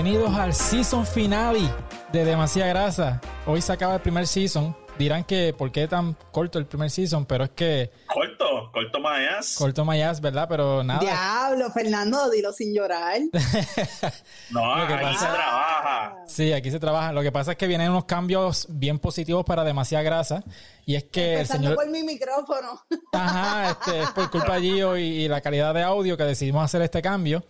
Bienvenidos 0.00 0.32
al 0.36 0.54
season 0.54 1.04
finale 1.04 1.68
de 2.12 2.24
Demasiada 2.24 2.68
Grasa. 2.68 3.20
Hoy 3.46 3.60
se 3.60 3.72
acaba 3.72 3.96
el 3.96 4.00
primer 4.00 4.28
season. 4.28 4.76
Dirán 4.96 5.24
que 5.24 5.52
por 5.52 5.72
qué 5.72 5.88
tan 5.88 6.16
corto 6.30 6.60
el 6.60 6.66
primer 6.66 6.88
season, 6.88 7.26
pero 7.26 7.42
es 7.42 7.50
que 7.50 7.90
Corto, 8.06 8.70
corto 8.72 9.00
más. 9.00 9.56
corto 9.58 9.84
mayas, 9.84 10.20
¿verdad? 10.20 10.46
Pero 10.48 10.84
nada. 10.84 11.00
Diablo, 11.00 11.68
Fernando, 11.72 12.30
dilo 12.30 12.52
sin 12.52 12.72
llorar. 12.72 13.18
No, 14.50 14.76
Lo 14.78 14.86
que 14.86 14.94
aquí 14.94 15.02
pasa- 15.04 15.18
se 15.18 15.32
trabaja. 15.34 16.16
Sí, 16.28 16.52
aquí 16.52 16.70
se 16.70 16.78
trabaja. 16.78 17.12
Lo 17.12 17.22
que 17.22 17.32
pasa 17.32 17.50
es 17.52 17.58
que 17.58 17.66
vienen 17.66 17.90
unos 17.90 18.04
cambios 18.04 18.66
bien 18.70 19.00
positivos 19.00 19.44
para 19.44 19.64
Demasiada 19.64 20.04
Grasa. 20.04 20.44
Y 20.86 20.94
es 20.94 21.04
que 21.04 21.32
el 21.34 21.40
Empezando 21.40 21.70
señor... 21.70 21.74
por 21.74 21.88
mi 21.90 22.04
micrófono. 22.04 22.80
Ajá, 23.12 23.70
este, 23.72 24.02
es 24.02 24.10
por 24.10 24.30
culpa 24.30 24.54
de 24.54 24.60
Gio 24.60 24.96
y, 24.96 25.02
y 25.02 25.28
la 25.28 25.40
calidad 25.40 25.74
de 25.74 25.82
audio 25.82 26.16
que 26.16 26.22
decidimos 26.22 26.64
hacer 26.64 26.82
este 26.82 27.02
cambio. 27.02 27.42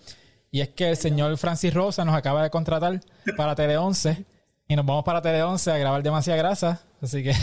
Y 0.50 0.60
es 0.60 0.68
que 0.70 0.90
el 0.90 0.96
señor 0.96 1.36
Francis 1.38 1.74
Rosa 1.74 2.04
nos 2.04 2.14
acaba 2.14 2.42
de 2.42 2.50
contratar 2.50 3.00
para 3.36 3.54
Tele 3.54 3.76
11 3.76 4.24
y 4.68 4.76
nos 4.76 4.86
vamos 4.86 5.04
para 5.04 5.20
Tele 5.20 5.42
11 5.42 5.70
a 5.72 5.76
grabar 5.78 6.02
demasiada 6.02 6.38
grasa. 6.38 6.82
Así 7.02 7.22
que 7.22 7.32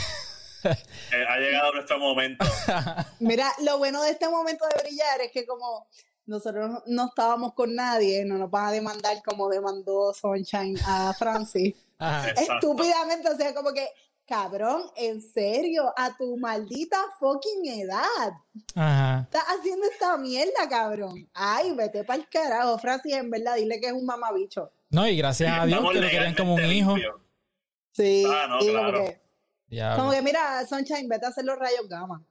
Eh, 0.66 1.26
ha 1.30 1.38
llegado 1.38 1.74
nuestro 1.74 2.00
momento. 2.00 2.44
Mira, 3.20 3.52
lo 3.64 3.78
bueno 3.78 4.02
de 4.02 4.10
este 4.10 4.28
momento 4.28 4.66
de 4.66 4.82
brillar 4.82 5.22
es 5.22 5.32
que 5.32 5.46
como 5.46 5.86
nosotros 6.26 6.82
no- 6.88 7.06
estábamos 7.06 7.54
con 7.54 7.76
nadie, 7.76 8.26
no 8.26 8.40
nos 8.40 8.50
van 8.50 8.66
a 8.66 8.72
demandar 8.72 9.22
como 9.24 9.48
demandó 9.48 10.12
Sunshine 10.14 10.76
a 10.88 11.14
Francis. 11.14 11.76
ajá. 12.00 12.30
Estúpidamente, 12.32 13.30
o 13.30 13.38
sea, 13.38 13.54
como 13.54 13.74
que, 13.74 13.88
cabrón, 14.28 14.84
en 14.96 15.22
serio, 15.22 15.94
a 15.96 16.16
tu 16.18 16.38
maldita 16.38 16.98
fucking 17.20 17.66
edad. 17.82 18.32
ajá. 18.76 19.22
Estás 19.24 19.44
haciendo 19.58 19.86
esta 19.88 20.18
mierda, 20.18 20.68
cabrón. 20.70 21.30
Ay, 21.34 21.74
vete 21.76 22.04
para 22.04 22.20
el 22.20 22.28
carajo, 22.30 22.78
Francis, 22.80 23.14
en 23.14 23.30
verdad, 23.30 23.56
dile 23.56 23.80
que 23.80 23.88
es 23.88 23.94
un 23.94 24.06
mamabicho. 24.06 24.72
No, 24.90 25.08
y 25.08 25.18
gracias 25.18 25.52
a 25.60 25.66
Dios 25.66 25.80
que 25.92 26.00
lo 26.02 26.10
querían 26.10 26.36
como 26.36 26.56
un 26.56 26.64
hijo. 26.72 26.96
limpios. 26.96 27.16
Sí, 27.92 28.24
Ah, 28.28 28.48
no, 28.50 28.60
como 28.60 28.72
claro. 28.72 29.06
que, 29.06 29.22
Diablo. 29.68 29.98
como 30.04 30.12
que, 30.12 30.22
mira, 30.22 30.66
Sunshine, 30.68 31.08
vete 31.08 31.26
a 31.26 31.30
hacer 31.30 31.46
los 31.46 31.58
rayos 31.58 31.88
gamma. 31.88 32.24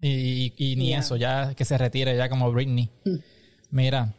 Y, 0.00 0.54
y- 0.56 0.72
y 0.72 0.76
ni 0.76 0.90
Ya. 0.90 0.98
eso, 1.00 1.16
ya 1.16 1.54
que 1.54 1.64
se 1.64 1.76
retire 1.76 2.16
ya 2.16 2.28
como 2.28 2.50
Britney. 2.52 2.90
Mira, 3.70 4.14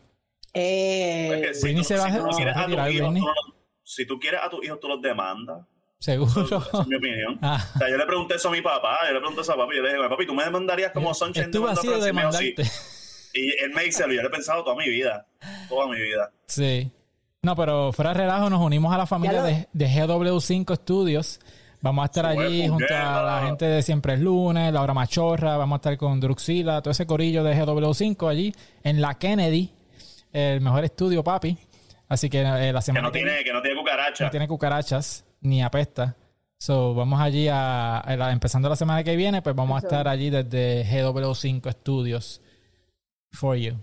Eh, 0.54 1.30
Es 1.32 1.48
que 1.48 1.54
si 1.54 1.62
Britney 1.64 1.84
tú- 1.84 1.88
se 1.88 1.96
va- 1.98 2.10
si 2.12 2.18
tú 2.18 2.24
no 2.26 2.34
se 2.34 2.44
va 2.44 2.52
a 2.52 2.54
a 2.54 2.62
retirar, 2.66 2.92
hijos, 2.92 3.10
Britney. 3.12 3.22
tú 3.22 3.28
no- 3.28 3.56
Si 3.84 4.06
tú 4.08 4.20
quieres 4.20 4.40
a 4.44 4.50
tus 4.50 4.66
hijos, 4.66 4.80
tú 4.80 4.88
los 4.88 5.00
demandas. 5.02 5.66
Seguro. 6.00 6.32
Esa 6.46 6.82
es 6.82 6.88
mi 6.88 6.96
opinión. 6.96 7.40
Ah, 7.42 7.64
O 7.76 7.78
sea, 7.78 7.90
yo 7.90 7.98
le 7.98 8.06
pregunté 8.06 8.36
eso 8.36 8.50
a 8.50 8.52
mi 8.52 8.62
papá, 8.62 8.98
yo 9.08 9.14
le 9.14 9.20
pregunté 9.20 9.42
eso 9.42 9.54
a 9.54 9.58
papi, 9.58 9.76
yo 9.76 9.82
le 9.84 9.94
dije, 9.94 10.10
papi, 10.10 10.26
¿tú 10.26 10.34
me 10.34 10.44
demandarías 10.44 10.92
como 10.92 11.14
Sunshine 11.14 11.46
Estuve 11.46 11.70
demandó 11.70 11.82
así 11.82 11.88
de 11.88 12.14
Francis?" 12.14 12.14
Me 12.14 12.22
dijo, 12.22 12.32
"Sí". 12.32 12.54
demandarte. 12.56 12.90
Y 13.34 13.64
él 13.64 13.72
me 13.76 13.84
dice, 13.84 14.04
yo 14.04 14.22
lo 14.22 14.28
he 14.28 14.32
pensado 14.32 14.64
toda 14.64 14.76
mi 14.76 14.90
vida, 14.90 15.28
toda 15.70 15.88
mi 15.88 16.00
vida. 16.02 16.32
Sí. 16.48 16.92
No, 17.44 17.56
pero 17.56 17.94
fuera 17.94 18.12
de 18.14 18.22
relajo, 18.22 18.50
nos 18.50 18.60
unimos 18.62 18.94
a 18.94 18.98
la 18.98 19.06
familia 19.06 19.44
de, 19.44 19.68
de 19.72 19.88
GW5 19.88 20.76
Studios. 20.78 21.40
Vamos 21.82 22.02
a 22.04 22.06
estar 22.08 22.26
allí 22.26 22.68
junto 22.68 22.94
a 22.94 23.22
la 23.24 23.46
gente 23.46 23.66
de 23.66 23.82
Siempre 23.82 24.16
es 24.16 24.20
Lunes, 24.20 24.74
Laura 24.74 24.94
Machorra, 24.94 25.56
vamos 25.56 25.76
a 25.76 25.80
estar 25.80 25.98
con 25.98 26.20
Druxila, 26.20 26.82
todo 26.82 26.92
ese 26.92 27.06
corillo 27.06 27.42
de 27.44 27.56
GW5 27.56 28.30
allí 28.30 28.54
en 28.84 29.00
la 29.00 29.14
Kennedy, 29.18 29.72
el 30.34 30.60
mejor 30.60 30.84
estudio, 30.84 31.24
papi. 31.24 31.58
Así 32.10 32.30
que 32.30 32.42
eh, 32.42 32.74
la 32.74 32.80
Que 32.80 32.86
semana 32.86 33.08
no 33.08 33.12
tiene, 33.14 33.44
que 33.46 33.54
no 33.54 33.62
tiene 33.62 33.80
cucaracha. 33.80 34.26
no 34.26 34.32
tiene 34.32 34.48
cucarachas 34.48 35.24
ni 35.42 35.62
apesta. 35.64 36.16
So, 36.58 36.94
vamos 36.94 37.22
allí 37.22 37.48
a, 37.48 38.00
a 38.00 38.18
la- 38.18 38.32
empezando 38.32 38.68
la 38.70 38.76
semana 38.76 39.04
que 39.04 39.16
viene, 39.16 39.42
pues 39.42 39.56
vamos 39.56 39.82
a 39.82 39.86
estar 39.86 40.08
allí 40.08 40.30
desde 40.30 40.86
GW5 40.86 41.72
Studios 41.72 42.42
for 43.32 43.56
you. 43.56 43.76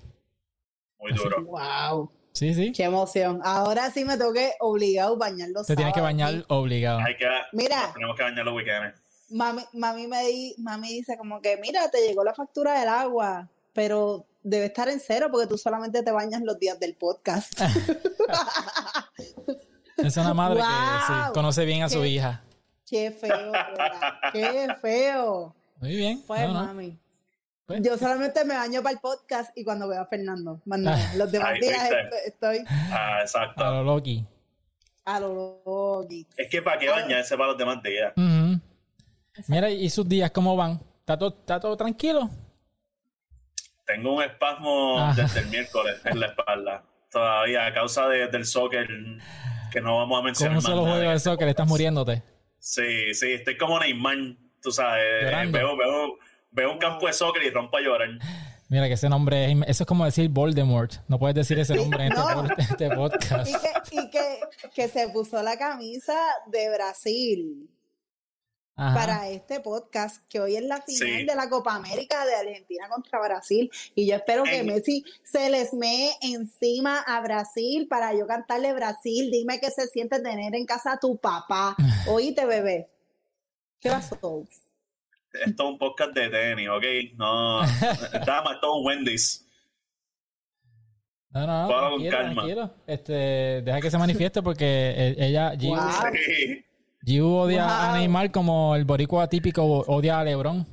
Muy 0.99 1.12
duro. 1.12 1.45
wow, 1.45 2.11
Sí, 2.33 2.53
sí. 2.53 2.72
qué 2.72 2.84
emoción. 2.84 3.41
Ahora 3.45 3.91
sí 3.91 4.05
me 4.05 4.19
tengo 4.19 4.33
que 4.34 4.53
obligado 4.61 5.15
a 5.15 5.19
bañar 5.19 5.49
los 5.50 5.66
Te 5.66 5.75
tienes 5.77 5.95
que 5.95 6.00
bañar 6.03 6.45
obligado. 6.49 6.99
Hay 6.99 7.16
que, 7.16 7.27
Mira. 7.53 7.91
tenemos 7.95 8.15
que 8.16 8.22
bañar 8.25 8.45
los 8.45 8.55
weekends. 8.55 9.00
Mami, 9.31 9.62
mami 9.72 10.06
me 10.06 10.25
di, 10.27 10.55
mami 10.59 10.89
dice 10.89 11.16
como 11.16 11.41
que, 11.41 11.56
mira, 11.56 11.91
te 11.91 12.06
llegó 12.06 12.22
la 12.25 12.34
factura 12.34 12.78
del 12.78 12.89
agua, 12.91 13.49
pero 13.72 14.27
debe 14.43 14.66
estar 14.66 14.89
en 14.89 15.00
cero 15.00 15.28
porque 15.33 15.47
tú 15.47 15.56
solamente 15.59 16.03
te 16.03 16.11
bañas 16.12 16.43
los 16.43 16.59
días 16.59 16.78
del 16.78 16.95
podcast. 16.95 17.59
Es 19.97 20.17
una 20.17 20.34
madre 20.34 20.61
que 20.61 20.67
sí, 21.07 21.12
conoce 21.33 21.65
bien 21.65 21.83
a 21.83 21.89
su 21.89 22.01
Qué- 22.03 22.09
hija. 22.09 22.43
Qué 22.89 23.11
feo, 23.11 23.51
¿verdad? 23.53 23.93
Qué 24.33 24.69
feo. 24.81 25.55
Muy 25.81 25.97
bien. 25.97 26.23
Pues, 26.27 26.43
no, 26.43 26.55
no. 26.55 26.65
mami. 26.67 26.99
Pues. 27.67 27.83
Yo 27.83 27.99
solamente 27.99 28.45
me 28.45 28.55
baño 28.55 28.81
para 28.83 28.93
el 28.95 29.01
podcast 29.01 29.57
y 29.59 29.65
cuando 29.65 29.89
veo 29.89 30.01
a 30.01 30.07
Fernando. 30.07 30.61
Nada. 30.65 31.15
Los 31.17 31.33
demás 31.33 31.49
Ahí 31.55 31.61
días 31.61 31.83
estoy, 31.83 32.19
estoy 32.27 32.65
Ah, 32.93 33.19
exacto. 33.23 33.65
A 33.65 33.71
lo 33.73 33.83
Loki. 33.83 34.25
a 35.05 35.19
lo 35.21 35.62
loqui. 35.67 36.27
Es 36.37 36.49
que 36.49 36.63
para 36.63 36.78
qué 36.78 36.89
bañarse 36.91 37.37
para 37.37 37.49
los 37.51 37.59
demás 37.59 37.83
días. 37.83 38.13
Mira, 39.49 39.69
¿y 39.71 39.91
sus 39.91 40.09
días 40.09 40.31
cómo 40.31 40.55
van? 40.57 40.81
¿Está 41.01 41.19
todo, 41.19 41.31
está 41.31 41.59
todo 41.59 41.77
tranquilo? 41.77 42.31
Tengo 43.84 44.15
un 44.15 44.23
espasmo 44.23 44.99
Ajá. 45.01 45.23
desde 45.23 45.41
el 45.41 45.47
miércoles 45.49 45.97
en 46.05 46.21
la 46.21 46.27
espalda. 46.27 46.84
Todavía 47.11 47.67
a 47.67 47.75
causa 47.75 48.07
de- 48.09 48.28
del 48.28 48.45
soccer 48.45 48.89
que 49.77 49.83
no 49.83 49.99
vamos 49.99 50.19
a 50.19 50.23
mencionar 50.23 50.55
más 50.55 50.65
solo 50.65 50.85
juego 50.87 51.11
de 51.11 51.19
soccer 51.19 51.49
estás 51.49 51.69
muriéndote. 51.69 52.23
Sí, 52.59 53.13
sí, 53.13 53.35
estoy 53.35 53.59
como 53.59 53.79
Neymar, 53.79 54.17
tú 54.63 54.73
sabes. 54.73 55.05
Llorando. 55.23 55.59
Veo, 55.59 55.77
veo, 55.77 56.19
veo 56.51 56.73
un 56.73 56.79
campo 56.79 57.07
de 57.07 57.13
soccer 57.13 57.43
y 57.43 57.51
rompo 57.51 57.77
a 57.77 57.83
llorar. 57.83 58.09
Mira 58.71 58.87
que 58.87 58.95
ese 58.95 59.11
nombre, 59.11 59.53
es, 59.53 59.59
eso 59.67 59.83
es 59.83 59.87
como 59.87 60.07
decir 60.07 60.31
Voldemort. 60.31 60.95
No 61.09 61.19
puedes 61.19 61.35
decir 61.35 61.59
ese 61.59 61.75
nombre 61.75 62.07
en 62.07 62.13
este, 62.13 62.35
no. 62.35 62.49
este 62.57 62.91
podcast. 62.97 63.51
Y, 63.51 63.53
que, 63.53 64.01
y 64.01 64.11
que, 64.11 64.39
que 64.75 64.89
se 64.89 65.11
puso 65.11 65.43
la 65.43 65.59
camisa 65.59 66.19
de 66.47 66.71
Brasil. 66.75 67.69
Ajá. 68.79 68.95
para 68.95 69.29
este 69.31 69.61
podcast, 69.61 70.23
que 70.29 70.39
hoy 70.39 70.57
es 70.57 70.63
la 70.63 70.83
final 70.83 71.09
Sí. 71.21 71.25
de 71.25 71.35
la 71.35 71.49
Copa 71.49 71.75
América 71.75 72.27
de 72.27 72.35
Argentina 72.35 72.89
contra 72.91 73.19
Brasil. 73.21 73.71
Y 73.95 74.07
yo 74.07 74.17
espero 74.17 74.45
que 74.45 74.59
En- 74.59 74.67
Messi 74.67 75.03
se 75.25 75.49
les 75.49 75.73
mee 75.73 76.11
encima 76.21 77.01
a 77.01 77.21
Brasil 77.23 77.89
para 77.89 78.13
yo 78.13 78.27
cantarle 78.27 78.75
Brasil. 78.75 79.31
Dime 79.31 79.59
qué 79.61 79.71
se 79.71 79.87
siente 79.87 80.21
tener 80.21 80.55
en 80.55 80.67
casa 80.67 80.93
a 80.93 80.99
tu 81.01 81.17
papá. 81.17 81.75
Oíste, 82.11 82.45
bebé. 82.45 82.91
¿Qué 83.81 83.89
pasó? 83.89 84.15
Esto 85.33 85.63
es 85.65 85.71
un 85.71 85.79
podcast 85.79 86.13
de 86.13 86.29
tenis, 86.29 86.69
¿ok? 86.69 86.85
No, 87.17 87.61
dama, 88.27 88.53
esto 88.55 88.67
es 88.67 88.73
un 88.79 88.87
Wendy's. 88.87 89.47
No, 91.31 91.47
no, 91.47 91.67
con 91.69 91.79
tranquilo, 91.79 92.11
calma. 92.11 92.35
tranquilo. 92.43 92.75
Este, 92.87 93.13
deja 93.63 93.81
que 93.81 93.91
se 93.91 93.99
manifieste 93.99 94.43
porque 94.43 94.65
eh, 94.97 95.15
ella, 95.19 95.55
Giu, 95.59 95.71
Wow. 95.71 95.79
Sí. 96.25 96.65
Giu 97.06 97.27
odia 97.28 97.65
a 97.67 97.89
Wow. 97.91 97.97
Neymar 97.99 98.31
como 98.33 98.75
el 98.75 98.84
boricua 98.84 99.28
típico 99.28 99.62
odia 99.65 100.19
a 100.21 100.25
LeBron. 100.25 100.67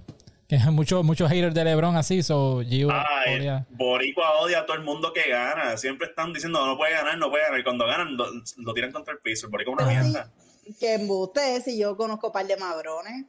Que 0.47 0.55
hay 0.57 0.71
muchos 0.71 1.03
muchos 1.05 1.29
haters 1.29 1.53
de 1.53 1.63
LeBron 1.63 1.95
así, 1.95 2.21
so 2.23 2.61
Giu 2.63 2.89
Ay, 2.91 3.39
odia. 3.39 3.65
Boricua 3.69 4.39
odia 4.41 4.59
a 4.61 4.65
todo 4.65 4.75
el 4.77 4.83
mundo 4.83 5.13
que 5.13 5.29
gana. 5.29 5.77
Siempre 5.77 6.07
están 6.07 6.33
diciendo 6.33 6.65
no 6.65 6.75
puede 6.77 6.93
ganar, 6.93 7.17
no 7.17 7.29
puede 7.29 7.43
ganar. 7.43 7.59
Y 7.59 7.63
cuando 7.63 7.85
ganan, 7.85 8.17
lo, 8.17 8.25
lo 8.57 8.73
tiran 8.73 8.91
contra 8.91 9.13
el 9.13 9.19
piso. 9.19 9.45
El 9.45 9.51
Boricua 9.51 9.75
es 9.77 9.83
una 9.83 9.91
sí. 9.91 9.99
mierda. 10.09 10.31
Que 10.79 10.93
embuste 10.95 11.61
si 11.61 11.77
yo 11.77 11.95
conozco 11.95 12.27
un 12.27 12.33
par 12.33 12.47
de 12.47 12.57
madrones. 12.57 13.25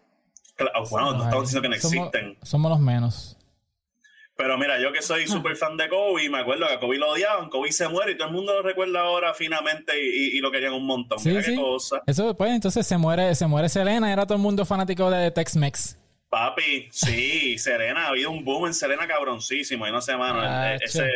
Claro, 0.56 0.84
bueno, 0.88 1.12
no 1.14 1.24
estamos 1.24 1.44
diciendo 1.44 1.68
que 1.68 1.76
no 1.76 1.82
Somos- 1.82 2.06
existen. 2.08 2.38
Somos 2.42 2.70
los 2.70 2.80
menos. 2.80 3.36
Pero 4.36 4.58
mira, 4.58 4.80
yo 4.80 4.92
que 4.92 5.00
soy 5.00 5.28
súper 5.28 5.54
fan 5.56 5.76
de 5.76 5.88
Kobe, 5.88 6.28
me 6.28 6.38
acuerdo 6.40 6.66
que 6.66 6.72
a 6.74 6.80
Kobe 6.80 6.98
lo 6.98 7.10
odiaban, 7.10 7.48
Kobe 7.50 7.70
se 7.70 7.86
muere 7.88 8.12
y 8.12 8.16
todo 8.16 8.28
el 8.28 8.34
mundo 8.34 8.52
lo 8.54 8.62
recuerda 8.62 9.00
ahora 9.00 9.32
finamente 9.32 9.92
y, 9.96 10.08
y- 10.34 10.38
y 10.38 10.40
lo 10.40 10.50
querían 10.50 10.72
un 10.72 10.84
montón. 10.86 11.20
Sí, 11.20 11.28
Mira 11.28 11.42
sí. 11.42 11.54
qué 11.54 11.60
cosa. 11.60 12.02
Eso 12.06 12.36
pues, 12.36 12.50
entonces 12.50 12.84
se 12.84 12.98
muere, 12.98 13.32
se 13.36 13.46
muere 13.46 13.68
Selena, 13.68 14.12
era 14.12 14.24
todo 14.26 14.34
el 14.36 14.42
mundo 14.42 14.64
fanático 14.64 15.08
de 15.10 15.30
Tex-Mex. 15.30 15.98
Papi, 16.30 16.88
sí, 16.90 17.58
Serena, 17.58 18.06
ha 18.06 18.08
habido 18.08 18.30
un 18.32 18.44
boom 18.44 18.66
en 18.66 18.74
Serena 18.74 19.06
cabroncísimo. 19.06 19.86
Y 19.86 19.92
no 19.92 20.00
sé, 20.00 20.16
mano, 20.16 20.40
Ah, 20.42 20.74
el- 20.74 20.82
ese, 20.82 21.08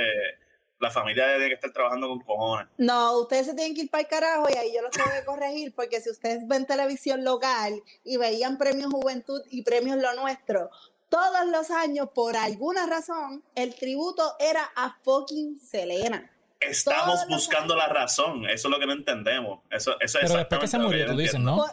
la 0.79 0.91
familia 0.93 1.25
tiene 1.35 1.49
que 1.49 1.55
estar 1.55 1.73
trabajando 1.73 2.07
con 2.07 2.21
cojones. 2.21 2.69
No, 2.79 3.19
ustedes 3.23 3.47
se 3.47 3.55
tienen 3.55 3.75
que 3.75 3.81
ir 3.83 3.91
para 3.91 4.03
el 4.03 4.07
carajo 4.09 4.47
y 4.49 4.57
ahí 4.57 4.71
yo 4.73 4.81
los 4.81 4.93
tengo 4.93 5.09
que 5.11 5.25
corregir 5.25 5.75
porque 5.75 6.01
si 6.01 6.09
ustedes 6.09 6.47
ven 6.47 6.67
televisión 6.67 7.25
local 7.25 7.83
y 8.05 8.17
veían 8.17 8.59
premios 8.59 8.93
Juventud 8.93 9.41
y 9.51 9.63
premios 9.63 9.97
Lo 9.97 10.15
Nuestro, 10.15 10.71
todos 11.09 11.47
los 11.51 11.71
años, 11.71 12.09
por 12.15 12.37
alguna 12.37 12.87
razón, 12.87 13.43
el 13.55 13.75
tributo 13.75 14.37
era 14.39 14.71
a 14.77 14.97
fucking 15.03 15.59
Selena. 15.59 16.31
Estamos 16.61 17.21
Todos 17.23 17.29
buscando 17.29 17.77
la 17.77 17.89
razón, 17.89 18.45
eso 18.49 18.69
es 18.69 18.73
lo 18.73 18.81
que 18.81 18.87
no 18.87 18.93
entendemos. 18.93 19.61
Eso, 19.71 19.99
eso 20.01 20.19
es 20.19 20.27
Pero 20.27 20.39
después 20.39 20.61
que 20.61 20.69
se 20.69 20.79
murió, 20.79 21.07
tú 21.07 21.17
dices. 21.17 21.39
¿no? 21.39 21.57
Por, 21.57 21.71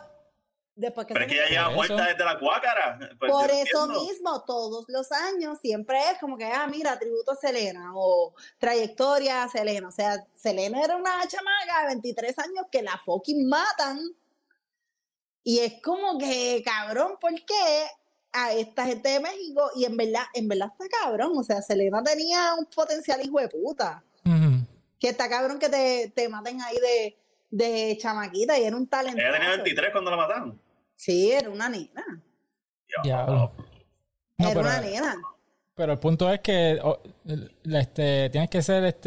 después 0.75 1.07
que 1.07 1.13
Pero 1.13 1.25
es 1.25 1.31
que 1.31 1.37
ya 1.37 1.43
murió. 1.43 1.59
lleva 1.59 1.69
muerta 1.71 2.05
desde 2.05 2.23
la 2.23 2.39
cuácara. 2.39 2.99
Pues 3.17 3.31
Por 3.31 3.49
eso 3.49 3.85
entiendo. 3.85 4.01
mismo, 4.01 4.43
todos 4.43 4.85
los 4.87 5.11
años 5.11 5.57
siempre 5.59 5.97
es 6.11 6.19
como 6.19 6.37
que, 6.37 6.45
ah, 6.45 6.67
mira, 6.67 6.99
tributo 6.99 7.31
a 7.31 7.35
Selena 7.35 7.93
o 7.95 8.35
trayectoria 8.59 9.43
a 9.43 9.49
Selena. 9.49 9.87
O 9.87 9.91
sea, 9.91 10.23
Selena 10.35 10.81
era 10.83 10.95
una 10.95 11.27
chamaca 11.27 11.81
de 11.81 11.87
23 11.87 12.37
años 12.39 12.65
que 12.71 12.83
la 12.83 13.01
fucking 13.03 13.49
matan. 13.49 13.99
Y 15.43 15.59
es 15.59 15.81
como 15.81 16.17
que, 16.19 16.61
cabrón, 16.63 17.17
¿por 17.19 17.33
qué 17.33 17.87
a 18.35 18.51
esta 18.53 18.85
gente 18.85 19.09
de 19.09 19.19
México? 19.19 19.69
Y 19.75 19.85
en 19.85 19.95
verdad, 19.97 20.23
en 20.33 20.47
verdad 20.47 20.69
está 20.71 20.85
cabrón. 21.01 21.31
O 21.37 21.43
sea, 21.43 21.61
Selena 21.61 22.03
tenía 22.03 22.53
un 22.57 22.65
potencial 22.65 23.19
hijo 23.23 23.39
de 23.39 23.47
puta. 23.47 24.03
Que 24.99 25.09
está 25.09 25.29
cabrón 25.29 25.59
que 25.59 25.69
te, 25.69 26.11
te 26.15 26.29
maten 26.29 26.61
ahí 26.61 26.77
de, 26.79 27.17
de 27.51 27.97
chamaquita 27.99 28.57
y 28.57 28.63
era 28.63 28.75
un 28.75 28.87
talento. 28.87 29.21
Ella 29.21 29.33
tenía 29.33 29.49
23 29.51 29.91
cuando 29.91 30.11
la 30.11 30.17
mataron. 30.17 30.59
Sí, 30.95 31.31
era 31.31 31.49
una 31.49 31.69
nena. 31.69 32.03
No, 33.03 33.51
era 34.37 34.49
pero, 34.49 34.59
una 34.61 34.79
nena. 34.81 35.15
pero 35.75 35.93
el 35.93 35.99
punto 35.99 36.31
es 36.31 36.39
que 36.39 36.79
este, 37.63 38.29
tienes 38.29 38.49
que 38.49 38.61
ser 38.61 38.83
este 38.85 39.01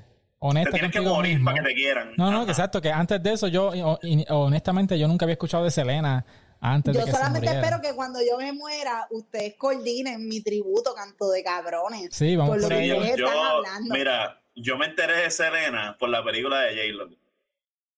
Te 0.00 0.02
honesta 0.38 0.70
tienes 0.72 0.92
que 0.92 1.00
morir 1.00 1.34
mismo. 1.34 1.46
para 1.50 1.62
que 1.62 1.68
te 1.68 1.74
quieran. 1.74 2.12
No, 2.16 2.30
no, 2.30 2.38
Ajá. 2.38 2.46
que 2.46 2.52
exacto, 2.52 2.80
que 2.80 2.90
antes 2.92 3.22
de 3.22 3.32
eso 3.32 3.48
yo, 3.48 3.72
honestamente, 4.30 4.98
yo 4.98 5.08
nunca 5.08 5.24
había 5.24 5.34
escuchado 5.34 5.64
de 5.64 5.70
Selena 5.70 6.24
antes 6.62 6.94
Yo 6.94 7.00
de 7.00 7.04
que 7.06 7.10
se 7.10 7.16
solamente 7.18 7.50
espero 7.50 7.80
que 7.82 7.92
cuando 7.94 8.20
yo 8.26 8.38
me 8.38 8.52
muera, 8.52 9.06
ustedes 9.10 9.54
coordinen 9.58 10.26
mi 10.28 10.40
tributo, 10.42 10.94
canto 10.94 11.28
de 11.30 11.42
cabrones. 11.44 12.14
Sí, 12.14 12.36
vamos 12.36 12.52
por 12.56 12.62
lo 12.62 12.68
que 12.68 12.86
yo, 12.88 12.96
ustedes 12.98 13.16
yo- 13.18 13.26
están 13.26 13.44
hablando. 13.46 13.94
mira, 13.94 14.40
yo 14.54 14.78
me 14.78 14.86
enteré 14.86 15.16
de 15.22 15.30
Selena 15.30 15.96
por 15.98 16.08
la 16.08 16.22
película 16.24 16.60
de 16.60 16.74
J-Lo. 16.76 17.04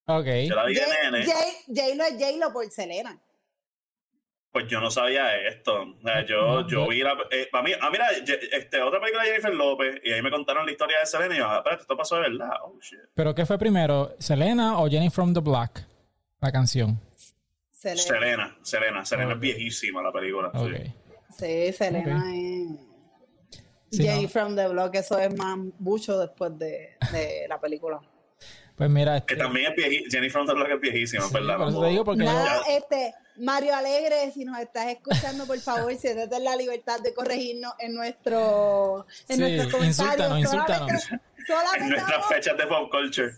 Ok. 0.07 0.27
Yo 0.49 0.55
la 0.57 0.65
vi 0.67 0.75
de 0.75 0.81
J- 0.81 1.11
nene, 1.11 1.25
J- 1.27 1.39
J-Lo 1.69 2.05
es 2.05 2.13
J-Lo 2.15 2.53
por 2.53 2.71
Selena. 2.71 3.19
pues 4.53 4.67
yo 4.69 4.81
no 4.81 4.89
sabía 4.91 5.37
esto. 5.49 5.83
O 5.83 6.01
sea, 6.01 6.25
yo, 6.25 6.63
No, 6.63 6.69
yo 6.69 6.87
vi 6.89 7.01
la. 7.03 7.17
Eh, 7.33 7.49
para 7.51 7.65
mí, 7.65 7.73
ah, 7.81 7.91
mira, 7.91 8.07
este, 8.13 8.81
otra 8.83 9.01
película 9.01 9.25
de 9.25 9.31
Jennifer 9.31 9.53
López, 9.53 10.01
y 10.05 10.13
ahí 10.13 10.23
me 10.23 10.31
contaron 10.31 10.65
la 10.65 10.71
historia 10.71 11.01
de 11.01 11.07
Selena, 11.07 11.35
y 11.35 11.39
yo, 11.39 11.47
ah, 11.49 11.57
espérate, 11.59 11.83
esto 11.83 11.97
pasó 11.97 12.15
de 12.17 12.23
verdad. 12.31 12.51
Oh, 12.63 12.79
shit. 12.81 13.01
¿Pero 13.15 13.35
qué 13.35 13.45
fue 13.47 13.59
primero? 13.59 14.15
¿Selena 14.21 14.79
o 14.79 14.89
Jenny 14.89 15.11
from 15.11 15.35
the 15.35 15.41
Block? 15.41 15.81
La 16.41 16.53
canción. 16.53 17.01
Selena. 17.97 18.57
Selena, 18.63 19.05
Selena, 19.05 19.33
es 19.35 19.41
viejísima 19.41 20.03
la 20.03 20.13
película. 20.13 20.51
sí. 20.55 20.95
Sí, 21.39 21.73
Selena 21.73 22.25
es. 22.33 22.69
Sí, 23.91 24.05
Jay 24.07 24.23
no. 24.23 24.29
from 24.29 24.57
the 24.57 24.67
Block, 24.69 24.95
eso 24.97 25.19
es 25.19 25.37
más 25.37 25.57
mucho 25.79 26.19
después 26.19 26.59
de, 26.59 26.97
de 27.13 27.47
la 27.49 27.61
película. 27.61 28.01
Pues 28.77 28.91
mira, 28.91 29.19
este, 29.19 29.35
Que 29.35 29.41
también 29.41 29.71
es 29.71 29.77
viejísima. 29.77 30.11
Jennifer 30.11 30.33
from 30.33 30.47
the 30.47 30.55
Block 30.55 30.69
es 30.71 30.81
viejísima, 30.81 31.25
sí, 31.29 31.35
¿verdad? 31.35 31.57
por 31.59 31.69
eso 31.69 31.77
No 31.79 31.85
te 31.85 31.91
digo 31.91 32.15
yo, 32.15 32.63
este, 32.69 33.15
Mario 33.37 33.75
Alegre, 33.75 34.31
si 34.33 34.45
nos 34.45 34.59
estás 34.61 34.87
escuchando, 34.89 35.47
por 35.47 35.59
favor, 35.59 35.95
siéntete 35.99 36.37
en 36.37 36.45
la 36.45 36.57
libertad 36.57 37.01
de 37.01 37.13
corregirnos 37.15 37.73
en 37.79 37.95
nuestro 37.95 39.07
en 39.29 39.37
Sí, 39.37 39.41
nuestros 39.43 39.73
comentarios. 39.73 40.39
insúltanos, 40.39 40.39
insúltanos. 40.41 41.03
Solamente, 41.47 41.85
En 41.85 41.91
nuestras 41.91 42.19
vamos, 42.19 42.27
fechas 42.29 42.57
de 42.57 42.67
pop 42.67 42.91
culture. 42.91 43.33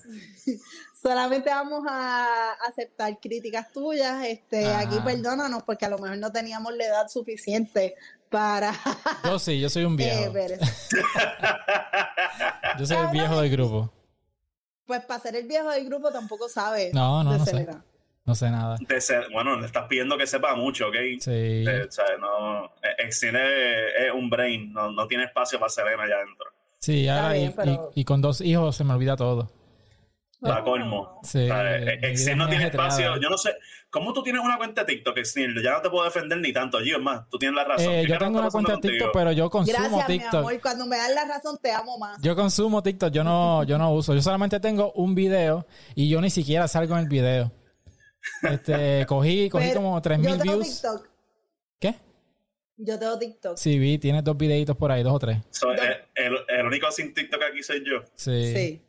solamente 1.03 1.51
vamos 1.51 1.85
a 1.89 2.53
aceptar 2.69 3.19
críticas 3.21 3.73
tuyas. 3.73 4.25
Este, 4.27 4.67
aquí 4.75 4.97
perdónanos 5.05 5.63
porque 5.65 5.87
a 5.87 5.89
lo 5.89 5.99
mejor 5.99 6.19
no 6.19 6.31
teníamos 6.31 6.75
la 6.77 6.85
edad 6.85 7.09
suficiente 7.09 7.95
para 8.31 8.73
yo 9.25 9.39
sí, 9.39 9.61
yo 9.61 9.69
soy 9.71 9.85
un 9.85 9.95
eh, 10.01 10.29
viejo. 10.31 10.37
eso. 10.37 10.67
Yo 12.79 12.87
soy 12.87 12.97
el 12.97 13.09
viejo 13.09 13.41
del 13.41 13.51
grupo. 13.51 13.93
Pues 14.85 15.05
para 15.05 15.21
ser 15.21 15.35
el 15.37 15.47
viejo 15.49 15.69
del 15.71 15.85
grupo 15.87 16.13
tampoco 16.13 16.49
sabe 16.49 16.91
No, 16.93 17.25
no, 17.25 17.33
de 17.33 17.39
no 17.39 17.45
sé. 17.45 17.67
No 18.27 18.35
sé 18.35 18.51
nada. 18.51 18.77
De 18.81 19.01
ser- 19.01 19.29
bueno, 19.33 19.59
le 19.59 19.67
estás 19.67 19.87
pidiendo 19.87 20.19
que 20.19 20.27
sepa 20.27 20.55
mucho, 20.57 20.89
¿ok? 20.89 20.95
Sí. 21.21 21.31
Eh, 21.31 21.87
o 21.89 21.91
sea, 21.93 22.05
no, 22.21 22.67
eh, 22.83 22.95
el 22.99 23.13
cine 23.13 23.39
es 23.41 24.13
un 24.13 24.29
brain, 24.29 24.73
no, 24.73 24.91
no 24.91 25.07
tiene 25.07 25.25
espacio 25.25 25.59
para 25.61 25.69
Selena 25.71 26.03
allá 26.03 26.17
adentro. 26.17 26.47
Sí, 26.79 27.09
ahora 27.09 27.39
y, 27.39 27.51
pero- 27.51 27.91
y- 27.95 28.01
y 28.01 28.05
con 28.05 28.21
dos 28.21 28.41
hijos 28.41 28.75
se 28.77 28.85
me 28.85 28.93
olvida 28.95 29.17
todo. 29.17 29.51
La 30.41 30.63
colmo. 30.63 31.19
Sí, 31.25 31.45
O 31.45 31.47
sea, 31.47 31.77
eh, 31.77 31.99
mi 32.01 32.09
Exil 32.09 32.37
no 32.37 32.45
es 32.45 32.51
tiene 32.51 32.67
espacio. 32.67 33.17
Yo 33.21 33.31
no 33.31 33.39
sé. 33.39 33.55
¿Cómo 33.91 34.13
tú 34.13 34.23
tienes 34.23 34.43
una 34.43 34.59
cuenta 34.59 34.85
de 34.85 34.95
TikTok, 34.95 35.17
Exil? 35.19 35.55
Ya 35.65 35.73
no 35.73 35.81
te 35.81 35.89
puedo 35.89 36.05
defender 36.05 36.39
ni 36.39 36.53
tanto. 36.53 36.79
Yo, 36.83 36.99
es 36.99 37.03
más, 37.03 37.29
tú 37.31 37.39
tienes 37.39 37.57
la 37.57 37.65
razón. 37.65 37.91
Eh, 37.93 38.03
¿Qué 38.07 38.13
yo 38.13 38.19
tengo 38.19 38.39
una 38.41 38.51
cuenta 38.51 38.73
de 38.73 38.79
TikTok, 38.79 38.91
contigo? 39.01 39.11
pero 39.15 39.33
yo 39.33 39.49
consumo 39.51 39.79
Gracias, 39.79 40.09
mi 40.09 40.19
TikTok. 40.19 40.41
amor. 40.41 40.61
Cuando 40.61 40.87
me 40.87 40.97
das 40.99 41.15
la 41.15 41.25
razón, 41.25 41.59
te 41.63 41.73
amo 41.73 41.99
más. 41.99 42.21
Yo 42.23 42.37
consumo 42.37 42.83
TikTok, 42.83 43.11
yo 43.13 43.25
no, 43.25 43.65
yo 43.65 43.79
no 43.79 43.93
uso. 43.93 44.15
Yo 44.15 44.21
solamente 44.21 44.61
tengo 44.61 44.93
un 44.93 45.15
video 45.15 45.67
y 45.95 46.09
yo 46.11 46.21
ni 46.21 46.29
siquiera 46.31 46.69
salgo 46.69 46.95
en 46.95 47.01
el 47.05 47.09
video. 47.09 47.51
Este, 48.43 49.07
cogí, 49.07 49.49
cogí 49.49 49.69
Pero 49.69 49.81
como 49.81 49.97
yo 49.97 50.03
3000 50.03 50.31
tengo 50.39 50.43
views. 50.43 50.69
TikTok. 50.83 51.09
¿Qué? 51.81 51.95
Yo 52.79 52.99
tengo 52.99 53.19
TikTok. 53.19 53.57
Sí, 53.57 53.79
vi, 53.79 53.99
tienes 53.99 54.23
dos 54.25 54.37
videitos 54.37 54.77
por 54.77 54.93
ahí, 54.93 55.03
dos 55.03 55.15
o 55.15 55.19
tres. 55.19 55.39
So, 55.51 55.73
eh, 55.73 56.05
el, 56.15 56.37
el 56.49 56.67
único 56.67 56.91
sin 56.93 57.15
TikTok 57.15 57.43
aquí 57.43 57.63
soy 57.63 57.83
yo. 57.85 58.03
Sí. 58.15 58.53
Sí. 58.55 58.83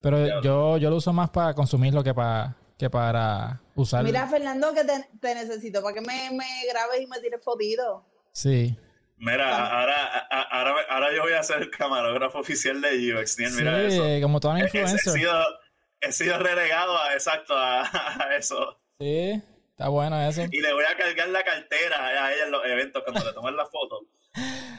Pero 0.00 0.40
yo, 0.42 0.76
yo 0.76 0.90
lo 0.90 0.96
uso 0.96 1.12
más 1.12 1.30
para 1.30 1.54
consumirlo 1.54 2.04
que 2.04 2.14
para, 2.14 2.54
que 2.78 2.88
para 2.88 3.60
usar. 3.74 4.04
Mira, 4.04 4.26
Fernando, 4.28 4.72
que 4.72 4.84
te, 4.84 5.08
te 5.20 5.34
necesito 5.34 5.82
para 5.82 5.94
que 5.94 6.00
me, 6.02 6.30
me 6.36 6.46
grabes 6.70 7.00
y 7.00 7.06
me 7.06 7.18
tires 7.20 7.42
fotitos. 7.42 8.02
Sí. 8.32 8.76
Mira, 9.16 9.80
ahora, 9.80 9.96
a- 10.30 10.42
ahora, 10.42 10.74
ahora 10.88 11.08
yo 11.16 11.22
voy 11.22 11.32
a 11.32 11.42
ser 11.42 11.62
el 11.62 11.70
camarógrafo 11.70 12.38
oficial 12.38 12.80
de 12.80 12.98
Gio. 13.00 13.18
Exil, 13.20 13.50
mira 13.56 13.82
eso. 13.82 14.04
Como 14.22 14.38
toda 14.38 14.56
he- 14.58 14.60
he 14.60 14.64
influencer. 14.66 15.12
sido, 15.14 15.32
he 16.00 16.12
sido 16.12 16.38
relegado 16.38 16.96
a, 16.98 17.14
exacto 17.14 17.56
a, 17.56 17.82
a 18.24 18.36
eso. 18.36 18.78
Sí, 18.98 19.42
está 19.70 19.88
bueno 19.88 20.20
eso. 20.20 20.42
Y 20.50 20.60
le 20.60 20.72
voy 20.72 20.84
a 20.84 20.96
cargar 20.96 21.28
la 21.28 21.44
cartera 21.44 22.04
a 22.04 22.32
ella 22.32 22.44
en 22.44 22.50
los 22.50 22.64
eventos 22.64 23.02
cuando 23.04 23.24
le 23.24 23.32
tomen 23.32 23.56
la 23.56 23.66
foto. 23.66 24.06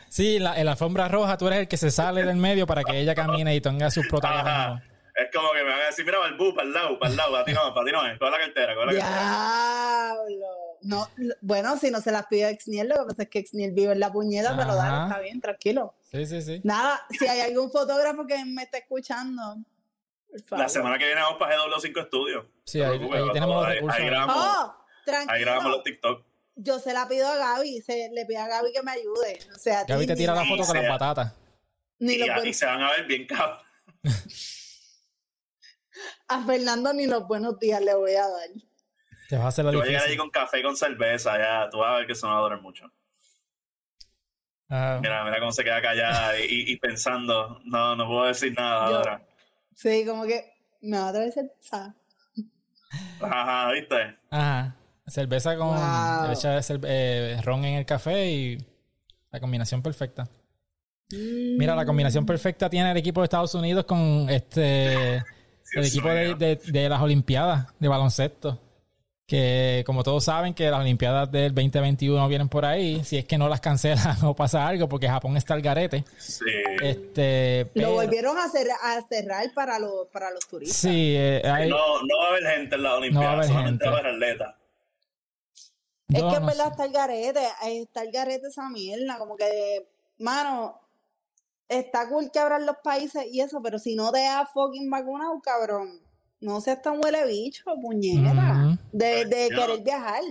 Sí, 0.09 0.39
la, 0.39 0.57
en 0.59 0.65
la 0.65 0.71
alfombra 0.71 1.07
roja 1.07 1.37
tú 1.37 1.47
eres 1.47 1.59
el 1.59 1.67
que 1.67 1.77
se 1.77 1.91
sale 1.91 2.23
del 2.23 2.37
medio 2.37 2.65
para 2.65 2.83
que 2.83 2.99
ella 2.99 3.13
camine 3.13 3.55
y 3.55 3.61
tenga 3.61 3.91
sus 3.91 4.07
protagonismos. 4.07 4.51
Ajá. 4.51 4.83
Es 5.15 5.27
como 5.33 5.51
que 5.51 5.63
me 5.63 5.69
van 5.69 5.81
a 5.81 5.85
decir, 5.87 6.05
mira, 6.05 6.17
Balbú, 6.17 6.55
para 6.55 6.67
el 6.67 6.73
lado, 6.73 6.97
para 6.97 7.11
el 7.11 7.17
lado, 7.17 7.31
para 7.33 7.43
ti 7.43 7.51
no, 7.51 7.73
para 7.73 7.85
ti 7.85 7.91
no, 7.91 7.99
coge 8.17 8.31
la 8.31 8.37
cartera, 8.37 8.73
coge 8.73 8.85
la 8.85 8.93
cartera. 8.93 10.15
Diablo. 10.29 10.47
No, 10.81 11.07
bueno, 11.41 11.77
si 11.77 11.91
no 11.91 11.99
se 11.99 12.11
las 12.11 12.25
pide 12.27 12.49
Exniel, 12.49 12.87
lo 12.87 12.95
que 12.99 13.05
pasa 13.09 13.23
es 13.23 13.29
que 13.29 13.39
Exniel 13.39 13.73
vive 13.73 13.91
en 13.91 13.99
la 13.99 14.13
puñeta, 14.13 14.55
pero 14.55 14.75
dale, 14.75 15.07
está 15.07 15.19
bien, 15.19 15.41
tranquilo. 15.41 15.93
Sí, 16.09 16.25
sí, 16.25 16.41
sí. 16.41 16.61
Nada, 16.63 17.05
si 17.09 17.27
hay 17.27 17.41
algún 17.41 17.69
fotógrafo 17.69 18.25
que 18.25 18.45
me 18.45 18.63
está 18.63 18.77
escuchando. 18.77 19.57
La 20.51 20.69
semana 20.69 20.97
que 20.97 21.05
viene 21.05 21.21
vamos 21.21 21.39
para 21.39 21.55
GW5 21.57 22.05
Studios. 22.07 22.45
Sí, 22.65 22.81
ahí- 22.81 22.99
tenemos 23.33 23.55
los 23.55 23.65
recursos. 23.67 23.99
Ahí 23.99 24.05
grabamos, 24.05 24.35
Oh, 24.37 24.75
ahí 25.27 25.41
grabamos 25.41 25.71
los 25.71 25.83
TikTok. 25.83 26.25
Yo 26.55 26.77
se 26.79 26.93
la 26.93 27.07
pido 27.07 27.27
a 27.27 27.35
Gaby, 27.37 27.81
se, 27.81 28.09
le 28.13 28.25
pido 28.25 28.41
a 28.41 28.47
Gaby 28.47 28.71
que 28.73 28.83
me 28.83 28.91
ayude. 28.91 29.39
O 29.55 29.57
sea, 29.59 29.85
Gaby 29.85 30.05
te 30.05 30.15
tira 30.15 30.35
la 30.35 30.45
foto 30.45 30.63
con 30.65 30.75
las 30.77 30.87
patatas. 30.87 31.33
Ni 31.99 32.13
Y, 32.15 32.23
y 32.47 32.53
se 32.53 32.65
van 32.65 32.81
a 32.83 32.91
ver 32.91 33.05
bien 33.05 33.25
cabrón. 33.25 33.59
a 36.27 36.45
Fernando 36.45 36.93
ni 36.93 37.07
los 37.07 37.27
buenos 37.27 37.57
días 37.59 37.81
le 37.81 37.95
voy 37.95 38.13
a 38.15 38.27
dar. 38.27 38.49
Te 39.29 39.35
vas 39.35 39.45
a 39.45 39.47
hacer 39.49 39.65
la 39.65 39.71
Yo 39.71 39.79
voy 39.79 39.87
a 39.87 39.91
llegar 39.91 40.07
allí 40.07 40.17
con 40.17 40.29
café 40.29 40.59
y 40.59 40.63
con 40.63 40.75
cerveza, 40.75 41.37
ya, 41.37 41.69
tú 41.69 41.79
vas 41.79 41.93
a 41.93 41.97
ver 41.97 42.07
que 42.07 42.13
eso 42.13 42.27
no 42.27 42.33
va 42.33 42.39
a 42.39 42.43
durar 42.43 42.61
mucho. 42.61 42.85
Ah, 44.69 44.99
Mira, 45.01 45.23
mira 45.23 45.39
cómo 45.39 45.51
se 45.51 45.63
queda 45.63 45.81
callada 45.81 46.39
y, 46.39 46.43
y- 46.43 46.71
y 46.73 46.77
pensando, 46.77 47.59
no, 47.65 47.95
no 47.95 48.07
puedo 48.07 48.25
decir 48.25 48.53
nada 48.55 48.89
Yo- 48.89 48.97
ahora. 48.97 49.25
Sí, 49.81 50.03
como 50.05 50.25
que 50.25 50.43
me 50.81 50.97
va 50.97 51.07
a 51.09 51.13
traer 51.13 51.31
cerveza. 51.31 51.95
Ajá, 53.21 53.71
¿viste? 53.71 53.95
Ajá. 54.29 54.75
Cerveza 55.07 55.55
con. 55.57 55.67
Wow. 55.69 56.35
Cerve- 56.35 56.87
eh, 56.87 57.39
ron 57.43 57.63
en 57.63 57.75
el 57.75 57.85
café 57.85 58.29
y 58.29 58.57
la 59.31 59.39
combinación 59.39 59.81
perfecta. 59.81 60.27
Mira, 61.11 61.75
la 61.75 61.85
combinación 61.85 62.25
perfecta 62.25 62.69
tiene 62.69 62.91
el 62.91 62.97
equipo 62.97 63.21
de 63.21 63.25
Estados 63.25 63.55
Unidos 63.55 63.85
con 63.85 64.27
este. 64.29 65.15
el 65.75 65.85
equipo 65.85 66.09
de, 66.09 66.25
mío. 66.25 66.35
de- 66.35 66.55
de 66.57 66.89
las 66.89 67.01
Olimpiadas 67.01 67.67
de 67.79 67.87
baloncesto. 67.87 68.59
Que 69.29 69.83
como 69.85 70.01
todos 70.01 70.23
saben 70.23 70.55
que 70.55 70.71
las 70.71 70.79
Olimpiadas 70.79 71.31
del 71.31 71.53
2021 71.53 72.27
vienen 72.27 72.49
por 72.49 72.65
ahí. 72.65 73.03
Si 73.03 73.15
es 73.15 73.25
que 73.25 73.37
no 73.37 73.47
las 73.47 73.61
cancelan 73.61 74.17
o 74.25 74.35
pasa 74.35 74.67
algo, 74.67 74.89
porque 74.89 75.07
Japón 75.07 75.37
está 75.37 75.53
al 75.53 75.61
garete. 75.61 76.03
Sí. 76.17 76.45
Este. 76.81 77.69
Lo 77.75 77.91
volvieron 77.93 78.35
a, 78.39 78.49
cerrar, 78.49 78.77
a 78.81 79.01
cerrar 79.07 79.45
para 79.53 79.77
los, 79.77 80.07
para 80.11 80.31
los 80.31 80.47
turistas. 80.47 80.77
Sí, 80.77 81.13
eh, 81.15 81.43
hay- 81.45 81.69
No, 81.69 81.77
no 81.77 82.17
va 82.19 82.25
a 82.25 82.29
haber 82.29 82.57
gente 82.57 82.75
en 82.75 82.81
la 82.83 82.95
Olimpiada, 82.95 83.23
No 83.23 83.27
va 83.27 83.31
a 83.31 83.35
haber 83.35 83.47
solamente 83.47 83.85
gente. 83.85 83.89
va 83.89 83.95
a 83.95 83.99
haber 83.99 84.13
atletas. 84.15 84.55
Es 86.11 86.15
que 86.15 86.19
en 86.35 86.41
no 86.41 86.45
verdad 86.47 86.63
sé. 86.65 86.69
está 86.71 86.85
el 86.85 86.91
garete, 86.91 87.39
eh, 87.67 87.81
está 87.83 88.01
el 88.01 88.11
garete 88.11 88.47
esa 88.47 88.67
mierda, 88.67 89.19
como 89.19 89.35
que, 89.37 89.87
mano, 90.17 90.81
está 91.67 92.09
cool 92.09 92.31
que 92.31 92.39
abran 92.39 92.65
los 92.65 92.77
países 92.83 93.27
y 93.31 93.41
eso, 93.41 93.61
pero 93.61 93.77
si 93.77 93.93
no 93.95 94.11
te 94.11 94.25
has 94.25 94.49
fucking 94.51 94.89
vacunado, 94.89 95.39
cabrón, 95.39 95.99
no 96.41 96.61
seas 96.61 96.81
tan 96.81 97.03
huele 97.03 97.25
bicho, 97.25 97.63
puñeta, 97.81 98.77
de, 98.91 99.25
de 99.25 99.49
querer 99.49 99.81
viajar. 99.83 100.21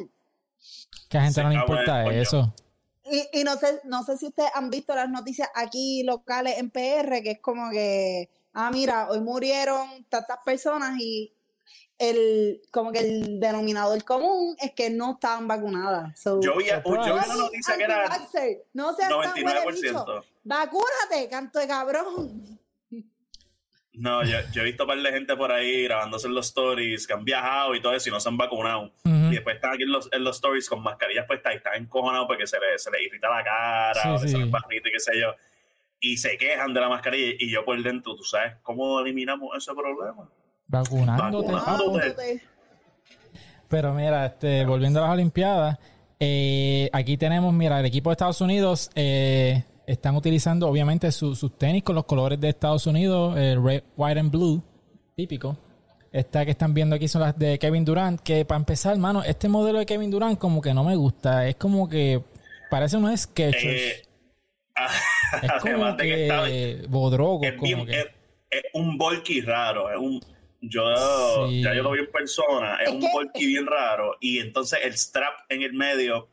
que 1.09 1.19
a 1.19 1.23
gente 1.23 1.35
Se 1.35 1.43
no 1.43 1.51
le 1.51 1.55
el 1.57 1.61
importa 1.61 2.07
eso. 2.13 2.55
Y, 3.11 3.41
y 3.41 3.45
no 3.45 3.57
sé, 3.57 3.81
no 3.85 4.05
sé 4.05 4.19
si 4.19 4.27
ustedes 4.27 4.51
han 4.55 4.71
visto 4.71 4.95
las 4.95 5.09
noticias 5.09 5.49
aquí 5.55 6.03
locales 6.03 6.59
en 6.59 6.71
PR, 6.71 7.23
que 7.23 7.33
es 7.33 7.41
como 7.41 7.71
que, 7.71 8.29
ah, 8.53 8.71
mira, 8.71 9.09
hoy 9.09 9.21
murieron 9.21 10.05
tantas 10.11 10.39
personas 10.45 10.99
y 11.01 11.33
el, 11.99 12.61
como 12.71 12.93
que 12.93 13.01
el 13.01 13.41
denominador 13.41 14.03
común 14.05 14.57
es 14.61 14.73
que 14.73 14.91
no 14.91 15.13
estaban 15.13 15.49
vacunadas. 15.49 16.19
So, 16.21 16.41
Yo 16.41 16.57
vi, 16.57 16.67
yo 16.67 16.83
vi 16.85 16.91
una 16.91 17.35
noticia 17.35 17.77
que 17.77 17.85
era 17.85 18.05
No 18.73 18.95
seas 18.95 19.09
tan 19.09 19.19
huele 19.19 19.73
bicho. 19.73 20.05
99%. 20.05 20.25
Vacúnate, 20.45 21.29
canto 21.31 21.59
de 21.59 21.67
cabrón. 21.67 22.59
No, 24.01 24.23
yo, 24.25 24.39
yo 24.53 24.63
he 24.63 24.65
visto 24.65 24.85
un 24.85 24.89
par 24.89 24.99
de 25.03 25.11
gente 25.11 25.37
por 25.37 25.51
ahí 25.51 25.83
grabándose 25.85 26.29
en 26.29 26.35
los 26.35 26.47
stories 26.47 27.07
que 27.07 27.13
han 27.15 27.25
viajado 27.25 27.75
y 27.75 27.83
todo 27.83 27.93
eso 27.95 28.09
y 28.09 28.13
no 28.13 28.21
se 28.21 28.29
han 28.29 28.37
vacunado. 28.37 28.93
Y 29.05 29.31
después 29.33 29.57
están 29.57 29.75
aquí 29.75 29.83
en 29.83 29.91
los, 29.93 30.09
en 30.13 30.23
los 30.25 30.37
stories 30.37 30.69
con 30.69 30.83
mascarillas 30.83 31.27
puestas 31.27 31.53
y 31.55 31.57
están 31.57 31.75
encojonados 31.75 32.27
porque 32.29 32.47
se 32.47 32.59
les 32.61 32.83
se 32.83 32.91
le 32.91 33.03
irrita 33.03 33.29
la 33.29 33.43
cara 33.43 34.03
Sí, 34.03 34.09
o 34.09 34.13
que 34.15 34.19
se 34.21 34.29
sí. 34.29 34.39
les 34.39 34.51
barrita 34.51 34.89
y 34.89 34.93
qué 34.93 35.01
sé 35.01 35.13
yo. 35.21 35.35
y 36.01 36.17
se 36.17 36.39
quejan 36.39 36.73
de 36.73 36.81
la 36.81 36.89
mascarilla 36.89 37.35
y 37.41 37.51
yo 37.51 37.65
por 37.65 37.83
dentro, 37.83 38.15
¿tú 38.15 38.23
sabes 38.23 38.55
cómo 38.63 39.01
eliminamos 39.01 39.57
ese 39.57 39.73
problema? 39.75 40.29
Vacunándote. 40.69 42.43
Pero 43.69 43.93
mira, 43.93 44.27
este, 44.27 44.65
volviendo 44.65 45.01
a 45.01 45.03
las 45.09 45.13
Olimpiadas, 45.15 45.79
eh, 46.21 46.89
aquí 46.93 47.17
tenemos, 47.19 47.53
mira, 47.53 47.81
el 47.81 47.87
equipo 47.87 48.11
de 48.11 48.13
Estados 48.13 48.41
Unidos 48.41 48.91
eh, 48.95 49.65
están 49.89 50.15
utilizando 50.17 50.69
obviamente 50.69 51.11
su- 51.13 51.35
sus 51.35 51.57
tenis 51.59 51.83
con 51.83 51.95
los 51.97 52.05
colores 52.05 52.41
de 52.41 52.49
Estados 52.51 52.87
Unidos, 52.87 53.37
el 53.37 53.63
red, 53.63 53.83
white 53.97 54.21
and 54.21 54.31
blue, 54.31 54.63
típico. 55.17 55.57
Esta 56.13 56.45
que 56.45 56.53
están 56.53 56.73
viendo 56.75 56.97
aquí 56.97 57.07
son 57.09 57.23
las 57.23 57.39
de 57.39 57.59
Kevin 57.59 57.85
Durant, 57.85 58.21
que 58.21 58.45
para 58.45 58.59
empezar, 58.59 58.93
hermano, 58.93 59.23
este 59.23 59.49
modelo 59.49 59.79
de 59.79 59.87
Kevin 59.87 60.11
Durant 60.11 60.39
como 60.39 60.61
que 60.63 60.73
no 60.73 60.85
me 60.85 60.97
gusta, 60.97 61.47
es 61.49 61.57
como 61.57 61.89
que 61.89 62.23
parece 62.71 62.97
unos 62.97 63.19
sketchers. 63.21 63.65
Eh, 63.83 64.03
es 65.43 65.53
como 65.63 65.93
de 65.93 65.97
que 66.05 66.23
está- 66.23 66.45
que 66.47 66.85
bodrogo, 66.89 67.45
es, 67.45 67.53
como 67.55 67.63
bien- 67.67 67.87
que... 67.87 68.01
es- 68.01 68.07
es 68.51 68.63
un 68.73 68.97
bulky 68.97 69.41
raro, 69.43 69.91
es 69.91 69.99
un 69.99 70.21
yo 70.61 70.83
Sí. 71.49 71.63
ya 71.63 71.75
yo 71.75 71.83
lo 71.83 71.91
vi 71.93 72.01
en 72.01 72.11
persona, 72.11 72.77
es, 72.83 72.89
Es 72.89 72.95
un 72.95 73.01
que- 73.01 73.09
bulky 73.13 73.47
bien 73.47 73.67
raro 73.67 74.17
y 74.21 74.39
entonces 74.39 74.81
el 74.83 74.93
strap 74.97 75.35
en 75.51 75.63
el 75.63 75.73
medio 75.75 76.29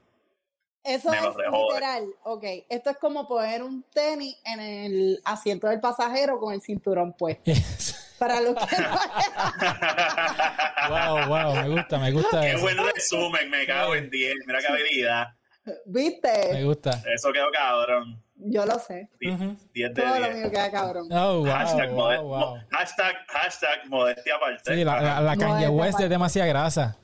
Eso 0.86 1.10
Me 1.10 1.18
es 1.18 1.24
literal. 1.52 2.04
Ok, 2.24 2.44
esto 2.70 2.90
es 2.92 2.98
como 2.98 3.28
poner 3.28 3.64
un 3.64 3.84
tenis 3.94 4.38
en 4.46 4.60
el 4.60 5.22
asiento 5.26 5.68
del 5.68 5.80
pasajero 5.80 6.40
con 6.40 6.54
el 6.54 6.62
cinturón 6.62 7.14
puesto. 7.14 7.52
Para 8.20 8.40
los 8.40 8.56
que 8.56 8.78
no 8.78 8.90
wow, 10.90 11.28
wow, 11.28 11.56
me 11.56 11.70
gusta, 11.70 11.98
me 12.00 12.12
gusta 12.12 12.42
Qué 12.42 12.52
eso. 12.52 12.62
buen 12.62 12.78
resumen, 12.78 13.50
me 13.50 13.66
cago 13.66 13.96
en 13.96 14.10
10, 14.10 14.36
mira 14.48 14.60
qué 14.60 14.68
habilidad. 14.68 15.28
Me 15.66 15.74
¿Viste? 15.86 16.64
gusta. 16.64 16.92
Eso 17.14 17.32
quedó 17.34 17.48
cabrón. 17.52 18.22
Yo 18.36 18.66
lo 18.66 18.78
sé. 18.80 19.10
10 19.20 19.36
Ujú. 19.42 19.56
10 19.74 19.94
de 19.94 20.02
Todo 20.02 20.20
lo 20.20 20.26
10. 20.28 20.36
mío 20.38 20.52
queda 20.52 20.72
cabrón. 20.72 21.08
Oh, 21.12 21.40
wow, 21.40 21.46
hashtag, 21.48 21.92
wow, 21.92 22.58
hashtag, 22.72 23.16
hashtag 23.28 23.86
modestia 23.90 24.36
aparte. 24.36 24.76
Sí, 24.76 24.84
la, 24.84 25.02
la, 25.02 25.22
la 25.22 25.36
Kanye 25.36 25.66
es 25.66 25.72
West 25.72 25.90
aparte. 25.90 26.04
es 26.06 26.10
demasiada 26.10 26.48
grasa. 26.48 26.98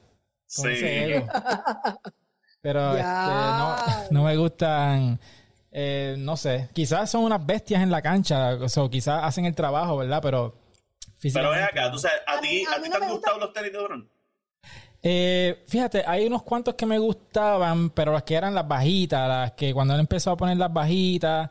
Sí. 0.46 0.70
Pero 2.62 2.92
este, 2.96 3.04
no, 3.04 3.76
no 4.12 4.24
me 4.24 4.38
gustan. 4.38 5.20
eh, 5.72 6.16
no 6.18 6.38
sé. 6.38 6.70
Quizás 6.74 7.10
son 7.10 7.24
unas 7.24 7.44
bestias 7.46 7.82
en 7.82 7.90
la 7.92 8.02
cancha. 8.02 8.56
O 8.56 8.70
sea, 8.70 8.88
quizás 8.90 9.24
hacen 9.24 9.46
el 9.46 9.56
trabajo, 9.56 9.98
¿verdad? 9.98 10.20
Pero. 10.22 10.56
Pero 11.22 11.52
ven 11.52 11.64
acá, 11.64 11.92
tú 11.92 11.98
sabes, 12.00 12.18
¿a, 12.28 12.34
A 12.38 12.42
ti, 12.42 12.48
mí- 12.48 12.64
a 12.66 12.82
ti 12.82 12.90
no 12.90 12.98
te 12.98 13.06
han 13.06 13.12
gustado 13.12 13.38
los 13.40 13.54
tenis 13.54 13.72
de? 13.72 13.80
Eh, 15.04 15.64
fíjate, 15.68 16.04
hay 16.06 16.26
unos 16.28 16.44
cuantos 16.44 16.76
que 16.76 16.86
me 16.86 16.98
gustaban, 17.00 17.90
pero 17.92 18.12
las 18.14 18.24
que 18.24 18.36
eran 18.36 18.54
las 18.56 18.68
bajitas, 18.68 19.28
las 19.28 19.52
que 19.54 19.74
cuando 19.74 19.94
él 19.96 20.00
empezó 20.00 20.32
a 20.32 20.38
poner 20.38 20.58
las 20.58 20.72
bajitas, 20.72 21.50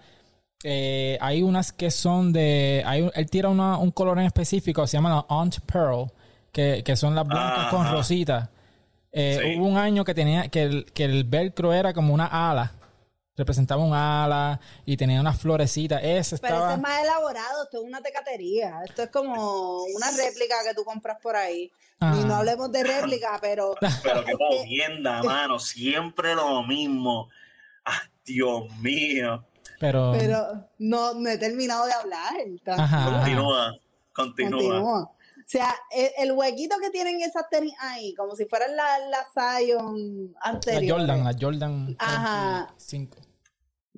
eh, 0.62 1.18
hay 1.20 1.42
unas 1.42 1.72
que 1.72 1.90
son 1.90 2.32
de, 2.32 2.82
hay, 2.86 3.08
él 3.14 3.30
tira 3.30 3.48
una- 3.48 3.78
un 3.78 3.90
color 3.92 4.18
en 4.18 4.26
específico, 4.26 4.86
se 4.86 4.96
llama 4.96 5.10
la 5.10 5.26
Aunt 5.28 5.58
Pearl, 5.60 6.10
que, 6.52 6.82
que 6.84 6.96
son 6.96 7.14
las 7.14 7.26
blancas 7.26 7.66
con 7.68 7.82
Ajá. 7.82 7.92
Eh, 9.12 9.38
Sí. 9.42 9.58
Hubo 9.58 9.66
un 9.66 9.76
año 9.76 10.04
que 10.04 10.14
tenía, 10.14 10.48
que 10.48 10.62
el, 10.62 10.84
que 10.92 11.04
el 11.04 11.24
velcro 11.24 11.72
era 11.72 11.92
como 11.92 12.14
una 12.14 12.26
ala, 12.26 12.72
representaba 13.36 13.82
un 13.82 13.94
ala 13.94 14.60
y 14.84 14.96
tenía 14.96 15.20
unas 15.20 15.40
florecitas, 15.40 16.00
ese 16.02 16.38
Pero 16.38 16.54
estaba... 16.54 16.68
ese 16.68 16.76
es 16.76 16.82
más 16.82 17.02
elaborado, 17.02 17.64
esto 17.64 17.78
es 17.78 17.84
una 17.84 18.00
tecatería. 18.00 18.80
Esto 18.84 19.02
es 19.02 19.10
como 19.10 19.82
una 19.84 20.10
réplica 20.10 20.56
que 20.66 20.74
tú 20.74 20.84
compras 20.84 21.18
por 21.22 21.34
ahí. 21.36 21.70
Ah. 22.00 22.16
Y 22.18 22.24
no 22.24 22.36
hablemos 22.36 22.70
de 22.72 22.82
réplica, 22.84 23.38
pero 23.40 23.74
Pero 24.02 24.24
qué 24.24 24.32
jodienda, 24.34 25.22
mano, 25.24 25.58
siempre 25.58 26.34
lo 26.34 26.62
mismo. 26.62 27.28
Ah, 27.84 28.02
Dios 28.24 28.70
mío. 28.78 29.44
pero, 29.78 30.12
pero 30.16 30.68
no, 30.78 31.14
no 31.14 31.28
he 31.28 31.38
terminado 31.38 31.86
de 31.86 31.92
hablar. 31.92 32.34
Ajá. 32.66 33.10
Continúa, 33.12 33.74
continúa. 34.12 34.60
Continúa. 34.60 35.10
O 35.50 35.52
sea, 35.52 35.74
el, 35.90 36.10
el 36.16 36.32
huequito 36.32 36.76
que 36.80 36.90
tienen 36.90 37.20
esas 37.22 37.50
tenis 37.50 37.74
ahí, 37.80 38.14
como 38.14 38.36
si 38.36 38.44
fueran 38.46 38.76
las 38.76 39.00
la 39.08 39.26
Zion 39.58 40.32
la 40.32 40.40
anteriores. 40.42 40.92
Jordan, 40.92 41.24
la 41.24 41.36
Jordan 41.40 41.96
Ajá. 41.98 42.66
25. 42.68 43.16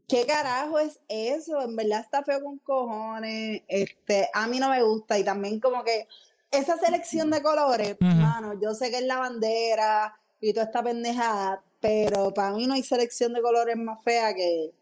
¿Qué 0.09 0.25
carajo 0.25 0.79
es 0.79 0.99
eso? 1.09 1.61
En 1.61 1.77
verdad 1.77 2.01
está 2.01 2.23
feo 2.25 2.43
con 2.43 2.57
cojones. 2.61 3.61
Este, 3.69 4.31
a 4.33 4.47
mí 4.47 4.61
no 4.61 4.71
me 4.71 4.83
gusta. 4.83 5.19
Y 5.19 5.25
también 5.25 5.61
como 5.61 5.85
que 5.85 6.09
esa 6.51 6.79
selección 6.79 7.31
de 7.31 7.43
colores, 7.43 7.99
Ujú. 8.01 8.05
mano, 8.15 8.59
yo 8.59 8.73
sé 8.73 8.91
que 8.91 9.01
es 9.01 9.05
la 9.05 9.19
bandera 9.19 10.19
y 10.41 10.55
toda 10.55 10.65
esta 10.65 10.83
pendejada, 10.83 11.63
pero 11.81 12.33
para 12.33 12.53
mí 12.53 12.67
no 12.67 12.73
hay 12.73 12.83
selección 12.83 13.35
de 13.35 13.43
colores 13.43 13.77
más 13.77 14.03
fea 14.03 14.33
que, 14.33 14.73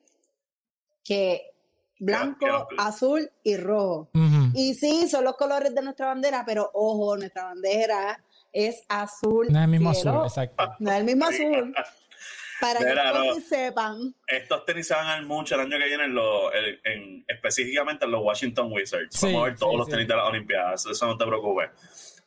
que 1.03 1.53
blanco, 1.99 2.47
azul 2.79 3.29
y 3.43 3.57
rojo. 3.57 4.09
Ujú. 4.15 4.30
Y 4.55 4.75
sí, 4.75 5.09
son 5.09 5.25
los 5.25 5.37
colores 5.37 5.75
de 5.75 5.83
nuestra 5.83 6.07
bandera, 6.07 6.43
pero 6.47 6.71
ojo, 6.75 7.17
nuestra 7.17 7.45
bandera 7.45 8.23
es 8.53 8.83
azul. 8.89 9.47
No 9.51 9.59
es 9.59 9.65
el 9.65 9.71
mismo 9.71 9.95
cielo. 9.95 10.25
azul, 10.25 10.43
exacto. 10.45 10.77
No 10.81 10.91
es 10.93 10.99
el 10.99 11.05
mismo 11.05 11.25
azul. 11.27 11.75
Para 12.61 12.79
que 12.81 12.85
Mira, 12.87 13.13
no. 13.15 13.41
sepan. 13.41 14.15
Estos 14.27 14.67
tenis 14.67 14.87
se 14.87 14.95
van 14.95 15.07
a 15.07 15.15
ver 15.15 15.25
mucho 15.25 15.55
el 15.55 15.63
año 15.63 15.79
que 15.79 15.85
viene, 15.87 16.05
en 16.05 16.15
los- 16.15 16.53
en- 16.55 16.93
en- 16.93 17.25
específicamente 17.27 18.05
en 18.05 18.11
los 18.11 18.23
Washington 18.23 18.71
Wizards. 18.71 19.17
Sí, 19.17 19.27
Vamos 19.27 19.41
a 19.41 19.45
ver 19.47 19.57
todos 19.59 19.73
sí, 19.73 19.77
los 19.79 19.87
sí. 19.87 19.91
tenis 19.93 20.09
de 20.09 20.17
las 20.17 20.27
Olimpiadas, 20.27 20.87
eso 20.87 21.07
no 21.07 21.17
te 21.17 21.25
preocupes. 21.27 21.71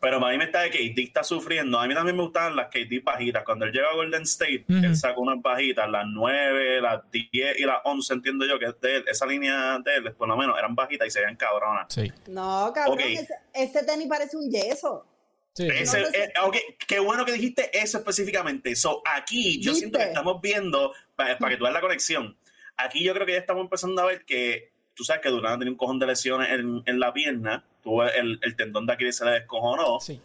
Pero 0.04 0.18
a 0.24 0.30
mí 0.32 0.38
me 0.38 0.44
está 0.44 0.60
de 0.60 0.70
KD 0.70 1.00
está 1.00 1.24
sufriendo. 1.24 1.80
A 1.80 1.88
mí 1.88 1.94
también 1.96 2.18
me 2.18 2.24
gustaban 2.24 2.58
las 2.58 2.68
KD 2.68 3.02
bajitas. 3.02 3.42
Cuando 3.46 3.64
él 3.66 3.72
llega 3.72 3.88
a 3.90 3.94
Golden 3.96 4.24
State, 4.24 4.66
él 4.68 4.96
sacó 4.98 5.22
unas 5.22 5.42
bajitas, 5.42 5.90
las 5.90 6.06
9, 6.06 6.82
las 6.82 7.10
10 7.10 7.58
y 7.58 7.64
las 7.64 7.78
11, 7.86 8.14
entiendo 8.16 8.46
yo, 8.46 8.60
que 8.60 8.66
es 8.66 8.82
de 8.82 8.98
él. 8.98 9.06
Esa 9.08 9.26
línea 9.26 9.80
de 9.80 9.96
él, 9.96 10.12
por 10.14 10.28
lo 10.28 10.36
menos, 10.36 10.60
eran 10.60 10.76
bajitas 10.76 11.08
y 11.08 11.12
se 11.12 11.22
veían 11.22 11.38
cabronas. 11.38 11.86
Sí. 11.88 12.12
No, 12.28 12.70
cabrón, 12.76 12.96
Ok. 13.00 13.06
ese, 13.06 13.34
ese 13.54 13.84
tenis 13.86 14.08
parece 14.10 14.36
un 14.36 14.52
yeso. 14.52 15.08
Sí. 15.54 15.68
Ese- 15.68 16.02
No 16.02 16.06
sé 16.08 16.12
si- 16.12 16.18
eh, 16.18 16.34
ok, 16.44 16.56
qué 16.86 17.00
bueno 17.00 17.24
que 17.24 17.32
dijiste 17.32 17.70
eso 17.80 18.00
específicamente. 18.00 18.76
So, 18.76 19.02
aquí 19.06 19.62
yo 19.62 19.72
¿Viste? 19.72 19.80
siento 19.86 20.00
que 20.00 20.06
estamos 20.06 20.42
viendo, 20.42 20.94
para, 21.16 21.38
para 21.38 21.52
que 21.52 21.58
tú 21.58 21.64
veas 21.64 21.74
la 21.76 21.80
conexión, 21.82 22.38
aquí 22.76 23.06
yo 23.06 23.14
creo 23.14 23.26
que 23.26 23.32
ya 23.34 23.40
estamos 23.40 23.64
empezando 23.64 24.02
a 24.02 24.06
ver 24.08 24.26
que, 24.26 24.73
tú 24.96 25.04
sabes 25.04 25.22
que 25.22 25.30
Durán 25.30 25.60
tenía 25.60 25.72
un 25.72 25.78
cojón 25.78 26.00
de 26.00 26.08
lesiones 26.08 26.50
en, 26.52 26.84
en 26.86 27.00
la 27.00 27.12
pierna, 27.14 27.64
tuvo 27.82 28.04
el, 28.06 28.40
el 28.42 28.56
tendón 28.56 28.86
de 28.86 28.94
aquí 28.94 29.12
se 29.12 29.26
le 29.26 29.32
descojonó, 29.32 30.00
Sí. 30.00 30.20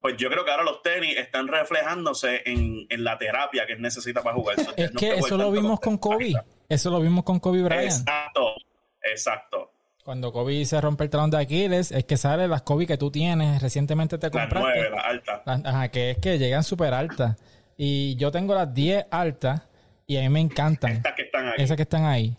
pues 0.00 0.16
yo 0.16 0.28
creo 0.30 0.44
que 0.44 0.50
ahora 0.50 0.64
los 0.64 0.82
tenis 0.82 1.16
están 1.16 1.48
reflejándose 1.48 2.42
en, 2.46 2.86
en 2.88 3.04
la 3.04 3.18
terapia 3.18 3.66
que 3.66 3.74
él 3.74 3.82
necesita 3.82 4.22
para 4.22 4.34
jugar. 4.36 4.56
So, 4.60 4.72
Es 4.76 4.92
no 4.92 4.98
que 5.00 5.14
eso 5.14 5.36
lo 5.36 5.50
vimos 5.52 5.80
con 5.80 5.98
Kobe. 5.98 6.32
Eso 6.68 6.90
lo 6.90 7.00
vimos 7.00 7.24
con 7.24 7.38
Kobe 7.40 7.62
Bryant. 7.62 7.84
Exacto, 7.84 8.54
exacto. 9.02 9.72
Cuando 10.04 10.32
Kobe 10.32 10.64
se 10.64 10.80
rompe 10.80 11.04
el 11.04 11.10
talón 11.10 11.30
de 11.30 11.38
Aquiles, 11.38 11.90
es 11.90 12.04
que 12.04 12.16
sale 12.16 12.46
las 12.46 12.62
Kobe 12.62 12.86
que 12.86 12.96
tú 12.96 13.10
tienes, 13.10 13.60
recientemente 13.60 14.18
te 14.18 14.28
Las 14.30 14.32
compraste. 14.46 14.68
nueve, 14.70 14.90
las 14.90 15.04
altas. 15.04 15.40
Las- 15.44 15.64
Ajá, 15.64 15.88
que 15.88 16.10
es 16.12 16.18
que 16.18 16.38
llegan 16.38 16.62
súper 16.62 16.94
altas. 16.94 17.36
Y 17.76 18.14
yo 18.16 18.30
tengo 18.30 18.54
las 18.54 18.72
10 18.72 19.06
altas 19.10 19.62
y 20.06 20.16
a 20.16 20.20
mí 20.22 20.28
me 20.28 20.40
encantan. 20.40 20.92
Estas 20.92 21.14
que 21.14 21.22
están 21.22 21.46
ahí. 21.46 21.54
Esas 21.58 21.76
que 21.76 21.82
están 21.82 22.04
ahí. 22.04 22.36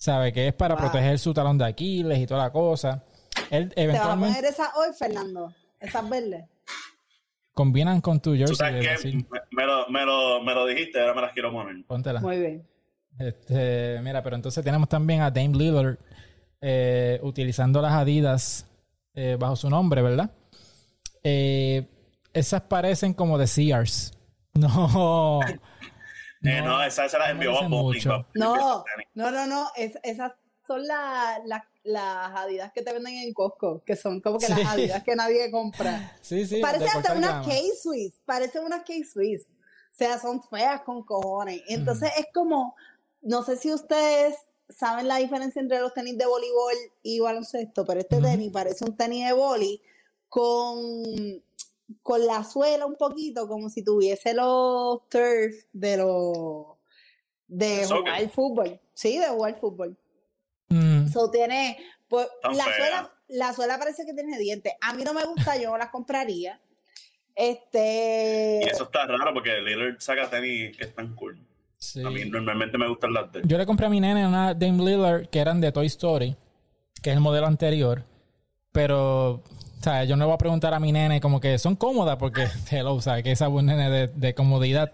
¿Sabe? 0.00 0.32
Que 0.32 0.48
es 0.48 0.54
para 0.54 0.74
Wow. 0.76 0.84
proteger 0.84 1.18
su 1.18 1.34
talón 1.34 1.58
de 1.58 1.66
Aquiles 1.66 2.18
y 2.18 2.26
toda 2.26 2.44
la 2.44 2.50
cosa. 2.50 3.04
Él 3.50 3.68
¿Te 3.68 3.74
vas 3.74 3.76
a 3.76 3.80
eventualmente 3.82 4.36
poner 4.38 4.50
esas 4.50 4.68
hoy, 4.76 4.88
Fernando? 4.98 5.54
Esas 5.78 6.08
verdes. 6.08 6.44
combinan 7.52 8.00
con 8.00 8.18
tu 8.20 8.30
Tú 8.32 8.38
jersey 8.38 8.56
sabes 8.56 8.74
de 8.76 8.80
que 8.80 8.86
Brasil. 8.88 9.26
me, 9.30 9.40
me 9.50 9.66
lo, 9.66 9.88
me, 9.90 10.04
lo, 10.06 10.42
me 10.42 10.54
lo 10.54 10.64
dijiste, 10.66 10.98
ahora 11.00 11.12
me 11.14 11.20
las 11.20 11.32
quiero 11.32 11.52
poner. 11.52 11.84
Póntela. 11.86 12.20
Muy 12.20 12.38
bien. 12.38 12.66
Este, 13.18 14.00
mira, 14.02 14.22
pero 14.22 14.36
entonces 14.36 14.64
tenemos 14.64 14.88
también 14.88 15.20
a 15.20 15.30
Dame 15.30 15.48
Lillard 15.58 15.98
eh, 16.62 17.20
utilizando 17.22 17.82
las 17.82 17.92
Adidas 17.92 18.66
eh, 19.14 19.36
bajo 19.38 19.56
su 19.56 19.68
nombre, 19.68 20.00
¿verdad? 20.00 20.30
Eh, 21.22 21.86
esas 22.32 22.62
parecen 22.62 23.12
como 23.12 23.36
de 23.36 23.46
Sears. 23.46 24.12
No. 24.54 25.40
Eh, 26.42 26.62
no, 26.62 26.82
esa 26.82 27.08
se 27.08 27.18
las 27.18 27.30
envió 27.30 27.50
parece 27.52 27.66
a 27.66 27.68
Bobby. 27.68 27.96
mucho. 27.96 28.26
No, 28.34 28.84
no, 29.14 29.30
no, 29.30 29.46
no. 29.46 29.68
es- 29.76 29.98
esas 30.02 30.32
son 30.66 30.86
la- 30.86 31.40
la- 31.46 31.68
las 31.82 32.30
Adidas 32.38 32.72
que 32.72 32.82
te 32.82 32.92
venden 32.92 33.14
en 33.16 33.32
Costco, 33.34 33.82
que 33.84 33.96
son 33.96 34.20
como 34.20 34.38
que 34.38 34.46
Sí. 34.46 34.52
las 34.54 34.72
Adidas 34.72 35.02
que 35.02 35.16
nadie 35.16 35.50
compra. 35.50 36.16
Sí, 36.22 36.46
sí. 36.46 36.60
Parece 36.60 36.86
hasta 36.86 37.14
unas. 37.14 37.46
K-Swiss, 37.46 38.20
parecen 38.24 38.64
unas 38.64 38.84
K-Swiss. 38.84 39.46
O 39.48 39.92
sea, 40.02 40.18
son 40.18 40.42
feas 40.42 40.82
con 40.82 41.02
cojones. 41.04 41.62
Entonces 41.68 42.10
es 42.16 42.26
como, 42.32 42.74
no 43.22 43.42
sé 43.42 43.56
si 43.56 43.72
ustedes 43.72 44.36
saben 44.68 45.08
la 45.08 45.16
diferencia 45.16 45.60
entre 45.60 45.80
los 45.80 45.92
tenis 45.92 46.16
de 46.16 46.26
voleibol 46.26 46.74
y 47.02 47.18
baloncesto, 47.20 47.84
pero 47.84 48.00
este 48.00 48.20
tenis 48.20 48.52
parece 48.52 48.84
un 48.84 48.96
tenis 48.96 49.26
de 49.26 49.32
voli 49.32 49.82
con, 50.28 51.42
con 52.02 52.24
la 52.26 52.44
suela 52.44 52.86
un 52.86 52.96
poquito, 52.96 53.46
como 53.48 53.68
si 53.68 53.84
tuviese 53.84 54.34
los 54.34 55.08
turf 55.08 55.54
de 55.72 55.96
los 55.98 56.66
de 57.46 57.84
Soccer. 57.84 57.98
jugar 58.12 58.30
fútbol. 58.30 58.80
Sí, 58.94 59.18
de 59.18 59.26
jugar 59.28 59.58
fútbol. 59.58 59.96
Mm, 60.68 61.08
So 61.08 61.30
tiene, 61.30 61.78
pues, 62.08 62.28
la 62.44 62.64
fea. 62.64 62.76
suela, 62.76 63.12
la 63.28 63.52
suela 63.52 63.78
parece 63.78 64.06
que 64.06 64.14
tiene 64.14 64.38
dientes. 64.38 64.72
A 64.80 64.94
mí 64.94 65.02
no 65.04 65.12
me 65.12 65.24
gusta, 65.24 65.56
yo 65.60 65.70
no 65.70 65.78
las 65.78 65.90
compraría. 65.90 66.60
Este, 67.34 68.60
Y 68.62 68.68
eso 68.68 68.84
está 68.84 69.06
raro 69.06 69.32
porque 69.32 69.60
Lillard 69.60 69.98
saca 70.00 70.28
tenis 70.28 70.76
que 70.76 70.84
están 70.84 71.14
cool. 71.14 71.38
Sí. 71.78 72.04
A 72.04 72.10
mí 72.10 72.24
normalmente 72.26 72.76
me 72.76 72.86
gustan 72.88 73.12
las 73.14 73.32
de. 73.32 73.40
Yo 73.44 73.56
le 73.56 73.64
compré 73.66 73.86
a 73.86 73.88
mi 73.88 74.00
nene 74.00 74.26
una 74.26 74.52
Dame 74.54 74.84
Lillard 74.84 75.28
que 75.28 75.38
eran 75.38 75.60
de 75.60 75.72
Toy 75.72 75.86
Story, 75.86 76.36
que 77.02 77.10
es 77.10 77.16
el 77.16 77.22
modelo 77.22 77.46
anterior. 77.46 78.04
Pero, 78.72 79.42
o 79.80 79.82
sea, 79.82 80.04
yo 80.04 80.14
no 80.16 80.24
le 80.24 80.26
voy 80.26 80.34
a 80.34 80.38
preguntar 80.38 80.74
a 80.74 80.78
mi 80.80 80.92
nene 80.92 81.20
como 81.20 81.40
que 81.40 81.58
son 81.58 81.74
cómodas 81.76 82.16
porque, 82.18 82.46
hello, 82.70 82.94
o 82.94 83.00
sea, 83.00 83.22
que 83.22 83.32
esa 83.32 83.46
es 83.46 83.50
un 83.52 83.66
nene 83.66 83.88
de, 83.90 84.06
de 84.08 84.34
comodidad. 84.34 84.92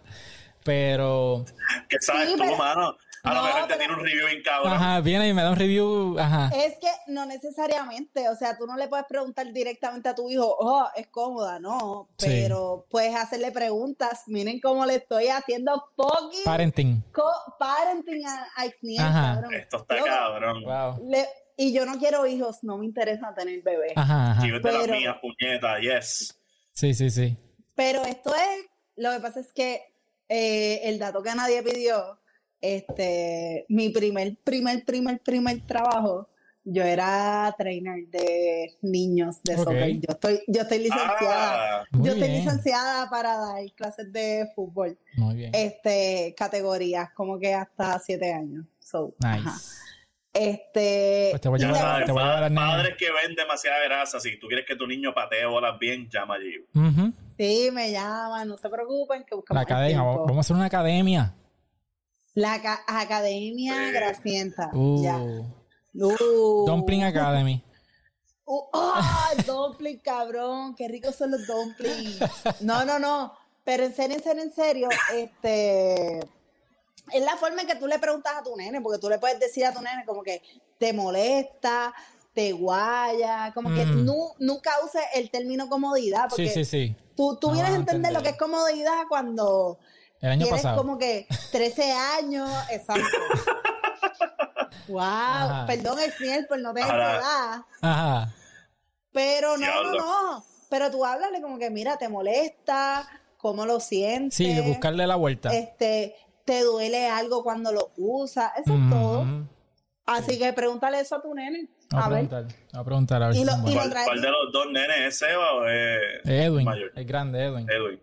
Pero, 0.65 1.45
¿Qué 1.89 1.97
sabes 2.01 2.29
Sí, 2.31 2.37
tú, 2.37 2.43
pero- 2.45 2.57
mano? 2.57 2.97
A 3.23 3.31
lo 3.35 3.41
No, 3.41 3.47
mejor 3.47 3.63
te 3.63 3.67
pero- 3.67 3.79
tiene 3.81 3.95
un 3.95 4.01
review 4.05 4.27
bien 4.29 4.43
cabrón. 4.45 4.73
ajá, 4.73 5.01
viene 5.01 5.27
y 5.29 5.35
me 5.35 5.43
da 5.43 5.51
un 5.51 5.57
review, 5.57 6.17
ajá. 6.17 6.49
Es 6.55 6.75
que 6.79 6.87
no 7.09 7.27
necesariamente, 7.27 8.29
o 8.29 8.37
sea, 8.37 8.57
tú 8.57 8.69
no 8.69 8.77
le 8.77 8.87
puedes 8.87 9.05
preguntar 9.07 9.53
directamente 9.53 10.09
a 10.09 10.15
tu 10.15 10.31
hijo, 10.31 10.55
oh, 10.61 10.87
es 10.95 11.09
cómoda, 11.09 11.59
no, 11.59 12.09
Sí. 12.19 12.29
pero 12.29 12.87
puedes 12.89 13.17
hacerle 13.17 13.51
preguntas, 13.51 14.23
miren 14.29 14.61
cómo 14.61 14.87
le 14.87 14.97
estoy 14.97 15.27
haciendo 15.27 15.89
fucking 15.97 16.45
Parenting. 16.45 17.03
co- 17.13 17.55
parenting 17.59 18.25
a, 18.27 18.47
a 18.57 19.09
Ajá. 19.09 19.35
cabrón. 19.35 19.55
Esto 19.55 19.77
está 19.79 19.97
cabrón. 20.05 20.63
Wow. 20.65 21.11
le- 21.11 21.29
y 21.57 21.73
yo 21.73 21.87
no 21.87 21.99
quiero 21.99 22.27
hijos, 22.27 22.59
no 22.63 22.79
me 22.79 22.85
interesa 22.87 23.35
tener 23.35 23.63
bebés. 23.63 23.93
Ajá, 23.97 24.33
ajá. 24.33 24.43
Ves 24.43 24.63
de 24.63 24.73
las 24.73 24.83
Pero- 24.83 24.95
mías, 24.97 25.17
puñeta, 25.21 25.79
yes. 25.81 26.39
Sí, 26.73 26.93
sí, 26.95 27.11
sí. 27.11 27.37
Pero 27.75 28.05
esto 28.05 28.35
es, 28.35 28.67
lo 28.97 29.13
que 29.13 29.21
pasa 29.21 29.41
es 29.41 29.53
que 29.53 29.83
eh, 30.29 30.81
el 30.85 30.99
dato 30.99 31.23
que 31.23 31.35
nadie 31.35 31.63
pidió, 31.63 32.19
este, 32.61 33.65
mi 33.69 33.91
primer, 33.91 34.37
primer, 34.43 34.85
primer, 34.85 35.21
primer 35.21 35.61
trabajo, 35.67 36.29
yo 36.65 36.83
era 36.83 37.55
trainer 37.57 38.09
de 38.09 38.77
niños 38.83 39.37
de 39.45 39.55
Ok. 39.55 39.65
soccer. 39.65 39.91
Yo 40.01 40.09
estoy, 40.09 40.41
yo 40.49 40.63
estoy 40.63 40.79
licenciada. 40.79 41.81
Ah, 41.83 41.85
yo 41.93 42.13
estoy 42.13 42.29
bien. 42.29 42.45
licenciada 42.45 43.09
para 43.09 43.37
dar 43.37 43.73
clases 43.77 44.13
de 44.13 44.49
fútbol, 44.55 44.99
Muy 45.17 45.37
bien. 45.37 45.53
este, 45.55 46.35
categorías, 46.37 47.11
como 47.15 47.39
que 47.39 47.55
hasta 47.55 47.99
siete 48.01 48.33
años. 48.33 48.67
So, 48.81 49.15
Nice. 49.21 49.49
ajá. 49.49 49.59
Este, 50.39 51.29
Pues 51.31 51.41
te 51.41 51.49
voy 51.49 51.63
a 51.63 51.67
llevar 51.67 52.05
te 52.05 52.13
voy 52.13 52.23
a 52.23 52.49
llevar 52.49 52.55
padres 52.55 52.95
que 52.99 53.07
ven 53.11 53.35
demasiada 53.35 53.83
grasa, 53.85 54.21
si 54.21 54.39
tú 54.39 54.47
quieres 54.49 54.67
que 54.67 54.77
tu 54.77 54.87
niño 54.87 55.15
patee 55.15 55.47
bolas 55.47 55.79
bien, 55.79 56.09
llama 56.11 56.35
allí. 56.35 56.53
Sí, 57.39 57.71
me 57.73 57.91
llaman, 57.91 58.47
no 58.49 58.57
se 58.59 58.69
preocupen, 58.69 59.25
que 59.25 59.35
buscamos 59.35 59.57
La 59.57 59.63
academia, 59.63 60.03
vamos 60.03 60.37
a 60.37 60.41
hacer 60.41 60.57
una 60.57 60.67
academia. 60.67 61.35
La 62.35 62.55
aca- 62.55 62.85
Academia 62.87 63.75
Sí. 63.87 63.93
Gracienta. 63.93 64.71
Uh, 64.75 65.03
Ya. 65.03 65.17
Uh. 65.19 66.65
Dumpling 66.67 67.05
Academy. 67.05 67.63
Uh, 68.49 68.63
¡Ah! 68.75 69.31
dumpling, 69.45 69.99
cabrón. 69.99 70.77
Qué 70.77 70.87
ricos 70.87 71.17
son 71.17 71.33
los 71.33 71.49
dumplings. 71.49 72.21
No, 72.61 72.85
no, 72.85 73.01
no. 73.01 73.33
Pero 73.65 73.83
en 73.83 73.93
serio, 73.93 74.17
en 74.19 74.23
serio, 74.23 74.43
en 74.45 74.53
serio, 74.53 74.89
este. 75.13 76.21
Es 77.13 77.23
la 77.23 77.37
forma 77.37 77.63
en 77.63 77.67
que 77.69 77.77
tú 77.77 77.87
le 77.87 77.99
preguntas 77.99 78.33
a 78.37 78.43
tu 78.43 78.57
nene, 78.57 78.81
porque 78.81 78.99
tú 78.99 79.09
le 79.09 79.19
puedes 79.19 79.39
decir 79.39 79.65
a 79.65 79.73
tu 79.73 79.81
nene 79.81 80.05
como 80.05 80.23
que 80.23 80.43
te 80.79 80.93
molesta, 80.93 81.95
te 82.35 82.53
guaya, 82.53 83.53
como 83.55 83.71
que 83.71 83.87
Mm. 83.87 84.05
no, 84.05 84.15
nunca 84.39 84.71
uses 84.85 85.03
el 85.15 85.31
término 85.31 85.69
comodidad, 85.69 86.27
porque 86.29 86.49
Sí, 86.49 86.65
sí, 86.65 86.65
sí. 86.65 86.97
tú, 87.17 87.37
tú 87.37 87.51
vienes 87.53 87.73
a 87.73 87.77
entender 87.77 88.13
lo 88.13 88.23
que 88.23 88.31
es 88.31 88.37
comodidad 88.37 89.05
cuando 89.09 89.79
El 90.21 90.31
año 90.33 90.45
tienes 90.47 90.63
pasado. 90.63 90.77
como 90.83 90.99
que 90.99 91.27
13 91.53 91.93
años, 91.93 92.51
exacto. 92.71 93.05
wow, 94.89 95.01
Ajá. 95.01 95.65
perdón, 95.67 95.99
Esniel, 96.01 96.47
por 96.47 96.59
no 96.61 96.73
tener 96.75 96.91
edad. 96.95 97.63
Ajá. 97.81 98.33
Pero 99.13 99.57
no, 99.57 99.83
no, 99.85 99.93
no. 99.95 100.45
Pero 100.69 100.91
tú 100.91 101.05
háblale 101.05 101.41
como 101.41 101.59
que, 101.59 101.71
mira, 101.71 101.97
te 101.97 102.09
molesta, 102.09 103.09
cómo 103.39 103.65
lo 103.65 103.81
sientes. 103.81 104.35
Sí, 104.37 104.53
de 104.53 104.61
buscarle 104.63 105.07
la 105.07 105.17
vuelta. 105.17 105.55
Este, 105.55 106.17
te 106.47 106.63
duele 106.63 107.09
algo 107.09 107.43
cuando 107.43 107.73
lo 107.73 107.91
usas. 107.99 108.53
Eso 108.57 108.73
es 108.75 108.91
todo. 108.91 109.27
Así 110.07 110.39
que 110.39 110.53
pregúntale 110.53 111.01
eso 111.01 111.17
a 111.17 111.21
tu 111.23 111.35
nene. 111.35 111.69
Vamos 111.91 112.05
A 112.05 112.07
a 112.07 112.41
ver. 112.41 112.47
a 112.73 112.85
preguntar 112.85 113.23
a 113.23 113.27
ver 113.29 113.37
Y 113.37 113.41
si 113.41 113.45
lo- 113.45 113.53
y. 113.71 113.75
¿Cuál, 113.75 113.91
trae- 113.91 114.05
cuál 114.07 114.21
de 114.23 114.29
los 114.31 114.53
dos 114.53 114.67
nenes 114.73 114.97
es 115.03 115.19
Seba 115.19 115.53
o 115.55 115.67
es 115.67 115.99
Edwin, 116.25 116.65
mayor? 116.65 116.93
el 116.95 117.05
grande 117.05 117.45
Edwin. 117.45 117.67
Edwin. 117.71 118.01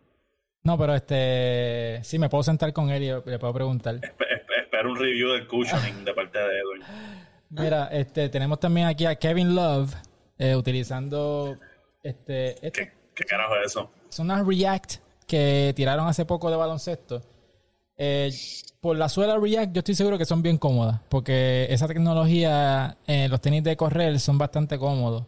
No, 0.63 0.77
pero 0.77 0.95
este, 0.95 1.99
sí, 2.03 2.17
me 2.19 2.29
puedo 2.29 2.43
sentar 2.43 2.71
con 2.71 2.89
él 2.89 3.03
y 3.03 3.07
le 3.07 3.39
puedo 3.39 3.53
preguntar. 3.53 3.95
Espe- 3.95 4.27
espe- 4.27 4.63
Espero 4.63 4.91
un 4.91 4.97
review 4.97 5.29
del 5.33 5.47
cushioning 5.47 6.03
de 6.05 6.13
parte 6.13 6.39
de 6.39 6.45
Edwin. 6.59 6.83
Mira, 7.49 7.87
este, 7.91 8.29
tenemos 8.29 8.59
también 8.59 8.87
aquí 8.87 9.05
a 9.05 9.15
Kevin 9.15 9.53
Love 9.55 9.93
eh, 10.37 10.55
utilizando 10.55 11.57
este, 12.01 12.53
esto, 12.65 12.79
¿Qué, 12.81 12.91
qué 13.13 13.23
carajo 13.25 13.55
es 13.57 13.67
eso? 13.67 13.91
son 14.09 14.25
unas 14.31 14.45
React 14.47 14.95
que 15.27 15.73
tiraron 15.75 16.07
hace 16.07 16.25
poco 16.25 16.49
de 16.49 16.55
baloncesto. 16.57 17.21
Eh, 17.97 18.31
por 18.79 18.97
la 18.97 19.07
suela 19.07 19.37
React, 19.37 19.73
yo 19.73 19.79
estoy 19.79 19.95
seguro 19.95 20.17
que 20.17 20.25
son 20.25 20.41
bien 20.41 20.57
cómodas, 20.57 20.99
porque 21.09 21.67
esa 21.69 21.87
tecnología, 21.87 22.97
eh, 23.07 23.27
los 23.29 23.39
tenis 23.39 23.63
de 23.63 23.77
correr 23.77 24.19
son 24.19 24.37
bastante 24.37 24.77
cómodos. 24.77 25.25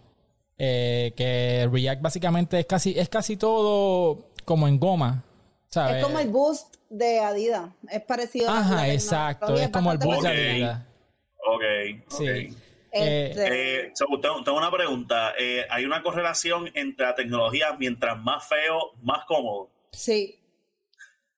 Eh, 0.57 1.13
que 1.15 1.69
React 1.71 2.01
básicamente 2.01 2.59
es 2.59 2.65
casi, 2.65 2.97
es 2.97 3.09
casi 3.09 3.37
todo 3.37 4.31
como 4.45 4.67
en 4.67 4.79
goma. 4.79 5.23
¿sabes? 5.69 5.97
Es 5.97 6.03
como 6.03 6.19
el 6.19 6.29
boost 6.29 6.75
de 6.89 7.19
Adidas. 7.19 7.69
Es 7.89 8.01
parecido 8.01 8.49
a 8.49 8.53
la 8.53 8.59
Ajá, 8.59 8.89
exacto. 8.93 9.55
Es 9.55 9.69
como 9.69 9.91
el 9.91 9.97
boost 9.97 10.21
de. 10.23 10.51
Adidas. 10.51 10.81
Ok, 11.45 11.63
ok. 12.05 12.11
Sí. 12.17 12.25
Eh, 12.97 13.27
Este, 13.31 13.87
Eh, 13.87 13.91
so, 13.93 14.05
tengo, 14.21 14.41
tengo 14.43 14.57
una 14.57 14.71
pregunta. 14.71 15.33
Eh, 15.37 15.65
¿Hay 15.69 15.83
una 15.85 16.01
correlación 16.01 16.71
entre 16.73 17.05
la 17.05 17.15
tecnología 17.15 17.75
mientras 17.77 18.17
más 18.21 18.47
feo, 18.47 18.93
más 19.01 19.25
cómodo? 19.25 19.69
Sí. 19.91 20.39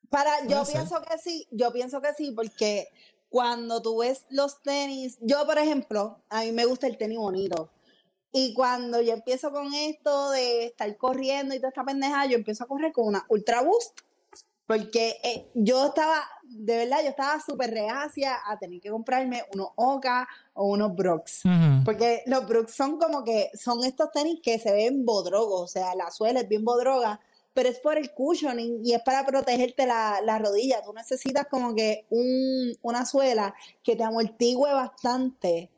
Para, 0.09 0.45
yo 0.47 0.63
ser. 0.65 0.75
pienso 0.75 1.01
que 1.01 1.17
sí, 1.17 1.47
yo 1.51 1.71
pienso 1.71 2.01
que 2.01 2.13
sí, 2.13 2.31
porque 2.31 2.87
cuando 3.29 3.81
tú 3.81 3.99
ves 3.99 4.25
los 4.29 4.61
tenis, 4.61 5.17
yo 5.21 5.45
por 5.45 5.57
ejemplo, 5.57 6.21
a 6.29 6.41
mí 6.41 6.51
me 6.51 6.65
gusta 6.65 6.87
el 6.87 6.97
tenis 6.97 7.17
bonito. 7.17 7.69
Y 8.31 8.53
cuando 8.53 9.01
yo 9.01 9.13
empiezo 9.13 9.51
con 9.51 9.73
esto 9.73 10.31
de 10.31 10.65
estar 10.67 10.97
corriendo 10.97 11.55
y 11.55 11.57
toda 11.57 11.69
esta 11.69 11.83
pendeja, 11.83 12.25
yo 12.25 12.35
empiezo 12.35 12.63
a 12.63 12.67
correr 12.67 12.91
con 12.91 13.07
una 13.07 13.25
Ultra 13.29 13.61
Boost. 13.61 13.99
Porque 14.67 15.15
eh, 15.23 15.49
yo 15.53 15.87
estaba, 15.87 16.23
de 16.43 16.75
verdad, 16.75 16.97
yo 17.01 17.09
estaba 17.09 17.39
súper 17.39 17.71
reacia 17.71 18.37
a 18.45 18.59
tener 18.59 18.81
que 18.81 18.89
comprarme 18.89 19.45
unos 19.53 19.69
Oka 19.75 20.27
o 20.53 20.65
unos 20.65 20.93
Brooks. 20.93 21.45
ujú. 21.45 21.85
Porque 21.85 22.23
los 22.25 22.45
Brooks 22.45 22.73
son 22.73 22.99
como 22.99 23.23
que 23.23 23.49
son 23.53 23.85
estos 23.85 24.11
tenis 24.11 24.41
que 24.43 24.59
se 24.59 24.73
ven 24.73 25.05
bodrogos, 25.05 25.61
o 25.61 25.67
sea, 25.67 25.95
la 25.95 26.11
suela 26.11 26.41
es 26.41 26.49
bien 26.49 26.65
bodroga, 26.65 27.21
pero 27.57 27.69
es 27.69 27.79
por 27.79 27.97
el 27.97 28.11
cushioning 28.11 28.85
y 28.85 28.93
es 28.93 29.01
para 29.01 29.25
protegerte 29.25 29.87
la, 29.87 30.21
la 30.23 30.37
rodilla. 30.37 30.83
Tú 30.83 30.93
necesitas 30.93 31.47
como 31.49 31.73
que 31.73 32.05
un, 32.11 32.77
una 32.83 33.03
suela 33.03 33.55
que 33.81 33.95
te 33.95 34.03
amortigue 34.03 34.71
bastante 34.71 35.71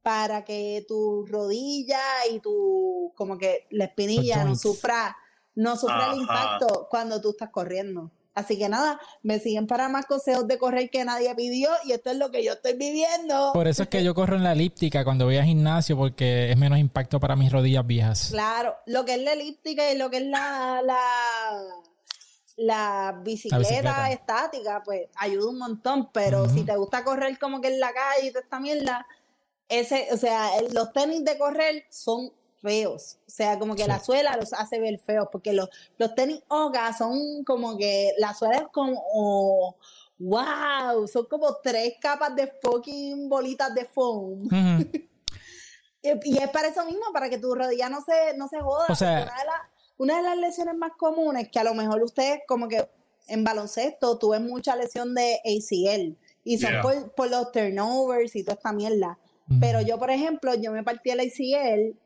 para 0.00 0.44
que 0.44 0.84
tu 0.86 1.26
rodilla 1.26 1.98
y 2.30 2.38
tu, 2.38 3.12
como 3.16 3.36
que 3.36 3.66
la 3.70 3.86
espinilla 3.86 4.44
no 4.44 4.54
sufra, 4.54 5.16
no 5.56 5.76
sufra 5.76 6.04
Ajá. 6.04 6.12
el 6.12 6.20
impacto 6.20 6.86
cuando 6.88 7.20
tú 7.20 7.30
estás 7.30 7.50
corriendo. 7.50 8.12
Así 8.36 8.58
que 8.58 8.68
nada, 8.68 9.00
me 9.22 9.40
siguen 9.40 9.66
para 9.66 9.88
más 9.88 10.04
consejos 10.04 10.46
de 10.46 10.58
correr 10.58 10.90
que 10.90 11.02
nadie 11.06 11.34
pidió 11.34 11.70
y 11.84 11.92
esto 11.92 12.10
es 12.10 12.18
lo 12.18 12.30
que 12.30 12.44
yo 12.44 12.52
estoy 12.52 12.74
viviendo. 12.74 13.50
Por 13.54 13.66
eso 13.66 13.84
es 13.84 13.88
que 13.88 14.04
yo 14.04 14.14
corro 14.14 14.36
en 14.36 14.44
la 14.44 14.52
elíptica 14.52 15.04
cuando 15.04 15.24
voy 15.24 15.38
al 15.38 15.46
gimnasio 15.46 15.96
porque 15.96 16.50
es 16.50 16.56
menos 16.58 16.78
impacto 16.78 17.18
para 17.18 17.34
mis 17.34 17.50
rodillas 17.50 17.86
viejas. 17.86 18.28
Claro, 18.32 18.76
lo 18.84 19.06
que 19.06 19.14
es 19.14 19.22
la 19.22 19.32
elíptica 19.32 19.90
y 19.90 19.96
lo 19.96 20.10
que 20.10 20.18
es 20.18 20.26
la, 20.26 20.82
la, 20.84 21.00
la 22.56 23.20
bicicleta, 23.24 23.58
bicicleta. 23.58 24.10
estática, 24.10 24.82
pues 24.84 25.08
ayuda 25.16 25.48
un 25.48 25.58
montón, 25.58 26.10
pero 26.12 26.46
si 26.50 26.62
te 26.62 26.76
gusta 26.76 27.04
correr 27.04 27.38
como 27.38 27.62
que 27.62 27.68
en 27.68 27.80
la 27.80 27.94
calle 27.94 28.26
y 28.26 28.30
toda 28.32 28.42
esta 28.42 28.60
mierda, 28.60 29.06
ese, 29.66 30.08
o 30.12 30.18
sea, 30.18 30.50
los 30.72 30.92
tenis 30.92 31.24
de 31.24 31.38
correr 31.38 31.86
son 31.88 32.30
feos, 32.66 33.18
o 33.26 33.30
sea, 33.30 33.58
como 33.58 33.74
que 33.76 33.82
Sí. 33.84 33.88
la 33.88 34.00
suela 34.00 34.36
los 34.36 34.52
hace 34.52 34.80
ver 34.80 34.98
feos, 34.98 35.28
porque 35.30 35.52
los, 35.52 35.68
los 35.98 36.14
tenis 36.14 36.42
Oga 36.48 36.92
son 36.92 37.44
como 37.44 37.76
que 37.78 38.12
la 38.18 38.34
suela 38.34 38.56
es 38.56 38.68
como, 38.72 39.00
oh, 39.12 39.76
wow, 40.18 41.06
son 41.06 41.26
como 41.26 41.54
tres 41.62 41.94
capas 42.00 42.34
de 42.34 42.52
fucking 42.62 43.28
bolitas 43.28 43.74
de 43.74 43.84
foam. 43.84 44.48
Y 46.02 46.34
y 46.34 46.38
es 46.38 46.48
para 46.50 46.68
eso 46.68 46.84
mismo, 46.84 47.02
para 47.12 47.28
que 47.28 47.38
tu 47.38 47.52
rodilla 47.54 47.88
no 47.88 48.00
se, 48.00 48.36
no 48.36 48.46
se 48.48 48.60
joda. 48.60 48.86
O 48.88 48.94
sea- 48.94 49.22
una, 49.24 49.38
de 49.38 49.44
las- 49.44 49.60
una 49.98 50.16
de 50.18 50.22
las 50.22 50.36
lesiones 50.36 50.76
más 50.76 50.92
comunes, 50.96 51.48
que 51.50 51.58
a 51.58 51.64
lo 51.64 51.74
mejor 51.74 52.02
ustedes 52.02 52.40
como 52.46 52.68
que 52.68 52.88
en 53.28 53.42
baloncesto 53.42 54.16
tuve 54.18 54.38
mucha 54.38 54.76
lesión 54.76 55.14
de 55.16 55.40
ACL 55.44 56.16
y 56.44 56.58
son 56.58 56.70
Yeah. 56.70 56.82
por, 56.82 57.12
por 57.14 57.30
los 57.30 57.50
turnovers 57.50 58.36
y 58.36 58.44
toda 58.44 58.54
esta 58.54 58.72
mierda. 58.72 59.18
Pero 59.60 59.80
yo, 59.80 59.98
por 59.98 60.10
ejemplo, 60.10 60.54
yo 60.54 60.70
me 60.72 60.82
partí 60.84 61.10
el 61.10 61.20
ACL 61.20 61.96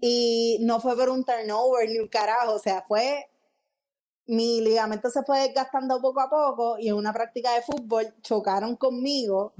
y 0.00 0.58
no 0.60 0.80
fue 0.80 0.96
por 0.96 1.08
un 1.08 1.24
turnover 1.24 1.88
ni 1.88 1.98
un 1.98 2.08
carajo, 2.08 2.54
o 2.54 2.58
sea, 2.58 2.82
fue 2.82 3.26
mi 4.28 4.60
ligamento 4.60 5.08
se 5.08 5.22
fue 5.22 5.40
desgastando 5.40 6.00
poco 6.00 6.20
a 6.20 6.28
poco 6.28 6.78
y 6.78 6.88
en 6.88 6.94
una 6.94 7.12
práctica 7.12 7.54
de 7.54 7.62
fútbol 7.62 8.12
chocaron 8.22 8.74
conmigo 8.74 9.52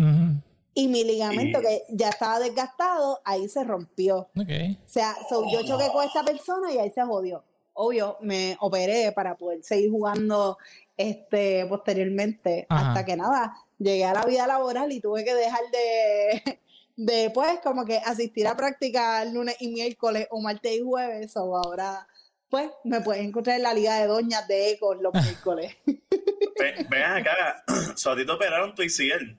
y 0.74 0.88
mi 0.88 1.04
ligamento 1.04 1.60
Y- 1.60 1.62
que 1.62 1.82
ya 1.90 2.08
estaba 2.08 2.40
desgastado, 2.40 3.20
ahí 3.24 3.48
se 3.48 3.62
rompió. 3.64 4.28
Ok. 4.36 4.50
O 4.84 4.88
sea, 4.88 5.14
so, 5.28 5.44
yo 5.52 5.62
choqué 5.64 5.88
con 5.92 6.04
esta 6.04 6.24
persona 6.24 6.72
y 6.72 6.78
ahí 6.78 6.90
se 6.90 7.02
jodió. 7.02 7.44
Obvio, 7.74 8.16
me 8.22 8.56
operé 8.60 9.12
para 9.12 9.36
poder 9.36 9.62
seguir 9.62 9.90
jugando 9.90 10.58
este, 10.96 11.64
posteriormente, 11.66 12.66
Ajá. 12.68 12.88
hasta 12.88 13.04
que 13.04 13.16
nada, 13.16 13.54
llegué 13.78 14.04
a 14.04 14.14
la 14.14 14.24
vida 14.24 14.46
laboral 14.46 14.90
y 14.92 15.00
tuve 15.00 15.24
que 15.24 15.34
dejar 15.34 15.60
de, 15.70 16.60
de 16.96 17.30
pues, 17.30 17.60
como 17.62 17.84
que 17.84 17.98
asistir 17.98 18.46
a 18.48 18.56
práctica 18.56 19.24
lunes 19.26 19.56
y 19.60 19.68
miércoles 19.68 20.26
o 20.30 20.40
martes 20.40 20.72
y 20.72 20.80
jueves, 20.82 21.36
o 21.36 21.56
ahora, 21.56 22.06
pues, 22.48 22.70
me 22.84 23.00
puedes 23.02 23.22
encontrar 23.24 23.56
en 23.56 23.62
la 23.64 23.74
Liga 23.74 23.98
de 24.00 24.06
Doñas 24.06 24.48
de 24.48 24.70
Ecos 24.70 24.96
los 25.00 25.12
miércoles. 25.22 25.74
Ve- 25.86 26.86
Vean 26.90 27.18
acá, 27.18 27.62
so, 27.96 28.10
a 28.12 28.16
ti 28.16 28.24
te 28.24 28.32
operaron 28.32 28.74
tu 28.74 28.82
ICL. 28.82 29.38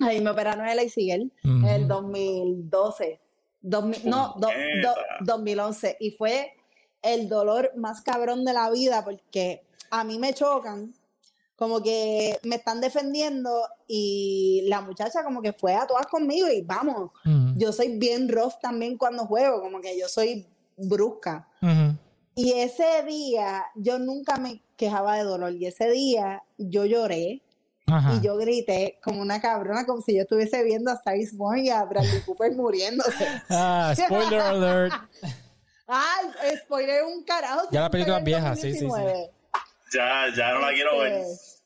Ahí 0.00 0.20
me 0.20 0.30
operaron 0.30 0.66
el 0.66 0.78
ACL 0.78 1.30
en 1.44 1.64
el 1.64 1.88
2012. 1.88 3.20
2000 3.62 4.10
no, 4.10 4.34
do- 4.36 4.48
do- 4.48 4.52
Puñeta. 4.52 4.94
2011. 5.20 5.96
Y 6.00 6.10
fue 6.10 6.52
el 7.00 7.28
dolor 7.28 7.70
más 7.76 8.02
cabrón 8.02 8.44
de 8.44 8.52
la 8.52 8.70
vida 8.70 9.04
porque 9.04 9.62
a 9.90 10.04
mí 10.04 10.18
me 10.18 10.34
chocan, 10.34 10.92
como 11.56 11.82
que 11.82 12.38
me 12.42 12.56
están 12.56 12.80
defendiendo 12.80 13.50
y 13.86 14.64
la 14.66 14.80
muchacha 14.80 15.22
como 15.22 15.40
que 15.40 15.52
fue 15.52 15.74
a 15.74 15.86
todas 15.86 16.06
conmigo 16.06 16.48
y 16.48 16.62
vamos, 16.62 17.10
yo 17.56 17.72
soy 17.72 17.96
bien 17.98 18.28
rough 18.28 18.54
también 18.60 18.98
cuando 18.98 19.26
juego, 19.26 19.60
como 19.60 19.80
que 19.80 19.98
yo 19.98 20.08
soy 20.08 20.46
brusca. 20.76 21.48
Y 22.34 22.52
ese 22.52 23.04
día 23.06 23.64
yo 23.76 23.98
nunca 23.98 24.36
me 24.36 24.60
quejaba 24.76 25.16
de 25.16 25.22
dolor 25.22 25.52
y 25.52 25.66
ese 25.66 25.88
día 25.90 26.42
yo 26.58 26.84
lloré 26.84 27.42
Ajá. 27.86 28.14
y 28.14 28.20
yo 28.20 28.36
grité 28.36 28.98
como 29.04 29.22
una 29.22 29.40
cabrona, 29.40 29.86
como 29.86 30.02
si 30.02 30.16
yo 30.16 30.22
estuviese 30.22 30.64
viendo 30.64 30.90
a 30.90 30.94
Star 30.94 31.16
Born 31.34 31.64
y 31.64 31.70
a 31.70 31.84
Bradley 31.84 32.22
Cooper 32.22 32.52
muriéndose. 32.52 33.28
Ah, 33.48 33.94
spoiler 33.96 34.40
alert. 34.40 34.94
Ay, 35.86 36.56
spoiler 36.64 37.04
un 37.04 37.22
carajo. 37.22 37.68
Ya 37.70 37.82
la 37.82 37.90
película 37.90 38.18
es 38.18 38.24
vieja, 38.24 38.56
sí, 38.56 38.72
sí, 38.72 38.80
sí. 38.80 39.30
2019. 39.94 40.30
Ya, 40.32 40.34
ya 40.36 40.52
no 40.54 40.60
la 40.60 40.72
quiero 40.72 40.98
ver. 40.98 41.12
Este, 41.12 41.62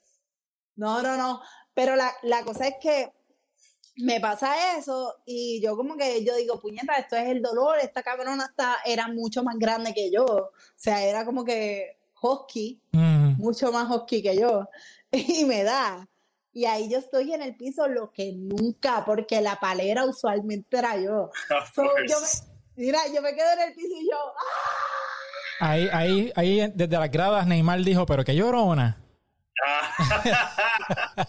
No, 0.76 1.02
no, 1.02 1.16
no. 1.16 1.40
Pero 1.74 1.96
la, 1.96 2.12
la 2.22 2.42
cosa 2.44 2.66
es 2.68 2.74
que 2.80 3.12
me 3.96 4.20
pasa 4.20 4.76
eso 4.78 5.16
y 5.26 5.60
yo 5.60 5.76
como 5.76 5.96
que 5.96 6.24
yo 6.24 6.36
digo, 6.36 6.60
puñeta, 6.60 6.94
esto 6.94 7.16
es 7.16 7.28
el 7.28 7.42
dolor, 7.42 7.78
esta 7.80 8.02
cabrona 8.02 8.44
está, 8.44 8.76
era 8.84 9.08
mucho 9.08 9.42
más 9.42 9.56
grande 9.58 9.92
que 9.94 10.10
yo. 10.10 10.24
O 10.24 10.50
sea, 10.76 11.02
era 11.04 11.24
como 11.24 11.44
que 11.44 11.98
husky, 12.22 12.80
mucho 12.92 13.72
más 13.72 13.88
husky 13.90 14.22
que 14.22 14.36
yo. 14.36 14.68
Y 15.10 15.44
me 15.46 15.62
da. 15.64 16.06
Y 16.52 16.64
ahí 16.66 16.90
yo 16.90 16.98
estoy 16.98 17.32
en 17.32 17.40
el 17.42 17.56
piso 17.56 17.86
lo 17.88 18.10
que 18.12 18.32
nunca, 18.34 19.04
porque 19.06 19.40
la 19.40 19.58
palera 19.60 20.04
usualmente 20.04 20.76
era 20.78 20.96
yo. 20.98 21.30
Of 21.50 21.70
So, 21.74 21.82
course. 21.82 22.06
yo 22.08 22.20
me- 22.20 22.84
mira, 22.84 22.98
yo 23.14 23.22
me 23.22 23.34
quedo 23.34 23.50
en 23.52 23.60
el 23.68 23.74
piso 23.74 23.94
y 24.00 24.08
yo, 24.10 24.16
¡ah! 24.16 24.97
Ahí, 25.60 25.88
ahí, 25.92 26.32
ahí, 26.36 26.72
desde 26.74 26.98
las 26.98 27.10
gradas, 27.10 27.46
Neymar 27.46 27.80
dijo, 27.80 28.06
pero 28.06 28.24
que 28.24 28.34
llorona. 28.34 28.96
Ah, 29.66 31.26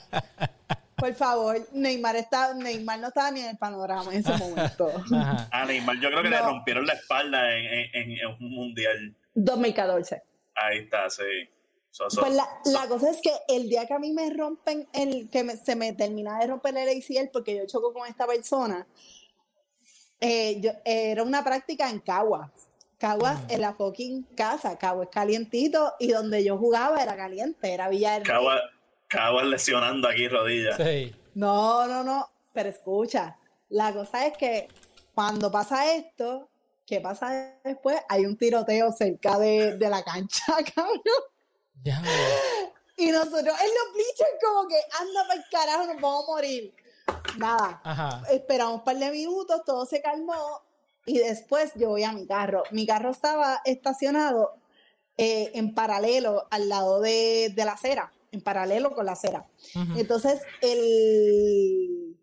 Por 0.96 1.14
favor, 1.16 1.58
Neymar, 1.72 2.16
está, 2.18 2.54
Neymar 2.54 3.00
no 3.00 3.08
estaba 3.08 3.32
ni 3.32 3.40
en 3.40 3.50
el 3.50 3.58
panorama 3.58 4.14
en 4.14 4.20
ese 4.20 4.38
momento. 4.38 4.92
Ajá. 5.16 5.48
a 5.52 5.66
Neymar 5.66 5.96
yo 6.00 6.10
creo 6.10 6.22
que 6.24 6.30
le 6.30 6.40
rompieron 6.42 6.86
la 6.86 6.94
espalda 6.94 7.52
en, 7.58 7.66
en- 7.66 7.90
en- 7.94 8.12
en 8.20 8.28
un 8.28 8.52
mundial. 8.52 9.16
2014. 9.34 10.22
Ahí 10.56 10.80
está, 10.80 11.10
sí. 11.10 11.24
So- 11.90 12.10
so- 12.10 12.22
Pues 12.22 12.34
la, 12.36 12.46
so- 12.66 12.72
la 12.74 12.88
cosa 12.88 13.10
es 13.12 13.22
que 13.22 13.32
el 13.48 13.70
día 13.70 13.88
que 13.88 13.94
a 13.94 14.00
mí 14.00 14.12
me 14.12 14.30
rompen, 14.32 14.88
el 14.94 15.30
que 15.30 15.44
me- 15.44 15.56
se 15.58 15.76
me 15.76 15.94
termina 15.94 16.38
de 16.40 16.48
romper 16.48 16.78
el 16.78 16.90
ACL 16.90 17.30
porque 17.32 17.56
yo 17.58 17.66
choco 17.66 17.94
con 17.94 18.06
esta 18.08 18.28
persona, 18.28 18.86
eh, 20.20 20.60
yo- 20.60 20.74
era 20.84 21.24
una 21.24 21.44
práctica 21.44 21.90
en 21.90 22.00
Caguas. 22.00 22.52
Caguas 23.00 23.40
en 23.48 23.62
la 23.62 23.74
fucking 23.74 24.24
casa. 24.36 24.78
Caguas 24.78 25.08
calientito 25.12 25.96
y 26.00 26.12
donde 26.12 26.44
yo 26.44 26.58
jugaba 26.58 27.02
era 27.02 27.16
caliente, 27.16 27.74
era 27.74 27.90
Villa 27.90 28.14
del. 28.14 28.24
Cabas 28.24 28.62
Cabas 29.08 29.46
lesionando 29.46 30.08
aquí 30.08 30.28
rodillas. 30.28 30.78
Sí. 30.78 31.16
No, 31.34 31.88
no, 31.88 32.04
no, 32.04 32.30
pero 32.54 32.70
escucha, 32.70 33.38
la 33.70 33.92
cosa 33.94 34.28
es 34.28 34.38
que 34.38 34.68
cuando 35.16 35.52
pasa 35.52 35.94
esto, 35.94 36.50
¿qué 36.86 37.02
pasa 37.02 37.56
después? 37.64 38.00
Hay 38.08 38.26
un 38.26 38.38
tiroteo 38.38 38.92
cerca 38.92 39.40
de, 39.40 39.78
de 39.78 39.90
la 39.90 40.04
cancha, 40.04 40.44
cabrón. 40.76 41.02
Ya. 41.84 42.02
Y 42.98 43.12
nosotros 43.12 43.40
en 43.42 43.46
los 43.48 43.94
bleachers 43.94 44.38
como 44.46 44.68
que 44.68 44.76
anda 45.00 45.28
para 45.28 45.40
el 45.40 45.46
carajo, 45.50 45.86
nos 45.86 46.02
vamos 46.02 46.24
a 46.26 46.32
morir. 46.32 46.76
Nada, 47.38 47.82
Ajá. 47.84 48.24
esperamos 48.30 48.80
un 48.80 48.84
par 48.84 48.98
de 48.98 49.10
minutos, 49.10 49.62
todo 49.66 49.86
se 49.86 50.02
calmó 50.02 50.62
y 51.10 51.18
después 51.18 51.72
yo 51.76 51.90
voy 51.90 52.04
a 52.04 52.12
mi 52.12 52.28
carro. 52.28 52.64
Mi 52.70 52.86
carro 52.86 53.10
estaba 53.10 53.62
estacionado 53.66 54.54
eh, 55.18 55.50
en 55.56 55.74
paralelo 55.74 56.48
al 56.52 56.70
lado 56.70 57.02
de, 57.02 57.52
de 57.56 57.66
la 57.66 57.72
acera, 57.72 58.14
en 58.32 58.42
paralelo 58.42 58.94
con 58.94 59.08
la 59.08 59.14
acera. 59.14 59.48
Entonces, 59.98 60.40
el, 60.62 62.16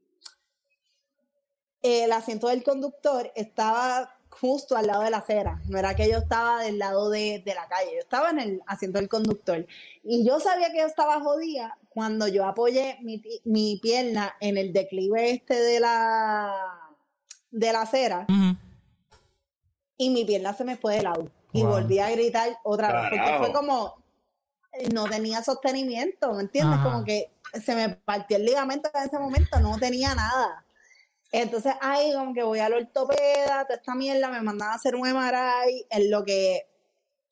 el 1.83 2.12
asiento 2.12 2.46
del 2.46 2.62
conductor 2.62 3.33
estaba 3.35 4.16
justo 4.31 4.77
al 4.77 4.87
lado 4.87 5.03
de 5.03 5.11
la 5.11 5.18
acera. 5.18 5.61
No 5.68 5.79
era 5.79 5.96
que 5.96 6.09
yo 6.09 6.18
estaba 6.18 6.62
del 6.62 6.79
lado 6.79 7.11
de, 7.11 7.42
de 7.44 7.55
la 7.55 7.66
calle, 7.66 7.90
yo 7.92 8.01
estaba 8.01 8.31
en 8.31 8.38
el 8.38 8.62
asiento 8.68 9.01
del 9.01 9.09
conductor. 9.09 9.66
Y 10.05 10.25
yo 10.25 10.38
sabía 10.38 10.70
que 10.70 10.79
yo 10.79 10.87
estaba 10.87 11.20
jodida 11.20 11.77
cuando 11.88 12.29
yo 12.29 12.46
apoyé 12.46 12.99
mi, 13.03 13.20
mi 13.44 13.81
pierna 13.83 14.37
en 14.40 14.59
el 14.59 14.72
declive 14.72 15.31
este 15.31 15.59
de 15.59 15.81
la, 15.81 16.55
de 17.51 17.72
la 17.72 17.83
acera. 17.83 18.27
Y 19.98 20.11
mi 20.11 20.24
pierna 20.24 20.54
se 20.54 20.64
me 20.64 20.76
fue 20.76 20.96
de 20.96 21.02
lado. 21.02 21.30
Y 21.52 21.62
Wow. 21.62 21.70
volví 21.72 21.98
a 21.98 22.11
gritar 22.11 22.59
otra 22.64 22.92
vez, 22.92 23.11
porque 23.11 23.38
fue 23.38 23.52
como, 23.52 23.94
eh, 24.72 24.88
no 24.92 25.09
tenía 25.09 25.42
sostenimiento, 25.42 26.32
¿me 26.35 26.42
entiendes? 26.42 26.78
Ajá. 26.80 26.90
Como 26.90 27.04
que 27.04 27.30
se 27.64 27.74
me 27.74 27.90
partió 27.90 28.37
el 28.37 28.44
ligamento 28.44 28.90
en 28.94 29.04
ese 29.09 29.18
momento, 29.18 29.61
no 29.61 29.78
tenía 29.78 30.14
nada. 30.14 30.64
Entonces 31.32 31.74
ahí 31.80 32.12
como 32.14 32.35
que 32.35 32.42
voy 32.42 32.61
al 32.61 32.74
ortopeda, 32.74 33.64
toda 33.64 33.76
esta 33.76 33.94
mierda, 33.94 34.28
me 34.30 34.42
mandan 34.42 34.70
a 34.70 34.74
hacer 34.74 34.94
un 34.96 35.06
MRI, 35.09 35.87
en 35.90 36.11
lo 36.11 36.24
que, 36.24 36.66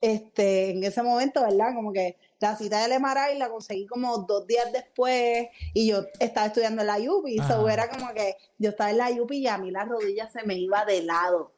este, 0.00 0.70
en 0.70 0.85
ese 0.85 1.03
momento, 1.03 1.42
¿verdad? 1.42 1.74
Como 1.74 1.92
que 1.92 2.18
la 2.40 2.57
cita 2.57 2.83
del 2.87 3.00
MRI 3.00 3.38
la 3.38 3.48
conseguí 3.50 3.87
como 3.87 4.18
dos 4.18 4.46
días 4.46 4.70
después 4.72 5.48
y 5.72 5.88
yo 5.88 6.05
estaba 6.20 6.48
estudiando 6.48 6.83
en 6.83 6.88
la 6.88 6.98
UPI, 6.98 7.38
Ajá. 7.40 7.55
so 7.55 7.68
era 7.68 7.88
como 7.88 8.12
que 8.14 8.37
yo 8.59 8.70
estaba 8.70 8.90
en 8.90 8.98
la 8.98 9.11
UPI 9.11 9.38
y 9.38 9.46
a 9.48 9.59
mí 9.59 9.70
la 9.70 9.85
rodilla 9.87 10.29
se 10.29 10.44
me 10.44 10.57
iba 10.57 10.85
de 10.85 11.03
lado. 11.03 11.54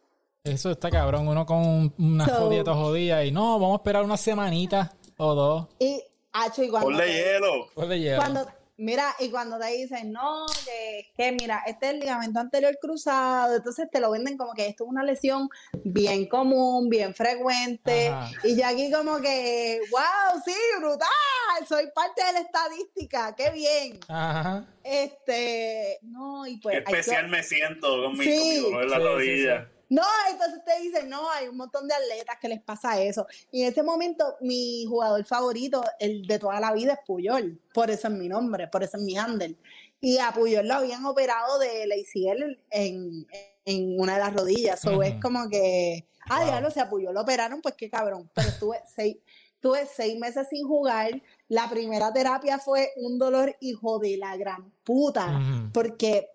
Eso 0.46 0.70
está 0.70 0.90
cabrón. 0.90 1.28
Uno 1.28 1.44
con 1.46 1.92
una 1.98 2.26
So- 2.26 2.34
jodida 2.36 2.74
jodida 2.74 3.24
y 3.24 3.32
no, 3.32 3.58
vamos 3.58 3.74
a 3.78 3.82
esperar 3.82 4.04
una 4.04 4.16
semanita 4.16 4.92
o 5.16 5.34
dos. 5.34 5.66
Y, 5.78 6.02
hacho, 6.32 6.62
y 6.62 6.68
cuando, 6.68 6.88
Ponle 6.88 7.04
te- 7.06 7.12
hielo. 7.12 7.68
Pues 7.74 7.88
de 7.88 7.98
hielo. 8.00 8.16
cuando, 8.18 8.46
mira, 8.76 9.14
y 9.18 9.30
cuando 9.30 9.58
te 9.58 9.66
dicen, 9.68 10.12
no, 10.12 10.44
que, 10.64 11.06
que 11.16 11.32
mira, 11.32 11.62
este 11.66 11.86
es 11.86 11.92
el 11.94 12.00
ligamento 12.00 12.38
anterior 12.38 12.76
cruzado, 12.80 13.56
entonces 13.56 13.88
te 13.90 14.00
lo 14.00 14.10
venden 14.10 14.36
como 14.36 14.52
que 14.52 14.66
esto 14.66 14.84
es 14.84 14.90
una 14.90 15.02
lesión 15.02 15.48
bien 15.84 16.26
común, 16.28 16.88
bien 16.90 17.14
frecuente, 17.14 18.08
Ajá. 18.08 18.30
y 18.44 18.54
yo 18.60 18.66
aquí 18.66 18.90
como 18.90 19.16
que, 19.20 19.80
wow, 19.90 20.42
sí, 20.44 20.52
brutal, 20.78 21.66
soy 21.66 21.84
parte 21.94 22.22
de 22.24 22.32
la 22.34 22.40
estadística, 22.40 23.34
qué 23.34 23.50
bien. 23.50 23.98
Ajá. 24.08 24.66
Este, 24.84 25.98
no, 26.02 26.46
y 26.46 26.58
pues... 26.58 26.74
Qué 26.74 26.78
hay 26.78 26.84
que- 26.84 27.00
especial 27.00 27.28
me 27.28 27.42
siento 27.42 27.88
con 27.88 28.18
mi, 28.18 28.24
Sí. 28.24 28.60
con 28.62 28.72
mi 28.72 28.76
dolor 28.78 28.82
en 28.84 28.90
la 28.90 28.96
Sí, 28.96 29.02
sí, 29.02 29.08
rodilla. 29.08 29.68
No, 29.88 30.02
entonces 30.30 30.64
te 30.64 30.80
dicen, 30.82 31.08
no, 31.08 31.30
hay 31.30 31.48
un 31.48 31.56
montón 31.56 31.86
de 31.86 31.94
atletas 31.94 32.36
que 32.40 32.48
les 32.48 32.60
pasa 32.62 33.00
eso. 33.00 33.26
Y 33.52 33.62
en 33.62 33.68
ese 33.72 33.82
momento, 33.82 34.36
mi 34.40 34.84
jugador 34.86 35.24
favorito, 35.24 35.82
el 36.00 36.26
de 36.26 36.38
toda 36.38 36.58
la 36.60 36.72
vida, 36.72 36.94
es 36.94 36.98
Puyol. 37.06 37.60
Por 37.72 37.90
eso 37.90 38.08
es 38.08 38.14
mi 38.14 38.28
nombre, 38.28 38.66
por 38.68 38.82
eso 38.82 38.96
es 38.96 39.02
mi 39.02 39.16
handle. 39.16 39.56
Y 40.00 40.18
a 40.18 40.32
Puyol 40.32 40.66
lo 40.66 40.74
habían 40.74 41.04
operado 41.06 41.58
de 41.58 41.86
la 41.86 41.94
ACL 41.94 42.58
en, 42.70 43.26
en 43.64 44.00
una 44.00 44.14
de 44.14 44.20
las 44.20 44.34
rodillas. 44.34 44.84
O 44.86 45.02
es 45.02 45.14
como 45.22 45.48
que, 45.48 46.06
ah, 46.28 46.38
Wow. 46.38 46.46
diablo, 46.46 46.70
si 46.70 46.80
a 46.80 46.88
Puyol 46.88 47.14
lo 47.14 47.20
operaron, 47.22 47.60
pues 47.62 47.74
qué 47.76 47.88
cabrón. 47.88 48.28
Pero 48.34 48.48
estuve 48.48 48.80
seis, 48.94 49.16
tuve 49.60 49.86
seis 49.86 50.18
meses 50.18 50.48
sin 50.50 50.66
jugar. 50.66 51.22
La 51.48 51.70
primera 51.70 52.12
terapia 52.12 52.58
fue 52.58 52.90
un 52.96 53.18
dolor 53.18 53.56
hijo 53.60 53.98
de 54.00 54.16
la 54.16 54.36
gran 54.36 54.72
puta 54.84 55.40
porque 55.72 56.30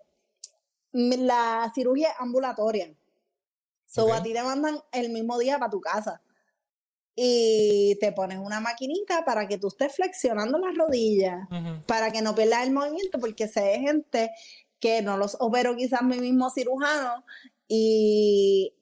la 0.92 1.70
cirugía 1.74 2.08
es 2.08 2.14
ambulatoria. 2.18 2.92
So, 3.94 4.06
a 4.14 4.22
ti 4.22 4.32
te 4.32 4.42
mandan 4.42 4.80
el 4.92 5.10
mismo 5.10 5.38
día 5.38 5.58
para 5.58 5.70
tu 5.70 5.80
casa. 5.80 6.22
Y 7.14 7.98
te 8.00 8.10
pones 8.12 8.38
una 8.38 8.58
maquinita 8.60 9.22
para 9.24 9.46
que 9.46 9.58
tú 9.58 9.68
estés 9.68 9.94
flexionando 9.94 10.58
las 10.58 10.74
rodillas, 10.74 11.46
para 11.86 12.10
que 12.10 12.22
no 12.22 12.34
pierdas 12.34 12.66
el 12.66 12.72
movimiento, 12.72 13.18
porque 13.20 13.48
sé 13.48 13.60
de 13.60 13.80
gente 13.80 14.30
que 14.80 15.02
no 15.02 15.16
los 15.18 15.36
operó 15.38 15.76
quizás 15.76 16.02
mi 16.02 16.18
mismo 16.18 16.48
cirujano 16.50 17.22
y 17.68 18.74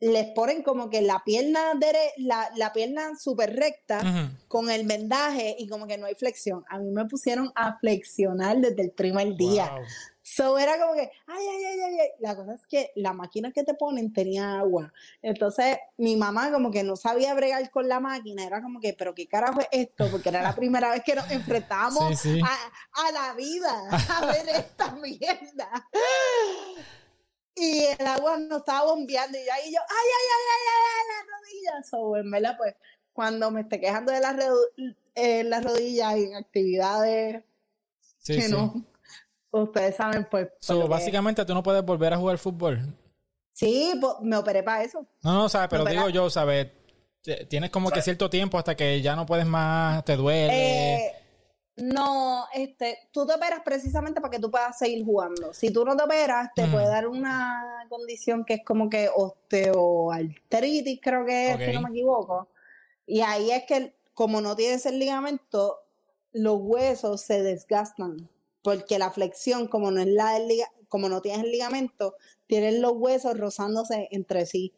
les 0.00 0.26
ponen 0.32 0.62
como 0.62 0.90
que 0.90 1.02
la 1.02 1.22
pierna 1.24 1.72
dere- 1.74 2.12
la, 2.18 2.48
la 2.56 2.72
pierna 2.72 3.16
súper 3.18 3.56
recta 3.56 4.00
con 4.46 4.70
el 4.70 4.86
vendaje 4.86 5.56
y 5.58 5.66
como 5.66 5.86
que 5.88 5.98
no 5.98 6.06
hay 6.06 6.14
flexión. 6.14 6.64
A 6.68 6.78
mí 6.78 6.90
me 6.90 7.06
pusieron 7.06 7.50
a 7.56 7.78
flexionar 7.78 8.58
desde 8.58 8.82
el 8.82 8.92
primer 8.92 9.34
día. 9.34 9.70
Wow. 9.72 9.84
So 10.30 10.58
era 10.58 10.78
como 10.78 10.92
que, 10.92 11.10
ay, 11.26 11.46
ay, 11.48 11.64
ay, 11.64 11.80
ay, 11.80 12.00
ay. 12.00 12.08
La 12.18 12.36
cosa 12.36 12.54
es 12.54 12.66
que 12.66 12.92
la 12.96 13.14
máquina 13.14 13.50
que 13.50 13.64
te 13.64 13.72
ponen 13.72 14.12
tenía 14.12 14.58
agua. 14.58 14.92
Entonces, 15.22 15.78
mi 15.96 16.16
mamá 16.16 16.52
como 16.52 16.70
que 16.70 16.82
no 16.82 16.96
sabía 16.96 17.32
bregar 17.32 17.70
con 17.70 17.88
la 17.88 17.98
máquina. 17.98 18.44
Era 18.44 18.60
como 18.60 18.78
que, 18.78 18.92
pero 18.92 19.14
qué 19.14 19.26
carajo 19.26 19.60
es 19.60 19.68
esto? 19.72 20.10
Porque 20.10 20.28
era 20.28 20.42
la 20.42 20.54
primera 20.54 20.90
vez 20.90 21.02
que 21.02 21.14
nos 21.14 21.30
enfrentábamos 21.30 22.20
Sí, 22.20 22.34
sí. 22.34 22.42
A, 22.42 23.06
a 23.08 23.12
la 23.12 23.32
vida 23.34 23.72
a 23.90 24.26
ver 24.26 24.48
esta 24.50 24.92
mierda. 25.02 25.88
Y 27.54 27.86
el 27.98 28.06
agua 28.06 28.36
nos 28.36 28.58
estaba 28.58 28.84
bombeando 28.84 29.36
y 29.38 29.44
yo 29.46 29.52
ahí 29.52 29.72
yo, 29.72 29.80
ay, 29.80 30.08
ay, 30.18 30.26
ay, 30.36 30.44
ay, 30.50 30.66
ay, 30.68 30.84
ay, 30.94 31.06
las 31.08 31.26
rodillas. 31.40 31.88
So, 31.90 32.16
en 32.16 32.30
verdad, 32.30 32.56
pues, 32.58 32.74
cuando 33.14 33.50
me 33.50 33.62
esté 33.62 33.80
quejando 33.80 34.12
de 34.12 34.20
las, 34.20 34.36
eh, 35.14 35.42
las 35.44 35.64
rodillas 35.64 36.14
en 36.16 36.36
actividades 36.36 37.42
Sí, 38.18 38.34
que 38.36 38.42
sí. 38.42 38.52
no, 38.52 38.84
ustedes 39.64 39.96
saben, 39.96 40.26
pues. 40.30 40.46
por 40.46 40.56
So, 40.60 40.88
básicamente 40.88 41.44
tú 41.44 41.54
no 41.54 41.62
puedes 41.62 41.84
volver 41.84 42.12
a 42.12 42.16
jugar 42.16 42.38
fútbol. 42.38 42.80
Sí, 43.52 43.92
pues, 44.00 44.14
me 44.22 44.36
operé 44.36 44.62
para 44.62 44.84
eso. 44.84 45.04
No, 45.22 45.34
no, 45.34 45.48
sabes, 45.48 45.68
pero 45.68 45.84
digo 45.84 46.08
yo, 46.08 46.30
sabes, 46.30 46.68
tienes 47.48 47.70
como 47.70 47.90
que 47.90 48.00
cierto 48.02 48.30
tiempo 48.30 48.56
hasta 48.58 48.76
que 48.76 49.02
ya 49.02 49.16
no 49.16 49.26
puedes 49.26 49.46
más, 49.46 50.04
te 50.04 50.16
duele. 50.16 50.94
Eh, 50.96 51.12
no, 51.76 52.46
este, 52.54 52.98
tú 53.12 53.24
te 53.26 53.34
operas 53.34 53.60
precisamente 53.64 54.20
para 54.20 54.30
que 54.32 54.38
tú 54.40 54.50
puedas 54.50 54.76
seguir 54.78 55.04
jugando. 55.04 55.52
Si 55.52 55.72
tú 55.72 55.84
no 55.84 55.96
te 55.96 56.02
operas, 56.02 56.50
te 56.54 56.66
Mm. 56.66 56.72
puede 56.72 56.86
dar 56.88 57.06
una 57.06 57.84
condición 57.88 58.44
que 58.44 58.54
es 58.54 58.64
como 58.64 58.88
que 58.88 59.08
osteoartritis, 59.14 61.00
creo 61.02 61.24
que 61.24 61.52
es, 61.52 61.58
si 61.64 61.72
no 61.72 61.82
me 61.82 61.90
equivoco. 61.90 62.48
Y 63.06 63.20
ahí 63.20 63.50
es 63.50 63.64
que, 63.64 63.94
como 64.14 64.40
no 64.40 64.56
tienes 64.56 64.86
el 64.86 64.98
ligamento, 64.98 65.78
los 66.32 66.58
huesos 66.60 67.20
se 67.22 67.42
desgastan. 67.42 68.28
Porque 68.62 68.98
la 68.98 69.10
flexión, 69.10 69.68
como 69.68 69.90
no 69.90 70.00
es 70.00 70.08
la 70.08 70.32
del 70.34 70.48
liga- 70.48 70.70
como 70.88 71.08
no 71.08 71.20
tienes 71.20 71.44
el 71.44 71.50
ligamento, 71.52 72.14
tienen 72.46 72.80
los 72.82 72.92
huesos 72.96 73.38
rozándose 73.38 74.08
entre 74.10 74.46
sí. 74.46 74.72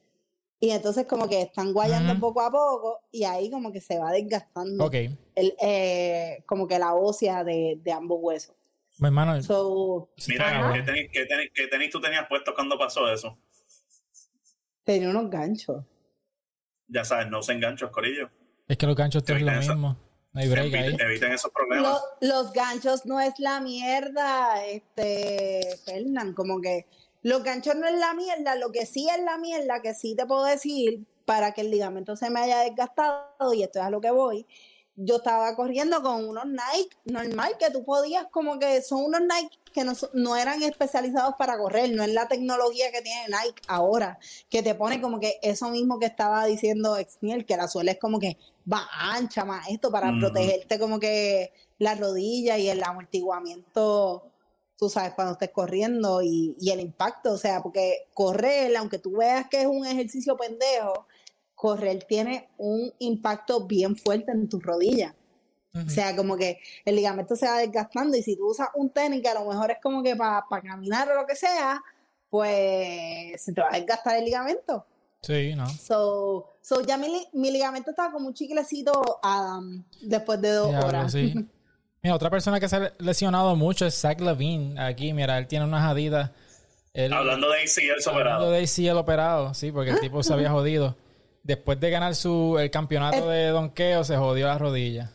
Y 0.59 0.71
entonces 0.71 1.07
como 1.07 1.29
que 1.29 1.41
están 1.41 1.73
guayando 1.73 2.19
poco 2.21 2.43
a 2.43 2.51
poco 2.51 3.01
y 3.11 3.25
ahí 3.25 3.51
como 3.51 3.73
que 3.73 3.81
se 3.81 3.99
va 3.99 4.13
desgastando 4.13 4.85
ok, 4.85 4.95
el, 5.35 5.55
eh, 5.63 6.43
como 6.47 6.69
que 6.69 6.79
la 6.79 6.95
ósea 6.95 7.45
de, 7.45 7.79
de 7.83 7.93
ambos 7.93 8.19
huesos. 8.21 8.55
mi 8.99 9.07
hermano. 9.07 9.43
So, 9.43 10.11
Mira. 10.29 10.71
¿qué 10.75 10.83
tenis, 10.83 11.09
qué, 11.13 11.25
tenis, 11.25 11.51
qué 11.55 11.67
tenis 11.69 11.91
tú 11.91 11.99
tenías 12.01 12.27
puesto 12.29 12.53
cuando 12.55 12.77
pasó 12.79 13.11
eso? 13.11 13.39
tenía 14.85 15.09
unos 15.09 15.31
ganchos. 15.31 15.85
Ya 16.89 17.05
sabes, 17.05 17.29
no 17.31 17.43
se 17.43 17.53
enganchos, 17.53 17.91
Corillo. 17.91 18.29
es 18.69 18.77
que 18.77 18.87
los 18.87 18.97
ganchos 18.97 19.23
es 19.27 19.41
lo 19.43 19.53
mismo. 19.53 19.97
No 20.33 20.41
hay 20.41 20.49
break 20.49 20.73
ahí. 20.75 20.85
Eviten, 20.87 21.07
eviten 21.07 21.33
esos 21.33 21.51
problemas. 21.51 22.01
Lo- 22.21 22.29
los 22.29 22.53
ganchos 22.53 23.05
no 23.07 23.21
es 23.21 23.39
la 23.39 23.61
mierda, 23.61 24.65
este, 24.67 25.77
Fernán, 25.85 26.35
como 26.35 26.61
que 26.61 26.87
los 27.23 27.43
ganchos 27.43 27.75
no 27.77 27.87
es 27.87 27.99
la 27.99 28.15
mierda, 28.15 28.55
lo 28.55 28.71
que 28.71 28.87
sí 28.87 29.09
es 29.09 29.23
la 29.25 29.39
mierda, 29.39 29.83
que 29.83 29.95
sí 29.95 30.15
te 30.15 30.27
puedo 30.27 30.45
decir, 30.45 31.05
para 31.25 31.53
que 31.53 31.61
el 31.63 31.71
ligamento 31.71 32.17
se 32.17 32.31
me 32.31 32.41
haya 32.41 32.61
desgastado, 32.61 33.53
y 33.55 33.63
esto 33.63 33.79
es 33.81 33.85
a 33.85 33.91
lo 33.91 34.01
que 34.01 34.11
voy, 34.11 34.47
yo 34.97 35.17
estaba 35.17 35.55
corriendo 35.57 36.03
con 36.03 36.29
unos 36.29 36.47
Nike 36.47 36.97
normal, 37.05 37.57
que 37.59 37.71
tú 37.71 37.85
podías, 37.85 38.27
como 38.31 38.59
que 38.59 38.83
son 38.83 39.05
unos 39.05 39.21
Nike 39.23 39.57
que 39.73 39.85
no, 39.85 39.93
no 40.15 40.37
eran 40.37 40.63
especializados 40.63 41.35
para 41.39 41.57
correr, 41.57 41.91
no 41.93 42.03
es 42.03 42.11
la 42.13 42.27
tecnología 42.27 42.91
que 42.91 43.01
tiene 43.03 43.27
Nike 43.29 43.63
ahora, 43.69 44.19
que 44.49 44.63
te 44.63 44.75
pone 44.75 45.01
como 45.01 45.21
que 45.21 45.39
eso 45.43 45.69
mismo 45.71 45.99
que 45.99 46.07
estaba 46.07 46.45
diciendo 46.45 46.97
Exniel, 46.97 47.47
que 47.47 47.57
la 47.57 47.69
suela 47.69 47.93
es 47.93 47.99
como 47.99 48.19
que 48.19 48.37
va 48.71 48.89
ancha 48.93 49.45
más 49.45 49.69
esto 49.69 49.91
para 49.91 50.13
protegerte 50.19 50.79
como 50.79 51.01
que 51.01 51.53
la 51.79 51.95
rodilla 51.95 52.59
y 52.59 52.69
el 52.69 52.83
amortiguamiento, 52.83 54.23
tú 54.77 54.89
sabes, 54.89 55.15
cuando 55.15 55.33
estés 55.33 55.51
corriendo 55.51 56.23
y, 56.23 56.57
y 56.61 56.71
el 56.71 56.81
impacto, 56.81 57.33
o 57.33 57.39
sea, 57.39 57.63
porque 57.63 58.09
correr, 58.15 58.77
aunque 58.77 58.99
tú 58.99 59.17
veas 59.17 59.49
que 59.49 59.63
es 59.63 59.67
un 59.67 59.87
ejercicio 59.87 60.37
pendejo, 60.37 61.07
correr 61.55 62.05
tiene 62.05 62.49
un 62.59 62.93
impacto 63.01 63.67
bien 63.67 63.97
fuerte 63.97 64.33
en 64.33 64.49
tus 64.49 64.63
rodillas. 64.63 65.15
Ujú. 65.75 65.87
O 65.87 65.91
sea, 65.91 66.17
como 66.17 66.37
que 66.37 66.59
el 66.85 66.97
ligamento 66.97 67.37
se 67.37 67.47
va 67.47 67.59
desgastando 67.59 68.17
y 68.17 68.23
si 68.23 68.37
tú 68.37 68.49
usas 68.49 68.69
un 68.75 68.91
tenis 68.91 69.23
que 69.23 69.29
a 69.29 69.35
lo 69.35 69.45
mejor 69.45 69.71
es 69.71 69.79
como 69.83 70.03
que 70.03 70.17
para 70.17 70.45
caminar 70.63 71.11
o 71.11 71.15
lo 71.15 71.27
que 71.27 71.37
sea, 71.37 71.83
pues 72.29 73.43
se 73.43 73.53
te 73.53 73.61
va 73.61 73.69
a 73.71 73.77
desgastar 73.77 74.17
el 74.17 74.25
ligamento. 74.25 74.87
Sí, 75.23 75.55
no. 75.55 75.69
So, 75.69 76.47
so 76.63 76.81
ya 76.83 76.97
mi, 76.97 77.09
li- 77.09 77.29
mi 77.35 77.51
ligamento 77.51 77.91
estaba 77.91 78.13
como 78.13 78.29
un 78.29 78.35
chiclecito 78.35 78.93
um, 79.23 79.85
después 80.03 80.41
de 80.41 80.51
dos 80.53 80.75
horas. 80.85 81.13
sí. 81.13 81.35
Mira, 82.03 82.15
otra 82.17 82.31
persona 82.31 82.59
que 82.59 82.67
se 82.67 82.77
ha 82.77 82.93
lesionado 82.99 83.55
mucho 83.57 83.85
es 83.85 83.95
Zach 83.95 84.19
Levine. 84.23 84.81
Aquí, 84.81 85.13
mira, 85.13 85.37
él 85.37 85.47
tiene 85.47 85.67
unas 85.67 85.83
adidas. 85.91 86.31
Él- 86.95 87.13
Hablando 87.13 87.51
de 87.51 87.59
ACL 87.59 87.81
hablando 87.91 88.03
superado. 88.03 88.51
de 88.53 88.63
ACL 88.65 88.97
operado, 88.97 89.53
sí, 89.53 89.71
porque 89.71 89.91
el 89.91 90.01
tipo 90.01 90.23
se 90.23 90.33
había 90.33 90.51
jodido. 90.51 90.97
Después 91.43 91.79
de 91.79 91.91
ganar 91.91 92.15
su 92.15 92.57
el 92.59 92.71
campeonato 92.71 93.29
de 93.29 93.49
donqueo, 93.49 94.03
se 94.05 94.17
jodió 94.17 94.47
la 94.47 94.57
rodilla. 94.57 95.11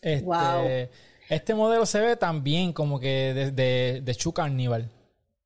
Este, 0.00 0.24
Wow. 0.24 0.88
este 1.28 1.54
modelo 1.54 1.84
se 1.84 2.00
ve 2.00 2.16
también 2.16 2.72
como 2.72 2.98
que 2.98 3.34
de, 3.34 3.50
de, 3.50 4.00
de 4.02 4.12
Shoe 4.14 4.32
Carnival. 4.32 4.90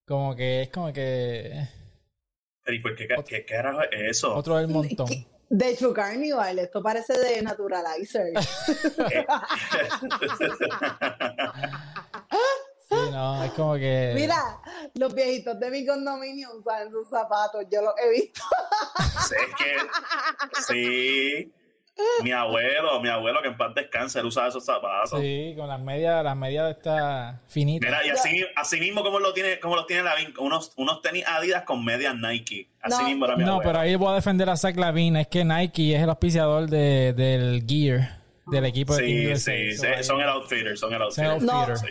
Como 0.07 0.37
que 0.37 0.63
es 0.63 0.69
como 0.69 0.93
que 0.93 1.67
¿Y 2.67 2.79
por 2.79 2.95
qué, 2.95 3.07
qué, 3.09 3.25
qué 3.25 3.45
carajo 3.45 3.83
es 3.83 4.19
eso? 4.19 4.35
otro 4.35 4.57
del 4.57 4.69
montón. 4.69 5.07
De 5.51 5.69
hecho, 5.71 5.93
Carnival, 5.93 6.59
esto 6.59 6.83
parece 6.83 7.19
de 7.19 7.43
Naturalizer. 7.43 8.33
Eh, 9.11 9.27
Sí, 12.89 12.97
no, 13.11 13.43
es 13.43 13.53
como 13.53 13.75
que. 13.75 14.13
Mira, 14.15 14.61
los 14.95 15.15
viejitos 15.15 15.59
de 15.59 15.71
mi 15.71 15.87
condominio 15.87 16.51
usan 16.55 16.91
sus 16.91 17.09
zapatos, 17.09 17.65
yo 17.71 17.81
los 17.83 17.95
he 17.99 18.11
visto. 18.11 18.43
Sí, 19.27 19.35
es 19.39 19.55
que 19.57 19.77
sí. 20.69 21.53
Mi 22.23 22.33
abuelo, 22.33 23.01
mi 23.01 23.09
abuelo 23.09 23.41
que 23.41 23.49
en 23.49 23.57
paz 23.57 23.73
descanse, 23.75 24.19
él 24.19 24.27
usaba 24.27 24.49
esos 24.49 24.65
zapatos. 24.65 25.21
Sí, 25.21 25.55
con 25.57 25.69
las 25.69 25.81
medias, 25.81 26.25
las 26.25 26.37
medias 26.37 26.65
de 26.67 26.71
esta 26.73 27.41
finita. 27.49 27.87
Mira, 27.87 28.05
y 28.07 28.11
así, 28.11 28.45
así 28.57 28.81
mismo 28.81 29.03
como 29.03 29.21
lo 29.21 29.33
tiene, 29.33 29.61
como 29.61 29.77
los 29.77 29.87
tiene 29.87 30.03
Lavín, 30.03 30.35
unos, 30.39 30.73
unos 30.77 31.01
tenis 31.03 31.25
Adidas 31.27 31.63
con 31.63 31.85
medias 31.85 32.15
Nike. 32.17 32.69
Así 32.81 33.03
No. 33.03 33.09
mismo 33.09 33.25
era 33.27 33.37
mi 33.37 33.45
No, 33.45 33.53
abuelo. 33.53 33.69
pero 33.71 33.79
ahí 33.81 33.95
voy 33.97 34.13
a 34.13 34.15
defender 34.17 34.51
a 34.51 34.57
Zach 34.57 34.77
Lavin. 34.77 35.17
Es 35.17 35.29
que 35.29 35.45
Nike 35.45 35.95
es 35.95 36.03
el 36.03 36.09
auspiciador 36.11 36.69
de, 36.69 37.13
del 37.13 37.65
gear 37.67 38.19
del 38.47 38.65
equipo 38.67 38.95
de 38.97 39.05
Team 39.05 39.19
Sí, 39.19 39.33
USA. 39.33 39.53
sí, 39.53 39.73
sí, 39.77 40.03
son 40.05 40.21
el 40.21 40.29
outfitter, 40.29 40.77
son 40.77 40.93
el 40.93 41.03
outfitter. 41.03 41.31
outfitter. 41.31 41.77
Sí. 41.79 41.87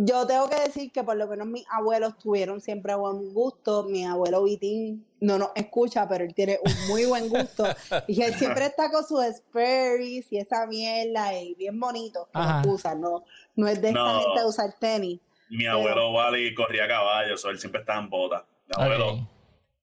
Yo 0.00 0.24
tengo 0.28 0.48
que 0.48 0.60
decir 0.60 0.92
que 0.92 1.02
por 1.02 1.16
lo 1.16 1.26
menos 1.26 1.48
mis 1.48 1.66
abuelos 1.72 2.16
tuvieron 2.18 2.60
siempre 2.60 2.94
buen 2.94 3.34
gusto. 3.34 3.82
Mi 3.82 4.04
abuelo 4.06 4.44
Vitín 4.44 5.04
no 5.20 5.38
nos 5.38 5.50
escucha, 5.56 6.08
pero 6.08 6.22
él 6.22 6.32
tiene 6.34 6.56
un 6.64 6.88
muy 6.88 7.04
buen 7.04 7.28
gusto. 7.28 7.64
Y 8.06 8.22
él 8.22 8.32
siempre 8.34 8.66
está 8.66 8.92
con 8.92 9.04
sus 9.04 9.24
Sperry's 9.24 10.30
y 10.32 10.38
esa 10.38 10.68
mierda 10.68 11.34
y 11.36 11.54
bien 11.54 11.80
bonito 11.80 12.28
que 12.32 12.68
usa. 12.68 12.94
No, 12.94 13.24
no 13.56 13.66
es 13.66 13.82
de 13.82 13.88
esta 13.88 14.00
No. 14.00 14.20
gente 14.20 14.40
de 14.40 14.46
usar 14.46 14.72
tenis. 14.78 15.18
Mi 15.50 15.66
abuelo 15.66 16.12
Wally 16.12 16.54
corría 16.54 16.84
a 16.84 16.88
caballo, 16.88 17.36
so 17.36 17.50
él 17.50 17.58
siempre 17.58 17.80
estaba 17.80 17.98
en 17.98 18.08
bota. 18.08 18.46
Mi 18.68 18.80
abuelo, 18.84 19.28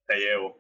te 0.08 0.16
llevo. 0.16 0.58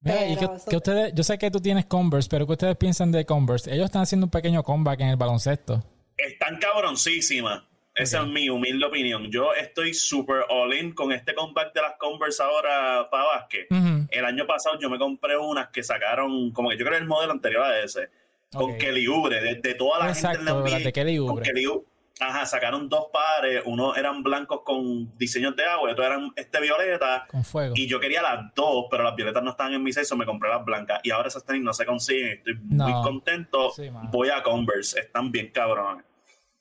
Mira, 0.00 0.26
y 0.26 0.34
Pero 0.36 0.56
que 0.68 0.76
ustedes, 0.76 1.14
yo 1.14 1.22
sé 1.22 1.38
que 1.38 1.48
tú 1.50 1.60
tienes 1.60 1.86
Converse, 1.86 2.28
pero 2.28 2.44
¿qué 2.46 2.52
ustedes 2.52 2.76
piensan 2.76 3.12
de 3.12 3.24
Converse? 3.24 3.72
Ellos 3.72 3.84
están 3.84 4.02
haciendo 4.02 4.26
un 4.26 4.30
pequeño 4.32 4.64
comeback 4.64 4.98
en 5.00 5.08
el 5.10 5.16
baloncesto. 5.16 5.80
Están 6.16 6.58
cabroncísimas. 6.58 7.62
Esa 7.94 8.22
es 8.22 8.26
mi 8.26 8.48
humilde 8.48 8.84
opinión. 8.86 9.30
Yo 9.30 9.54
estoy 9.54 9.94
super 9.94 10.44
all 10.48 10.74
in 10.74 10.92
con 10.92 11.12
este 11.12 11.32
comeback 11.34 11.72
de 11.72 11.80
las 11.80 11.92
Converse 11.96 12.42
ahora 12.42 13.08
para 13.10 13.24
básquet. 13.24 13.66
Ujú. 13.70 14.06
El 14.10 14.24
año 14.24 14.46
pasado 14.46 14.78
yo 14.80 14.90
me 14.90 14.98
compré 14.98 15.36
unas 15.36 15.68
que 15.68 15.82
sacaron, 15.82 16.50
como 16.50 16.70
que 16.70 16.76
yo 16.76 16.84
creo 16.84 16.98
el 16.98 17.06
modelo 17.06 17.32
anterior 17.32 17.62
a 17.62 17.78
ese, 17.80 18.08
con 18.52 18.72
Ok. 18.72 18.78
Kelly 18.78 19.06
Oubre, 19.06 19.40
de, 19.40 19.54
de 19.56 19.74
toda 19.74 19.98
la 20.00 20.06
gente 20.14 20.26
en 20.26 20.32
Exacto, 20.34 20.66
la 20.68 20.78
de 20.80 20.92
Kelly 20.92 21.18
con 21.18 21.28
Oubre. 21.30 21.44
Kelly 21.44 21.64
Oubre. 21.66 21.86
Ajá, 22.20 22.46
sacaron 22.46 22.88
dos 22.88 23.06
pares, 23.12 23.62
unos 23.64 23.96
eran 23.96 24.22
blancos 24.22 24.60
con 24.64 25.16
diseños 25.18 25.56
de 25.56 25.64
agua 25.64 25.88
y 25.88 25.92
otros 25.92 26.06
eran 26.06 26.32
este 26.36 26.60
violeta. 26.60 27.26
Con 27.28 27.44
fuego. 27.44 27.74
Y 27.76 27.88
yo 27.88 27.98
quería 27.98 28.22
las 28.22 28.54
dos, 28.54 28.86
pero 28.88 29.02
las 29.02 29.16
violetas 29.16 29.42
no 29.42 29.50
estaban 29.50 29.72
en 29.74 29.82
mi 29.82 29.92
size, 29.92 30.14
me 30.14 30.24
compré 30.24 30.48
las 30.48 30.64
blancas. 30.64 31.00
Y 31.02 31.10
ahora 31.10 31.26
esas 31.26 31.44
tenis 31.44 31.62
no 31.62 31.72
se 31.74 31.84
consiguen, 31.84 32.38
estoy 32.38 32.54
No. 32.70 32.88
muy 32.88 33.02
contento. 33.02 33.70
Sí. 33.70 33.90
Voy 34.12 34.30
a 34.30 34.42
Converse, 34.44 35.00
están 35.00 35.32
bien 35.32 35.50
cabrones. 35.50 36.04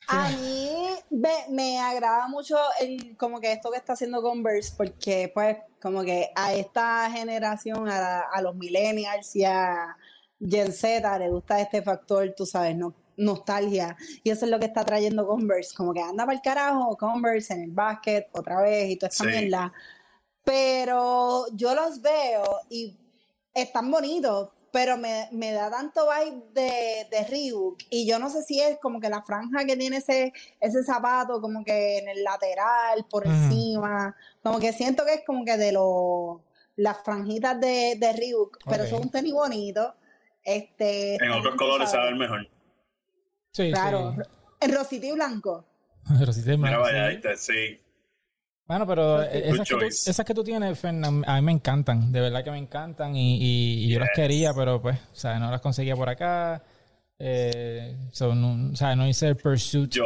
A 0.08 0.30
mí 0.30 0.70
me, 1.10 1.30
me 1.50 1.80
agrada 1.80 2.28
mucho 2.28 2.58
el, 2.82 3.16
como 3.18 3.40
que 3.40 3.52
esto 3.52 3.72
que 3.72 3.78
está 3.78 3.94
haciendo 3.94 4.22
Converse, 4.22 4.74
porque 4.76 5.32
pues 5.34 5.58
como 5.82 6.04
que 6.04 6.32
a 6.36 6.54
esta 6.54 7.10
generación, 7.12 7.88
a, 7.90 8.00
la- 8.00 8.26
a 8.32 8.42
los 8.42 8.56
millennials 8.56 9.36
y 9.36 9.44
a 9.46 9.96
Gen 10.40 10.72
Z 10.74 11.20
le 11.20 11.30
gusta 11.30 11.60
este 11.62 11.82
factor, 11.82 12.34
tú 12.36 12.46
sabes, 12.46 12.76
no, 12.76 12.94
nostalgia. 13.18 13.96
Y 14.24 14.30
eso 14.30 14.46
es 14.46 14.52
lo 14.52 14.60
que 14.60 14.66
está 14.66 14.84
trayendo 14.84 15.26
Converse, 15.28 15.74
como 15.76 15.94
que 15.94 16.02
anda 16.02 16.26
para 16.26 16.36
el 16.36 16.42
carajo 16.42 16.98
Converse 16.98 17.54
en 17.54 17.62
el 17.64 17.72
básquet 17.72 18.28
otra 18.34 18.62
vez 18.62 18.90
y 18.92 18.96
toda 18.98 19.10
esta 19.10 19.24
Sí. 19.24 19.30
mierda. 19.30 19.72
Pero 20.44 21.46
yo 21.54 21.74
los 21.74 22.02
veo 22.02 22.60
y 22.70 22.98
están 23.54 23.90
bonitos, 23.90 24.50
pero 24.74 24.98
me, 24.98 25.30
me 25.32 25.52
da 25.54 25.70
tanto 25.70 26.08
vibe 26.10 26.42
de, 26.54 27.08
de 27.12 27.24
Reebok. 27.30 27.80
Y 27.92 28.08
yo 28.08 28.18
no 28.18 28.30
sé 28.32 28.42
si 28.42 28.60
es 28.60 28.80
como 28.80 29.00
que 29.00 29.08
la 29.08 29.22
franja 29.22 29.64
que 29.66 29.78
tiene 29.78 29.98
ese, 29.98 30.34
ese 30.60 30.84
zapato, 30.84 31.40
como 31.40 31.64
que 31.64 32.00
en 32.00 32.10
el 32.10 32.24
lateral, 32.24 33.06
por 33.08 33.28
encima. 33.28 34.16
Como 34.42 34.60
que 34.60 34.74
siento 34.74 35.06
que 35.06 35.14
es 35.14 35.22
como 35.26 35.46
que 35.46 35.58
de 35.58 35.72
los 35.72 36.42
las 36.76 36.98
franjitas 37.04 37.60
de, 37.62 37.98
de 38.00 38.14
Reebok, 38.14 38.58
pero 38.68 38.88
son 38.88 39.04
un 39.04 39.12
tenis 39.12 39.32
bonito. 39.32 39.94
Este, 40.44 41.16
En 41.24 41.32
otros 41.32 41.56
colores 41.56 41.92
se 41.92 41.98
va 41.98 42.04
a 42.04 42.06
ver 42.08 42.16
mejor. 42.16 42.50
Sí, 43.52 43.72
Claro, 43.72 44.16
sí. 44.18 44.22
en 44.62 44.76
rosita 44.76 45.06
y 45.06 45.12
blanco. 45.12 45.64
Pero 46.20 46.34
sí 46.34 46.44
te- 46.44 46.58
Mira, 46.58 46.78
sí. 46.78 46.82
vaya, 46.82 47.06
ahí 47.06 47.16
está, 47.16 47.38
sí. 47.38 47.80
Bueno, 48.66 48.88
pero 48.88 49.18
Good 49.18 49.24
esas 49.34 49.68
que, 49.68 49.76
tú, 49.76 49.86
esas 49.86 50.26
que 50.26 50.34
tú 50.34 50.44
tienes, 50.44 50.80
Fern, 50.80 51.04
a 51.04 51.12
mí- 51.12 51.42
me 51.42 51.52
encantan. 51.52 52.12
De 52.12 52.22
verdad 52.22 52.44
que 52.44 52.52
me 52.52 52.58
encantan. 52.58 53.16
Y, 53.16 53.38
y- 53.38 53.86
y 53.86 53.90
yo 53.94 54.00
las 54.00 54.10
quería, 54.16 54.54
pero 54.54 54.82
pues, 54.82 54.98
o 55.12 55.16
sea, 55.16 55.38
no 55.40 55.52
las 55.52 55.60
conseguía 55.62 55.96
por 55.96 56.08
acá. 56.10 56.64
Eh, 57.20 57.96
so, 58.12 58.34
no, 58.34 58.72
o 58.72 58.76
sea, 58.76 58.96
no 58.96 59.08
hice 59.08 59.28
el 59.30 59.36
pursuit. 59.38 59.92
Yo, 59.92 60.06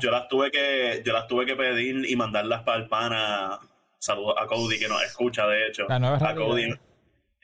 yo 0.00 0.10
las 0.10 0.28
tuve 0.28 0.50
que, 0.50 1.02
yo 1.04 1.12
las 1.12 1.26
tuve 1.26 1.46
que 1.46 1.56
pedir 1.56 2.04
y 2.08 2.16
mandarlas 2.16 2.62
para 2.62 2.78
el 2.82 2.88
pana. 2.88 3.58
Saludos 3.98 4.34
a 4.40 4.46
Cody 4.46 4.78
que 4.78 4.88
nos 4.88 5.02
escucha, 5.04 5.46
de 5.46 5.68
hecho. 5.68 5.86
La 5.88 5.98
nueva 5.98 6.16
a 6.16 6.18
realidad. 6.18 6.46
Cody 6.46 6.62
en, 6.64 6.80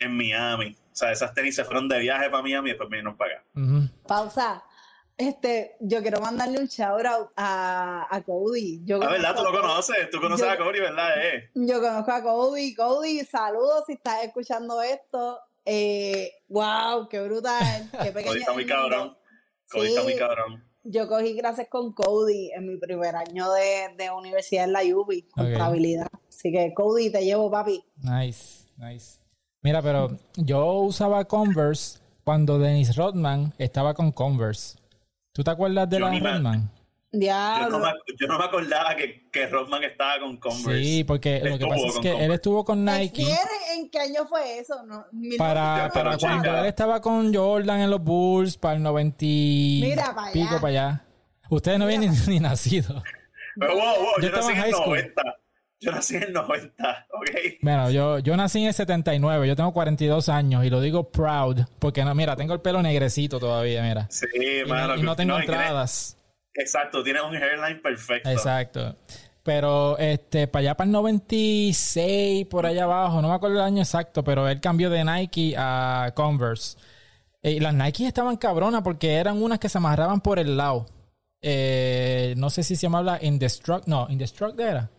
en 0.00 0.16
Miami. 0.16 0.76
O 0.92 0.96
sea, 0.98 1.12
esas 1.12 1.32
tenis 1.32 1.54
se 1.54 1.64
fueron 1.64 1.88
de 1.88 1.98
viaje 2.00 2.28
para 2.28 2.42
Miami 2.42 2.70
y 2.70 2.72
después 2.72 2.88
vinieron 2.90 3.16
para 3.16 3.34
acá. 3.34 3.44
Pausa. 4.06 4.62
Este, 5.18 5.76
yo 5.80 6.00
quiero 6.00 6.20
mandarle 6.20 6.60
un 6.60 6.66
shout 6.68 7.04
out 7.04 7.30
a, 7.36 8.06
a 8.08 8.22
Cody. 8.22 8.80
Yo 8.84 9.02
Ah, 9.02 9.10
¿verdad? 9.10 9.34
Tú 9.36 9.42
lo 9.42 9.50
conoces. 9.50 10.08
Tú 10.10 10.20
conoces 10.20 10.46
Yo- 10.46 10.52
a 10.52 10.56
Cody, 10.56 10.78
¿verdad? 10.78 11.08
Eh? 11.20 11.50
Yo 11.56 11.80
conozco 11.80 12.12
a 12.12 12.22
Cody. 12.22 12.74
Cody, 12.76 13.24
saludos 13.24 13.82
si 13.88 13.94
estás 13.94 14.24
escuchando 14.24 14.80
esto. 14.80 15.40
Eh, 15.64 16.30
wow, 16.48 17.08
qué 17.10 17.20
brutal. 17.20 17.90
Qué 18.00 18.12
pequeño 18.12 18.26
Cody 18.30 18.38
está 18.38 18.52
muy 18.52 18.64
cabrón. 18.66 19.16
Cody 19.70 19.88
está 19.88 20.02
muy 20.04 20.14
cabrón. 20.16 20.64
Yo 20.84 21.08
cogí 21.08 21.36
clases 21.36 21.68
con 21.68 21.92
Cody 21.92 22.52
en 22.52 22.66
mi 22.66 22.78
primer 22.78 23.14
año 23.16 23.50
de, 23.52 23.94
de 23.98 24.10
universidad 24.12 24.64
en 24.64 24.72
la 24.72 24.82
UBI, 24.84 25.22
contabilidad. 25.22 26.06
Así 26.28 26.50
que 26.52 26.72
Cody, 26.72 27.10
te 27.10 27.24
llevo, 27.24 27.50
papi. 27.50 27.84
Nice, 27.96 28.68
nice. 28.76 29.18
Mira, 29.62 29.82
pero 29.82 30.16
yo 30.36 30.74
usaba 30.82 31.24
Converse 31.26 31.98
cuando 32.24 32.58
Dennis 32.58 32.96
Rodman 32.96 33.52
estaba 33.58 33.92
con 33.92 34.12
Converse. 34.12 34.77
¿Tú 35.38 35.44
te 35.44 35.52
acuerdas 35.52 35.88
de 35.88 36.00
Yo 36.00 36.08
la 36.08 36.18
Rodman? 36.18 36.68
Yo 37.12 37.68
no, 37.70 37.78
me, 37.78 37.92
yo 38.18 38.26
no 38.26 38.38
me 38.40 38.44
acordaba 38.46 38.96
que, 38.96 39.30
que 39.30 39.46
Rodman 39.46 39.84
estaba 39.84 40.18
con 40.18 40.36
Converse. 40.38 40.82
Sí, 40.82 41.04
porque 41.04 41.38
lo 41.44 41.56
que 41.56 41.64
pasa 41.64 41.86
es 41.86 41.98
que 42.00 42.08
él 42.08 42.12
Converse. 42.14 42.34
estuvo 42.34 42.64
con 42.64 42.84
Nike. 42.84 43.22
¿Quién- 43.22 43.38
¿En 43.76 43.88
qué 43.88 44.00
año 44.00 44.26
fue 44.28 44.58
eso? 44.58 44.82
No, 44.84 45.04
para, 45.38 45.84
Ya, 45.86 45.88
para 45.90 46.18
cuando 46.18 46.58
él 46.58 46.66
estaba 46.66 47.00
con 47.00 47.32
Jordan 47.32 47.78
en 47.82 47.90
los 47.90 48.02
Bulls, 48.02 48.58
para 48.58 48.74
el 48.74 48.82
90 48.82 49.16
y 49.20 49.80
Mira 49.84 50.12
pa' 50.12 50.24
allá. 50.24 50.32
pico 50.32 50.54
para 50.56 50.66
allá. 50.66 51.04
Ustedes 51.48 51.78
no 51.78 51.84
habían 51.84 52.00
ni, 52.00 52.08
ni 52.26 52.40
nacido. 52.40 53.00
Pero 53.60 53.74
wow, 53.76 53.84
wow, 53.84 54.06
Yo 54.16 54.22
yo, 54.22 54.26
estaba 54.26 54.50
en 54.50 54.56
high 54.58 54.72
school. 54.72 54.88
90. 54.88 55.22
Yo 55.80 55.92
nací 55.92 56.16
en 56.16 56.24
el 56.24 56.32
90, 56.32 57.06
¿ok? 57.12 57.30
Bueno, 57.62 57.90
yo, 57.90 58.18
yo 58.18 58.36
nací 58.36 58.60
en 58.60 58.66
el 58.68 58.74
79, 58.74 59.46
yo 59.46 59.54
tengo 59.54 59.72
42 59.72 60.28
años 60.28 60.64
y 60.64 60.70
lo 60.70 60.80
digo 60.80 61.08
proud, 61.10 61.60
porque 61.78 62.04
no, 62.04 62.14
mira, 62.16 62.34
tengo 62.34 62.52
el 62.54 62.60
pelo 62.60 62.82
negrecito 62.82 63.38
todavía, 63.38 63.82
mira. 63.82 64.06
Sí, 64.10 64.26
Y, 64.34 64.62
no- 64.68 64.74
mano. 64.74 64.96
y 64.96 65.02
no 65.02 65.14
tengo 65.14 65.36
tiene- 65.36 65.52
entradas. 65.54 66.16
exacto, 66.54 67.04
tienes 67.04 67.22
un 67.22 67.36
hairline 67.36 67.80
perfecto. 67.80 68.28
Exacto. 68.28 68.96
Pero 69.44 69.96
este, 69.98 70.46
para 70.48 70.60
allá 70.60 70.74
para 70.76 70.86
el 70.86 70.92
96, 70.92 72.46
por 72.46 72.66
allá 72.66 72.84
abajo, 72.84 73.22
no 73.22 73.28
me 73.28 73.34
acuerdo 73.34 73.56
el 73.56 73.62
año 73.62 73.82
exacto, 73.82 74.22
pero 74.24 74.48
él 74.48 74.60
cambió 74.60 74.90
de 74.90 75.04
Nike 75.04 75.54
a 75.56 76.12
Converse. 76.14 76.76
Y 77.42 77.60
las 77.60 77.72
Nike 77.72 78.06
estaban 78.06 78.36
cabronas 78.36 78.82
porque 78.82 79.14
eran 79.14 79.40
unas 79.40 79.58
que 79.60 79.68
se 79.68 79.78
amarraban 79.78 80.20
por 80.20 80.38
el 80.38 80.56
lado. 80.56 80.86
Eh, 81.40 82.34
no 82.36 82.50
sé 82.50 82.62
si 82.64 82.74
se 82.76 82.82
llamaba 82.82 83.18
Indestruct. 83.22 83.86
No, 83.86 84.06
Indestruct 84.10 84.58
era. 84.58 84.90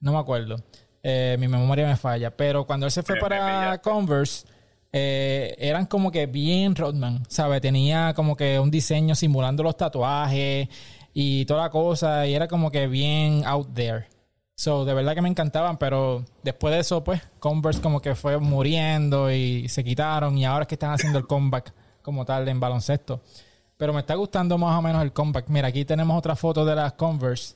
No 0.00 0.12
me 0.12 0.18
acuerdo. 0.18 0.56
Eh, 1.02 1.36
mi 1.38 1.48
memoria 1.48 1.86
me 1.86 1.96
falla. 1.96 2.30
Pero 2.36 2.66
cuando 2.66 2.86
él 2.86 2.92
se 2.92 3.02
fue 3.02 3.14
Me- 3.16 3.20
para. 3.20 3.78
Converse, 3.82 4.46
eh, 4.92 5.54
eran 5.58 5.86
como 5.86 6.10
que 6.10 6.26
bien 6.26 6.74
Rodman, 6.74 7.22
¿sabes? 7.28 7.60
Tenía 7.60 8.12
como 8.14 8.36
que 8.36 8.58
un 8.58 8.70
diseño 8.70 9.14
simulando 9.14 9.62
los 9.62 9.76
tatuajes 9.76 10.68
y 11.14 11.44
toda 11.46 11.62
la 11.62 11.70
cosa. 11.70 12.26
Y 12.26 12.34
era 12.34 12.48
como 12.48 12.70
que 12.70 12.86
bien 12.86 13.42
out 13.46 13.72
there. 13.74 14.06
So, 14.54 14.84
de 14.84 14.92
verdad 14.92 15.14
que 15.14 15.22
me 15.22 15.28
encantaban, 15.30 15.78
pero 15.78 16.22
después 16.42 16.74
de 16.74 16.80
eso, 16.80 17.02
pues, 17.02 17.22
Converse 17.38 17.80
como 17.80 18.02
que 18.02 18.14
fue 18.14 18.36
muriendo 18.38 19.30
y 19.32 19.66
se 19.70 19.82
quitaron 19.82 20.36
y 20.36 20.44
ahora 20.44 20.64
es 20.64 20.68
que 20.68 20.74
están 20.74 20.92
haciendo 20.92 21.18
el 21.18 21.26
comeback 21.26 21.72
como 22.02 22.26
tal 22.26 22.46
en 22.46 22.60
baloncesto. 22.60 23.22
Pero 23.78 23.94
me 23.94 24.00
está 24.00 24.14
gustando 24.16 24.58
más 24.58 24.78
o 24.78 24.82
menos 24.82 25.00
el 25.02 25.12
comeback. 25.14 25.48
Mira, 25.48 25.68
aquí 25.68 25.86
tenemos 25.86 26.18
otra 26.18 26.36
foto 26.36 26.66
de 26.66 26.74
las 26.74 26.92
Converse 26.92 27.54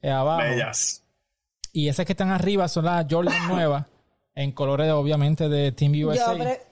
eh, 0.00 0.10
abajo. 0.10 0.42
Bellas. 0.42 1.01
Y 1.72 1.88
esas 1.88 2.04
que 2.06 2.12
están 2.12 2.30
arriba 2.30 2.68
son 2.68 2.84
las 2.84 3.06
Jordan 3.08 3.48
nuevas, 3.48 3.86
en 4.34 4.52
colores 4.52 4.90
obviamente 4.92 5.48
de 5.48 5.72
Team 5.72 5.92
USA. 6.04 6.32
Yo, 6.34 6.38
pre- 6.38 6.62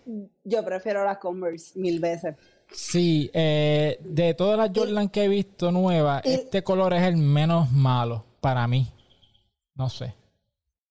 yo 0.44 0.64
prefiero 0.64 1.04
las 1.04 1.18
Converse 1.18 1.78
mil 1.78 2.00
veces. 2.00 2.36
Sí, 2.72 3.30
eh, 3.34 3.98
de 4.04 4.34
todas 4.34 4.56
las 4.56 4.70
Jordan 4.74 5.08
que 5.08 5.24
he 5.24 5.28
visto 5.28 5.72
nuevas, 5.72 6.24
y- 6.24 6.30
este 6.34 6.62
color 6.62 6.92
es 6.94 7.02
el 7.02 7.16
menos 7.16 7.70
malo 7.72 8.24
para 8.40 8.66
mí. 8.68 8.92
No 9.74 9.88
sé. 9.88 10.14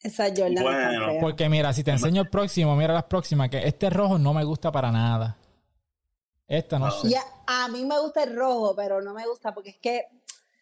Esas 0.02 0.30
Jordan 0.36 0.64
Bueno, 0.64 1.08
feas. 1.08 1.18
Porque 1.22 1.50
mira, 1.50 1.72
si 1.74 1.84
te 1.84 1.92
enseño 1.92 2.22
el 2.24 2.30
próximo, 2.30 2.76
mira 2.76 2.94
las 2.94 3.04
próximas, 3.04 3.50
que 3.50 3.60
este 3.68 3.90
rojo 3.90 4.18
no 4.18 4.34
me 4.34 4.44
gusta 4.44 4.72
para 4.72 4.92
nada. 4.92 5.38
Esta 6.48 6.80
no 6.80 6.88
No. 6.88 6.92
sé. 6.92 7.10
Y 7.10 7.14
a, 7.16 7.22
a 7.66 7.68
mí 7.68 7.86
me 7.86 8.00
gusta 8.00 8.24
el 8.24 8.36
rojo, 8.36 8.76
pero 8.76 9.02
no 9.02 9.14
me 9.14 9.26
gusta 9.28 9.54
porque 9.54 9.70
es 9.72 9.78
que, 9.78 10.06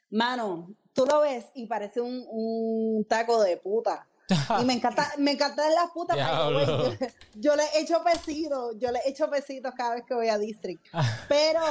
mano, 0.10 0.70
tú 0.98 1.06
lo 1.06 1.22
ves 1.22 1.46
y 1.54 1.68
parece 1.68 2.02
un, 2.02 2.26
un 2.28 3.06
taco 3.08 3.42
de 3.44 3.56
puta. 3.58 4.08
Y 4.60 4.66
me 4.66 4.74
encanta, 4.74 5.14
me 5.20 5.32
encantan 5.32 5.74
las 5.74 5.92
putas. 5.92 6.18
Yo, 6.18 6.92
yo 7.36 7.56
le 7.56 7.64
echo 7.76 8.04
besitos, 8.04 8.76
yo 8.80 8.92
le 8.92 9.00
echo 9.06 9.30
besitos 9.30 9.72
cada 9.78 9.94
vez 9.96 10.04
que 10.08 10.16
voy 10.16 10.28
a 10.28 10.38
District. 10.40 10.84
Pero, 11.30 11.62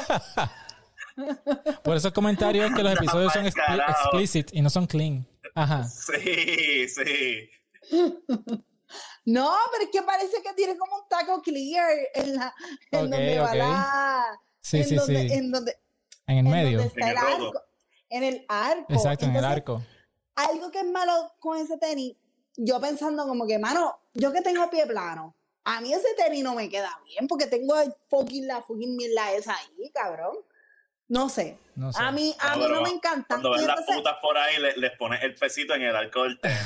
Por 1.82 1.96
esos 1.96 2.12
comentarios 2.12 2.72
que 2.74 2.82
los 2.82 2.92
episodios 2.92 3.32
son 3.32 3.50
Carajo. 3.50 3.90
explicit 3.90 4.50
y 4.52 4.62
no 4.62 4.70
son 4.70 4.86
clean. 4.86 5.26
Ajá. 5.54 5.84
Sí, 5.84 6.86
sí. 6.88 7.50
no, 9.24 9.50
pero 9.72 9.84
es 9.84 9.90
que 9.90 10.02
parece 10.02 10.42
que 10.42 10.52
tiene 10.54 10.76
como 10.76 10.96
un 10.96 11.08
taco 11.08 11.42
clear 11.42 11.90
en 12.14 12.36
la, 12.36 12.54
en 12.92 13.10
donde 13.10 13.38
va 13.40 13.54
la, 13.54 14.40
Sí, 14.60 14.78
en 14.78 14.84
sí, 14.84 14.94
donde, 14.94 15.28
sí. 15.28 15.34
en 15.34 15.50
donde, 15.50 15.76
En 16.26 16.38
el 16.38 16.46
en 16.46 16.52
medio. 16.52 16.78
donde 16.78 16.88
está 16.88 17.00
En 17.00 17.08
el, 17.08 17.16
el 17.16 17.44
arco. 17.46 17.62
En 18.10 18.22
el 18.24 18.44
arco. 18.48 18.92
Exacto, 18.92 19.24
en 19.26 19.36
el 19.36 19.44
arco. 19.44 19.82
algo 20.36 20.70
que 20.70 20.80
es 20.80 20.86
malo 20.86 21.32
con 21.40 21.58
ese 21.58 21.76
tenis, 21.78 22.14
yo 22.56 22.80
pensando 22.80 23.26
como 23.26 23.46
que, 23.46 23.58
mano, 23.58 23.98
yo 24.14 24.32
que 24.32 24.42
tengo 24.42 24.68
pie 24.70 24.86
plano, 24.86 25.34
a 25.64 25.80
mí 25.80 25.92
ese 25.92 26.14
tenis 26.16 26.42
no 26.44 26.54
me 26.54 26.68
queda 26.68 26.90
bien 27.06 27.26
porque 27.26 27.46
tengo 27.46 27.78
el 27.80 27.92
fucking 28.08 28.46
la 28.46 28.62
fucking 28.62 28.96
mierda 28.96 29.32
esa 29.32 29.56
ahí, 29.56 29.90
cabrón. 29.92 30.36
No 31.08 31.28
sé. 31.28 31.56
No 31.76 31.92
sé. 31.92 32.02
A 32.02 32.10
mí, 32.12 32.34
a 32.40 32.56
No, 32.56 32.62
mí 32.68 32.72
no 32.74 32.82
me 32.82 32.90
encantan. 32.90 33.40
Cuando 33.40 33.52
ven 33.52 33.66
las 33.66 33.82
putas 33.84 34.16
por 34.20 34.36
ahí, 34.38 34.58
le- 34.60 34.76
les 34.76 34.96
pones 34.98 35.22
el 35.22 35.34
pesito 35.34 35.74
en 35.74 35.82
el 35.82 35.94
arco 35.96 36.22
del 36.24 36.38
tenis. 36.40 36.58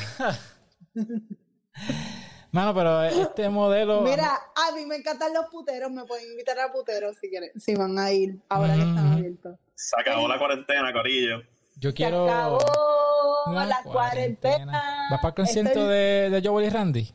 Mano, 2.52 2.74
pero 2.74 3.02
este 3.04 3.48
modelo. 3.48 4.00
Mira, 4.00 4.40
a 4.70 4.74
mí 4.74 4.86
me 4.86 4.96
encantan 4.96 5.32
los 5.34 5.46
puteros, 5.46 5.90
me 5.90 6.04
pueden 6.04 6.30
invitar 6.30 6.58
a 6.58 6.72
puteros 6.72 7.16
si 7.20 7.28
quieren, 7.28 7.50
si 7.58 7.74
van 7.74 7.98
a 7.98 8.10
ir 8.12 8.36
ahora 8.48 8.74
que 8.74 8.80
están 8.80 9.10
Mm. 9.10 9.12
abiertos. 9.12 9.56
Se 9.74 10.00
acabó 10.00 10.28
la 10.28 10.38
cuarentena, 10.38 10.92
Corillo. 10.92 11.42
Yo 11.76 11.90
Se 11.90 11.96
quiero. 11.96 12.24
acabó 12.28 12.58
la, 13.52 13.82
cuarentena. 13.82 15.08
¿Vas 15.10 15.20
para 15.20 15.28
el 15.30 15.34
concierto 15.34 15.70
Estoy- 15.80 15.88
de, 15.88 16.30
de 16.30 16.48
Joel 16.48 16.66
y 16.66 16.70
Randy? 16.70 17.14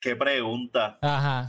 Qué 0.00 0.14
pregunta. 0.16 0.98
Ajá. 1.00 1.46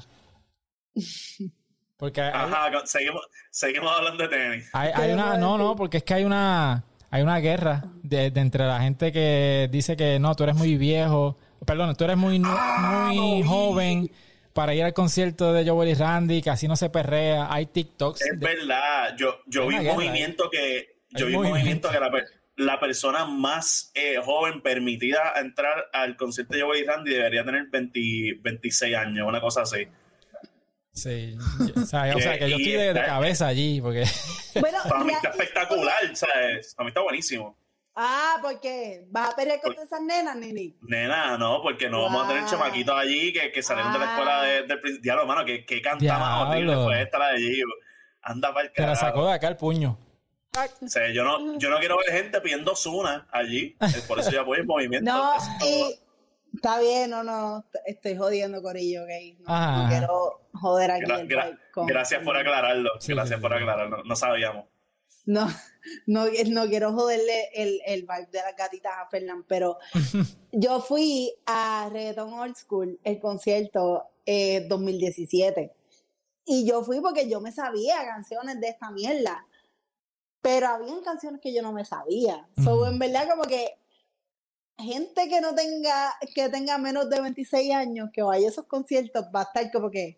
Porque 1.97 2.21
hay, 2.21 2.31
Ajá, 2.33 2.71
seguimos, 2.85 3.21
seguimos 3.51 3.91
hablando 3.91 4.23
de 4.23 4.29
tenis. 4.29 4.69
hay, 4.71 4.93
¿Qué 4.93 5.01
hay 5.01 5.11
una. 5.11 5.37
No, 5.37 5.57
no, 5.57 5.75
porque 5.75 5.97
es 5.97 6.03
que 6.03 6.13
hay 6.13 6.23
una. 6.23 6.83
Hay 7.11 7.23
una 7.23 7.37
guerra 7.39 7.83
de, 8.03 8.29
de 8.31 8.39
entre 8.39 8.65
la 8.65 8.79
gente 8.81 9.11
que 9.11 9.67
dice 9.71 9.97
que 9.97 10.17
no, 10.19 10.33
tú 10.35 10.43
eres 10.43 10.55
muy 10.55 10.77
viejo. 10.77 11.37
Perdón, 11.65 11.93
tú 11.95 12.05
eres 12.05 12.15
muy, 12.15 12.41
Ah, 12.45 13.09
muy 13.13 13.43
joven 13.43 14.09
para 14.53 14.73
ir 14.73 14.83
al 14.83 14.93
concierto 14.93 15.53
de 15.53 15.67
Joel 15.69 15.89
y 15.89 15.93
Randy, 15.93 16.41
que 16.41 16.49
así 16.49 16.67
no 16.67 16.75
se 16.75 16.89
perrea. 16.89 17.47
Hay 17.53 17.67
TikToks. 17.67 18.21
Es 18.21 18.39
de- 18.39 18.45
verdad. 18.45 19.15
Yo, 19.17 19.39
yo 19.47 19.63
Hay 19.63 19.69
vi 19.69 19.75
un 19.77 19.85
movimiento 19.95 20.49
que. 20.49 20.97
Yo 21.11 21.27
vi 21.27 21.35
un 21.35 21.43
movimiento. 21.43 21.89
movimiento 21.89 21.91
que 21.91 21.99
la, 21.99 22.11
per- 22.11 22.27
la 22.57 22.79
persona 22.79 23.25
más 23.25 23.91
eh, 23.95 24.17
joven 24.23 24.61
permitida 24.61 25.33
a 25.35 25.39
entrar 25.39 25.89
al 25.93 26.15
concierto 26.17 26.55
de 26.55 26.61
Joey 26.63 26.83
Randy 26.83 27.13
debería 27.13 27.43
tener 27.45 27.67
20 27.71 27.99
26 28.41 28.95
años, 28.95 29.27
una 29.27 29.39
cosa 29.41 29.61
así. 29.61 29.87
Sí. 30.91 31.37
O 31.75 31.85
sea, 31.85 32.13
o 32.15 32.19
sea, 32.19 32.37
que 32.37 32.49
yo 32.49 32.57
estoy 32.57 32.73
de, 32.73 32.93
cabeza 32.93 33.47
allí, 33.47 33.79
porque. 33.81 34.03
Bueno, 34.59 34.77
Para 34.89 35.03
mí 35.03 35.13
está 35.13 35.29
espectacular, 35.29 36.15
¿sabes? 36.15 36.73
Para 36.75 36.85
mí 36.85 36.89
está 36.89 37.01
buenísimo. 37.01 37.57
Ah, 38.01 38.37
¿por 38.41 38.59
qué? 38.61 39.05
¿Vas 39.09 39.33
a 39.33 39.35
pelear 39.35 39.59
con 39.59 39.73
esas 39.73 40.01
nenas, 40.01 40.35
Nini? 40.37 40.73
Nena, 40.83 41.37
no, 41.37 41.61
porque 41.61 41.89
no 41.89 42.03
vamos 42.03 42.23
a 42.23 42.27
tener 42.29 42.43
Wow. 42.43 42.51
chamaquitos 42.51 42.95
allí 42.97 43.33
que, 43.33 43.51
que 43.51 43.61
salieron 43.61 43.91
de 43.91 43.99
la 43.99 44.05
Ah. 44.05 44.09
escuela 44.13 44.41
de- 44.43 44.61
del 44.67 44.79
principio. 44.79 45.01
Diablo, 45.03 45.25
mano, 45.25 45.43
que, 45.43 45.65
que 45.65 45.81
canta 45.81 46.17
más 46.17 46.47
horrible 46.47 46.75
fue 46.75 47.01
esta 47.01 47.19
la 47.19 47.27
de 47.29 47.35
allí. 47.35 47.61
Anda 48.21 48.53
para 48.53 48.67
el 48.67 48.71
Te 48.73 48.81
la 48.81 48.87
carajo. 48.89 49.05
sacó 49.05 49.27
de 49.27 49.33
acá 49.33 49.47
el 49.49 49.57
puño. 49.57 49.97
O 50.81 50.87
sea, 50.87 51.11
yo 51.11 51.23
no, 51.25 51.57
yo 51.59 51.69
no 51.69 51.77
quiero 51.79 51.97
ver 51.97 52.07
gente 52.11 52.39
pidiendo 52.41 52.73
Zuna 52.75 53.27
allí. 53.31 53.75
eh, 53.81 54.01
Por 54.07 54.19
eso 54.19 54.31
yo 54.31 54.41
apoyo 54.41 54.61
el 54.61 54.67
movimiento. 54.67 55.11
No, 55.11 55.33
y 55.65 55.99
está 56.55 56.79
bien, 56.79 57.09
no, 57.09 57.23
no, 57.23 57.65
estoy 57.85 58.15
jodiendo, 58.17 58.61
Corillo, 58.61 59.03
ok. 59.03 59.09
No, 59.47 59.83
no 59.83 59.89
quiero 59.89 60.41
joder 60.53 60.91
aquí 60.91 61.03
Gra- 61.03 61.19
el 61.19 61.27
gra- 61.27 61.45
vibe 61.47 61.57
con- 61.73 61.85
gracias 61.85 62.23
por 62.23 62.35
aclararlo. 62.37 62.91
Sí, 62.99 63.13
gracias 63.13 63.37
sí, 63.37 63.41
por 63.41 63.51
sí. 63.51 63.57
aclararlo. 63.57 64.03
No 64.05 64.15
sabíamos. 64.15 64.65
No, 65.29 65.45
no, 66.07 66.25
no 66.47 66.67
quiero 66.67 66.91
joderle 66.91 67.49
el, 67.53 67.79
el 67.85 68.01
vibe 68.01 68.29
de 68.31 68.39
las 68.39 68.55
gatitas 68.55 68.93
a 68.97 69.07
Fernán, 69.09 69.43
pero 69.47 69.77
yo 70.51 70.81
fui 70.81 71.31
a 71.45 71.87
Reggaeton 71.91 72.33
Old 72.33 72.55
School, 72.55 72.99
el 73.03 73.19
concierto 73.19 74.05
eh, 74.25 74.65
2017. 74.67 75.71
Y 76.45 76.67
yo 76.67 76.83
fui 76.83 76.99
porque 76.99 77.29
yo 77.29 77.41
me 77.41 77.51
sabía 77.51 78.03
canciones 78.05 78.59
de 78.59 78.69
esta 78.69 78.89
mierda. 78.89 79.45
Pero 80.41 80.67
habían 80.67 81.01
canciones 81.01 81.41
que 81.41 81.53
yo 81.53 81.61
no 81.61 81.73
me 81.73 81.85
sabía. 81.85 82.47
So, 82.63 82.87
en 82.87 82.97
verdad, 82.97 83.29
como 83.29 83.43
que 83.43 83.77
gente 84.77 85.27
que 85.27 85.41
no 85.41 85.53
tenga, 85.53 86.15
que 86.33 86.49
tenga 86.49 86.77
menos 86.77 87.09
de 87.09 87.21
26 87.21 87.73
años, 87.73 88.09
que 88.11 88.23
vaya 88.23 88.47
a 88.47 88.49
esos 88.49 88.65
conciertos, 88.65 89.25
va 89.35 89.41
a 89.41 89.43
estar 89.43 89.71
como 89.71 89.91
que, 89.91 90.17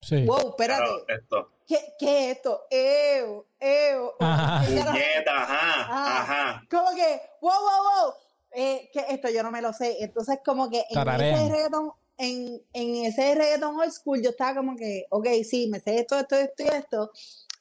Sí. 0.00 0.24
wow, 0.24 0.50
espérate, 0.50 0.84
Claro, 0.84 1.04
esto. 1.08 1.52
¿Qué, 1.72 1.94
qué 1.98 2.30
es 2.30 2.36
esto? 2.36 2.66
Eo, 2.70 3.46
eo. 3.58 4.14
Ajá. 4.20 4.64
Puñeta, 4.66 5.42
ajá, 5.42 6.22
ajá. 6.22 6.66
como 6.70 6.94
que, 6.94 7.20
wow, 7.40 7.52
wow, 7.52 7.82
wow, 7.82 8.14
eh, 8.52 8.90
que 8.92 9.04
esto 9.08 9.30
yo 9.30 9.42
no 9.42 9.50
me 9.50 9.62
lo 9.62 9.72
sé. 9.72 9.96
Entonces, 10.00 10.38
como 10.44 10.68
que 10.68 10.84
en 10.88 10.94
Tararean. 10.94 11.38
ese 11.38 11.48
reggaetón, 11.50 11.92
en, 12.18 12.62
en 12.72 13.04
ese 13.06 13.34
reggaetón 13.34 13.80
old 13.80 13.90
school, 13.90 14.22
yo 14.22 14.30
estaba 14.30 14.56
como 14.56 14.76
que, 14.76 15.06
ok, 15.10 15.26
sí, 15.48 15.68
me 15.68 15.80
sé 15.80 15.98
esto, 15.98 16.18
esto, 16.18 16.36
esto 16.36 16.62
y 16.62 16.68
esto, 16.68 17.10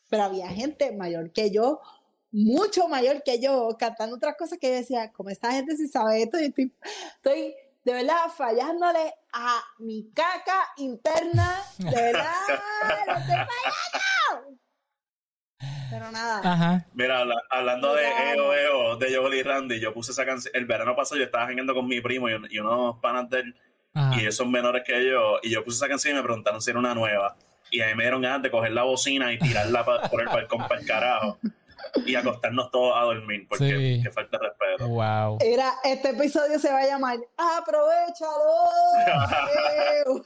pero 0.09 0.23
había 0.23 0.49
gente 0.49 0.91
mayor 0.91 1.31
que 1.31 1.51
yo, 1.51 1.79
mucho 2.31 2.87
mayor 2.89 3.23
que 3.23 3.39
yo, 3.39 3.77
cantando 3.79 4.17
otras 4.17 4.35
cosas 4.35 4.59
que 4.59 4.67
yo 4.67 4.75
decía, 4.75 5.11
como 5.13 5.29
esta 5.29 5.51
gente 5.53 5.77
sí 5.77 5.87
sabe 5.87 6.23
esto, 6.23 6.37
y 6.39 6.45
estoy, 6.45 6.73
estoy 7.15 7.55
de 7.83 7.93
verdad 7.93 8.29
fallándole 8.35 9.13
a 9.33 9.59
mi 9.79 10.11
caca 10.13 10.69
interna, 10.77 11.57
de 11.77 12.01
verdad, 12.01 12.33
lo 13.07 13.13
estoy 13.13 13.35
fallando. 13.35 14.57
Pero 15.89 16.11
nada. 16.11 16.41
Ajá. 16.53 16.85
Mira, 16.93 17.19
habla- 17.19 17.41
hablando 17.49 17.93
de. 17.93 18.07
EO 18.33 18.53
EO 18.53 18.95
de 18.97 19.15
Joel 19.15 19.33
y 19.35 19.43
Randy, 19.43 19.79
yo 19.79 19.93
puse 19.93 20.11
esa 20.11 20.25
canción. 20.25 20.51
El 20.55 20.65
verano 20.65 20.95
pasado 20.95 21.17
yo 21.19 21.25
estaba 21.25 21.45
jangueando 21.47 21.73
con 21.75 21.85
mi 21.87 21.99
primo 22.01 22.29
y, 22.29 22.33
y 22.49 22.59
unos 22.59 22.97
panas 22.99 23.29
de 23.29 23.41
él, 23.41 23.55
Ajá. 23.93 24.15
y 24.15 24.21
ellos 24.21 24.35
son 24.35 24.49
menores 24.51 24.83
que 24.85 25.05
yo, 25.09 25.39
y 25.43 25.49
yo 25.51 25.63
puse 25.63 25.77
esa 25.77 25.87
canción 25.89 26.13
y 26.13 26.17
me 26.17 26.23
preguntaron 26.23 26.61
si 26.61 26.69
era 26.71 26.79
una 26.79 26.95
nueva. 26.95 27.35
Y 27.69 27.81
a 27.81 27.87
mí 27.87 27.95
me 27.95 28.03
dieron 28.03 28.21
ganas 28.21 28.41
de 28.41 28.51
coger 28.51 28.71
la 28.71 28.83
bocina 28.83 29.31
y 29.33 29.39
tirarla 29.39 29.85
pa- 29.85 30.09
por 30.09 30.21
el 30.21 30.27
balcón 30.27 30.67
para 30.67 30.79
el 30.81 30.87
carajo. 30.87 31.37
Y 32.05 32.15
acostarnos 32.15 32.71
todos 32.71 32.93
a 32.95 33.01
dormir, 33.01 33.45
porque 33.49 33.65
Sí. 33.97 34.03
que 34.03 34.11
falta 34.11 34.37
de 34.37 34.47
respeto. 34.47 34.87
Wow. 34.89 35.37
Era, 35.41 35.73
este 35.83 36.09
episodio 36.11 36.57
se 36.59 36.71
va 36.71 36.79
a 36.79 36.87
llamar 36.87 37.17
Aprovechalo. 37.37 38.31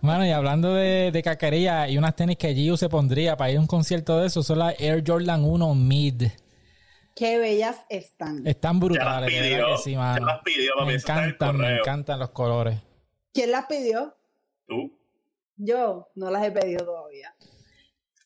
Bueno, 0.00 0.26
y 0.26 0.30
hablando 0.32 0.74
de, 0.74 1.10
de 1.12 1.22
caquería 1.22 1.88
y 1.88 1.96
unas 1.96 2.14
tenis 2.14 2.36
que 2.36 2.54
Gio 2.54 2.76
se 2.76 2.88
pondría 2.90 3.36
para 3.36 3.50
ir 3.50 3.56
a 3.56 3.60
un 3.60 3.66
concierto 3.66 4.18
de 4.18 4.26
eso, 4.26 4.42
son 4.42 4.58
las 4.58 4.78
Air 4.78 5.02
Jordan 5.06 5.44
1 5.44 5.74
Mid. 5.74 6.24
Qué 7.16 7.38
bellas 7.38 7.76
están. 7.88 8.46
Están 8.46 8.80
Ya 8.80 8.80
las 8.80 8.90
brutales, 8.90 9.30
pidió, 9.30 9.66
que 9.68 9.76
sí, 9.78 9.92
ya 9.92 9.98
mano. 9.98 10.26
las 10.26 10.42
pidió, 10.42 10.72
papi, 10.74 10.86
Me 10.86 10.92
en 10.94 11.00
encantan, 11.00 11.56
me 11.56 11.76
encantan 11.78 12.18
los 12.18 12.30
colores. 12.30 12.80
¿Quién 13.32 13.50
las 13.50 13.64
pidió? 13.66 14.14
Tú, 14.66 14.98
Yo 15.56 16.08
no 16.16 16.30
las 16.30 16.44
he 16.44 16.50
pedido 16.50 16.84
todavía. 16.84 17.34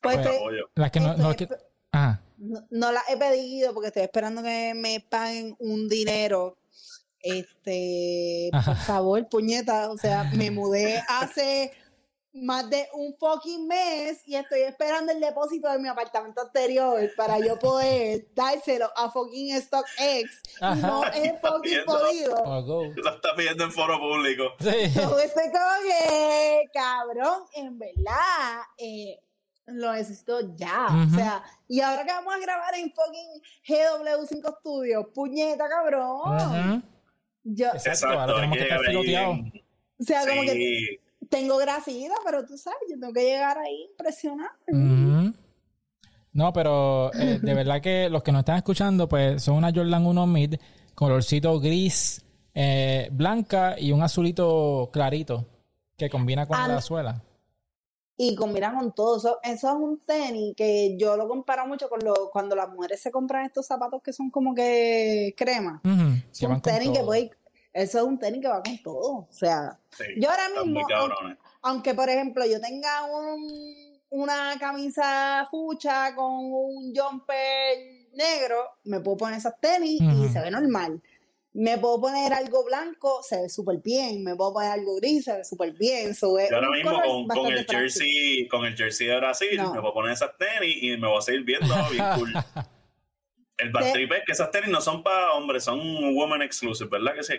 Pues 0.00 0.16
Pues. 0.18 0.64
Las 0.74 0.90
que 0.90 1.00
no, 1.00 1.16
no, 1.16 1.34
que- 1.34 1.48
Ajá. 1.92 2.22
no, 2.38 2.60
no 2.70 2.92
las 2.92 3.08
he 3.08 3.16
pedido 3.16 3.72
porque 3.74 3.88
estoy 3.88 4.02
esperando 4.02 4.42
que 4.42 4.72
me 4.74 5.00
paguen 5.08 5.56
un 5.58 5.88
dinero. 5.88 6.56
Este, 7.20 8.50
Ajá. 8.52 8.72
por 8.74 8.82
favor, 8.82 9.28
puñeta. 9.28 9.90
O 9.90 9.98
sea, 9.98 10.24
me 10.34 10.50
mudé 10.50 11.02
hace 11.08 11.72
más 12.32 12.70
de 12.70 12.86
un 12.92 13.16
fucking 13.18 13.66
mes 13.66 14.20
y 14.26 14.36
estoy 14.36 14.60
esperando 14.60 15.10
el 15.10 15.18
depósito 15.18 15.68
de 15.72 15.78
mi 15.80 15.88
apartamento 15.88 16.40
anterior 16.42 17.10
para 17.16 17.38
yo 17.40 17.58
poder 17.58 18.28
dárselo 18.34 18.88
a 18.96 19.10
fucking 19.10 19.60
StockX. 19.60 20.42
Y 20.60 20.78
no 20.80 21.04
he 21.06 21.36
fucking 21.40 21.84
podido. 21.84 22.36
Oh. 22.44 22.84
Lo 22.94 23.10
está 23.14 23.34
pidiendo 23.36 23.64
en 23.64 23.72
foro 23.72 23.98
público. 23.98 24.44
Sí. 24.60 24.68
Estoy 24.68 25.50
como 25.50 25.82
que, 25.82 26.64
cabrón, 26.72 27.42
en 27.56 27.78
verdad, 27.78 28.60
eh, 28.76 29.18
lo 29.68 29.92
necesito 29.92 30.56
ya. 30.56 30.86
O 31.06 31.14
sea, 31.14 31.42
y 31.68 31.80
ahora 31.80 32.04
que 32.04 32.12
vamos 32.12 32.34
a 32.34 32.38
grabar 32.38 32.74
en 32.74 32.92
fucking 32.92 33.42
GW5 33.66 34.58
Studios, 34.60 35.06
puñeta, 35.14 35.68
cabrón. 35.68 36.20
Ajá. 36.34 36.82
Yo, 37.44 37.66
Exacto, 37.68 37.88
Exacto, 37.88 38.20
ahora 38.20 38.34
tenemos 38.34 38.56
que 38.58 38.62
estar 38.64 38.80
bien. 39.02 39.52
o 39.98 40.02
sea, 40.04 40.26
como 40.26 40.42
que 40.42 41.00
tengo 41.28 41.56
grasita, 41.58 42.14
pero 42.24 42.44
tú 42.44 42.58
sabes, 42.58 42.80
yo 42.90 42.98
tengo 42.98 43.12
que 43.12 43.24
llegar 43.24 43.58
ahí 43.58 43.88
impresionante. 43.90 44.72
Ujú. 44.72 45.34
No, 46.32 46.52
pero 46.52 47.12
eh, 47.14 47.38
de 47.42 47.54
verdad 47.54 47.80
que 47.80 48.08
los 48.08 48.22
que 48.22 48.32
nos 48.32 48.40
están 48.40 48.56
escuchando, 48.56 49.08
pues 49.08 49.42
son 49.42 49.56
una 49.56 49.72
Jordan 49.74 50.06
1 50.06 50.26
Mid, 50.26 50.54
colorcito 50.94 51.58
gris, 51.58 52.24
eh, 52.54 53.08
blanca 53.12 53.76
y 53.78 53.92
un 53.92 54.02
azulito 54.02 54.90
clarito 54.92 55.46
que 55.96 56.08
combina 56.10 56.46
con 56.46 56.56
la 56.68 56.80
suela. 56.80 57.22
Y 58.20 58.34
combina 58.34 58.74
con 58.74 58.92
todo. 58.92 59.16
Eso, 59.16 59.38
eso 59.42 59.68
es 59.68 59.74
un 59.74 60.00
tenis 60.00 60.54
que 60.56 60.96
yo 60.98 61.16
lo 61.16 61.28
comparo 61.28 61.66
mucho 61.66 61.88
con 61.88 62.00
lo, 62.04 62.30
cuando 62.30 62.56
las 62.56 62.68
mujeres 62.68 63.00
se 63.00 63.12
compran 63.12 63.46
estos 63.46 63.66
zapatos 63.66 64.02
que 64.02 64.12
son 64.12 64.30
como 64.30 64.54
que 64.54 65.34
crema. 65.36 65.80
Es 66.30 66.42
un 66.42 66.60
tenis 66.60 66.90
que 66.90 67.04
puede, 67.04 67.30
eso 67.72 67.98
es 67.98 68.04
un 68.04 68.18
tenis 68.18 68.42
que 68.42 68.48
va 68.48 68.62
con 68.62 68.82
todo. 68.82 69.10
O 69.18 69.28
sea, 69.30 69.78
sí, 69.90 70.04
yo 70.16 70.28
ahora 70.30 70.48
mismo, 70.64 70.80
aunque 71.62 71.94
por 71.94 72.08
ejemplo 72.08 72.44
yo 72.44 72.60
tenga 72.60 73.04
un, 73.04 73.46
una 74.10 74.56
camisa 74.58 75.46
fucha 75.50 76.14
con 76.14 76.32
un 76.32 76.92
jumper 76.94 78.08
negro, 78.14 78.56
me 78.84 79.00
puedo 79.00 79.18
poner 79.18 79.38
esas 79.38 79.60
tenis 79.60 80.00
y 80.00 80.28
se 80.28 80.40
ve 80.40 80.50
normal. 80.50 81.00
Me 81.60 81.76
puedo 81.76 82.00
poner 82.00 82.32
algo 82.32 82.64
blanco, 82.64 83.20
se 83.22 83.42
ve 83.42 83.48
súper 83.48 83.78
bien. 83.78 84.22
Me 84.22 84.36
puedo 84.36 84.52
poner 84.52 84.70
algo 84.70 84.94
gris, 84.96 85.24
se 85.24 85.36
ve 85.38 85.44
súper 85.44 85.72
bien. 85.72 86.14
So, 86.14 86.38
Yo 86.38 86.54
ahora 86.54 86.70
mismo 86.70 87.26
con, 87.34 87.46
el 87.52 87.66
jersey, 87.66 88.46
con 88.46 88.64
el 88.64 88.76
jersey 88.76 89.08
de 89.08 89.16
Brasil, 89.16 89.56
No. 89.56 89.74
me 89.74 89.80
voy 89.80 89.90
a 89.90 89.92
poner 89.92 90.12
esas 90.12 90.30
tenis 90.36 90.76
y 90.80 90.96
me 90.96 91.08
voy 91.08 91.18
a 91.18 91.20
seguir 91.20 91.42
viendo 91.42 91.74
bien 91.90 92.04
cool. 92.14 92.32
El 93.58 93.72
bad 93.72 93.92
trip 93.92 94.12
es 94.12 94.22
que 94.24 94.30
esas 94.30 94.52
tenis 94.52 94.70
no 94.70 94.80
son 94.80 95.02
para 95.02 95.32
hombres, 95.32 95.64
son 95.64 95.80
women 96.14 96.42
exclusive, 96.42 96.88
¿verdad 96.88 97.12
que 97.16 97.24
sí? 97.24 97.34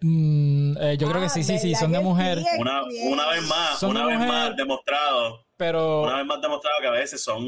Mm, 0.00 0.76
eh, 0.80 0.96
yo 0.98 1.08
creo 1.08 1.20
que 1.20 1.26
Ah, 1.26 1.28
sí, 1.28 1.44
sí, 1.44 1.60
sí, 1.60 1.68
¿verdad 1.68 1.80
son 1.80 1.92
de 1.92 2.00
mujer? 2.00 2.38
Una, 2.58 2.82
una 3.04 3.28
vez 3.30 3.42
más, 3.46 3.78
Son 3.78 3.90
una 3.90 4.04
vez 4.06 4.14
mujer. 4.16 4.28
más 4.28 4.56
demostrado, 4.56 5.46
pero 5.60 6.02
una 6.04 6.16
vez 6.16 6.26
más 6.26 6.40
demostrado 6.40 6.76
que 6.80 6.86
a 6.86 6.90
veces 6.92 7.22
son, 7.22 7.44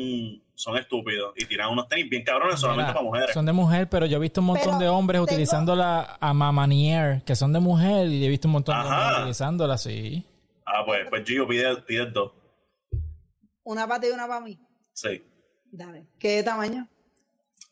son 0.54 0.76
estúpidos 0.76 1.32
y 1.36 1.46
tiran 1.46 1.70
unos 1.70 1.88
tenis 1.88 2.10
bien 2.10 2.22
cabrones 2.22 2.60
solamente 2.60 2.90
mira, 2.90 2.94
para 2.94 3.04
mujeres. 3.06 3.30
son 3.32 3.46
de 3.46 3.52
mujer, 3.52 3.88
pero 3.88 4.04
yo 4.04 4.18
he 4.18 4.20
visto 4.20 4.40
un 4.42 4.48
montón 4.48 4.66
Pero 4.66 4.78
de 4.78 4.88
hombres 4.88 5.16
tengo- 5.18 5.24
utilizando 5.32 5.74
la 5.74 6.18
Amamanier, 6.20 7.22
que 7.24 7.34
son 7.34 7.52
de 7.54 7.60
mujer, 7.60 8.06
y 8.08 8.24
he 8.24 8.28
visto 8.28 8.48
un 8.48 8.52
montón 8.52 8.74
de 8.76 8.80
Ajá. 8.82 9.00
hombres 9.00 9.18
utilizándola, 9.20 9.78
sí. 9.78 10.24
Ah, 10.66 10.82
pues, 10.84 11.08
pues 11.08 11.24
Gio 11.26 11.48
pide, 11.48 11.74
pide 11.78 12.06
dos. 12.10 12.32
Una 13.64 13.88
para 13.88 14.00
ti 14.00 14.08
y 14.08 14.10
una 14.10 14.26
para 14.28 14.40
mí. 14.40 14.58
Sí, 14.92 15.22
Dale. 15.70 16.04
¿Qué 16.18 16.42
tamaño? 16.42 16.86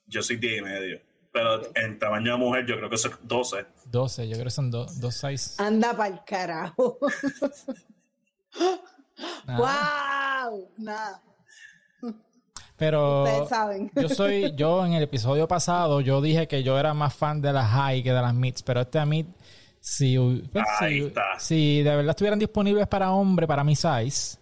yo 0.06 0.22
soy 0.22 0.36
10 0.36 0.58
y 0.58 0.62
medio. 0.62 1.00
Pero 1.32 1.60
en 1.76 1.98
tamaño 1.98 2.32
de 2.32 2.38
mujer 2.38 2.66
yo 2.66 2.76
creo 2.78 2.88
que 2.88 2.96
es 2.96 3.08
12. 3.22 3.66
12, 3.84 4.26
yo 4.28 4.32
creo 4.34 4.44
que 4.46 4.50
son 4.50 4.70
do- 4.70 4.86
dos 4.96 5.14
size. 5.14 5.62
Anda 5.62 5.96
para 5.96 6.14
el 6.14 6.24
carajo. 6.24 6.98
Nada. 9.46 10.48
¡Wow! 10.50 10.68
Nada. 10.78 11.22
Pero 12.76 13.24
Ustedes 13.24 13.48
saben. 13.50 13.90
yo 13.94 14.08
soy, 14.08 14.54
yo 14.56 14.86
en 14.86 14.94
el 14.94 15.02
episodio 15.02 15.46
pasado, 15.46 16.00
yo 16.00 16.22
dije 16.22 16.48
que 16.48 16.62
yo 16.62 16.78
era 16.78 16.94
más 16.94 17.12
fan 17.12 17.42
de 17.42 17.52
las 17.52 17.68
high 17.70 18.02
que 18.02 18.10
de 18.10 18.22
las 18.22 18.32
mids, 18.32 18.62
pero 18.62 18.80
este 18.80 19.04
mid, 19.04 19.26
si, 19.80 20.16
pues, 20.50 20.64
si, 20.78 21.00
está. 21.00 21.38
si 21.38 21.82
de 21.82 21.96
verdad 21.96 22.10
estuvieran 22.10 22.38
disponibles 22.38 22.86
para 22.86 23.10
hombre, 23.12 23.46
para 23.46 23.64
mi 23.64 23.76
size, 23.76 24.38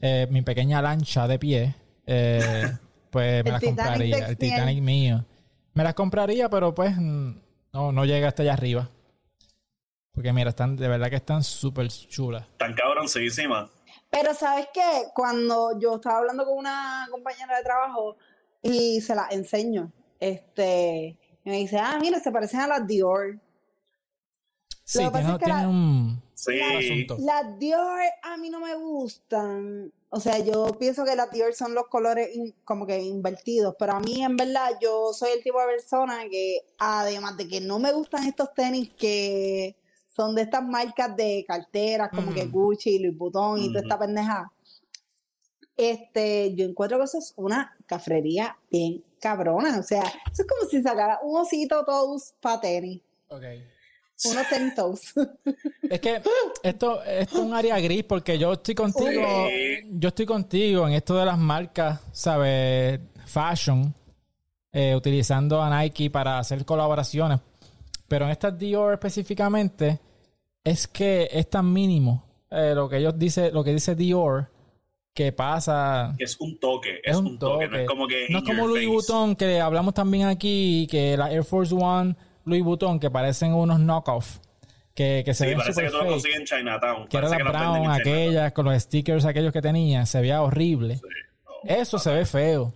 eh, 0.00 0.26
mi 0.30 0.40
pequeña 0.40 0.80
lancha 0.80 1.28
de 1.28 1.38
pie, 1.38 1.74
eh, 2.06 2.72
pues 3.10 3.44
me 3.44 3.50
las 3.50 3.62
compraría, 3.62 4.28
el. 4.28 4.38
Titanic 4.38 4.82
mío. 4.82 5.22
Me 5.74 5.84
las 5.84 5.92
compraría, 5.92 6.48
pero 6.48 6.74
pues 6.74 6.96
no, 6.96 7.92
no 7.92 8.04
llega 8.06 8.28
hasta 8.28 8.44
allá 8.44 8.54
arriba. 8.54 8.88
Porque 10.12 10.32
mira, 10.32 10.50
están, 10.50 10.76
de 10.76 10.88
verdad 10.88 11.10
que 11.10 11.16
están 11.16 11.42
súper 11.42 11.88
chulas. 11.88 12.46
Tan 12.56 12.72
cabroncísimas. 12.72 13.68
Pero 14.14 14.32
¿sabes 14.32 14.68
qué? 14.72 15.06
Cuando 15.14 15.76
yo 15.80 15.96
estaba 15.96 16.18
hablando 16.18 16.44
con 16.44 16.56
una 16.56 17.08
compañera 17.10 17.56
de 17.58 17.64
trabajo 17.64 18.16
y 18.62 19.00
se 19.00 19.14
la 19.14 19.26
enseño, 19.30 19.90
Este, 20.20 21.18
y 21.44 21.50
me 21.50 21.56
dice, 21.58 21.76
ah, 21.78 21.98
mira, 22.00 22.18
se 22.20 22.30
parecen 22.30 22.60
a 22.60 22.68
las 22.68 22.86
Dior. 22.86 23.38
Sí, 24.84 25.02
Lo 25.02 25.06
que 25.06 25.18
pasa 25.18 25.32
es 25.32 25.38
que 25.38 25.44
tiene 25.44 25.60
la- 25.62 25.68
un, 25.68 26.22
Sí. 26.34 27.06
Las 27.18 27.58
Dior 27.58 28.00
a 28.22 28.36
mí 28.36 28.50
no 28.50 28.60
me 28.60 28.74
gustan. 28.74 29.92
O 30.10 30.20
sea, 30.20 30.38
yo 30.38 30.66
pienso 30.78 31.04
que 31.04 31.16
las 31.16 31.30
Dior 31.30 31.52
son 31.54 31.74
los 31.74 31.88
colores 31.88 32.34
in- 32.34 32.54
como 32.64 32.86
que 32.86 32.98
invertidos, 33.02 33.74
pero 33.78 33.92
a 33.94 34.00
mí 34.00 34.22
en 34.22 34.36
verdad 34.36 34.70
yo 34.80 35.12
soy 35.12 35.30
el 35.32 35.42
tipo 35.42 35.60
de 35.60 35.66
persona 35.66 36.20
que 36.30 36.60
además 36.78 37.36
de 37.36 37.48
que 37.48 37.60
no 37.60 37.78
me 37.78 37.92
gustan 37.92 38.24
estos 38.24 38.54
tenis 38.54 38.92
que 38.94 39.74
son 40.14 40.34
de 40.34 40.42
estas 40.42 40.62
marcas 40.62 41.16
de 41.16 41.44
carteras 41.46 42.10
como 42.10 42.32
que 42.32 42.44
Ujú. 42.44 42.66
Gucci, 42.66 42.98
Louis 42.98 43.16
Vuitton 43.16 43.58
y 43.58 43.68
toda 43.68 43.80
esta 43.80 43.98
pendeja. 43.98 44.52
Este, 45.76 46.54
yo 46.54 46.66
encuentro 46.66 46.98
que 46.98 47.04
eso 47.04 47.18
es 47.18 47.34
una 47.36 47.76
cafrería 47.86 48.56
bien 48.70 49.02
cabrona. 49.20 49.78
O 49.78 49.82
sea, 49.82 50.02
eso 50.02 50.42
es 50.42 50.46
como 50.46 50.70
si 50.70 50.82
sacara 50.82 51.18
un 51.22 51.40
osito 51.40 51.84
toes 51.84 52.34
para 52.40 52.60
tenis. 52.60 53.00
Ok. 53.28 53.42
Unos 54.26 54.48
tenis 54.50 54.74
toes. 54.74 55.14
Es 55.90 56.00
que 56.00 56.22
esto, 56.62 57.02
esto 57.02 57.38
es 57.38 57.44
un 57.44 57.52
área 57.52 57.80
gris 57.80 58.04
porque 58.04 58.38
yo 58.38 58.52
estoy 58.52 58.76
contigo, 58.76 59.48
yo 59.90 60.08
estoy 60.08 60.26
contigo 60.26 60.86
en 60.86 60.94
esto 60.94 61.16
de 61.16 61.24
las 61.24 61.38
marcas, 61.38 62.00
¿sabes? 62.12 63.00
Fashion, 63.26 63.92
eh, 64.70 64.94
utilizando 64.94 65.60
a 65.60 65.80
Nike 65.80 66.08
para 66.10 66.38
hacer 66.38 66.64
colaboraciones. 66.64 67.40
Pero 68.14 68.26
en 68.26 68.30
estas 68.30 68.56
Dior 68.56 68.92
específicamente, 68.92 69.98
es 70.62 70.86
que 70.86 71.28
es 71.32 71.50
tan 71.50 71.72
mínimo 71.72 72.24
eh, 72.48 72.70
lo 72.72 72.88
que 72.88 72.98
ellos 72.98 73.18
dice, 73.18 73.50
lo 73.50 73.64
que 73.64 73.72
dice 73.72 73.96
Dior, 73.96 74.52
que 75.12 75.32
pasa. 75.32 76.14
Es 76.16 76.38
un 76.38 76.60
toque, 76.60 77.00
es, 77.02 77.16
un 77.16 77.36
toque. 77.40 77.66
No 77.66 77.76
es 77.76 77.88
como 77.88 78.06
que. 78.06 78.28
No 78.28 78.38
es 78.38 78.44
como 78.44 78.68
Louis 78.68 78.84
face. 78.84 78.94
Vuitton, 78.94 79.34
que 79.34 79.60
hablamos 79.60 79.94
también 79.94 80.28
aquí, 80.28 80.86
que 80.88 81.16
la 81.16 81.32
Air 81.32 81.42
Force 81.42 81.74
One, 81.74 82.14
Louis 82.44 82.62
Vuitton, 82.62 83.00
que 83.00 83.10
parecen 83.10 83.52
unos 83.52 83.80
knockoff, 83.80 84.38
que, 84.94 85.22
que 85.24 85.34
se 85.34 85.42
Sí, 85.42 85.50
ven 85.50 85.58
parece 85.58 85.72
super 85.72 85.84
que 85.86 85.90
tú 85.90 85.96
lo 85.96 86.02
fake. 86.04 86.12
consigues 86.12 86.38
en 86.38 86.44
Chinatown. 86.44 87.08
Que 87.08 87.16
era 87.16 87.28
la 87.28 87.36
que 87.36 87.42
Brown, 87.42 87.90
aquellas, 87.90 88.52
con 88.52 88.66
los 88.66 88.80
stickers 88.80 89.24
aquellos 89.24 89.52
que 89.52 89.60
tenía, 89.60 90.06
se 90.06 90.20
veía 90.20 90.40
horrible. 90.40 90.98
Sí. 90.98 91.02
No, 91.46 91.74
Eso 91.74 91.98
se 91.98 92.12
ve 92.14 92.24
feo. 92.24 92.72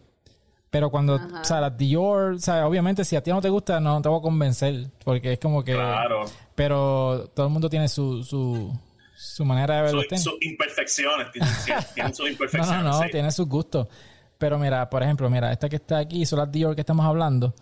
Pero 0.70 0.90
cuando, 0.90 1.14
Ajá. 1.14 1.40
o 1.40 1.44
sea, 1.44 1.60
las 1.62 1.76
Dior, 1.78 2.34
o 2.34 2.38
sea, 2.38 2.66
obviamente 2.66 3.04
si 3.04 3.16
a 3.16 3.22
ti 3.22 3.30
no 3.30 3.40
te 3.40 3.48
gusta, 3.48 3.80
no 3.80 4.02
te 4.02 4.08
voy 4.08 4.18
a 4.18 4.22
convencer, 4.22 4.90
porque 5.04 5.32
es 5.32 5.38
como 5.38 5.64
que... 5.64 5.72
Claro. 5.72 6.24
Pero 6.54 7.30
todo 7.34 7.46
el 7.46 7.52
mundo 7.52 7.70
tiene 7.70 7.88
su, 7.88 8.22
su, 8.22 8.70
su 9.16 9.44
manera 9.46 9.76
de 9.76 9.82
ver 9.84 9.94
los 9.94 10.02
Su- 10.04 10.08
tenis. 10.08 10.24
Sus 10.24 10.34
imperfecciones. 10.42 11.28
Tienen, 11.32 11.50
sus 12.14 12.26
No, 12.26 12.28
imperfecciones. 12.32 12.82
no, 12.84 12.90
no, 12.90 13.02
sí. 13.02 13.08
tiene 13.10 13.30
sus 13.32 13.46
gustos. 13.48 13.88
Pero 14.36 14.58
mira, 14.58 14.88
por 14.90 15.02
ejemplo, 15.02 15.28
mira, 15.30 15.50
esta 15.52 15.68
que 15.68 15.76
está 15.76 15.98
aquí 15.98 16.26
son 16.26 16.40
las 16.40 16.52
Dior 16.52 16.74
que 16.74 16.82
estamos 16.82 17.06
hablando. 17.06 17.54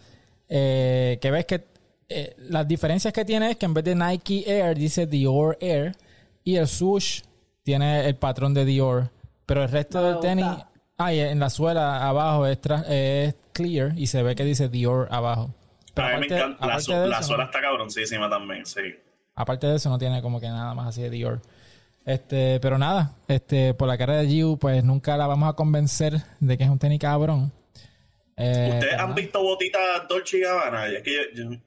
Eh, 0.48 1.18
que 1.20 1.30
ves 1.30 1.46
que 1.46 1.64
eh, 2.09 2.34
las 2.38 2.66
diferencias 2.68 3.12
que 3.12 3.24
tiene 3.24 3.50
es 3.52 3.57
que 3.57 3.66
en 3.66 3.74
vez 3.74 3.84
de 3.84 3.94
Nike 3.94 4.44
Air 4.46 4.76
dice 4.76 5.07
Dior 5.07 5.57
Air 5.61 5.96
y 6.44 6.57
el 6.57 6.66
swoosh 6.68 7.22
tiene 7.62 8.07
el 8.09 8.16
patrón 8.16 8.52
de 8.52 8.64
Dior. 8.64 9.11
Pero 9.46 9.62
el 9.62 9.68
resto 9.70 10.00
No 10.00 10.07
del 10.09 10.20
tenis, 10.20 10.44
gusta. 10.46 10.70
Ah, 10.99 11.12
y 11.12 11.20
en 11.20 11.38
la 11.40 11.51
suela 11.51 12.07
abajo 12.09 12.47
es, 12.47 12.59
clear 13.53 13.92
y 13.97 14.07
se 14.07 14.22
ve 14.22 14.34
que 14.34 14.44
dice 14.44 14.68
Dior 14.68 15.09
abajo. 15.11 15.55
Pero 15.94 16.09
a 16.09 16.11
mí 16.12 16.16
me 16.20 16.26
aparte- 16.26 16.36
encanta. 16.36 16.66
La, 16.66 16.80
su- 16.80 16.92
de 16.92 17.07
la 17.09 17.18
eso, 17.18 17.28
suela 17.28 17.44
está 17.44 17.61
cabroncísima 17.61 18.28
también, 18.28 18.66
sí. 18.66 18.80
Aparte 19.34 19.66
de 19.66 19.76
eso, 19.76 19.88
no 19.90 19.99
tiene 19.99 20.20
como 20.22 20.40
que 20.40 20.49
nada 20.49 20.74
más 20.74 20.88
así 20.88 21.03
de 21.03 21.11
Dior. 21.11 21.40
Este, 22.05 22.61
pero 22.61 22.78
nada, 22.78 23.16
este, 23.28 23.74
por 23.74 23.88
la 23.88 23.99
cara 23.99 24.16
de 24.18 24.28
Giu, 24.28 24.59
pues 24.59 24.84
nunca 24.84 25.16
la 25.16 25.26
vamos 25.26 25.49
a 25.49 25.55
convencer 25.55 26.14
de 26.38 26.57
que 26.57 26.64
es 26.64 26.70
un 26.70 26.78
tenis 26.78 27.01
cabrón. 27.01 27.53
Eh, 28.36 28.70
¿Ustedes 28.74 28.92
han 28.94 28.99
nada, 29.09 29.14
visto 29.14 29.42
botitas 29.42 30.07
Dolce 30.09 30.36
y 30.38 30.40
Gabbana? 30.42 30.86
Es 30.86 31.03
que 31.03 31.14
yo- 31.34 31.51
yo- 31.51 31.59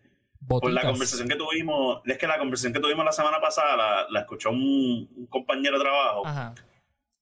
por 0.47 0.71
la 0.71 0.81
conversación 0.83 1.27
que 1.27 1.35
tuvimos, 1.35 2.01
es 2.05 2.17
que 2.17 2.25
la 2.27 2.37
conversación 2.39 2.71
que 2.73 2.79
tuvimos 2.79 3.03
la 3.03 3.11
semana 3.11 3.39
pasada 3.41 3.75
la, 3.75 4.05
la 4.09 4.19
escuchó 4.21 4.49
un, 4.51 5.09
un 5.15 5.25
compañero 5.27 5.77
de 5.77 5.83
trabajo 5.83 6.25
Ajá. 6.25 6.55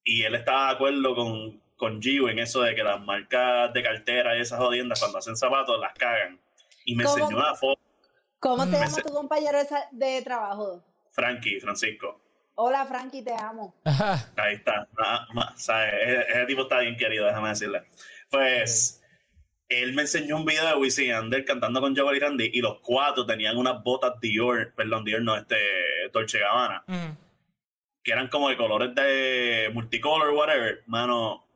y 0.04 0.22
él 0.24 0.36
estaba 0.36 0.68
de 0.68 0.74
acuerdo 0.76 1.16
con, 1.16 1.60
con 1.78 2.02
Gio 2.02 2.28
en 2.28 2.40
eso 2.40 2.62
de 2.62 2.76
que 2.76 2.84
las 2.84 3.00
marcas 3.00 3.72
de 3.74 3.84
cartera 3.84 4.36
y 4.36 4.42
esas 4.42 4.60
jodiendas 4.60 5.00
cuando 5.00 5.20
hacen 5.20 5.38
zapatos 5.38 5.80
las 5.80 5.94
cagan. 5.94 6.40
Y 6.86 6.96
me 6.96 7.04
¿Cómo? 7.06 7.18
enseñó 7.18 7.38
una 7.40 7.56
foto, 7.56 7.80
¿Cómo 8.40 8.66
Mm, 8.66 8.70
me 8.70 8.80
llama 8.80 8.98
tu 9.02 9.14
compañero 9.14 9.58
de 9.92 10.22
trabajo? 10.22 10.84
Frankie, 11.12 11.60
Francisco. 11.60 12.22
Hola, 12.56 12.86
Frankie, 12.86 13.24
te 13.24 13.34
amo. 13.34 13.76
Ajá. 13.86 14.32
Ahí 14.36 14.56
está. 14.56 14.88
Ah, 14.98 15.26
ma- 15.34 15.54
¿sabes? 15.58 15.94
Ese, 16.04 16.22
ese 16.32 16.46
tipo 16.48 16.62
está 16.64 16.80
bien 16.80 16.98
querido, 16.98 17.26
déjame 17.26 17.50
decirle. 17.50 17.84
Pues 18.30 19.04
él 19.70 19.94
me 19.94 20.04
enseñó 20.04 20.38
un 20.38 20.46
video 20.46 20.66
de 20.66 20.76
Wisin 20.76 21.06
y 21.06 21.08
Yandel 21.10 21.46
cantando 21.46 21.82
con 21.82 21.96
Joel 21.96 22.18
y 22.18 22.20
Randy 22.20 22.50
y 22.54 22.62
los 22.62 22.80
cuatro 22.82 23.26
tenían 23.26 23.58
unas 23.58 23.84
botas 23.84 24.20
Dior, 24.20 24.74
perdón, 24.76 25.04
Dior 25.04 25.22
no, 25.22 25.36
este, 25.36 25.58
Dolce 26.14 26.40
Gabbana, 26.40 26.84
que 28.04 28.12
eran 28.12 28.28
como 28.30 28.50
de 28.50 28.58
colores 28.58 28.94
de 28.96 29.70
multicolor, 29.74 30.30
whatever. 30.32 30.84
Mano, 30.88 31.47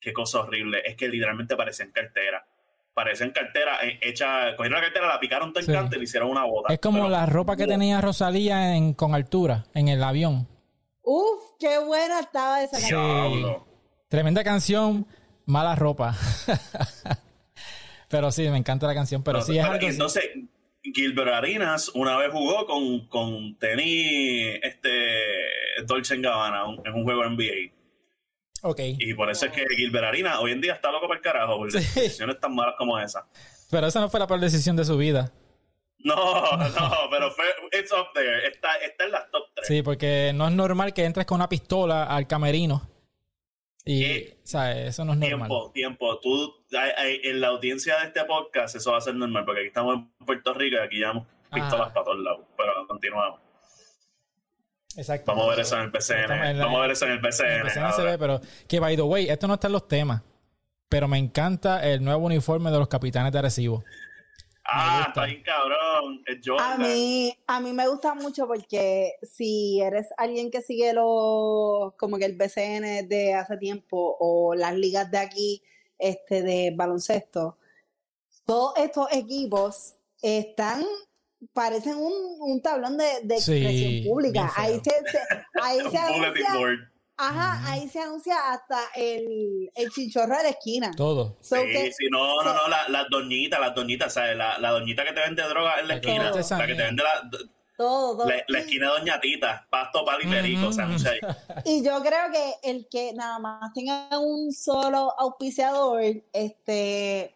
qué 0.00 0.12
cosa 0.12 0.40
horrible. 0.40 0.82
Es 0.84 0.96
que 0.96 1.08
literalmente 1.08 1.56
parecían 1.56 1.90
carteras. 1.92 2.42
Parecían 2.92 3.30
carteras 3.30 3.82
eh, 3.84 3.98
hechas, 4.02 4.54
cogieron 4.56 4.80
la 4.80 4.84
cartera, 4.86 5.06
la 5.06 5.20
picaron 5.20 5.52
todo 5.52 5.60
el 5.60 5.66
Sí. 5.66 5.72
canto 5.72 5.94
y 5.96 5.98
le 5.98 6.04
hicieron 6.04 6.28
una 6.30 6.44
bota. 6.44 6.72
Es 6.74 6.80
como 6.80 6.98
Pero- 6.98 7.08
la 7.10 7.26
ropa 7.26 7.56
que 7.56 7.66
tenía 7.66 8.00
Rosalía 8.00 8.74
en, 8.74 8.94
con 8.94 9.14
altura 9.14 9.64
en 9.74 9.88
el 9.88 10.02
avión. 10.02 10.48
Uf, 11.02 11.42
qué 11.58 11.78
buena 11.78 12.20
estaba 12.20 12.62
esa 12.62 12.76
Sí. 12.78 12.90
canción. 12.90 13.32
Diablo. 13.38 13.66
Tremenda 14.08 14.42
canción, 14.44 15.06
mala 15.46 15.76
ropa. 15.76 16.14
pero 18.08 18.30
sí, 18.32 18.48
me 18.48 18.58
encanta 18.58 18.86
la 18.86 18.94
canción. 18.94 19.22
Pero 19.22 19.38
No, 19.38 19.44
sí 19.44 19.52
es 19.56 19.58
pero 19.64 19.72
algo. 19.74 19.86
así. 19.86 19.94
entonces, 19.94 20.24
Gilbert 20.82 21.32
Arenas 21.32 21.90
una 21.94 22.16
vez 22.16 22.30
jugó 22.32 22.66
con, 22.66 23.06
con 23.06 23.56
tenis 23.58 24.58
este, 24.62 24.90
Dolce 25.86 26.16
Gabbana 26.18 26.64
en 26.84 26.94
un 26.94 27.04
juego 27.04 27.24
NBA. 27.24 27.72
Ok. 28.62 28.80
Y 28.98 29.14
por 29.14 29.30
eso 29.30 29.46
es 29.46 29.52
que 29.52 29.64
Gilbert 29.76 30.04
Arenas 30.06 30.38
hoy 30.40 30.52
en 30.52 30.60
día 30.60 30.74
está 30.74 30.90
loco 30.90 31.06
para 31.08 31.18
el 31.18 31.22
carajo, 31.24 31.56
por 31.56 31.70
Sí. 31.72 31.78
decisiones 31.78 32.38
tan 32.40 32.54
malas 32.54 32.74
como 32.78 32.98
esa. 32.98 33.26
Pero 33.70 33.86
esa 33.86 34.00
no 34.00 34.08
fue 34.10 34.20
la 34.20 34.26
peor 34.26 34.40
decisión 34.40 34.76
de 34.76 34.84
su 34.84 34.96
vida. 34.96 35.32
No, 36.02 36.14
no, 36.14 36.90
pero 37.10 37.30
fue, 37.30 37.44
it's 37.78 37.92
up 37.92 38.06
there. 38.14 38.46
Está, 38.48 38.74
está 38.76 39.04
en 39.04 39.12
las 39.12 39.30
top 39.30 39.42
3. 39.54 39.66
Sí, 39.68 39.82
porque 39.82 40.32
no 40.34 40.46
es 40.48 40.52
normal 40.54 40.94
que 40.94 41.04
entres 41.04 41.26
con 41.26 41.36
una 41.36 41.48
pistola 41.48 42.04
al 42.04 42.26
camerino. 42.26 42.88
Y, 43.84 44.04
Eh, 44.04 44.38
¿sabes? 44.44 44.88
Eso 44.88 45.04
no 45.04 45.12
es 45.12 45.18
normal. 45.18 45.48
Tiempo, 45.48 45.70
tiempo. 45.72 46.20
Tú, 46.20 46.54
hay- 46.76 46.90
hay- 46.96 47.20
en 47.24 47.40
la 47.40 47.48
audiencia 47.48 47.98
de 47.98 48.06
este 48.06 48.24
podcast, 48.24 48.76
eso 48.76 48.92
va 48.92 48.98
a 48.98 49.00
ser 49.02 49.14
normal, 49.14 49.44
porque 49.44 49.60
aquí 49.60 49.68
estamos 49.68 49.96
en 49.96 50.26
Puerto 50.26 50.52
Rico 50.54 50.76
y 50.76 50.86
aquí 50.86 50.96
llevamos 50.96 51.26
pistolas 51.52 51.86
Ajá. 51.86 51.94
para 51.94 52.04
todos 52.04 52.18
lados. 52.20 52.46
Pero 52.56 52.86
continuamos. 52.86 53.40
Exacto. 55.00 55.32
Vamos 55.32 55.46
a 55.46 55.50
ver 55.50 55.60
eso 55.60 55.76
en 55.76 55.82
el 55.82 55.90
PCN. 55.90 56.32
En 56.32 56.58
Vamos 56.58 56.78
a 56.78 56.82
ver 56.82 56.90
eso 56.90 57.06
en 57.06 57.12
el 57.12 57.16
En 57.16 57.22
PCN. 57.22 57.46
el 57.46 57.62
PCN 57.62 57.92
se 57.94 58.02
ve, 58.02 58.18
pero 58.18 58.40
que 58.68 58.78
by 58.78 58.96
the 58.96 59.02
way, 59.02 59.28
esto 59.28 59.48
no 59.48 59.54
está 59.54 59.66
en 59.68 59.72
los 59.72 59.88
temas. 59.88 60.22
Pero 60.88 61.08
me 61.08 61.18
encanta 61.18 61.86
el 61.88 62.04
nuevo 62.04 62.26
uniforme 62.26 62.70
de 62.70 62.78
los 62.78 62.88
capitanes 62.88 63.32
de 63.32 63.38
Arecibo. 63.38 63.82
Ah, 64.64 65.06
está 65.08 65.24
bien 65.24 65.42
cabrón. 65.42 66.22
Es 66.26 66.38
A 66.60 66.76
mí, 66.76 67.36
a 67.46 67.60
mí 67.60 67.72
me 67.72 67.88
gusta 67.88 68.14
mucho 68.14 68.46
porque 68.46 69.14
si 69.22 69.80
eres 69.80 70.08
alguien 70.16 70.50
que 70.50 70.62
sigue 70.62 70.92
los, 70.92 71.94
como 71.96 72.18
que 72.18 72.26
el 72.26 72.36
BCN 72.36 73.08
de 73.08 73.34
hace 73.34 73.56
tiempo 73.56 74.16
o 74.20 74.54
las 74.54 74.74
ligas 74.74 75.10
de 75.10 75.18
aquí, 75.18 75.62
este, 75.98 76.42
de 76.42 76.72
baloncesto, 76.76 77.58
todos 78.44 78.74
estos 78.76 79.08
equipos 79.12 79.94
están, 80.22 80.84
parecen 81.52 81.96
un, 81.96 82.12
un 82.40 82.60
tablón 82.62 82.96
de, 82.96 83.06
de 83.24 83.40
Sí, 83.40 83.52
expresión 83.52 84.04
pública. 84.12 84.52
Ahí 84.56 84.80
se, 84.84 84.90
se- 84.90 85.44
ahí 85.62 85.78
se 85.90 85.98
anuncia, 85.98 86.88
ajá, 87.16 87.70
ahí 87.72 87.88
se 87.88 88.00
anuncia 88.00 88.52
hasta 88.52 88.78
el, 88.94 89.70
el 89.74 89.90
chinchorro 89.90 90.36
de 90.36 90.42
la 90.44 90.48
esquina. 90.50 90.90
Todo. 90.96 91.36
So 91.40 91.56
Sí, 91.56 91.62
que- 91.72 91.92
sí, 91.92 92.06
no, 92.10 92.42
no, 92.42 92.50
so- 92.50 92.54
no, 92.62 92.68
la- 92.68 92.88
las 92.88 93.06
doñitas, 93.10 93.60
las 93.60 93.74
doñitas, 93.74 94.12
¿sabes? 94.14 94.36
La, 94.36 94.58
la 94.58 94.70
doñita 94.70 95.04
que 95.04 95.12
te 95.12 95.20
vende 95.20 95.42
droga 95.42 95.80
en 95.80 95.88
la 95.88 95.94
La 95.94 95.94
esquina, 95.94 96.30
vende 96.32 96.48
la 96.50 96.66
que 96.66 96.74
te 96.74 96.82
vende 96.82 97.02
la, 97.02 97.30
todo, 97.76 98.16
todo. 98.18 98.28
la, 98.28 98.34
la 98.46 98.58
esquina 98.58 98.92
de 98.92 98.98
Doña 98.98 99.20
Tita, 99.20 99.66
pasto, 99.70 100.04
palo 100.04 100.22
y 100.22 100.26
perico, 100.26 100.66
o 100.68 100.72
sea, 100.72 100.84
Ujú. 100.84 100.92
no 100.92 100.98
sé. 100.98 101.18
Y 101.64 101.82
yo 101.82 102.00
creo 102.02 102.30
que 102.30 102.70
el 102.70 102.86
que 102.90 103.12
nada 103.14 103.38
más 103.38 103.72
tenga 103.72 104.18
un 104.18 104.52
solo 104.52 105.14
auspiciador, 105.18 106.02
este, 106.34 107.34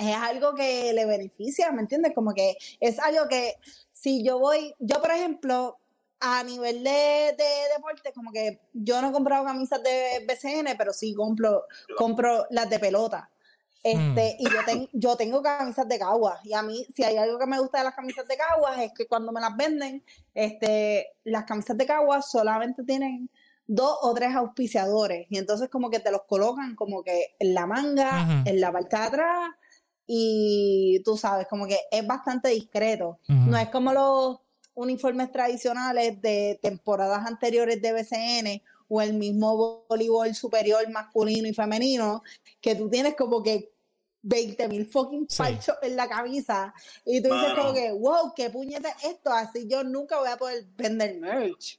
es 0.00 0.16
algo 0.16 0.54
que 0.54 0.92
le 0.92 1.04
beneficia, 1.06 1.70
¿me 1.72 1.82
entiendes? 1.82 2.12
Como 2.14 2.32
que 2.34 2.56
es 2.80 2.98
algo 2.98 3.28
que 3.28 3.54
si 3.92 4.22
yo 4.24 4.38
voy, 4.38 4.74
yo 4.78 5.00
por 5.00 5.10
ejemplo, 5.10 5.78
a 6.20 6.42
nivel 6.44 6.82
de, 6.84 6.90
de 7.38 7.48
deporte, 7.76 8.12
como 8.14 8.30
que 8.32 8.60
yo 8.74 9.00
no 9.00 9.08
he 9.08 9.12
comprado 9.12 9.44
camisas 9.44 9.82
de 9.82 10.24
BCN, 10.26 10.76
pero 10.76 10.92
sí 10.92 11.14
compro, 11.14 11.64
compro 11.96 12.46
las 12.50 12.68
de 12.68 12.78
pelota. 12.78 13.30
Este, 13.82 14.36
y 14.38 14.44
yo, 14.44 14.58
ten- 14.66 14.88
yo 14.92 15.16
tengo 15.16 15.40
camisas 15.42 15.88
de 15.88 15.98
Caguas. 15.98 16.38
Y 16.44 16.52
a 16.52 16.60
mí, 16.60 16.86
si 16.94 17.02
hay 17.02 17.16
algo 17.16 17.38
que 17.38 17.46
me 17.46 17.58
gusta 17.58 17.78
de 17.78 17.84
las 17.84 17.94
camisas 17.94 18.28
de 18.28 18.36
Caguas, 18.36 18.78
es 18.80 18.92
que 18.92 19.06
cuando 19.06 19.32
me 19.32 19.40
las 19.40 19.56
venden, 19.56 20.04
este, 20.34 21.14
las 21.24 21.44
camisas 21.44 21.78
de 21.78 21.86
Caguas 21.86 22.30
solamente 22.30 22.84
tienen 22.84 23.30
dos 23.66 23.96
o 24.02 24.12
tres 24.12 24.34
auspiciadores. 24.34 25.26
Y 25.30 25.38
entonces 25.38 25.70
como 25.70 25.88
que 25.88 26.00
te 26.00 26.10
los 26.10 26.22
colocan 26.24 26.74
como 26.74 27.02
que 27.02 27.34
en 27.38 27.54
la 27.54 27.64
manga, 27.66 28.10
en 28.44 28.60
la 28.60 28.70
parte 28.70 28.96
de 28.96 29.02
atrás, 29.02 29.50
y 30.06 31.00
tú 31.04 31.16
sabes, 31.16 31.46
como 31.48 31.66
que 31.66 31.78
es 31.90 32.06
bastante 32.06 32.48
discreto. 32.50 33.18
No 33.28 33.56
es 33.58 33.68
como 33.68 33.92
los 33.92 34.38
uniformes 34.74 35.30
tradicionales 35.32 36.20
de 36.22 36.58
temporadas 36.62 37.26
anteriores 37.26 37.80
de 37.82 37.92
BCN 37.92 38.62
o 38.88 39.00
el 39.02 39.14
mismo 39.14 39.84
voleibol 39.88 40.34
superior 40.34 40.88
masculino 40.90 41.46
y 41.46 41.54
femenino, 41.54 42.22
que 42.60 42.74
tú 42.74 42.88
tienes 42.90 43.14
como 43.14 43.42
que 43.42 43.70
20 44.22 44.68
mil 44.68 44.86
fucking 44.86 45.26
Sí. 45.30 45.38
parchos 45.38 45.76
en 45.82 45.96
la 45.96 46.08
camisa 46.08 46.74
y 47.06 47.22
tú 47.22 47.28
dices 47.32 47.48
Mano. 47.48 47.62
como 47.62 47.74
que, 47.74 47.92
wow, 47.92 48.32
qué 48.36 48.50
puñeta 48.50 48.90
es 48.90 49.04
esto, 49.04 49.32
así 49.32 49.66
yo 49.68 49.82
nunca 49.84 50.18
voy 50.18 50.28
a 50.28 50.36
poder 50.36 50.64
vender 50.76 51.18
merch. 51.18 51.78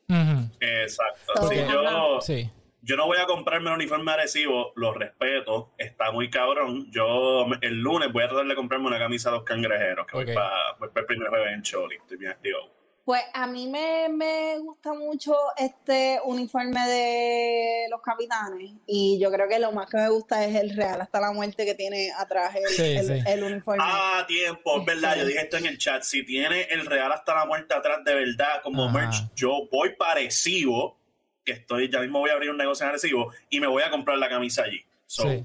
Exacto. 0.59 1.33
So, 1.35 1.49
Sí, 1.49 1.55
yo, 1.57 2.21
Sí. 2.21 2.49
Yo 2.81 2.95
no 2.95 3.05
voy 3.05 3.17
a 3.19 3.25
comprarme 3.25 3.67
un 3.69 3.75
uniforme 3.75 4.11
agresivo, 4.11 4.73
lo 4.75 4.93
respeto, 4.93 5.73
está 5.77 6.11
muy 6.11 6.29
cabrón. 6.29 6.89
Yo 6.91 7.45
el 7.61 7.79
lunes 7.79 8.11
voy 8.11 8.23
a 8.23 8.27
tratar 8.29 8.47
de 8.47 8.55
comprarme 8.55 8.87
una 8.87 8.99
camisa 8.99 9.29
de 9.29 9.35
los 9.37 9.45
cangrejeros, 9.45 10.05
que 10.07 10.15
voy 10.17 10.33
para 10.33 10.75
el 10.95 11.05
primer 11.05 11.29
jueves 11.29 11.53
en 11.53 11.61
Choli, 11.61 11.95
estoy 11.97 12.17
bien 12.17 12.31
activo. 12.31 12.57
Pues 13.03 13.23
a 13.33 13.47
mí 13.47 13.67
me, 13.67 14.09
me 14.09 14.59
gusta 14.59 14.93
mucho 14.93 15.33
este 15.57 16.19
uniforme 16.23 16.79
de 16.87 17.87
los 17.89 17.99
capitanes 17.99 18.73
y 18.85 19.19
yo 19.19 19.31
creo 19.31 19.49
que 19.49 19.57
lo 19.57 19.71
más 19.71 19.89
que 19.89 19.97
me 19.97 20.09
gusta 20.09 20.45
es 20.45 20.55
el 20.55 20.75
real 20.75 21.01
hasta 21.01 21.19
la 21.19 21.31
muerte 21.31 21.65
que 21.65 21.73
tiene 21.73 22.11
atrás 22.15 22.55
el, 22.55 22.67
Sí, 22.67 22.95
el- 22.97 23.05
sí. 23.07 23.23
el 23.25 23.43
uniforme. 23.43 23.83
Ah, 23.85 24.23
tiempo, 24.27 24.79
es 24.79 24.85
verdad, 24.85 25.15
yo 25.17 25.25
dije 25.25 25.39
esto 25.41 25.57
en 25.57 25.65
el 25.65 25.79
chat, 25.79 26.03
si 26.03 26.23
tiene 26.23 26.61
el 26.69 26.85
Real 26.85 27.11
hasta 27.11 27.33
la 27.33 27.45
muerte 27.45 27.73
atrás 27.73 28.03
de 28.05 28.13
verdad 28.13 28.61
como 28.61 28.85
Ajá. 28.85 28.93
merch, 28.99 29.15
yo 29.35 29.67
voy 29.71 29.95
parecido, 29.97 30.97
que 31.43 31.53
estoy, 31.53 31.89
ya 31.91 31.99
mismo 31.99 32.19
voy 32.19 32.29
a 32.29 32.33
abrir 32.33 32.49
un 32.51 32.57
negocio 32.57 32.83
en 32.85 32.89
Arecibo 32.91 33.31
y 33.49 33.59
me 33.59 33.67
voy 33.67 33.83
a 33.83 33.89
comprar 33.91 34.17
la 34.17 34.29
camisa 34.29 34.63
allí. 34.63 34.79
So, 35.07 35.23
Sí. 35.29 35.43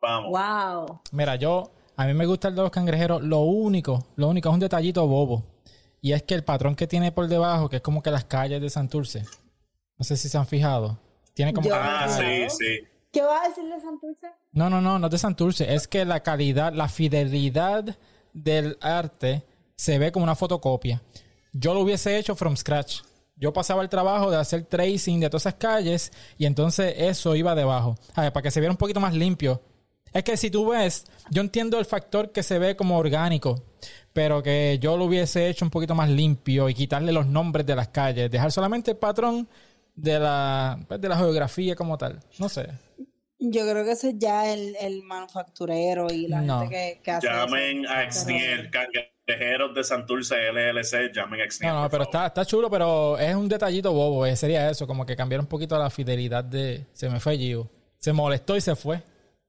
vamos. 0.00 0.30
Wow. 0.30 1.00
Mira, 1.12 1.36
yo, 1.36 1.72
a 1.96 2.06
mí 2.06 2.14
me 2.14 2.26
gusta 2.26 2.48
el 2.48 2.54
de 2.54 2.62
los 2.62 2.70
cangrejeros. 2.70 3.22
Lo 3.22 3.40
único, 3.40 4.06
lo 4.16 4.28
único 4.28 4.48
es 4.48 4.54
un 4.54 4.60
detallito 4.60 5.06
bobo. 5.06 5.44
Y 6.00 6.12
es 6.12 6.22
que 6.22 6.34
el 6.34 6.44
patrón 6.44 6.76
que 6.76 6.86
tiene 6.86 7.10
por 7.12 7.26
debajo, 7.26 7.68
que 7.68 7.76
es 7.76 7.82
como 7.82 8.02
que 8.02 8.10
las 8.10 8.24
calles 8.24 8.60
de 8.60 8.70
Santurce. 8.70 9.24
No 9.98 10.04
sé 10.04 10.16
si 10.16 10.28
se 10.28 10.38
han 10.38 10.46
fijado. 10.46 10.98
Tiene 11.34 11.52
como 11.52 11.68
Yo- 11.68 11.74
que- 11.74 11.80
Ah, 11.82 12.08
sí, 12.08 12.48
sí. 12.50 12.80
¿Qué 13.12 13.22
vas 13.22 13.46
a 13.46 13.48
decir 13.48 13.64
de 13.64 13.80
Santurce? 13.80 14.26
No, 14.52 14.68
no, 14.70 14.80
no, 14.80 14.98
no 14.98 15.06
es 15.06 15.10
de 15.10 15.18
Santurce. 15.18 15.74
Es 15.74 15.88
que 15.88 16.04
la 16.04 16.20
calidad, 16.22 16.72
la 16.74 16.88
fidelidad 16.88 17.96
del 18.34 18.76
arte 18.80 19.42
se 19.74 19.98
ve 19.98 20.12
como 20.12 20.22
una 20.24 20.34
fotocopia. 20.36 21.02
Yo 21.52 21.72
lo 21.74 21.80
hubiese 21.80 22.18
hecho 22.18 22.36
from 22.36 22.56
scratch. 22.56 23.00
Yo 23.36 23.52
pasaba 23.52 23.82
el 23.82 23.88
trabajo 23.88 24.30
de 24.30 24.38
hacer 24.38 24.64
tracing 24.64 25.20
de 25.20 25.28
todas 25.28 25.42
esas 25.42 25.54
calles 25.54 26.10
y 26.38 26.46
entonces 26.46 26.94
eso 26.98 27.36
iba 27.36 27.54
debajo. 27.54 27.96
A 28.14 28.22
ver, 28.22 28.32
para 28.32 28.42
que 28.42 28.50
se 28.50 28.60
viera 28.60 28.72
un 28.72 28.78
poquito 28.78 29.00
más 29.00 29.14
limpio. 29.14 29.60
Es 30.12 30.24
que 30.24 30.36
si 30.38 30.50
tú 30.50 30.68
ves, 30.70 31.04
yo 31.30 31.42
entiendo 31.42 31.78
el 31.78 31.84
factor 31.84 32.32
que 32.32 32.42
se 32.42 32.58
ve 32.58 32.74
como 32.76 32.96
orgánico, 32.96 33.62
pero 34.14 34.42
que 34.42 34.78
yo 34.80 34.96
lo 34.96 35.04
hubiese 35.04 35.48
hecho 35.48 35.66
un 35.66 35.70
poquito 35.70 35.94
más 35.94 36.08
limpio 36.08 36.70
y 36.70 36.74
quitarle 36.74 37.12
los 37.12 37.26
nombres 37.26 37.66
de 37.66 37.76
las 37.76 37.88
calles, 37.88 38.30
dejar 38.30 38.50
solamente 38.50 38.92
el 38.92 38.96
patrón 38.96 39.46
de 39.94 40.18
la, 40.18 40.78
pues, 40.88 41.00
de 41.02 41.08
la 41.10 41.18
geografía 41.18 41.74
como 41.76 41.98
tal. 41.98 42.20
No 42.38 42.48
sé. 42.48 42.66
Yo 43.38 43.68
creo 43.70 43.84
que 43.84 43.92
eso 43.92 44.08
es 44.08 44.14
ya 44.18 44.50
el, 44.50 44.74
el 44.80 45.02
manufacturero 45.02 46.10
y 46.10 46.26
la 46.28 46.40
No. 46.40 46.60
gente 46.60 46.74
que, 46.74 47.00
que 47.02 47.10
hace 47.10 47.26
Llamen 47.26 47.84
eso. 47.84 47.92
a 47.92 48.02
cangrejeros 49.26 49.74
de 49.74 49.84
Santurce 49.84 50.34
LLC, 50.52 51.12
llamen 51.12 51.40
a 51.40 51.44
Exniel. 51.44 51.72
No, 51.74 51.82
no, 51.82 51.90
pero 51.90 52.04
está, 52.04 52.26
está 52.26 52.44
chulo, 52.44 52.70
pero 52.70 53.18
es 53.18 53.34
un 53.34 53.48
detallito 53.48 53.92
bobo. 53.92 54.24
eh, 54.26 54.36
Sería 54.36 54.70
eso, 54.70 54.86
como 54.86 55.04
que 55.04 55.16
cambiar 55.16 55.40
un 55.40 55.46
poquito 55.46 55.76
la 55.78 55.90
fidelidad 55.90 56.44
de... 56.44 56.86
Se 56.92 57.08
me 57.10 57.20
fue 57.20 57.36
Gio. 57.36 57.68
Se 57.98 58.12
molestó 58.12 58.56
y 58.56 58.60
se 58.60 58.76
fue. 58.76 59.02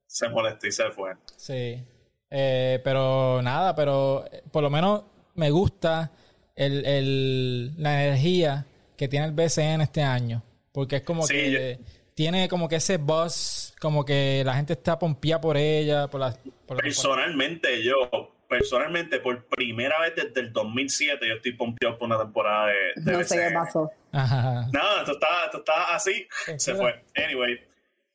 Se 0.06 0.28
molestó 0.28 0.66
y 0.66 0.72
se 0.72 0.90
fue. 0.90 1.12
Sí. 1.36 1.82
Eh, 2.30 2.80
pero 2.82 3.40
nada, 3.42 3.74
pero 3.74 4.24
eh, 4.30 4.42
por 4.50 4.62
lo 4.62 4.70
menos 4.70 5.02
me 5.34 5.50
gusta 5.50 6.10
el, 6.56 6.84
el- 6.84 7.72
la 7.82 8.04
energía 8.04 8.66
que 8.96 9.06
tiene 9.08 9.26
el 9.26 9.32
BCN 9.32 9.82
este 9.82 10.02
año. 10.02 10.42
Porque 10.72 10.96
es 10.96 11.02
como 11.02 11.22
Sí, 11.26 11.34
que 11.34 11.78
tiene 12.14 12.48
como 12.48 12.68
que 12.68 12.76
ese 12.76 12.96
buzz, 12.96 13.74
como 13.80 14.04
que 14.04 14.42
la 14.44 14.54
gente 14.54 14.72
está 14.72 14.98
pompeada 14.98 15.40
por 15.40 15.56
ella, 15.56 16.08
por 16.08 16.20
la... 16.20 16.36
por 16.66 16.76
la- 16.78 16.82
Personalmente, 16.82 17.82
yo, 17.82 18.10
personalmente, 18.48 19.20
por 19.20 19.46
primera 19.46 20.00
vez 20.00 20.14
desde 20.16 20.40
el 20.40 20.52
2007, 20.52 21.26
yo 21.28 21.34
estoy 21.34 21.52
pompeado 21.52 21.98
por 21.98 22.06
una 22.06 22.18
temporada 22.18 22.66
de, 22.68 22.92
de 22.96 23.12
No 23.12 23.22
sé 23.24 23.36
qué 23.48 23.54
pasó. 23.54 23.90
Ajá. 24.12 24.66
No, 24.72 24.98
esto 25.00 25.12
está, 25.12 25.44
esto 25.44 25.58
está 25.58 25.94
así, 25.94 26.26
Sí, 26.46 26.52
se 26.58 26.74
fue. 26.74 27.04
Anyway, 27.16 27.60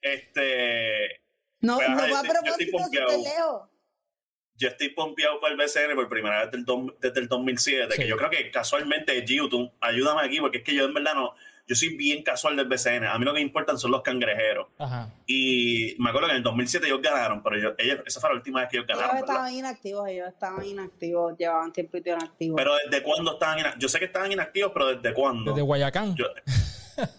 este, 0.02 1.22
No, 1.62 1.78
Pues, 1.78 1.90
no 1.90 1.96
ajá, 1.98 2.08
fue 2.08 2.18
a 2.18 2.22
yo 2.24 2.32
estoy- 2.32 2.44
yo 2.46 2.52
estoy 2.52 2.66
propósito, 2.72 3.30
lejos. 3.30 3.70
yo 4.56 4.68
estoy 4.68 4.90
pompeado 4.90 5.40
por 5.40 5.52
el 5.52 5.58
BCN 5.58 5.96
por 5.96 6.10
primera 6.10 6.46
vez 6.46 6.64
desde 7.00 7.20
el 7.22 7.28
2007, 7.28 7.96
Sí. 7.96 8.02
que 8.02 8.08
yo 8.08 8.18
creo 8.18 8.30
que 8.30 8.52
casualmente, 8.52 9.24
Gio, 9.26 9.48
tú 9.48 9.72
ayúdame 9.80 10.24
aquí, 10.24 10.40
porque 10.42 10.58
es 10.58 10.64
que 10.64 10.76
yo 10.76 10.86
en 10.86 10.94
verdad 10.94 11.14
no, 11.16 11.36
yo 11.66 11.76
soy 11.76 11.96
bien 11.96 12.24
casual 12.24 12.56
del 12.58 12.68
BCN, 12.68 13.06
a 13.06 13.18
mí 13.18 13.24
lo 13.26 13.32
que 13.34 13.40
me 13.40 13.46
importan 13.46 13.78
son 13.78 13.92
los 13.92 14.02
cangrejeros. 14.02 14.68
Ajá. 14.78 15.10
Y 15.26 15.96
me 15.98 16.10
acuerdo 16.10 16.28
que 16.28 16.32
en 16.34 16.38
el 16.38 16.44
2007 16.44 16.86
ellos 16.88 17.02
ganaron, 17.02 17.42
pero 17.42 17.56
ellos, 17.58 17.74
ellos- 17.78 18.00
esa 18.06 18.20
fue 18.20 18.30
la 18.32 18.36
última 18.36 18.60
vez 18.62 18.70
que 18.70 18.78
ellos 18.78 18.86
Ellos 18.90 19.00
ganaron. 19.00 19.22
¿verdad? 19.22 19.36
estaban 19.36 19.54
inactivos, 19.54 20.08
ellos 20.10 20.28
estaban 20.28 20.66
inactivos, 20.66 21.38
llevaban 21.38 21.72
tiempo 21.72 21.98
inactivos. 21.98 22.56
Pero 22.58 22.72
¿desde 22.90 23.04
cuándo 23.04 23.34
estaban 23.34 23.60
inactivos? 23.60 23.82
Yo 23.82 23.90
sé 23.90 24.00
que 24.00 24.06
estaban 24.06 24.32
inactivos, 24.32 24.72
pero 24.74 24.88
¿desde 24.96 25.14
cuándo? 25.14 25.52
Desde 25.52 25.62
Guayacán. 25.64 26.16
Yo- 26.16 26.26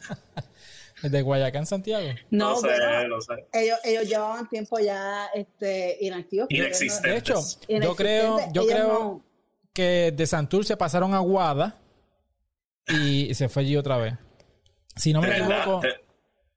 Desde 1.03 1.20
Guayacán, 1.22 1.66
Santiago. 1.66 2.09
no, 2.30 2.51
no, 2.51 2.57
sé, 2.57 2.68
pero 2.68 3.09
no 3.09 3.20
sé. 3.20 3.47
ellos, 3.53 3.78
ellos 3.84 4.09
llevaban 4.09 4.49
tiempo 4.49 4.78
ya 4.78 5.26
este, 5.34 5.99
inactivos. 6.01 6.47
pero 6.49 6.64
ellos 6.64 6.80
no- 6.80 6.84
Inexistente. 6.86 7.11
De 7.11 7.16
hecho, 7.18 7.34
yo 7.34 7.40
inexistentes. 7.68 7.97
creo, 7.97 8.38
yo 8.53 8.62
Ellos 8.62 8.72
creo 8.72 8.88
no- 8.88 9.24
que 9.74 10.12
de 10.16 10.26
Santurce 10.26 10.76
pasaron 10.78 11.12
a 11.12 11.18
Guada 11.18 11.76
y 12.88 13.34
se 13.34 13.49
fue 13.51 13.62
allí 13.64 13.76
otra 13.76 13.99
vez. 13.99 14.14
Si 14.97 15.12
no 15.12 15.20
me 15.20 15.28
equivoco, 15.36 15.80
¿Te- 15.80 16.01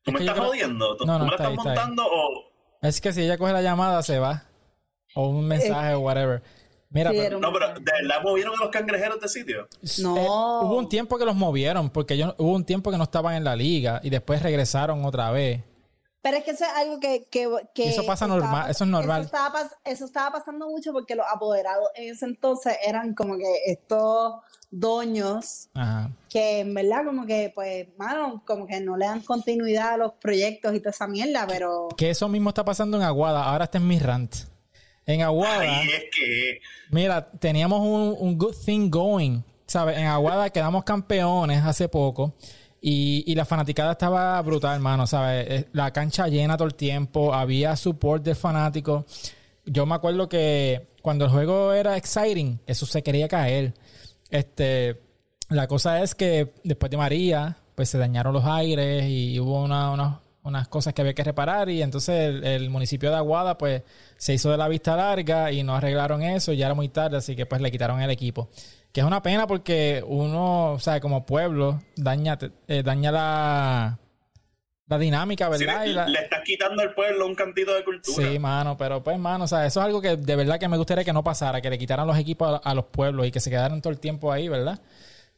¿Tú 0.04 0.12
me 0.12 0.20
que 0.20 0.26
estás 0.26 0.40
jodiendo? 0.40 0.96
¿Tú, 0.98 1.06
No, 1.06 1.14
no, 1.14 1.20
tú 1.20 1.26
me 1.26 1.30
la 1.32 1.36
está 1.36 1.44
estás 1.44 1.48
ahí, 1.50 1.56
está 1.58 1.70
ahí. 1.72 1.78
montando 1.90 2.04
o...? 2.06 2.44
es 2.82 3.02
que 3.02 3.12
si 3.14 3.22
ella 3.24 3.38
coge 3.38 3.54
la 3.54 3.62
llamada 3.62 4.02
se 4.04 4.20
va. 4.20 4.44
O 5.16 5.30
un 5.30 5.48
mensaje 5.48 5.94
o 5.96 6.00
whatever. 6.02 6.44
Mira, 6.90 7.12
Sí, 7.12 7.18
pero- 7.20 7.40
No, 7.40 7.52
pero. 7.52 7.68
¿de 7.74 7.92
verdad 8.02 8.22
movieron 8.24 8.54
a 8.54 8.64
los 8.64 8.70
cangrejeros 8.70 9.20
de 9.20 9.28
sitio? 9.28 9.68
No. 10.02 10.16
eh, 10.18 10.22
hubo 10.66 10.78
un 10.78 10.88
tiempo 10.88 11.18
que 11.18 11.26
los 11.26 11.36
movieron 11.36 11.90
porque 11.90 12.18
yo, 12.18 12.36
hubo 12.38 12.54
un 12.54 12.64
tiempo 12.66 12.92
que 12.92 12.98
no 12.98 13.04
estaban 13.04 13.36
en 13.36 13.44
la 13.44 13.56
liga 13.56 14.00
y 14.04 14.10
después 14.10 14.42
regresaron 14.42 15.04
otra 15.04 15.32
vez. 15.32 15.64
Pero 16.28 16.38
es 16.40 16.44
que 16.44 16.52
eso 16.52 16.66
es 16.66 16.72
algo 16.76 17.00
que... 17.00 17.26
que, 17.32 17.44
eso 17.78 18.06
pasa 18.06 18.26
estaba 18.26 18.42
normal, 18.42 18.70
eso 18.70 18.84
es 18.84 18.90
normal. 18.90 19.22
Eso 19.22 19.26
estaba, 19.28 19.60
pas- 19.60 19.76
eso 19.86 20.06
estaba 20.06 20.32
pasando 20.34 20.68
mucho 20.68 20.92
porque 20.92 21.16
los 21.16 21.26
apoderados 21.34 21.88
en 21.96 22.14
ese 22.14 22.26
entonces 22.26 22.76
eran 22.86 23.14
como 23.16 23.38
que 23.38 23.46
estos 23.66 24.34
dueños 24.70 25.70
Ajá. 25.74 26.12
que 26.30 26.60
en 26.60 26.74
verdad 26.74 27.06
como 27.06 27.26
que, 27.26 27.54
pues, 27.56 27.88
mano, 27.98 28.44
como 28.46 28.68
que 28.68 28.82
no 28.82 28.98
le 28.98 29.06
dan 29.06 29.22
continuidad 29.22 29.94
a 29.94 29.98
los 29.98 30.12
proyectos 30.16 30.76
y 30.76 30.80
toda 30.80 30.92
esa 30.92 31.08
mierda, 31.08 31.48
pero... 31.48 31.88
Que 31.96 32.10
eso 32.10 32.28
mismo 32.28 32.50
está 32.50 32.66
pasando 32.66 32.98
en 32.98 33.04
Aguada. 33.04 33.46
Ahora 33.46 33.64
está 33.64 33.78
en 33.78 33.88
mi 33.88 33.98
rant. 33.98 34.36
En 35.06 35.22
Aguada. 35.22 35.62
Ay, 35.62 35.88
es 35.88 36.04
que... 36.14 36.60
Mira, 36.92 37.32
teníamos 37.32 37.80
un, 37.80 38.18
un 38.20 38.38
good 38.38 38.56
thing 38.66 38.90
going. 38.90 39.40
¿Sabes? 39.66 39.98
En 39.98 40.08
Aguada 40.08 40.50
quedamos 40.50 40.84
campeones 40.84 41.64
hace 41.64 41.88
poco. 41.88 42.34
Y, 42.82 43.24
y 43.26 43.36
la 43.36 43.46
fanaticada 43.46 43.94
estaba 43.94 44.42
brutal, 44.42 44.76
hermano. 44.76 45.08
¿Sabes? 45.08 45.66
La 45.74 45.92
cancha 45.92 46.28
llena 46.28 46.58
todo 46.58 46.68
el 46.68 46.76
tiempo. 46.76 47.34
Había 47.34 47.76
support 47.76 48.24
del 48.24 48.36
fanático. 48.36 49.06
Yo 49.66 49.86
me 49.86 49.96
acuerdo 49.96 50.30
que 50.30 50.88
cuando 51.02 51.26
el 51.26 51.32
juego 51.32 51.74
era 51.74 51.98
exciting, 51.98 52.60
eso 52.68 52.86
se 52.86 53.02
quería 53.04 53.28
caer. 53.28 53.74
Este, 54.30 55.02
la 55.50 55.68
cosa 55.68 56.02
es 56.04 56.16
que 56.16 56.54
después 56.64 56.90
de 56.92 56.98
María, 56.98 57.58
pues 57.76 57.90
se 57.90 57.98
dañaron 57.98 58.34
los 58.34 58.46
aires 58.46 59.06
y 59.08 59.40
hubo 59.40 59.64
una- 59.64 59.92
una- 59.92 60.20
unas 60.44 60.68
cosas 60.70 60.94
que 60.94 61.02
había 61.02 61.14
que 61.14 61.24
reparar 61.26 61.70
y 61.70 61.82
entonces 61.82 62.16
el, 62.30 62.44
el 62.46 62.70
municipio 62.70 63.10
de 63.10 63.18
Aguada 63.18 63.58
pues 63.58 63.84
se 64.18 64.34
hizo 64.34 64.50
de 64.50 64.56
la 64.58 64.70
vista 64.70 64.96
larga 64.96 65.52
y 65.52 65.62
no 65.62 65.76
arreglaron 65.76 66.22
eso 66.24 66.54
ya 66.54 66.68
era 66.68 66.74
muy 66.76 66.88
tarde, 66.88 67.18
así 67.18 67.36
que 67.36 67.46
pues 67.46 67.60
le 67.62 67.70
quitaron 67.70 68.00
el 68.02 68.10
equipo. 68.10 68.48
Que 68.98 69.02
es 69.02 69.06
una 69.06 69.22
pena 69.22 69.46
porque 69.46 70.04
uno, 70.08 70.72
o 70.72 70.80
sea, 70.80 71.00
como 71.00 71.24
pueblo, 71.24 71.80
daña, 71.96 72.36
eh, 72.68 72.82
daña 72.82 73.12
la, 73.12 74.00
la 74.88 74.98
dinámica, 74.98 75.56
Sí, 75.56 75.66
¿verdad? 75.66 75.86
le, 75.86 75.94
la- 75.94 76.08
le 76.08 76.20
estás 76.24 76.40
quitando 76.44 76.82
al 76.82 76.96
pueblo 76.96 77.28
un 77.28 77.36
cantito 77.36 77.76
de 77.76 77.84
cultura. 77.84 78.28
Sí, 78.28 78.40
mano, 78.40 78.76
pero 78.76 79.04
pues, 79.04 79.20
mano, 79.20 79.44
o 79.44 79.48
sea, 79.48 79.68
eso 79.68 79.82
es 79.82 79.86
algo 79.86 80.02
que 80.02 80.16
de 80.18 80.36
verdad 80.36 80.60
que 80.60 80.68
me 80.68 80.78
gustaría 80.78 81.04
que 81.04 81.14
no 81.14 81.24
pasara, 81.24 81.62
que 81.62 81.70
le 81.70 81.78
quitaran 81.78 82.08
los 82.08 82.18
equipos 82.18 82.50
a, 82.64 82.72
a 82.72 82.74
los 82.74 82.86
pueblos 82.86 83.28
y 83.28 83.32
que 83.32 83.40
se 83.40 83.52
quedaran 83.52 83.84
todo 83.84 83.94
el 83.94 84.00
tiempo 84.00 84.32
ahí, 84.32 84.48
¿verdad? 84.48 84.80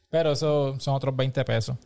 Pero 0.08 0.32
eso 0.32 0.80
son 0.80 0.94
otros 0.94 1.14
20 1.14 1.44
pesos. 1.44 1.76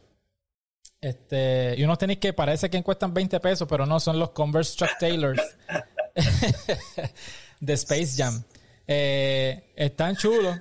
Este, 1.00 1.74
y 1.76 1.82
unos 1.82 1.98
tenis 1.98 2.18
que 2.18 2.32
parece 2.32 2.70
que 2.70 2.80
cuestan 2.84 3.12
20 3.12 3.40
pesos, 3.40 3.66
pero 3.68 3.84
no, 3.84 3.98
son 3.98 4.16
los 4.20 4.30
Converse 4.30 4.76
Chuck 4.76 4.90
Taylors 5.00 5.42
de 7.58 7.72
Space 7.72 8.14
Jam. 8.16 8.44
Eh, 8.86 9.72
están 9.74 10.14
chulos 10.14 10.56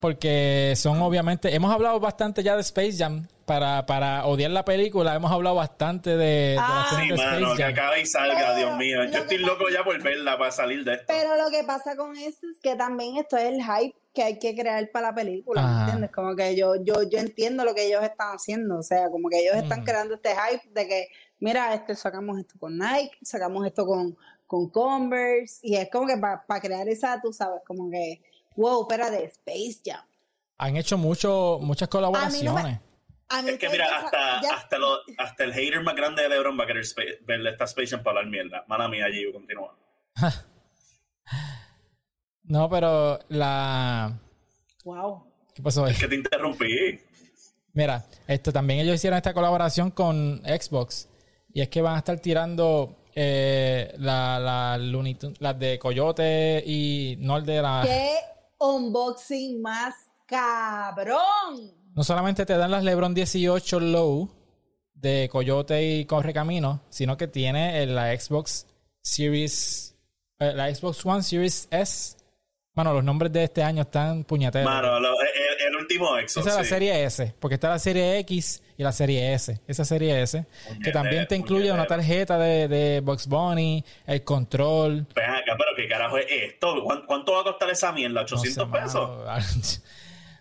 porque 0.00 0.72
son 0.76 1.00
obviamente, 1.02 1.54
hemos 1.54 1.70
hablado 1.72 2.00
bastante 2.00 2.42
ya 2.42 2.54
de 2.56 2.62
Space 2.62 2.94
Jam 2.96 3.28
para, 3.44 3.84
para 3.84 4.24
odiar 4.26 4.50
la 4.50 4.64
película, 4.64 5.14
hemos 5.14 5.30
hablado 5.30 5.56
bastante 5.56 6.16
de, 6.16 6.56
Ah. 6.58 6.86
escenas 6.86 7.04
Sí, 7.04 7.10
de 7.10 7.16
mano, 7.16 7.36
Space 7.52 7.56
que 7.56 7.62
Jam. 7.62 7.72
acabe 7.72 8.00
y 8.00 8.06
salga, 8.06 8.34
Pero 8.38 8.56
Dios 8.56 8.76
mío. 8.78 9.04
Yo 9.04 9.10
que 9.10 9.18
estoy 9.18 9.38
loco 9.38 9.64
pasa- 9.64 9.76
ya 9.76 9.84
por 9.84 10.02
verla 10.02 10.38
para 10.38 10.50
salir 10.50 10.84
de 10.84 10.94
esto. 10.94 11.04
Pero 11.06 11.36
lo 11.36 11.50
que 11.50 11.62
pasa 11.64 11.96
con 11.96 12.16
eso 12.16 12.46
es 12.50 12.58
que 12.62 12.76
también 12.76 13.16
esto 13.18 13.36
es 13.36 13.44
el 13.44 13.62
hype 13.62 13.94
que 14.14 14.22
hay 14.22 14.38
que 14.38 14.54
crear 14.56 14.90
para 14.90 15.08
la 15.08 15.14
película, 15.14 15.60
Ajá. 15.60 15.70
¿me 15.74 15.80
entiendes? 15.82 16.10
Como 16.12 16.34
que 16.34 16.56
yo, 16.56 16.76
yo, 16.82 17.02
yo 17.02 17.18
entiendo 17.18 17.64
lo 17.64 17.74
que 17.74 17.86
ellos 17.86 18.02
están 18.02 18.34
haciendo, 18.34 18.78
o 18.78 18.82
sea, 18.82 19.10
como 19.10 19.28
que 19.28 19.40
ellos 19.40 19.56
están 19.56 19.84
creando 19.84 20.14
este 20.14 20.30
hype 20.30 20.66
de 20.70 20.88
que, 20.88 21.08
mira, 21.40 21.74
este, 21.74 21.94
sacamos 21.94 22.38
esto 22.38 22.54
con 22.58 22.78
Nike, 22.78 23.18
sacamos 23.22 23.66
esto 23.66 23.84
con, 23.84 24.16
con 24.46 24.68
Converse, 24.70 25.58
y 25.62 25.76
es 25.76 25.90
como 25.90 26.06
que 26.06 26.16
para 26.16 26.60
crear 26.60 26.88
esa, 26.88 27.20
tú 27.20 27.32
sabes, 27.32 27.60
como 27.66 27.90
que, 27.90 28.20
wow, 28.60 28.82
espérate, 28.82 29.24
Space 29.24 29.80
Jam. 29.84 30.04
Han 30.58 30.76
hecho 30.76 30.98
mucho, 30.98 31.58
muchas 31.62 31.88
colaboraciones. 31.88 32.78
A 33.32 33.42
mí 33.42 33.50
Es 33.50 33.58
que 33.58 33.68
mira, 33.68 33.86
hasta, 33.96 34.42
ya- 34.42 34.54
hasta, 34.54 34.76
lo- 34.78 34.98
hasta 35.18 35.44
el 35.44 35.52
hater 35.54 35.82
más 35.82 35.94
grande 35.94 36.22
de 36.22 36.28
LeBron 36.28 36.58
va 36.58 36.64
a 36.64 36.66
querer 36.66 36.84
spa- 36.84 37.02
verle 37.22 37.50
esta 37.50 37.64
Space 37.64 37.88
Jam 37.88 38.02
para 38.02 38.18
hablar 38.18 38.30
mierda. 38.32 38.64
Mala 38.68 38.88
mía, 38.88 39.06
Gio, 39.12 39.32
continúa. 39.32 39.76
No, 42.44 42.68
pero 42.68 43.20
la... 43.28 44.18
wow. 44.84 45.24
¿Qué 45.54 45.62
pasó 45.62 45.84
ahí? 45.84 45.92
Es 45.92 46.00
que 46.00 46.08
te 46.08 46.16
interrumpí. 46.16 47.00
Mira, 47.74 48.04
esto 48.26 48.52
también 48.52 48.80
ellos 48.80 48.96
hicieron 48.96 49.18
esta 49.18 49.32
colaboración 49.32 49.92
con 49.92 50.42
Xbox. 50.44 51.08
Y 51.52 51.60
es 51.60 51.68
que 51.68 51.80
van 51.82 51.94
a 51.94 51.98
estar 51.98 52.18
tirando 52.18 52.96
eh, 53.14 53.94
la, 53.98 54.40
la 54.40 54.78
las 54.78 55.58
de 55.58 55.78
Coyote 55.78 56.62
y 56.66 57.16
no 57.20 57.36
el 57.36 57.46
de 57.46 57.62
la. 57.62 57.82
¡Qué 57.84 58.14
unboxing 58.60 59.60
más 59.60 59.94
cabrón! 60.26 61.72
No 61.94 62.04
solamente 62.04 62.46
te 62.46 62.56
dan 62.56 62.70
las 62.70 62.84
LeBron 62.84 63.14
18 63.14 63.80
Low 63.80 64.30
de 64.94 65.28
Coyote 65.32 65.82
y 65.84 66.04
Correcamino, 66.04 66.80
sino 66.90 67.16
que 67.16 67.26
tiene 67.26 67.82
el- 67.82 67.94
la 67.94 68.16
Xbox 68.18 68.66
Series. 69.02 69.96
eh, 70.38 70.52
la 70.54 70.74
Xbox 70.74 71.04
One 71.04 71.22
Series 71.22 71.68
S. 71.70 72.16
Bueno, 72.74 72.94
los 72.94 73.04
nombres 73.04 73.30
de 73.32 73.44
este 73.44 73.62
año 73.62 73.82
están 73.82 74.24
puñeteros. 74.24 74.64
Mano, 74.64 74.98
lo- 75.00 75.12
el, 75.20 75.66
el 75.68 75.76
último 75.76 76.16
exo. 76.16 76.40
Esa 76.40 76.50
es 76.50 76.56
la 76.56 76.64
serie 76.64 77.04
S, 77.04 77.34
porque 77.38 77.56
está 77.56 77.68
la 77.68 77.78
serie 77.78 78.16
X 78.20 78.62
y 78.78 78.82
la 78.82 78.92
serie 78.92 79.34
S. 79.34 79.60
Esa 79.66 79.84
serie 79.84 80.22
S, 80.22 80.46
que 80.82 80.92
también 80.92 81.26
te 81.26 81.36
incluye 81.36 81.70
una 81.72 81.86
tarjeta 81.86 82.38
de, 82.38 82.68
de 82.68 83.00
Box 83.00 83.26
Bunny, 83.26 83.84
el 84.06 84.24
control. 84.24 85.06
Acá, 85.50 85.58
pero 85.58 85.76
¿qué 85.76 85.88
carajo 85.88 86.18
es 86.18 86.26
esto? 86.28 86.82
¿Cuán- 86.84 87.04
¿Cuánto 87.06 87.32
va 87.32 87.40
a 87.40 87.44
costar 87.44 87.70
esa 87.70 87.92
mierda? 87.92 88.20
No 88.22 88.26
¿800 88.26 88.38
sé, 88.66 88.66
pesos? 88.66 89.24
mano. 89.26 89.44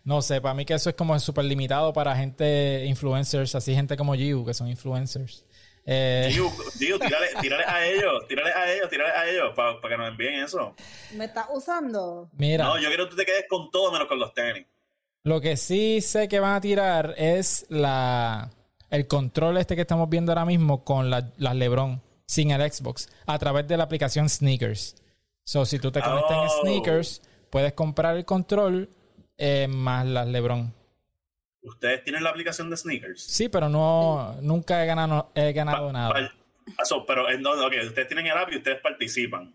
No 0.06 0.22
sé, 0.22 0.42
para 0.42 0.56
mí 0.56 0.66
que 0.66 0.74
eso 0.74 0.90
es 0.90 0.96
como 0.96 1.20
súper 1.20 1.46
limitado 1.46 1.94
para 1.94 2.16
gente 2.16 2.84
influencers, 2.88 3.54
así 3.54 3.76
gente 3.76 3.96
como 3.98 4.16
you, 4.16 4.44
que 4.46 4.54
son 4.56 4.68
influencers. 4.68 5.44
Eh, 5.86 6.30
Gio, 6.32 6.50
Gio, 6.80 6.98
tírale, 6.98 7.28
tírale 7.42 7.64
a 7.66 7.86
ellos, 7.86 8.28
tírale 8.28 8.52
a 8.52 8.74
ellos, 8.74 8.90
tírale 8.90 9.12
a 9.12 9.30
ellos 9.30 9.52
para 9.56 9.78
que 9.82 9.98
nos 9.98 10.08
envíen 10.10 10.36
eso. 10.36 10.74
¿Me 11.16 11.26
estás 11.26 11.48
usando? 11.54 12.30
mira, 12.34 12.64
No, 12.64 12.80
yo 12.80 12.88
quiero 12.88 13.06
que 13.06 13.12
tú 13.12 13.16
te 13.18 13.26
quedes 13.26 13.46
con 13.50 13.70
todo 13.70 13.92
menos 13.92 14.08
con 14.08 14.18
los 14.20 14.34
tenis. 14.34 14.66
lo 15.26 15.42
que 15.42 15.58
sí 15.58 16.02
sé 16.02 16.28
que 16.28 16.40
van 16.40 16.56
a 16.56 16.62
tirar 16.62 17.14
es 17.18 17.66
la 17.70 18.50
el 18.90 19.06
control 19.06 19.58
este 19.58 19.76
que 19.76 19.82
estamos 19.82 20.10
viendo 20.10 20.32
ahora 20.32 20.46
mismo 20.46 20.84
con 20.84 21.10
la- 21.12 21.30
las 21.38 21.56
LeBron 21.56 22.02
sin 22.30 22.52
el 22.52 22.62
Xbox 22.72 23.10
a 23.26 23.40
través 23.40 23.68
de 23.68 23.76
la 23.76 23.86
aplicación 23.86 24.30
Sneakers. 24.30 24.96
So, 25.44 25.66
si 25.66 25.80
tú 25.80 25.92
te 25.92 26.00
conectas 26.00 26.32
en 26.32 26.38
Oh. 26.48 26.62
Sneakers, 26.62 27.22
puedes 27.50 27.74
comprar 27.74 28.16
el 28.18 28.24
control 28.26 28.88
eh, 29.36 29.68
más 29.68 30.06
las 30.06 30.28
LeBron. 30.28 30.72
¿Ustedes 31.64 32.04
tienen 32.04 32.24
la 32.24 32.30
aplicación 32.30 32.70
de 32.70 32.78
sneakers? 32.78 33.22
Sí, 33.24 33.50
pero 33.50 33.68
no 33.68 34.36
nunca 34.42 34.84
he 34.84 34.86
ganado, 34.86 35.32
he 35.34 35.52
ganado 35.54 35.88
Pa- 35.88 35.92
nada. 35.94 36.10
pa- 36.78 36.86
so, 36.86 37.04
pero 37.06 37.30
en 37.32 37.42
donde, 37.42 37.66
ok, 37.66 37.88
ustedes 37.88 38.08
tienen 38.08 38.28
el 38.28 38.38
app 38.38 38.52
y 38.52 38.58
ustedes 38.58 38.80
participan. 38.80 39.54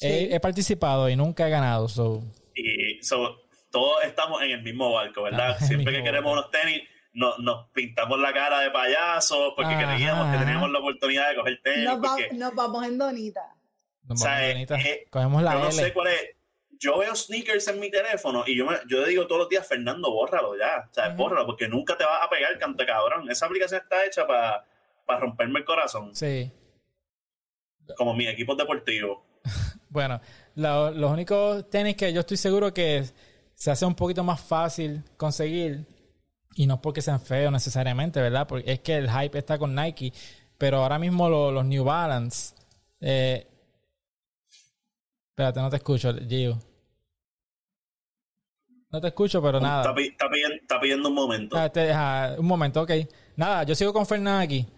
He, 0.00 0.34
he 0.34 0.38
participado 0.40 1.08
y 1.10 1.16
nunca 1.16 1.46
he 1.46 1.50
ganado. 1.50 1.88
So. 1.88 2.22
Y 2.54 3.02
so, 3.02 3.36
todos 3.70 4.04
estamos 4.04 4.40
en 4.42 4.52
el 4.52 4.62
mismo 4.62 4.92
barco, 4.92 5.22
¿verdad? 5.24 5.56
Ah, 5.58 5.60
Siempre 5.66 5.92
que 5.92 6.02
queremos 6.04 6.34
barco. 6.36 6.48
unos 6.48 6.50
tenis, 6.52 6.82
no- 7.12 7.36
nos 7.38 7.68
pintamos 7.70 8.18
la 8.18 8.32
cara 8.32 8.60
de 8.60 8.70
payasos 8.70 9.52
porque 9.56 9.74
Ajá, 9.74 9.94
creíamos 9.94 10.32
que 10.32 10.38
teníamos 10.44 10.70
la 10.70 10.78
oportunidad 10.78 11.28
de 11.30 11.36
coger 11.36 11.60
tenis. 11.62 11.84
Nos, 11.84 11.96
va- 11.98 12.16
porque, 12.16 12.30
nos 12.34 12.54
vamos 12.54 12.84
en 12.86 12.98
donita. 12.98 13.54
Nos 14.04 14.20
O 14.20 14.24
sea, 14.24 14.32
vamos, 14.32 14.44
eh, 14.46 14.66
eh, 14.90 15.06
Cogemos 15.10 15.42
la 15.42 15.52
yo 15.54 15.58
no 15.60 15.72
sé 15.72 15.92
cuál 15.92 16.08
es. 16.08 16.36
Yo 16.78 16.98
veo 16.98 17.14
sneakers 17.14 17.68
en 17.68 17.78
mi 17.78 17.90
teléfono 17.92 18.42
y 18.44 18.56
yo, 18.56 18.66
me, 18.66 18.76
yo 18.88 19.02
le 19.02 19.08
digo 19.08 19.26
todos 19.28 19.42
los 19.42 19.48
días, 19.48 19.64
Fernando, 19.68 20.10
bórralo 20.10 20.56
ya. 20.58 20.88
O 20.90 20.92
sea, 20.92 21.10
bórralo 21.10 21.46
porque 21.46 21.68
nunca 21.68 21.96
te 21.96 22.04
vas 22.04 22.24
a 22.24 22.28
pegar, 22.28 22.58
canto 22.58 22.84
cabrón. 22.84 23.30
Esa 23.30 23.46
aplicación 23.46 23.80
está 23.82 24.04
hecha 24.04 24.26
para 24.26 24.64
romperme 25.20 25.60
el 25.60 25.64
corazón, 25.64 26.12
Sí. 26.16 26.50
como 27.96 28.14
mis 28.14 28.28
equipos 28.28 28.56
deportivos. 28.56 29.18
Bueno, 29.92 30.22
lo- 30.54 30.90
los 30.90 31.10
únicos 31.10 31.68
tenis 31.68 31.96
que 31.96 32.10
yo 32.14 32.20
estoy 32.20 32.38
seguro 32.38 32.72
que 32.72 33.04
se 33.54 33.70
hace 33.70 33.84
un 33.84 33.94
poquito 33.94 34.24
más 34.24 34.40
fácil 34.40 35.04
conseguir, 35.18 35.84
y 36.54 36.66
no 36.66 36.74
es 36.74 36.80
porque 36.80 37.02
sean 37.02 37.20
feos 37.20 37.52
necesariamente, 37.52 38.20
¿verdad? 38.20 38.46
Porque 38.46 38.70
es 38.72 38.80
que 38.80 38.96
el 38.96 39.10
hype 39.10 39.38
está 39.38 39.58
con 39.58 39.74
Nike, 39.74 40.12
pero 40.58 40.78
ahora 40.82 40.98
mismo 40.98 41.28
lo- 41.28 41.50
los 41.52 41.64
New 41.64 41.84
Balance. 41.84 42.54
Eh, 43.00 43.46
espérate, 45.30 45.60
no 45.60 45.70
te 45.70 45.76
escucho, 45.76 46.14
Gio. 46.28 46.58
No 48.90 49.00
te 49.00 49.08
escucho, 49.08 49.40
pero 49.42 49.58
nada. 49.58 49.80
Está, 49.82 49.94
pi- 49.94 50.08
está 50.08 50.28
pidiendo, 50.28 50.54
está 50.56 50.80
pidiendo 50.80 51.08
un 51.08 51.14
momento. 51.14 51.56
Ah, 51.56 51.68
te 51.70 51.80
deja- 51.80 52.34
un 52.38 52.46
momento, 52.46 52.82
ok. 52.82 52.90
Nada, 53.36 53.62
yo 53.64 53.74
sigo 53.74 53.92
con 53.92 54.04
Fernán 54.06 54.42
aquí. 54.42 54.68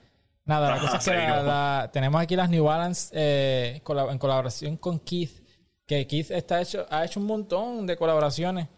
Nada, 0.45 0.69
la 0.71 0.75
Ajá, 0.77 0.87
cosa 0.87 0.97
es 0.99 1.05
que 1.05 1.11
la- 1.11 1.21
seguimos. 1.21 1.45
la- 1.47 1.91
tenemos 1.93 2.21
aquí 2.23 2.37
las 2.37 2.49
New 2.51 2.65
Balance 2.65 3.11
eh, 3.13 3.83
en 4.11 4.19
colaboración 4.19 4.77
con 4.77 5.01
Keith. 5.01 5.43
Que 5.87 6.07
Keith 6.07 6.31
está 6.31 6.63
hecho, 6.63 6.87
ha 6.91 7.05
hecho 7.05 7.19
un 7.19 7.27
montón 7.27 7.87
de 7.87 7.97
colaboraciones 7.97 8.69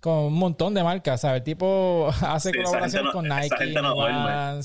con 0.00 0.14
un 0.18 0.34
montón 0.34 0.74
de 0.74 0.82
marcas. 0.82 1.20
¿sabes? 1.22 1.38
El 1.38 1.44
tipo 1.44 2.10
hace 2.22 2.50
Sí, 2.50 2.56
colaboración 2.56 3.04
no- 3.06 3.12
con 3.12 3.28
Nike, 3.28 3.66
no 3.74 4.02
a- 4.04 4.58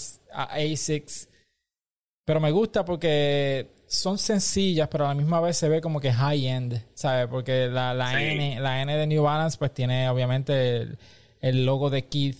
Asics. 0.56 1.30
Pero 2.26 2.40
me 2.40 2.52
gusta 2.52 2.84
porque 2.86 3.70
son 3.88 4.18
sencillas, 4.18 4.88
pero 4.90 5.06
a 5.06 5.10
la 5.10 5.14
misma 5.14 5.40
vez 5.42 5.58
se 5.58 5.70
ve 5.70 5.80
como 5.80 6.00
que 6.00 6.12
high 6.12 6.48
end, 6.48 6.84
¿sabes? 6.96 7.28
Porque 7.28 7.68
la, 7.68 7.94
la 7.94 8.10
Sí. 8.12 8.24
N, 8.24 8.60
la 8.60 8.82
N 8.82 8.98
de 8.98 9.06
New 9.08 9.22
Balance, 9.24 9.58
pues 9.60 9.74
tiene 9.74 10.10
obviamente 10.10 10.78
el, 10.78 10.98
el 11.42 11.66
logo 11.66 11.92
de 11.92 12.06
Keith 12.08 12.40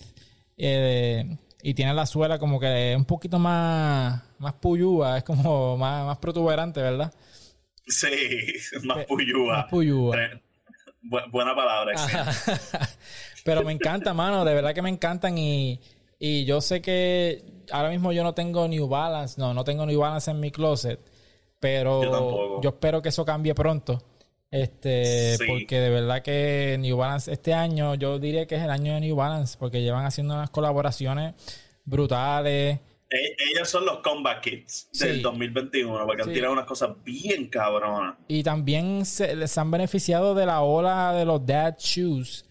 eh, 0.56 1.36
y 1.62 1.74
tiene 1.74 1.94
la 1.94 2.04
suela 2.06 2.38
como 2.40 2.58
que 2.58 2.94
un 2.96 3.04
poquito 3.04 3.38
más, 3.38 4.22
más 4.38 4.54
puyúa, 4.54 5.18
es 5.18 5.24
como 5.24 5.76
más, 5.78 6.04
más 6.04 6.18
protuberante, 6.18 6.82
¿verdad? 6.82 7.14
Sí, 7.86 8.08
más 8.82 9.04
puyúa. 9.06 9.56
Más 9.58 9.66
puyúa. 9.70 10.16
Tre- 10.16 10.42
bu- 11.08 11.30
buena 11.30 11.54
palabra. 11.54 11.94
Pero 13.44 13.62
me 13.62 13.72
encanta, 13.72 14.12
mano, 14.14 14.44
de 14.44 14.54
verdad 14.54 14.74
que 14.74 14.82
me 14.82 14.90
encantan 14.90 15.38
y, 15.38 15.80
y 16.18 16.44
yo 16.44 16.60
sé 16.60 16.80
que 16.82 17.44
ahora 17.70 17.90
mismo 17.90 18.12
yo 18.12 18.24
no 18.24 18.34
tengo 18.34 18.66
New 18.68 18.88
Balance, 18.88 19.40
no, 19.40 19.54
no 19.54 19.62
tengo 19.64 19.86
New 19.86 20.00
Balance 20.00 20.30
en 20.30 20.40
mi 20.40 20.50
closet, 20.50 21.00
pero 21.60 22.60
Yo 22.60 22.70
espero 22.70 23.00
que 23.02 23.10
eso 23.10 23.24
cambie 23.24 23.54
pronto. 23.54 24.02
Este, 24.50 25.36
Sí. 25.36 25.44
porque 25.46 25.80
de 25.80 25.90
verdad 25.90 26.22
que 26.22 26.76
New 26.80 26.96
Balance 26.96 27.32
este 27.32 27.52
año, 27.54 27.94
yo 27.94 28.18
diría 28.18 28.46
que 28.46 28.54
es 28.56 28.62
el 28.62 28.70
año 28.70 28.94
de 28.94 29.00
New 29.00 29.16
Balance, 29.16 29.56
porque 29.58 29.82
llevan 29.82 30.06
haciendo 30.06 30.34
unas 30.34 30.50
colaboraciones 30.50 31.34
brutales. 31.84 32.78
E- 33.08 33.36
Ellos 33.52 33.68
son 33.68 33.84
los 33.84 33.98
Combat 33.98 34.40
Kids 34.42 34.88
del 34.92 35.16
Sí. 35.16 35.20
2021, 35.22 36.04
porque 36.06 36.22
han 36.22 36.28
Sí. 36.28 36.34
tirado 36.34 36.52
unas 36.52 36.66
cosas 36.66 36.90
bien 37.04 37.48
cabronas. 37.48 38.16
Y 38.28 38.42
también 38.42 39.04
se, 39.06 39.36
les 39.36 39.56
han 39.58 39.70
beneficiado 39.70 40.34
de 40.34 40.44
la 40.46 40.62
ola 40.62 41.12
de 41.12 41.24
los 41.24 41.44
dad 41.46 41.76
shoes. 41.78 42.44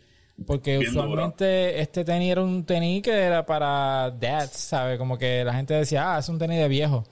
Porque 0.47 0.77
Bien 0.79 0.89
usualmente 0.89 1.79
este 1.79 2.03
tenis 2.03 2.31
era 2.31 2.41
un 2.43 2.65
tenis 2.65 3.01
que 3.03 3.11
era 3.13 3.45
para 3.45 4.11
dads, 4.11 4.51
¿sabes? 4.57 4.97
Como 4.97 5.17
que 5.17 5.43
la 5.45 5.53
gente 5.53 5.73
decía, 5.73 6.15
ah, 6.15 6.19
es 6.19 6.27
un 6.27 6.37
tenis 6.37 6.59
de 6.59 6.67
viejo. 6.67 7.05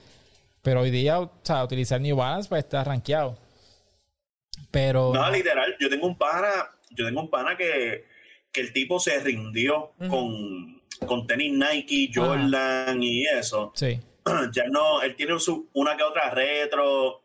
Pero 0.60 0.80
hoy 0.82 0.90
día, 0.90 1.20
o 1.20 1.32
sea, 1.42 1.64
utilizar 1.64 2.00
New 2.00 2.16
Balance 2.16 2.48
pues 2.50 2.64
está 2.64 2.84
rankeado. 2.84 3.38
Pero... 4.70 5.12
No, 5.14 5.30
literal, 5.30 5.74
yo 5.80 5.88
tengo 5.88 6.06
un 6.06 6.16
pana, 6.18 6.48
yo 6.90 7.04
tengo 7.06 7.20
un 7.22 7.30
pana 7.30 7.56
que, 7.56 8.04
que 8.52 8.60
el 8.60 8.72
tipo 8.72 8.98
se 9.00 9.18
rindió 9.20 9.92
con, 10.08 10.73
con 11.06 11.26
tenis 11.26 11.52
Nike, 11.52 12.10
Jordan 12.14 13.02
y 13.02 13.24
eso. 13.26 13.72
Sí. 13.74 13.98
Ya 14.52 14.64
no, 14.70 15.02
él 15.02 15.14
tiene 15.16 15.38
su, 15.38 15.68
una 15.74 15.96
que 15.98 16.02
otra 16.02 16.30
retro, 16.30 17.20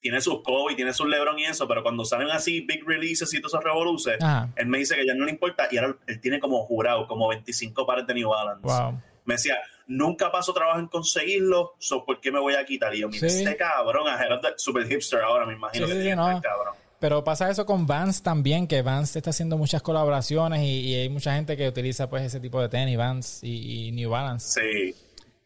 tiene 0.00 0.18
sus 0.22 0.42
Kobe, 0.42 0.74
tiene 0.74 0.94
sus 0.94 1.06
LeBron 1.06 1.38
y 1.38 1.44
eso, 1.44 1.68
pero 1.68 1.82
cuando 1.82 2.04
salen 2.06 2.30
así 2.30 2.62
big 2.62 2.82
releases 2.86 3.32
y 3.34 3.38
todos 3.40 3.52
esos 3.52 3.62
revoluces, 3.64 4.16
Ajá. 4.22 4.48
él 4.56 4.66
me 4.66 4.78
dice 4.78 4.96
que 4.96 5.06
ya 5.06 5.14
no 5.14 5.26
le 5.26 5.30
importa 5.32 5.68
y 5.70 5.76
ahora 5.76 5.94
él 6.06 6.20
tiene 6.22 6.40
como 6.40 6.64
jurado, 6.64 7.06
como 7.06 7.28
25 7.28 7.86
pares 7.86 8.06
de 8.06 8.14
New 8.14 8.30
Balance. 8.30 8.62
Wow. 8.66 8.98
Me 9.26 9.34
decía, 9.34 9.58
nunca 9.86 10.32
paso 10.32 10.54
trabajo 10.54 10.78
en 10.80 10.88
conseguirlo, 10.88 11.74
so, 11.78 12.02
¿por 12.04 12.18
qué 12.18 12.32
me 12.32 12.40
voy 12.40 12.54
a 12.54 12.64
quitar? 12.64 12.94
Y 12.94 13.00
yo, 13.00 13.08
mira, 13.08 13.28
Sí. 13.28 13.44
este 13.44 13.54
cabrón, 13.56 14.04
de 14.06 14.54
super 14.56 14.88
hipster 14.88 15.20
ahora, 15.20 15.44
me 15.44 15.52
imagino 15.52 15.86
Sí, 15.86 15.92
que 15.92 15.98
sí, 15.98 16.02
tiene 16.02 16.16
no. 16.16 16.30
este 16.30 16.48
cabrón. 16.48 16.74
Pero 17.02 17.24
pasa 17.24 17.50
eso 17.50 17.66
con 17.66 17.84
Vans 17.86 18.22
también, 18.22 18.66
que 18.68 18.80
Vans 18.80 19.14
está 19.16 19.30
haciendo 19.30 19.58
muchas 19.58 19.82
colaboraciones 19.82 20.62
y, 20.62 20.80
y 20.90 20.94
hay 20.94 21.08
mucha 21.08 21.34
gente 21.34 21.56
que 21.56 21.68
utiliza 21.68 22.08
pues 22.08 22.22
ese 22.22 22.38
tipo 22.38 22.60
de 22.60 22.68
tenis, 22.68 22.96
Vans 22.96 23.42
y, 23.42 23.88
y 23.88 23.92
New 23.92 24.08
Balance. 24.08 24.60
Sí. 24.60 24.94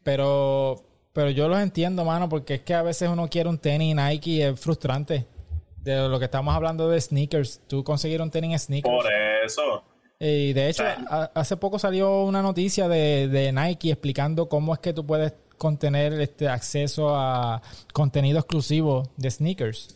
Pero, 0.02 0.84
pero 1.12 1.30
yo 1.30 1.48
los 1.48 1.58
entiendo, 1.58 2.04
mano, 2.04 2.28
porque 2.28 2.54
es 2.54 2.60
que 2.60 2.74
a 2.74 2.82
veces 2.82 3.08
uno 3.08 3.28
quiere 3.28 3.48
un 3.48 3.58
tenis 3.58 3.96
Nike 3.96 4.30
y 4.30 4.42
es 4.42 4.60
frustrante. 4.60 5.26
De 5.82 6.08
lo 6.08 6.18
que 6.18 6.26
estamos 6.26 6.54
hablando 6.54 6.88
de 6.90 7.00
sneakers, 7.00 7.60
tú 7.66 7.82
conseguir 7.84 8.20
un 8.20 8.30
tenis 8.30 8.62
sneakers. 8.64 8.94
Por 8.94 9.06
eso. 9.44 9.82
Y 10.20 10.52
de 10.52 10.68
hecho, 10.68 10.82
a- 10.84 11.30
hace 11.34 11.56
poco 11.56 11.78
salió 11.78 12.24
una 12.24 12.42
noticia 12.42 12.86
de, 12.88 13.28
de 13.28 13.52
Nike 13.52 13.92
explicando 13.92 14.48
cómo 14.48 14.74
es 14.74 14.80
que 14.80 14.92
tú 14.92 15.06
puedes 15.06 15.32
contener 15.58 16.12
este 16.20 16.48
acceso 16.48 17.14
a 17.16 17.62
contenido 17.92 18.38
exclusivo 18.40 19.04
de 19.16 19.30
sneakers. 19.30 19.95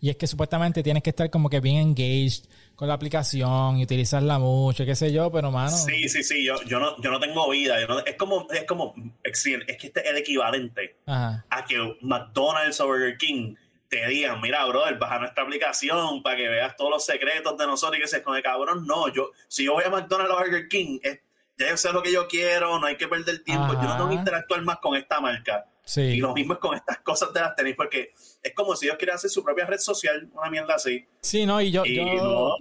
Y 0.00 0.10
es 0.10 0.16
que 0.16 0.26
supuestamente 0.26 0.82
tienes 0.82 1.02
que 1.02 1.10
estar 1.10 1.30
como 1.30 1.48
que 1.48 1.60
bien 1.60 1.76
engaged 1.78 2.44
con 2.74 2.86
la 2.88 2.94
aplicación 2.94 3.78
y 3.78 3.84
utilizarla 3.84 4.38
mucho, 4.38 4.84
qué 4.84 4.94
sé 4.94 5.10
yo, 5.12 5.32
pero 5.32 5.50
mano. 5.50 5.70
Sí, 5.70 6.08
sí, 6.08 6.22
sí. 6.22 6.44
Yo, 6.44 6.62
yo, 6.64 6.78
no, 6.78 7.00
yo 7.00 7.10
no 7.10 7.18
tengo 7.18 7.48
vida. 7.50 7.80
yo 7.80 7.86
no- 7.88 8.00
es 8.00 8.14
como, 8.16 8.46
es 8.50 8.64
como, 8.64 8.94
es 9.24 9.42
que 9.42 9.86
este 9.86 10.00
es 10.04 10.10
el 10.10 10.16
equivalente 10.18 10.96
Ajá. 11.06 11.46
a 11.48 11.64
que 11.64 11.96
McDonald's 12.02 12.78
o 12.80 12.86
Burger 12.86 13.16
King 13.16 13.54
te 13.88 14.06
digan, 14.08 14.40
mira, 14.40 14.66
brother, 14.66 14.98
baja 14.98 15.18
nuestra 15.20 15.44
aplicación 15.44 16.22
para 16.22 16.36
que 16.36 16.48
veas 16.48 16.76
todos 16.76 16.90
los 16.90 17.04
secretos 17.04 17.56
de 17.56 17.66
nosotros 17.66 17.98
y 17.98 18.02
que 18.02 18.08
se 18.08 18.22
con 18.22 18.36
el 18.36 18.42
cabrón. 18.42 18.86
No, 18.86 19.08
yo, 19.14 19.30
si 19.48 19.64
yo 19.64 19.72
voy 19.74 19.84
a 19.84 19.90
McDonald's 19.90 20.34
o 20.34 20.38
Burger 20.38 20.68
King, 20.68 20.98
es- 21.02 21.20
ya 21.58 21.70
yo 21.70 21.76
sé 21.78 21.90
lo 21.92 22.02
que 22.02 22.12
yo 22.12 22.28
quiero, 22.28 22.78
no 22.78 22.86
hay 22.86 22.96
que 22.96 23.08
perder 23.08 23.42
tiempo, 23.42 23.72
yo 23.72 23.82
no 23.84 23.94
tengo 23.96 24.08
que 24.08 24.14
Ajá. 24.16 24.20
interactuar 24.22 24.60
más 24.62 24.76
con 24.78 24.94
esta 24.94 25.20
marca. 25.20 25.64
Y 25.94 26.16
lo 26.16 26.34
mismo 26.34 26.54
es 26.54 26.58
con 26.58 26.74
estas 26.74 26.98
cosas 26.98 27.32
de 27.32 27.40
las 27.40 27.54
tenis, 27.54 27.74
porque 27.76 28.12
es 28.42 28.52
como 28.54 28.74
si 28.74 28.86
ellos 28.86 28.98
quieran 28.98 29.16
hacer 29.16 29.30
su 29.30 29.44
propia 29.44 29.66
red 29.66 29.78
social, 29.78 30.28
una 30.34 30.50
mierda 30.50 30.74
así. 30.74 31.06
Sí, 31.20 31.46
no, 31.46 31.60
y 31.60 31.70
yo, 31.70 31.84
Y 31.84 31.96
yo, 31.96 32.04
no, 32.04 32.56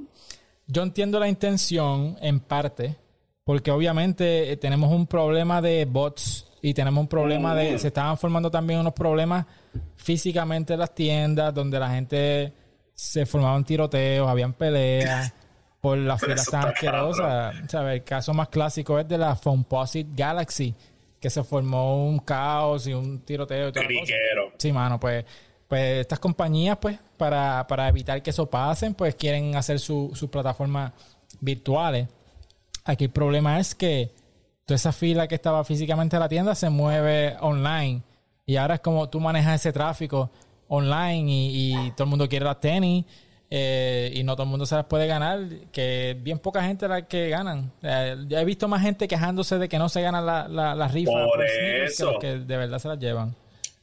yo 0.67 0.83
entiendo 0.83 1.19
la 1.19 1.27
intención 1.27 2.17
en 2.21 2.39
parte, 2.39 2.95
porque 3.43 3.71
obviamente 3.71 4.51
eh, 4.51 4.57
tenemos 4.57 4.91
un 4.91 5.07
problema 5.07 5.61
de 5.61 5.85
bots 5.85 6.47
y 6.61 6.73
tenemos 6.73 7.01
un 7.01 7.07
problema 7.07 7.53
de... 7.55 7.73
Mm. 7.73 7.79
Se 7.79 7.87
estaban 7.87 8.17
formando 8.17 8.49
también 8.49 8.79
unos 8.79 8.93
problemas 8.93 9.45
físicamente 9.95 10.73
en 10.73 10.79
las 10.79 10.93
tiendas, 10.93 11.53
donde 11.53 11.79
la 11.79 11.89
gente 11.89 12.53
se 12.93 13.25
formaban 13.25 13.63
tiroteos, 13.63 14.27
habían 14.27 14.53
peleas 14.53 15.33
por 15.81 15.97
las 15.97 16.19
filas 16.21 16.45
tan 16.45 16.69
asquerosas. 16.69 17.55
¿Sabes? 17.69 17.95
El 17.95 18.03
caso 18.03 18.33
más 18.33 18.49
clásico 18.49 18.97
es 18.97 19.07
de 19.07 19.17
la 19.17 19.35
Composite 19.35 20.09
Galaxy, 20.15 20.73
que 21.25 21.29
se 21.31 21.43
formó 21.43 22.05
un 22.07 22.19
caos 22.19 22.85
y 22.85 22.93
un 22.93 23.19
tiroteo 23.21 23.69
y 23.69 23.71
criquero. 23.71 24.51
Sí, 24.59 24.71
mano, 24.71 24.99
pues, 24.99 25.25
pues 25.67 26.01
estas 26.01 26.19
compañías, 26.19 26.77
pues, 26.79 26.99
para, 27.17 27.65
para 27.67 27.87
evitar 27.89 28.21
que 28.21 28.29
eso 28.29 28.47
pasen, 28.47 28.93
pues 28.93 29.15
quieren 29.15 29.55
hacer 29.55 29.79
su- 29.79 30.11
sus 30.13 30.29
plataformas 30.29 30.91
virtuales. 31.41 32.07
Aquí 32.83 33.05
el 33.05 33.09
problema 33.09 33.59
es 33.59 33.73
que 33.73 34.11
toda 34.67 34.75
esa 34.75 34.91
fila 34.91 35.27
que 35.27 35.33
estaba 35.33 35.63
físicamente 35.63 36.15
en 36.15 36.19
la 36.19 36.29
tienda 36.29 36.53
se 36.53 36.69
mueve 36.69 37.35
online. 37.41 38.03
Y 38.45 38.57
ahora 38.57 38.75
es 38.75 38.81
como 38.81 39.09
tú 39.09 39.19
manejas 39.19 39.55
ese 39.61 39.73
tráfico 39.73 40.29
online 40.67 41.31
y, 41.31 41.87
y 41.87 41.91
todo 41.93 42.03
el 42.03 42.09
mundo 42.11 42.29
quiere 42.29 42.45
las 42.45 42.59
tenis 42.59 43.03
eh, 43.49 44.11
y 44.13 44.23
no 44.23 44.33
todo 44.35 44.43
el 44.43 44.49
mundo 44.49 44.65
se 44.65 44.75
las 44.75 44.85
puede 44.85 45.07
ganar, 45.07 45.39
que 45.71 46.15
bien 46.19 46.39
poca 46.39 46.63
gente 46.63 46.87
la 46.87 47.07
que 47.07 47.29
ganan. 47.29 47.71
Eh, 47.83 48.15
ya 48.27 48.41
he 48.41 48.45
visto 48.45 48.67
más 48.67 48.81
gente 48.81 49.07
quejándose 49.07 49.57
de 49.57 49.69
que 49.69 49.77
no 49.77 49.87
se 49.89 50.01
ganan 50.01 50.25
la, 50.25 50.47
la, 50.47 50.75
la 50.75 50.87
rifa 50.87 51.11
Por 51.11 51.43
eso. 51.45 52.19
que 52.19 52.27
los 52.31 52.39
que 52.39 52.45
de 52.45 52.57
verdad 52.57 52.79
se 52.79 52.87
las 52.87 52.99
llevan. 52.99 53.35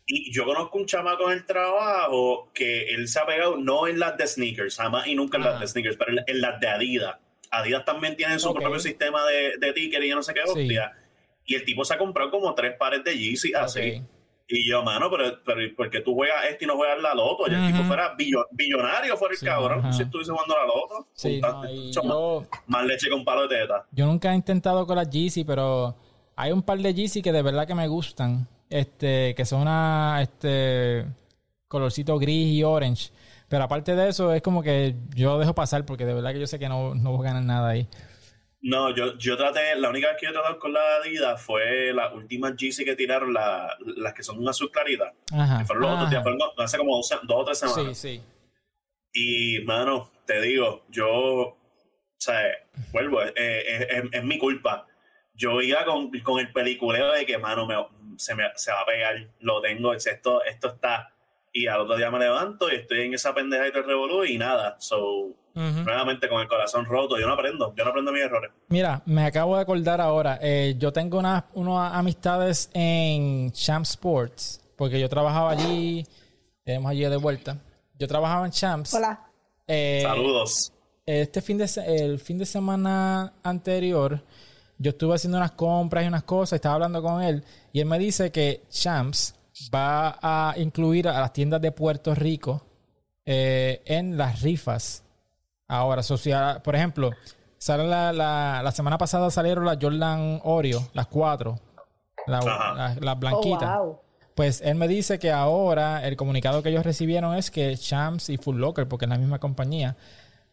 Y 0.07 0.33
yo 0.33 0.45
conozco 0.45 0.79
un 0.79 0.87
chamaco 0.87 1.31
en 1.31 1.39
el 1.39 1.47
trabajo 1.47 2.51
que 2.53 2.93
él 2.95 3.07
se 3.09 3.21
ha 3.21 3.25
pegado 3.27 3.57
no 3.57 3.87
en 3.87 3.99
las 4.01 4.17
de 4.19 4.27
sneakers, 4.27 4.77
jamás 4.77 5.07
y 5.07 5.15
nunca 5.15 5.39
en 5.39 5.45
las 5.45 5.61
de 5.61 5.67
sneakers, 5.69 5.97
pero 5.97 6.13
en, 6.13 6.19
en 6.27 6.41
las 6.41 6.59
de 6.61 6.69
Adidas. 6.69 7.17
Adidas 7.51 7.85
también 7.85 8.17
tiene 8.17 8.39
su 8.39 8.53
propio 8.53 8.81
sistema 8.81 9.25
de, 9.27 9.59
de 9.59 9.73
ticket 9.73 10.03
y 10.03 10.09
yo 10.09 10.17
no 10.17 10.23
sé 10.23 10.35
qué 10.35 10.41
Sí. 10.45 10.51
hostia. 10.61 10.93
Y 11.47 11.55
el 11.55 11.65
tipo 11.65 11.85
se 11.85 11.95
ha 11.95 11.99
comprado 11.99 12.31
como 12.31 12.55
tres 12.55 12.75
pares 12.79 13.05
de 13.05 13.17
Yeezy 13.17 13.53
así. 13.55 14.03
Y 14.49 14.68
yo, 14.70 14.82
mano, 14.82 15.09
pero, 15.11 15.38
pero 15.47 15.61
¿por 15.76 15.88
qué 15.90 16.01
tú 16.01 16.14
juegas 16.14 16.45
este 16.51 16.64
y 16.64 16.68
no 16.68 16.76
juegas 16.76 17.01
la 17.01 17.14
loto? 17.14 17.45
Y 17.51 17.55
el 17.55 17.66
tipo 17.72 17.82
fuera 17.84 18.14
billo- 18.16 18.47
billonario, 18.51 19.16
fuera 19.16 19.32
el 19.32 19.38
Sí, 19.38 19.47
cabrón, 19.47 19.78
ajá. 19.80 19.93
si 19.93 20.03
estuviese 20.03 20.30
jugando 20.32 20.55
la 20.57 20.66
loto. 20.66 21.09
Sí, 21.14 21.40
no, 21.40 21.64
yo, 21.90 22.45
Más 22.66 22.84
leche 22.84 23.09
con 23.09 23.24
palo 23.24 23.47
de 23.49 23.57
teta. 23.61 23.86
yo 23.93 24.07
nunca 24.07 24.32
he 24.32 24.34
intentado 24.34 24.86
con 24.86 24.97
las 24.97 25.09
Yeezy, 25.09 25.45
pero 25.45 25.97
hay 26.36 26.53
un 26.53 26.62
par 26.62 26.78
de 26.78 26.93
Yeezy 26.93 27.22
que 27.22 27.32
de 27.32 27.43
verdad 27.43 27.66
que 27.66 27.74
me 27.74 27.88
gustan. 27.88 28.47
Este, 28.68 29.34
que 29.34 29.45
son 29.45 29.61
una 29.62 30.18
este 30.22 31.05
colorcito 31.68 32.18
gris 32.18 32.49
y 32.55 32.64
orange. 32.64 33.11
Pero 33.49 33.64
aparte 33.64 33.95
de 33.95 34.09
eso, 34.09 34.32
es 34.32 34.40
como 34.40 34.62
que 34.62 34.95
yo 35.14 35.38
dejo 35.38 35.55
pasar 35.55 35.84
porque 35.84 36.07
de 36.07 36.14
verdad 36.14 36.32
que 36.32 36.40
yo 36.40 36.47
sé 36.47 36.59
que 36.59 36.68
no, 36.70 36.95
no 36.95 37.12
voy 37.16 37.26
a 37.26 37.30
ganar 37.32 37.45
nada 37.45 37.68
ahí. 37.70 37.86
No, 38.65 38.95
yo, 38.95 39.19
yo 39.19 39.37
traté, 39.37 39.75
la 39.75 39.91
única 39.91 40.09
vez 40.09 40.17
que 40.21 40.27
yo 40.27 40.33
traté 40.33 40.57
con 40.59 40.73
la 40.73 40.81
Adidas 40.97 41.43
fue 41.43 41.93
las 41.93 42.13
últimas 42.15 42.55
Yeezy 42.57 42.85
que 42.85 42.95
tiraron, 42.95 43.33
la- 43.35 43.77
las 43.97 44.15
que 44.15 44.23
son 44.23 44.39
un 44.39 44.49
azul 44.49 44.71
clarita. 44.71 45.13
Ajá. 45.33 45.59
que 45.59 45.65
fueron 45.65 45.83
los 45.83 45.93
otros 45.95 46.11
días, 46.11 46.21
Ajá. 46.21 46.31
fueron 46.31 46.41
hace 46.59 46.79
como 46.79 46.97
dos, 46.97 47.11
dos 47.25 47.37
o 47.41 47.45
tres 47.45 47.59
semanas. 47.59 47.99
Sí, 47.99 48.19
sí. 48.19 48.23
Y, 49.13 49.65
mano, 49.65 50.11
te 50.27 50.41
digo, 50.41 50.85
yo, 50.89 51.11
o 51.11 51.59
sea, 52.19 52.41
vuelvo, 52.93 53.21
es, 53.23 53.33
es- 53.37 53.87
es- 53.91 54.05
es 54.13 54.25
mi 54.25 54.39
culpa. 54.39 54.87
Yo 55.35 55.61
iba 55.61 55.85
con, 55.85 56.11
con 56.21 56.39
el 56.39 56.53
peliculeo 56.53 57.11
de 57.13 57.27
que, 57.27 57.39
mano, 57.39 57.67
me- 57.67 57.87
se, 58.17 58.35
me, 58.37 58.45
se 58.55 58.71
va 58.71 58.81
a 58.83 58.87
pegar, 58.87 59.29
lo 59.41 59.61
tengo, 59.61 59.93
es- 59.93 60.07
esto, 60.07 60.43
esto 60.45 60.69
está. 60.69 61.13
Y 61.53 61.67
al 61.67 61.81
otro 61.81 61.97
día 61.97 62.11
me 62.11 62.19
levanto 62.21 62.71
y 62.71 62.77
estoy 62.77 63.01
en 63.03 63.15
esa 63.15 63.35
pendeja 63.35 63.65
de 63.65 63.83
revolú 63.83 64.25
y 64.25 64.39
nada. 64.39 64.77
So, 64.79 65.35
Nuevamente 65.55 66.29
con 66.29 66.41
el 66.41 66.49
corazón 66.49 66.85
roto, 66.87 67.19
yo 67.19 67.27
no 67.27 67.35
aprendo, 67.35 67.75
yo 67.77 67.85
no 67.85 67.91
aprendo 67.91 68.13
mis 68.13 68.23
errores. 68.23 68.51
Mira, 68.69 69.03
me 69.07 69.25
acabo 69.25 69.57
de 69.57 69.63
acordar 69.63 70.01
ahora. 70.01 70.39
eh, 70.41 70.75
yo 70.79 70.93
tengo 70.93 71.19
unas 71.19 71.45
unas 71.55 71.93
amistades 71.95 72.71
en 72.73 73.53
Champ 73.53 73.85
Sports, 73.85 74.61
porque 74.77 74.99
yo 74.99 75.09
trabajaba 75.09 75.51
allí. 75.51 76.07
Tenemos 76.65 76.91
allí 76.91 77.03
de 77.05 77.17
vuelta. 77.17 77.59
Yo 77.99 78.09
trabajaba 78.09 78.47
en 78.47 78.53
Champs. 78.53 78.95
Hola. 78.95 79.21
Eh, 79.67 80.03
Saludos. 80.03 80.73
Este 81.05 81.43
fin 81.43 81.59
de 81.59 81.69
el 81.87 82.19
fin 82.21 82.39
de 82.39 82.47
semana 82.47 83.33
anterior, 83.43 84.23
yo 84.79 84.91
estuve 84.91 85.15
haciendo 85.17 85.39
unas 85.39 85.53
compras 85.53 86.05
y 86.05 86.09
unas 86.09 86.23
cosas, 86.23 86.57
estaba 86.57 86.77
hablando 86.77 87.03
con 87.03 87.23
él, 87.23 87.45
y 87.73 87.81
él 87.81 87.87
me 87.87 87.99
dice 87.99 88.31
que 88.31 88.63
Champs 88.71 89.35
va 89.75 90.19
a 90.23 90.55
incluir 90.59 91.09
a 91.09 91.21
las 91.21 91.33
tiendas 91.33 91.61
de 91.61 91.73
Puerto 91.73 92.15
Rico 92.15 92.65
eh, 93.27 93.83
en 93.85 94.17
las 94.17 94.43
rifas. 94.43 95.02
Ahora, 95.73 96.03
social, 96.03 96.61
por 96.62 96.77
ejemplo, 96.77 97.11
sale 97.57 97.87
la, 97.87 98.12
la, 98.12 98.61
la 98.62 98.73
semana 98.73 98.99
pasada 98.99 99.31
salieron 99.31 99.64
las 99.64 99.79
Jordan 99.81 100.41
Oreo, 100.45 100.87
las 100.93 101.07
cuatro, 101.07 101.59
la- 102.27 102.95
las 103.01 103.16
Oh, 103.16 103.18
blanquitas. 103.18 103.79
wow. 103.79 103.99
Pues 104.35 104.61
él 104.62 104.75
me 104.77 104.87
dice 104.89 105.18
que 105.18 105.31
ahora 105.31 106.07
el 106.07 106.16
comunicado 106.16 106.62
que 106.62 106.68
ellos 106.70 106.85
recibieron 106.85 107.35
es 107.37 107.51
que 107.51 107.77
Champs 107.77 108.29
y 108.31 108.37
Full 108.39 108.59
Locker, 108.59 108.87
porque 108.89 109.05
es 109.07 109.09
la 109.11 109.18
misma 109.18 109.39
compañía, 109.39 109.97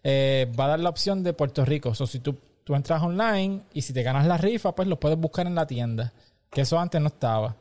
eh, 0.03 0.49
va 0.57 0.65
a 0.65 0.67
dar 0.69 0.79
la 0.79 0.89
opción 0.89 1.23
de 1.23 1.33
Puerto 1.33 1.65
Rico. 1.65 1.89
O 1.89 1.95
sea, 1.95 2.07
si 2.07 2.19
tú, 2.19 2.37
tú 2.63 2.75
entras 2.75 3.01
online 3.01 3.61
y 3.73 3.81
si 3.81 3.91
te 3.93 4.03
ganas 4.03 4.25
la 4.25 4.37
rifa, 4.37 4.73
pues 4.73 4.87
lo 4.87 4.99
puedes 4.99 5.17
buscar 5.17 5.47
en 5.47 5.55
la 5.55 5.65
tienda. 5.67 6.13
Que 6.49 6.61
eso 6.61 6.79
antes 6.79 6.99
no 7.01 7.07
estaba. 7.07 7.55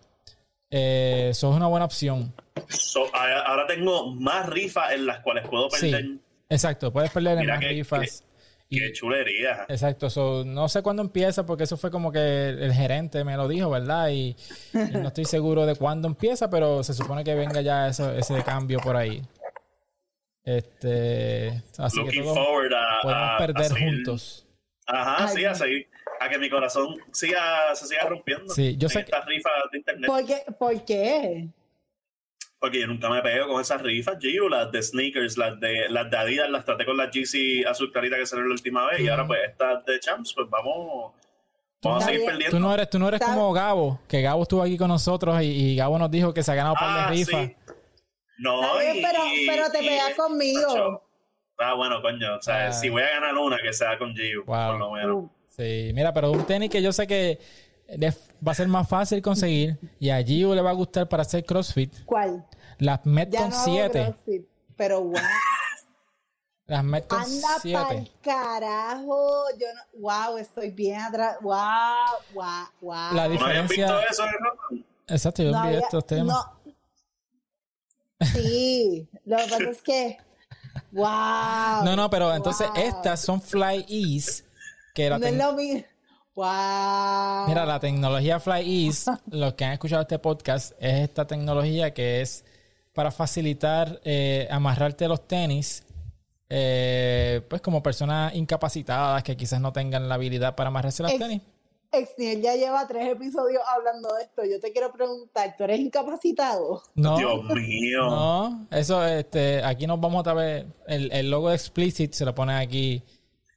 Eh, 0.71 1.29
eso 1.31 1.51
es 1.51 1.57
una 1.57 1.67
buena 1.67 1.87
opción. 1.87 2.33
So, 2.69 3.01
ahora 3.15 3.67
tengo 3.67 4.13
más 4.15 4.47
rifas 4.49 4.93
en 4.93 5.07
las 5.07 5.21
cuales 5.21 5.47
puedo 5.49 5.69
perder. 5.69 6.03
Sí, 6.03 6.21
exacto. 6.49 6.93
Puedes 6.93 7.11
perder 7.11 7.35
en 7.35 7.41
Mira 7.41 7.55
más 7.55 7.61
que- 7.61 7.69
rifas. 7.69 8.25
Y- 8.71 8.81
Qué 8.81 8.93
chulería. 8.93 9.65
Exacto, 9.71 10.11
so, 10.11 10.45
no 10.45 10.69
sé 10.69 10.83
cuándo 10.83 11.01
empieza 11.01 11.47
porque 11.47 11.65
eso 11.65 11.79
fue 11.79 11.91
como 11.91 12.13
que 12.13 12.49
el 12.51 12.71
gerente 12.75 13.25
me 13.25 13.35
lo 13.35 13.49
dijo, 13.49 13.71
¿verdad? 13.71 14.11
Y, 14.11 14.37
y 14.75 14.97
no 14.99 15.09
estoy 15.09 15.25
seguro 15.25 15.65
de 15.65 15.75
cuándo 15.75 16.07
empieza, 16.07 16.51
pero 16.51 16.83
se 16.83 16.93
supone 16.93 17.25
que 17.25 17.35
venga 17.35 17.63
ya 17.63 17.89
eso, 17.89 18.13
ese 18.13 18.43
cambio 18.43 18.79
por 18.81 18.95
ahí. 18.95 19.23
Este, 20.45 21.63
así 21.79 21.99
que 21.99 22.05
Looking 22.07 22.23
todos 22.25 22.39
forward 22.39 22.73
a, 22.75 23.01
podemos 23.03 23.23
a- 23.23 23.35
a 23.35 23.39
perder 23.39 23.71
juntos. 23.73 24.47
Ajá, 24.87 25.27
Ay, 25.29 25.37
sí, 25.37 25.45
a 25.45 25.55
seguir. 25.55 25.89
A 26.21 26.29
que 26.29 26.39
mi 26.39 26.51
corazón 26.51 26.95
siga, 27.13 27.75
se 27.75 27.87
siga 27.87 28.05
rompiendo. 28.07 28.53
Sí, 28.53 28.77
yo 28.77 28.87
en 28.87 28.91
sé 28.91 28.99
que- 28.99 29.03
estas 29.05 29.25
rifas 29.27 29.53
de 29.73 29.79
internet. 29.79 30.07
¿Por 30.11 30.27
qué? 30.27 30.43
¿Por 30.59 30.85
qué? 30.85 31.49
Porque 32.61 32.81
yo 32.81 32.87
nunca 32.89 33.09
me 33.09 33.23
pego 33.23 33.47
con 33.47 33.61
esas 33.61 33.81
rifas, 33.83 34.17
Gio, 34.21 34.49
las 34.49 34.73
de 34.73 34.83
sneakers, 34.83 35.37
las 35.39 35.61
de, 35.61 35.89
las 35.91 36.11
de 36.11 36.17
Adidas, 36.17 36.51
las 36.51 36.65
traté 36.65 36.85
con 36.85 36.97
las 36.97 37.09
GC 37.15 37.65
azul 37.69 37.93
clarita 37.93 38.17
que 38.17 38.27
salieron 38.27 38.49
la 38.51 38.55
última 38.55 38.87
vez. 38.87 38.99
Y 39.01 39.09
ahora, 39.09 39.27
pues, 39.27 39.41
estas 39.49 39.85
de 39.85 40.01
Champs, 40.01 40.35
pues 40.35 40.49
vamos, 40.51 41.13
vamos 41.83 42.03
a 42.03 42.07
seguir 42.07 42.21
bien. 42.23 42.31
perdiendo. 42.33 42.57
Tú 42.57 42.61
no 42.61 42.75
eres, 42.75 42.91
tú 42.91 42.99
no 42.99 43.07
eres 43.09 43.21
como 43.21 43.53
Gabo, 43.53 44.01
que 44.09 44.23
Gabo 44.23 44.43
estuvo 44.43 44.63
aquí 44.63 44.77
con 44.77 44.89
nosotros 44.89 45.41
y, 45.43 45.47
y 45.47 45.77
Gabo 45.77 45.99
nos 46.01 46.11
dijo 46.11 46.35
que 46.35 46.43
se 46.43 46.51
ha 46.51 46.55
ganado 46.57 46.75
un 46.75 46.81
par 46.81 46.99
Ah, 46.99 47.11
de 47.11 47.17
rifas. 47.17 47.47
sí. 47.47 47.55
No, 48.39 48.61
y- 48.83 49.03
pero, 49.03 49.21
pero 49.47 49.71
te 49.71 49.79
pegas 49.79 50.15
conmigo. 50.17 50.69
Macho, 50.69 51.03
Ah, 51.61 51.75
bueno, 51.75 52.01
coño. 52.03 52.37
O 52.37 52.41
sea, 52.43 52.69
Ah. 52.69 52.73
si 52.73 52.89
voy 52.89 53.03
a 53.03 53.11
ganar 53.11 53.35
una, 53.37 53.59
que 53.61 53.73
sea 53.73 53.99
con 53.99 54.15
Gio, 54.15 54.45
Wow. 54.45 54.71
por 54.71 54.79
lo 54.79 54.93
menos. 54.93 55.17
Uh, 55.17 55.31
Sí, 55.49 55.91
mira, 55.93 56.13
pero 56.13 56.31
un 56.31 56.45
tenis 56.47 56.71
que 56.71 56.81
yo 56.81 56.93
sé 56.93 57.07
que 57.09 57.39
va 58.47 58.53
a 58.53 58.55
ser 58.55 58.69
más 58.69 58.89
fácil 58.89 59.23
conseguir 59.23 59.79
y 59.99 60.11
a 60.11 60.23
Gio 60.23 60.55
le 60.55 60.61
va 60.63 60.71
a 60.71 60.75
gustar 60.75 61.09
para 61.09 61.23
hacer 61.23 61.45
CrossFit. 61.45 62.05
¿Cuál? 62.05 62.47
Las 62.79 63.01
Ya 63.05 63.11
Metcon 63.11 63.49
no 63.51 63.57
hago 63.57 63.65
7. 63.65 64.05
CrossFit, 64.05 64.47
pero 64.77 65.01
wow. 65.05 65.15
Las 66.67 66.85
Metcon 66.85 67.23
Anda 67.23 67.49
7. 67.63 67.79
pa'l 67.79 68.11
carajo. 68.23 69.45
Yo 69.59 69.67
no, 69.75 70.01
wow, 70.01 70.37
estoy 70.37 70.71
bien 70.71 71.01
atrás. 71.01 71.39
Wow, 71.41 71.55
wow, 72.35 72.45
wow. 72.83 72.95
La 72.95 73.11
¿No 73.13 73.21
habían 73.23 73.33
diferencia- 73.33 73.87
visto 73.97 74.01
eso? 74.11 74.25
no? 74.71 74.79
Exacto, 75.09 75.43
yo 75.43 75.51
No 75.51 75.59
había- 75.61 75.79
estos 75.79 76.07
temas. 76.07 76.37
no. 76.37 76.59
Sí, 78.35 79.09
lo 79.25 79.37
que 79.37 79.43
pasa 79.45 79.71
es 79.71 79.83
que. 79.83 80.19
Wow. 80.93 81.85
No, 81.85 81.97
no, 81.97 82.09
pero 82.09 82.33
entonces 82.35 82.69
wow. 82.69 82.77
estas 82.79 83.21
son 83.21 83.43
Fly 83.43 83.85
Ease. 83.89 84.45
Que 84.95 85.11
la 85.11 85.19
No 85.19 85.27
es 85.27 85.35
lo 85.37 85.53
mismo. 85.55 85.83
Wow. 86.39 87.49
Mira, 87.49 87.67
la 87.67 87.81
tecnología 87.81 88.39
Fly 88.39 88.87
Ease, 88.87 89.11
los 89.33 89.55
que 89.55 89.65
han 89.65 89.73
escuchado 89.73 90.03
este 90.03 90.21
podcast, 90.21 90.71
es 90.79 91.01
esta 91.01 91.27
tecnología 91.27 91.93
que 91.93 92.21
es 92.21 92.45
para 92.93 93.11
facilitar 93.11 94.01
eh, 94.05 94.47
amarrarte 94.49 95.09
los 95.09 95.27
tenis, 95.27 95.83
eh, 96.49 97.43
pues 97.51 97.61
como 97.61 97.83
personas 97.83 98.37
incapacitadas 98.37 99.25
que 99.25 99.37
quizás 99.37 99.61
no 99.61 99.73
tengan 99.73 100.09
la 100.09 100.15
habilidad 100.15 100.55
para 100.55 100.69
amarrarse 100.69 101.03
los 101.03 101.11
Ex- 101.11 101.21
tenis. 101.21 101.43
Exniel 101.91 102.41
ya 102.41 102.55
lleva 102.55 102.87
tres 102.87 103.09
episodios 103.09 103.63
hablando 103.75 104.15
de 104.15 104.23
esto. 104.23 104.45
Yo 104.45 104.61
te 104.61 104.71
quiero 104.71 104.93
preguntar, 104.93 105.57
¿tú 105.59 105.65
eres 105.65 105.81
incapacitado? 105.81 106.83
No, 106.95 107.17
Dios 107.17 107.45
mío. 107.47 108.11
no, 108.11 108.67
eso, 108.71 109.05
este, 109.05 109.61
aquí 109.65 109.89
nos 109.89 109.99
vamos 110.01 110.21
otra 110.21 110.35
vez, 110.35 110.67
el, 110.87 111.11
el 111.11 111.31
logo 111.31 111.49
de 111.49 111.57
Explicit 111.57 112.13
se 112.13 112.25
lo 112.25 112.33
pone 112.33 112.55
aquí 112.55 113.03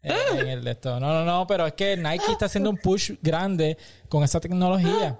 eh, 0.03 0.13
en 0.39 0.47
el 0.47 0.63
de 0.63 0.71
esto. 0.71 0.99
No, 0.99 1.13
no, 1.13 1.25
no, 1.25 1.45
pero 1.47 1.67
es 1.67 1.73
que 1.73 1.95
Nike 1.97 2.31
está 2.31 2.45
haciendo 2.45 2.69
un 2.69 2.77
push 2.77 3.11
grande 3.21 3.77
con 4.09 4.23
esa 4.23 4.39
tecnología. 4.39 5.17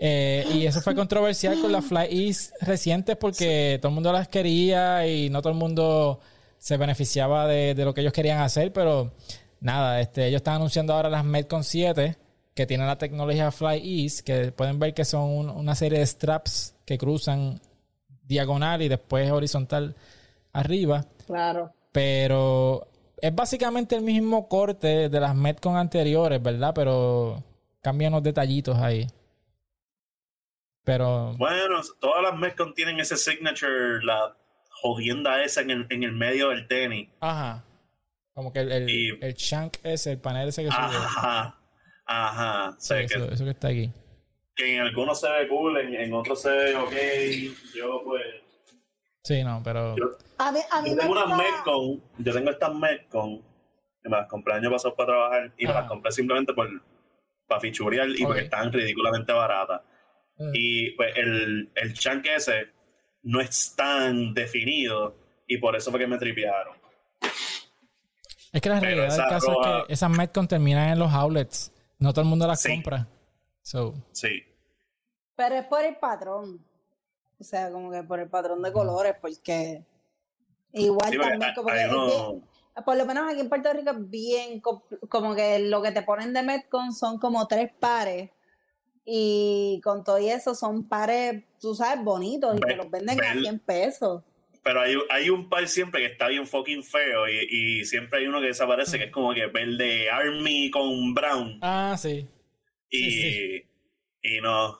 Eh, 0.00 0.46
y 0.54 0.64
eso 0.66 0.80
fue 0.80 0.94
controversial 0.94 1.60
con 1.60 1.72
las 1.72 1.84
Fly 1.84 2.06
East 2.28 2.52
recientes 2.60 3.16
porque 3.16 3.78
todo 3.82 3.88
el 3.90 3.94
mundo 3.94 4.12
las 4.12 4.28
quería 4.28 5.06
y 5.08 5.28
no 5.28 5.42
todo 5.42 5.52
el 5.52 5.58
mundo 5.58 6.20
se 6.58 6.76
beneficiaba 6.76 7.46
de, 7.48 7.74
de 7.74 7.84
lo 7.84 7.92
que 7.92 8.02
ellos 8.02 8.12
querían 8.12 8.38
hacer, 8.40 8.72
pero 8.72 9.12
nada, 9.60 10.00
este, 10.00 10.26
ellos 10.28 10.38
están 10.38 10.54
anunciando 10.56 10.92
ahora 10.94 11.08
las 11.10 11.24
Metcon 11.24 11.64
7 11.64 12.16
que 12.54 12.66
tienen 12.66 12.86
la 12.86 12.96
tecnología 12.98 13.50
Fly 13.50 14.04
East, 14.04 14.20
que 14.20 14.52
pueden 14.52 14.78
ver 14.78 14.94
que 14.94 15.04
son 15.04 15.22
un- 15.30 15.50
una 15.50 15.74
serie 15.74 15.98
de 16.00 16.06
straps 16.06 16.74
que 16.84 16.96
cruzan 16.98 17.60
diagonal 18.22 18.82
y 18.82 18.88
después 18.88 19.30
horizontal 19.30 19.94
arriba, 20.52 21.04
Claro. 21.26 21.72
pero 21.92 22.86
es 23.22 23.34
básicamente 23.34 23.96
el 23.96 24.02
mismo 24.02 24.48
corte 24.48 25.08
de 25.08 25.20
las 25.20 25.34
Metcon 25.34 25.76
anteriores, 25.76 26.42
¿verdad? 26.42 26.72
Pero 26.74 27.42
cambian 27.82 28.12
los 28.12 28.22
detallitos 28.22 28.76
ahí. 28.78 29.06
Pero 30.84 31.34
Bueno, 31.36 31.80
todas 32.00 32.22
las 32.22 32.36
Metcon 32.38 32.74
tienen 32.74 32.98
ese 33.00 33.16
signature, 33.16 34.02
la 34.04 34.36
jodienda 34.82 35.42
esa 35.42 35.60
en 35.60 35.70
el, 35.70 35.86
en 35.90 36.02
el 36.02 36.12
medio 36.12 36.48
del 36.50 36.66
tenis. 36.66 37.08
Ajá. 37.20 37.64
Como 38.32 38.52
que 38.52 38.60
el, 38.60 38.72
el, 38.72 38.88
Y- 38.90 39.18
el 39.20 39.34
shank 39.34 39.76
ese, 39.82 40.12
el 40.12 40.18
panel 40.20 40.48
ese 40.48 40.64
que 40.64 40.70
sube. 40.70 40.78
Ajá. 40.80 41.58
Ajá. 42.06 42.76
Sí, 42.78 42.94
eso, 42.94 43.26
que, 43.26 43.34
eso 43.34 43.44
que 43.44 43.50
está 43.50 43.68
aquí. 43.68 43.92
que 44.54 44.76
en 44.76 44.80
algunos 44.82 45.20
se 45.20 45.28
ve 45.28 45.48
cool, 45.48 45.76
en, 45.78 45.94
en 45.94 46.12
otros 46.14 46.40
se 46.40 46.50
ve 46.50 46.76
ok. 46.76 46.92
Yo, 47.76 48.02
pues. 48.04 48.22
Sí, 49.28 49.44
no, 49.44 49.60
pero... 49.62 49.94
Yo, 49.96 50.04
A 50.38 50.50
mí, 50.50 50.58
a 50.70 50.80
mí 50.82 50.90
yo 50.90 50.96
me 50.96 51.02
tengo 51.02 51.12
unas 51.12 51.36
Metcon. 51.38 52.02
Yo 52.18 52.32
tengo 52.32 52.50
estas 52.50 52.74
Metcon. 52.74 53.42
Que 54.02 54.08
me 54.08 54.16
las 54.16 54.26
compré 54.28 54.54
el 54.54 54.60
año 54.60 54.70
pasado 54.70 54.94
para 54.96 55.06
trabajar. 55.08 55.52
Y 55.58 55.66
me 55.66 55.72
las 55.74 55.86
compré 55.86 56.10
simplemente 56.12 56.54
por. 56.54 56.68
Para 57.46 57.60
fichurear 57.60 58.08
y 58.08 58.22
porque 58.24 58.40
Ok. 58.40 58.44
estaban 58.44 58.72
ridículamente 58.72 59.32
baratas. 59.32 59.82
Mm. 60.38 60.50
Y 60.54 60.90
pues 60.92 61.12
el, 61.16 61.70
el 61.74 61.92
chunk 61.94 62.24
ese 62.26 62.68
no 63.22 63.40
es 63.40 63.74
tan 63.76 64.32
definido. 64.34 65.14
Y 65.46 65.58
por 65.58 65.76
eso 65.76 65.90
fue 65.90 66.00
que 66.00 66.06
me 66.06 66.16
tripearon. 66.18 66.76
Es 68.52 68.60
que 68.62 68.68
la 68.70 68.80
Pero 68.80 68.96
realidad 68.96 69.16
del 69.16 69.28
caso 69.28 69.52
roja- 69.52 69.78
es 69.80 69.86
que 69.88 69.92
esas 69.92 70.10
Metcon 70.10 70.48
terminan 70.48 70.88
en 70.90 70.98
los 70.98 71.12
outlets. 71.12 71.72
No 71.98 72.12
todo 72.12 72.22
el 72.22 72.28
mundo 72.28 72.46
las 72.46 72.62
Sí. 72.62 72.70
compra. 72.72 73.06
So, 73.62 73.94
Sí. 74.12 74.42
Pero 75.36 75.54
es 75.56 75.64
por 75.66 75.84
el 75.84 75.96
patrón. 75.96 76.64
O 77.40 77.44
sea, 77.44 77.70
como 77.70 77.90
que 77.90 78.02
por 78.02 78.18
el 78.20 78.28
patrón 78.28 78.62
de 78.62 78.72
colores, 78.72 79.14
porque 79.20 79.82
igual 80.72 81.10
Sí, 81.12 81.18
también 81.18 81.52
como 81.54 81.68
que 81.68 81.74
bien- 81.74 82.42
por 82.84 82.96
lo 82.96 83.06
menos 83.06 83.30
aquí 83.30 83.40
en 83.40 83.48
Puerto 83.48 83.72
Rico 83.72 83.90
es 83.90 84.10
bien 84.10 84.60
co- 84.60 84.84
como 85.08 85.34
que 85.34 85.58
lo 85.60 85.82
que 85.82 85.90
te 85.92 86.02
ponen 86.02 86.32
de 86.32 86.42
Metcon 86.42 86.92
son 86.92 87.18
como 87.18 87.46
tres 87.48 87.72
pares 87.78 88.30
y 89.04 89.80
con 89.82 90.04
todo 90.04 90.18
y 90.18 90.28
eso 90.28 90.54
son 90.54 90.86
pares, 90.88 91.42
tú 91.60 91.74
sabes, 91.74 92.04
bonitos 92.04 92.56
y 92.56 92.60
te 92.60 92.76
los 92.76 92.90
venden 92.90 93.22
a 93.24 93.34
ve- 93.34 93.40
100 93.40 93.58
pesos. 93.60 94.22
Pero 94.62 94.80
hay, 94.80 94.96
hay 95.10 95.30
un 95.30 95.48
par 95.48 95.66
siempre 95.66 96.00
que 96.02 96.12
está 96.12 96.28
bien 96.28 96.46
fucking 96.46 96.82
feo 96.82 97.26
y, 97.28 97.80
y 97.80 97.84
siempre 97.84 98.20
hay 98.20 98.26
uno 98.26 98.40
que 98.40 98.48
desaparece 98.48 98.98
que 98.98 99.04
es 99.04 99.10
como 99.12 99.32
que 99.32 99.46
verde 99.46 100.10
army 100.10 100.70
con 100.70 101.14
brown 101.14 101.58
ah, 101.62 101.96
sí. 101.98 102.28
y, 102.90 103.10
Sí, 103.10 103.62
y 104.22 104.40
no 104.42 104.78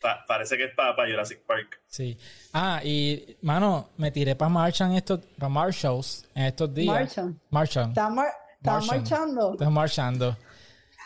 Pa- 0.00 0.24
parece 0.26 0.56
que 0.56 0.64
es 0.64 0.74
para 0.74 0.94
Jurassic 1.06 1.44
Park 1.44 1.80
Sí. 1.86 2.16
Ah, 2.54 2.80
y, 2.82 3.36
mano, 3.42 3.90
me 3.98 4.10
tiré 4.10 4.34
para 4.34 4.48
Marshall 4.48 4.90
en 4.92 4.96
estos, 4.96 5.20
para 5.38 5.48
Marshalls 5.50 6.26
en 6.34 6.44
estos 6.44 6.72
días. 6.72 6.94
Marshall. 6.94 7.40
Marshall. 7.50 7.88
¿Estás 7.90 8.10
mar- 8.12 8.32
estás 8.56 8.86
Marshall. 8.86 8.98
marchando? 9.00 9.52
Estoy 9.52 9.66
marchando. 9.70 10.36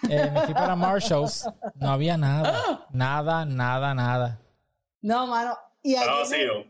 Eh, 0.09 0.31
me 0.33 0.41
fui 0.43 0.55
para 0.55 0.77
Marshalls. 0.77 1.49
No 1.77 1.91
había 1.91 2.17
nada. 2.17 2.87
Nada, 2.91 3.45
nada, 3.45 3.95
nada. 3.95 4.39
No, 5.03 5.27
mano. 5.27 5.57
Y 5.83 5.95
estaba 5.95 6.21
aquí 6.23 6.31
vacío 6.33 6.65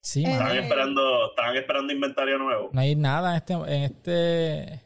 Sí, 0.00 0.24
Eh, 0.24 0.32
estaban 0.32 0.56
esperando 0.58 1.30
estaban 1.30 1.56
esperando 1.56 1.92
inventario 1.92 2.38
nuevo 2.38 2.70
No 2.72 2.80
hay 2.80 2.94
nada 2.96 3.30
en 3.30 3.36
este... 3.36 3.52
En 3.54 3.82
este... 3.82 4.82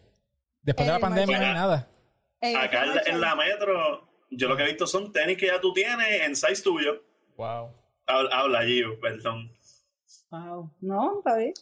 Después 0.62 0.86
de 0.86 0.92
la 0.94 0.98
pandemia 0.98 1.38
no 1.38 1.46
hay 1.46 1.52
nada. 1.54 1.88
acá 2.40 2.46
este 2.46 2.50
en 2.50 2.54
la, 2.82 2.96
Marshall- 2.96 3.08
en 3.14 3.20
la 3.20 3.34
metro 3.36 4.09
yo 4.30 4.48
lo 4.48 4.56
que 4.56 4.62
he 4.62 4.66
visto 4.66 4.86
son 4.86 5.12
tenis 5.12 5.36
que 5.36 5.46
ya 5.46 5.60
tú 5.60 5.72
tienes 5.72 6.22
en 6.22 6.34
size 6.36 6.62
tuyo 6.62 7.02
Wow. 7.36 7.72
habla, 8.06 8.30
habla 8.36 8.62
Gio 8.64 8.98
perdón 9.00 9.52
Wow. 10.30 10.70
No, 10.80 11.18
está 11.18 11.36
bien. 11.36 11.52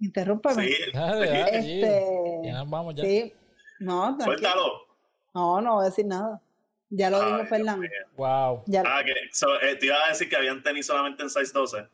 Interrúmpeme. 0.00 0.64
sí 0.66 0.76
Dale, 0.92 1.24
aquí, 1.28 1.38
dale. 1.40 1.58
Este, 1.58 2.40
Ya 2.44 2.52
nos 2.58 2.70
vamos 2.70 2.94
ya. 2.94 3.02
sí. 3.04 3.32
No, 3.80 4.16
tranquilo. 4.16 4.24
suéltalo 4.24 4.86
No, 5.34 5.60
no 5.60 5.74
voy 5.74 5.82
a 5.82 5.88
decir 5.88 6.06
nada. 6.06 6.40
Ya 6.88 7.08
lo 7.10 7.24
dijo 7.24 7.46
Fernando. 7.46 7.86
Wow. 8.16 8.62
Ya, 8.66 8.82
ah 8.86 9.02
que 9.04 9.12
so, 9.32 9.46
eh, 9.60 9.74
te 9.76 9.86
iba 9.86 9.96
a 10.04 10.08
decir 10.10 10.28
que 10.28 10.36
habían 10.36 10.62
tenis 10.62 10.86
solamente 10.86 11.22
en 11.22 11.30
size 11.30 11.52
12 11.52 11.88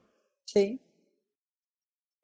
sí. 0.44 0.80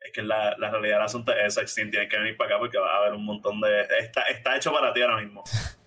Es 0.01 0.13
que 0.13 0.23
la, 0.23 0.55
la 0.59 0.71
realidad 0.71 0.97
del 0.97 1.05
asunto 1.07 1.33
es 1.33 1.45
esa, 1.47 1.63
Extin, 1.63 1.91
tienes 1.91 2.11
que 2.11 2.19
venir 2.19 2.37
para 2.37 2.51
acá 2.51 2.59
porque 2.59 2.77
va 2.77 2.93
a 2.95 2.97
haber 2.99 3.15
un 3.15 3.25
montón 3.25 3.59
de... 3.63 3.87
Está, 4.01 4.23
está 4.25 4.55
hecho 4.57 4.71
para 4.71 4.93
ti 4.93 5.01
ahora 5.01 5.17
mismo. 5.23 5.43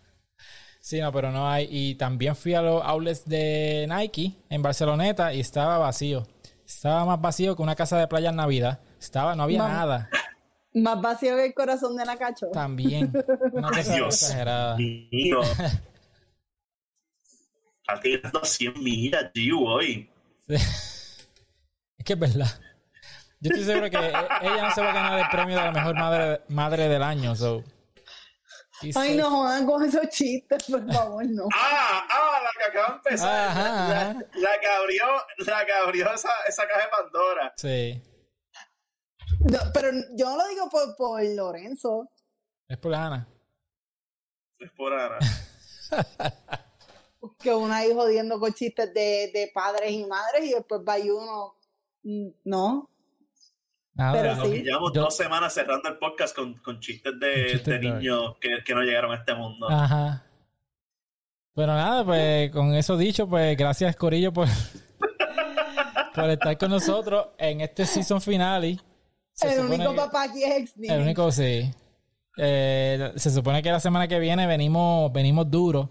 Sí, 0.88 1.02
no, 1.02 1.12
pero 1.12 1.34
no 1.34 1.50
hay. 1.50 1.68
Y 1.70 1.96
también 1.96 2.34
fui 2.34 2.54
a 2.54 2.62
los 2.62 2.82
outlets 2.82 3.26
de 3.26 3.86
Nike 3.90 4.38
en 4.50 4.62
Barceloneta 4.62 5.34
y 5.34 5.42
estaba 5.42 5.78
vacío. 5.80 6.26
Estaba 6.66 7.04
más 7.04 7.20
vacío 7.20 7.58
que 7.58 7.62
una 7.62 7.76
casa 7.76 7.98
de 7.98 8.08
playa 8.08 8.30
en 8.30 8.38
Navidad. 8.38 8.80
Estaba, 8.98 9.36
no 9.36 9.44
había 9.44 9.64
Mam- 9.64 9.68
nada. 9.74 10.10
Más 10.76 11.02
vacío 11.02 11.36
que 11.36 11.48
el 11.48 11.54
corazón 11.54 11.98
de 11.98 12.06
Nacacho. 12.06 12.46
También. 12.54 13.12
Una 13.52 13.68
cosa 13.68 13.96
Dios 13.96 14.22
exagerada. 14.24 14.78
mío. 14.78 15.42
Está 17.82 18.00
tirando 18.02 18.46
100 18.46 18.82
millas, 18.82 19.26
Giu, 19.34 19.66
hoy. 19.68 20.10
Sí. 20.48 20.54
Es 20.56 22.06
que 22.06 22.14
es 22.14 22.20
verdad. 22.20 22.48
Yo 23.42 23.50
estoy 23.52 23.66
seguro 23.66 23.90
que 23.90 23.98
e- 23.98 24.10
ella 24.42 24.62
no 24.70 24.72
se 24.74 24.82
va 24.82 24.92
a 24.92 24.94
ganar 24.94 25.20
el 25.20 25.26
premio 25.32 25.58
de 25.58 25.64
la 25.66 25.72
mejor 25.74 25.96
madre, 25.96 26.42
madre 26.48 26.88
del 26.88 27.04
año. 27.04 27.36
So. 27.36 27.62
Ay, 28.96 29.16
no 29.16 29.30
jodan 29.30 29.66
con 29.66 29.84
esos 29.84 30.08
chistes, 30.10 30.64
por 30.66 30.92
favor, 30.92 31.26
no. 31.26 31.48
¡Ah! 31.56 32.06
¡Ah! 32.10 32.40
La 32.44 32.50
que 32.58 32.64
acaba 32.70 32.88
de 32.90 32.96
empezar. 32.96 33.50
Ajá, 33.50 33.64
la, 33.64 34.02
ajá. 34.12 34.20
la 34.36 34.60
que 34.60 34.68
abrió, 34.68 35.06
la 35.38 35.66
que 35.66 35.74
abrió 35.74 36.14
esa, 36.14 36.30
esa 36.48 36.68
caja 36.68 36.82
de 36.82 36.88
Pandora. 36.90 37.54
Sí. 37.58 38.04
No, 39.42 39.60
pero 39.74 39.90
yo 40.16 40.30
no 40.30 40.38
lo 40.38 40.48
digo 40.48 40.70
por, 40.70 40.96
por 40.96 41.24
Lorenzo. 41.24 42.10
Es 42.68 42.78
por 42.78 42.94
Ana. 42.94 43.28
Es 44.60 44.72
por 44.72 44.94
Ana. 44.94 45.18
Que 47.40 47.54
uno 47.54 47.74
ahí 47.74 47.92
jodiendo 47.94 48.40
con 48.40 48.54
chistes 48.54 48.94
de, 48.94 49.32
de 49.34 49.52
padres 49.54 49.92
y 49.92 50.06
madres 50.06 50.46
y 50.46 50.54
después 50.54 50.82
va 50.88 50.98
y 51.00 51.10
uno. 51.10 51.56
mm, 52.04 52.28
No. 52.46 52.90
Pero 53.98 54.45
sí. 54.45 54.62
Llevamos 54.64 54.91
Yo- 54.93 55.02
dos 55.02 55.16
semanas 55.18 55.54
cerrando 55.54 55.89
el 55.89 55.98
podcast 55.98 56.36
con, 56.36 56.54
con 56.60 56.80
chistes 56.80 57.14
de, 57.20 57.34
Con 57.34 57.45
chistes 57.52 57.66
de 57.66 57.80
de- 57.80 57.89
niños 57.91 58.36
que, 58.39 58.64
que 58.66 58.76
no 58.76 58.82
llegaron 58.82 59.12
a 59.12 59.16
este 59.16 59.34
mundo. 59.36 59.68
Ajá. 59.70 60.24
Bueno, 61.56 61.74
nada, 61.76 62.06
pues 62.06 62.52
con 62.52 62.74
eso 62.76 62.95
dicho, 62.98 63.28
pues 63.28 63.58
gracias 63.58 63.95
Corillo 63.95 64.32
por, 64.32 64.48
por 66.16 66.30
estar 66.30 66.58
con 66.58 66.70
nosotros 66.72 67.28
en 67.38 67.62
este 67.62 67.86
season 67.86 68.22
finale. 68.22 68.78
Se 69.34 69.54
el 69.54 69.66
único 69.66 69.91
que- 69.91 69.98
papá 69.98 70.24
aquí 70.24 70.43
es 70.43 70.58
Exni. 70.58 70.88
El 70.88 71.02
único 71.02 71.32
sí. 71.32 71.72
Eh, 72.38 73.12
se 73.16 73.32
supone 73.32 73.64
que 73.64 73.72
la 73.72 73.80
semana 73.80 74.08
que 74.08 74.20
viene 74.20 74.45
venimos, 74.48 75.12
venimos 75.12 75.50
duro. 75.50 75.89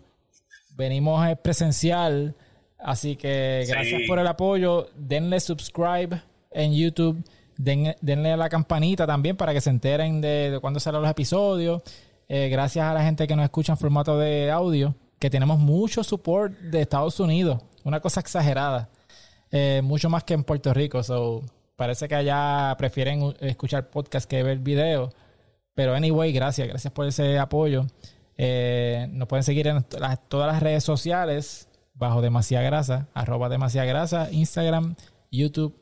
Venimos 0.77 1.27
eh, 1.29 1.37
presencial. 1.37 2.35
Así 2.79 3.17
que 3.17 3.63
Sí. 3.65 3.73
gracias 3.73 4.03
por 4.07 4.19
el 4.19 4.27
apoyo. 4.27 4.89
Denle 4.95 5.41
subscribe 5.41 6.23
en 6.53 6.73
YouTube. 6.75 7.25
Den- 7.59 7.97
denle 8.01 8.33
a 8.33 8.37
la 8.37 8.49
campanita 8.49 9.07
también 9.07 9.37
para 9.37 9.53
que 9.53 9.61
se 9.61 9.71
enteren 9.71 10.21
de, 10.21 10.59
cuándo 10.61 10.79
salen 10.81 11.03
los 11.03 11.11
episodios. 11.11 11.83
Eh, 12.29 12.49
gracias 12.49 12.85
a 12.85 12.93
la 12.93 13.03
gente 13.03 13.27
que 13.27 13.37
nos 13.37 13.45
escucha 13.45 13.73
en 13.73 13.79
formato 13.79 14.19
de 14.19 14.51
audio, 14.51 14.95
que 15.19 15.31
tenemos 15.31 15.59
mucho 15.59 16.03
support 16.05 16.53
de 16.59 16.81
Estados 16.83 17.19
Unidos. 17.21 17.63
Una 17.85 18.01
cosa 18.01 18.21
exagerada. 18.21 18.89
Eh, 19.51 19.81
mucho 19.83 20.11
más 20.11 20.25
que 20.25 20.35
en 20.35 20.45
Puerto 20.45 20.75
Rico. 20.75 21.03
So, 21.03 21.43
parece 21.77 22.09
que 22.09 22.15
allá 22.17 22.75
prefieren 22.79 23.35
escuchar 23.41 23.89
podcast 23.91 24.29
que 24.29 24.43
ver 24.43 24.59
video. 24.59 25.11
Pero 25.75 25.95
anyway, 25.95 26.33
gracias. 26.33 26.67
Gracias 26.69 26.93
por 26.93 27.07
ese 27.07 27.39
apoyo. 27.39 27.87
Eh, 28.37 29.07
nos 29.13 29.29
pueden 29.29 29.45
seguir 29.45 29.67
en 29.69 29.85
todas 30.29 30.53
las 30.53 30.63
redes 30.63 30.85
sociales 30.85 31.69
bajo 31.95 32.21
Demasiada 32.21 32.65
Grasa, 32.65 33.09
arroba 33.15 33.49
Demasiada 33.49 33.87
Grasa, 33.87 34.29
Instagram, 34.31 34.97
YouTube, 35.31 35.75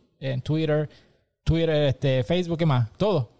Twitter, 0.43 0.89
Twitter, 1.45 1.71
este, 1.85 2.25
Facebook, 2.25 2.59
¿qué 2.59 2.67
más? 2.67 2.91
Todo. 2.95 3.31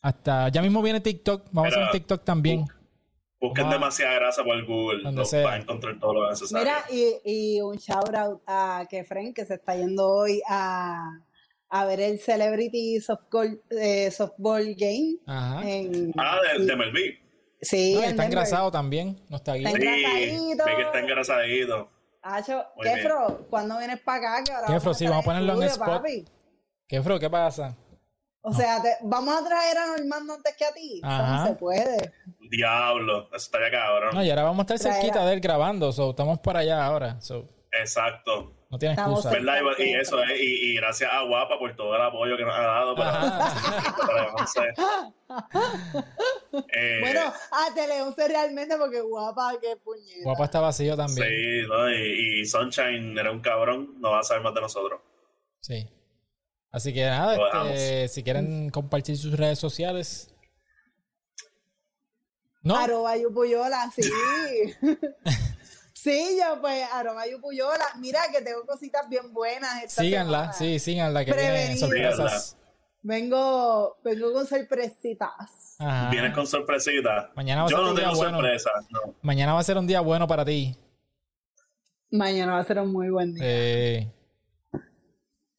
Hasta 0.00 0.48
ya 0.48 0.60
mismo 0.62 0.82
viene 0.82 1.00
TikTok. 1.00 1.44
Vamos 1.52 1.66
a 1.66 1.68
hacer 1.68 1.78
un 1.78 1.84
Mira, 1.86 1.92
TikTok 1.92 2.24
también. 2.24 2.64
Busquen 3.40 3.64
Vamos 3.64 3.74
demasiada 3.80 4.14
grasa 4.14 4.42
por 4.44 4.64
Google. 4.66 5.02
Donde 5.02 5.20
No 5.20 5.24
sea. 5.24 5.44
van 5.44 5.54
a 5.54 5.56
encontrar 5.58 5.98
todo 5.98 6.14
lo 6.14 6.30
necesario. 6.30 6.64
Mira, 6.64 6.84
y, 6.90 7.56
y 7.56 7.60
un 7.60 7.76
shout 7.76 8.14
out 8.14 8.42
a 8.46 8.86
Kefren 8.88 9.32
que 9.34 9.44
se 9.44 9.54
está 9.54 9.76
yendo 9.76 10.06
hoy 10.08 10.40
a, 10.48 11.18
a 11.68 11.84
ver 11.84 12.00
el 12.00 12.18
Celebrity 12.18 13.00
Softball, 13.00 13.60
eh, 13.70 14.10
softball 14.10 14.74
Game. 14.76 15.16
Ajá. 15.26 15.68
En, 15.68 16.12
ah, 16.18 16.38
de, 16.56 16.64
de 16.64 16.76
Melví. 16.76 17.18
Sí, 17.60 17.94
No, 17.94 18.00
está 18.00 18.08
Denver. 18.10 18.26
engrasado 18.26 18.70
también. 18.70 19.18
No 19.30 19.36
está 19.36 19.56
Está. 19.56 19.70
Sí, 19.70 19.76
engrasadito. 19.76 20.64
ve 20.66 20.76
que 20.76 20.82
está 20.82 21.00
engrasadito. 21.00 21.90
Acho. 22.22 22.64
Kefro, 22.82 23.46
¿cuándo 23.50 23.78
vienes 23.78 24.00
para 24.00 24.18
acá? 24.38 24.44
Que 24.44 24.52
ahora 24.52 24.66
Kefro, 24.66 24.80
vamos 24.84 24.98
sí, 24.98 25.06
vamos 25.06 25.22
a 25.22 25.24
ponerlo 25.24 25.54
en 25.62 25.68
spot. 25.68 25.86
papi. 25.86 26.24
¿Qué, 26.88 27.02
Fro? 27.02 27.18
¿Qué 27.18 27.30
pasa? 27.30 27.76
O 28.42 28.52
sea, 28.52 28.82
te- 28.82 28.96
vamos 29.02 29.34
a 29.34 29.42
traer 29.48 29.78
a 29.78 29.86
Normando 29.86 30.34
antes 30.34 30.54
que 30.56 30.64
a 30.66 30.72
ti. 30.72 30.98
Eso 31.02 31.06
Ajá. 31.06 31.38
no 31.38 31.46
se 31.46 31.54
puede. 31.54 32.12
Diablo, 32.50 33.26
eso 33.28 33.36
estaría 33.36 33.70
cabrón. 33.70 34.14
No, 34.14 34.22
y 34.22 34.28
ahora 34.28 34.42
vamos 34.42 34.58
a 34.58 34.62
estar 34.74 34.78
Traerá. 34.78 35.00
cerquita 35.00 35.24
de 35.26 35.32
él 35.34 35.40
grabando. 35.40 35.92
So, 35.92 36.10
estamos 36.10 36.38
por 36.40 36.56
allá 36.56 36.84
ahora. 36.84 37.18
So, 37.22 37.48
Exacto. 37.72 38.52
no 38.68 38.78
tiene 38.78 38.92
Estamos 38.94 39.24
excusa. 39.24 39.40
¿Verdad? 39.42 39.60
Y, 39.78 39.82
y 39.84 39.94
eso 39.94 40.22
es, 40.22 40.30
y, 40.38 40.44
y 40.72 40.74
gracias 40.76 41.10
a 41.10 41.22
Guapa 41.22 41.58
por 41.58 41.74
todo 41.74 41.96
el 41.96 42.02
apoyo 42.02 42.36
que 42.36 42.44
nos 42.44 42.54
ha 42.54 42.60
dado 42.62 42.94
para, 42.94 43.10
Ajá. 43.46 43.96
para 44.06 44.34
Once. 44.34 44.60
Eh, 46.74 46.98
Bueno, 47.00 47.20
a 47.50 47.74
Teleonce 47.74 48.28
realmente 48.28 48.76
porque 48.76 49.00
guapa, 49.00 49.54
qué 49.60 49.76
puñeta. 49.82 50.20
Guapa 50.22 50.44
está 50.44 50.60
vacío 50.60 50.94
también. 50.96 51.26
Sí, 51.26 51.66
¿no? 51.66 51.90
y, 51.90 52.40
y 52.40 52.44
Sunshine 52.46 53.16
era 53.18 53.30
un 53.32 53.40
cabrón, 53.40 53.94
no 54.00 54.10
va 54.10 54.20
a 54.20 54.22
saber 54.22 54.42
más 54.42 54.54
de 54.54 54.60
nosotros. 54.60 55.00
Sí. 55.60 55.88
Así 56.74 56.92
que 56.92 57.04
nada, 57.04 57.36
este, 57.72 58.08
si 58.08 58.22
quieren 58.24 58.68
compartir 58.68 59.16
sus 59.16 59.36
redes 59.36 59.60
sociales. 59.60 60.34
No, 62.62 62.76
Arroba 62.76 63.16
Yupuyola, 63.16 63.92
sí. 63.94 64.02
sí, 65.92 66.36
yo 66.40 66.60
pues, 66.60 66.84
arroba 66.92 67.28
Yupuyola. 67.28 67.84
Mira 68.00 68.22
que 68.32 68.42
tengo 68.42 68.66
cositas 68.66 69.08
bien 69.08 69.32
buenas 69.32 69.84
esta 69.84 70.02
síganla, 70.02 70.38
semana. 70.38 70.52
sí, 70.54 70.78
síganla, 70.80 71.24
que 71.24 71.32
vienen 71.32 71.52
Prevenido. 71.52 71.86
sorpresas. 71.86 72.56
Vengo, 73.02 73.96
vengo 74.02 74.32
con 74.32 74.46
sorpresitas. 74.46 75.76
Ajá. 75.78 76.10
Vienes 76.10 76.34
con 76.34 76.46
sorpresita. 76.48 77.30
Mañana 77.36 77.62
va 77.62 77.68
a 77.68 77.70
Yo 77.70 77.76
ser 77.76 77.84
no 77.84 77.90
un 77.90 77.96
día 77.96 78.04
tengo 78.06 78.16
bueno. 78.16 78.38
sorpresa. 78.38 78.70
No. 78.90 79.14
Mañana 79.22 79.52
va 79.52 79.60
a 79.60 79.64
ser 79.64 79.78
un 79.78 79.86
día 79.86 80.00
bueno 80.00 80.26
para 80.26 80.44
ti. 80.44 80.76
Mañana 82.10 82.54
va 82.54 82.58
a 82.60 82.64
ser 82.64 82.80
un 82.80 82.90
muy 82.92 83.10
buen 83.10 83.32
día. 83.34 83.44
Eh, 83.46 84.12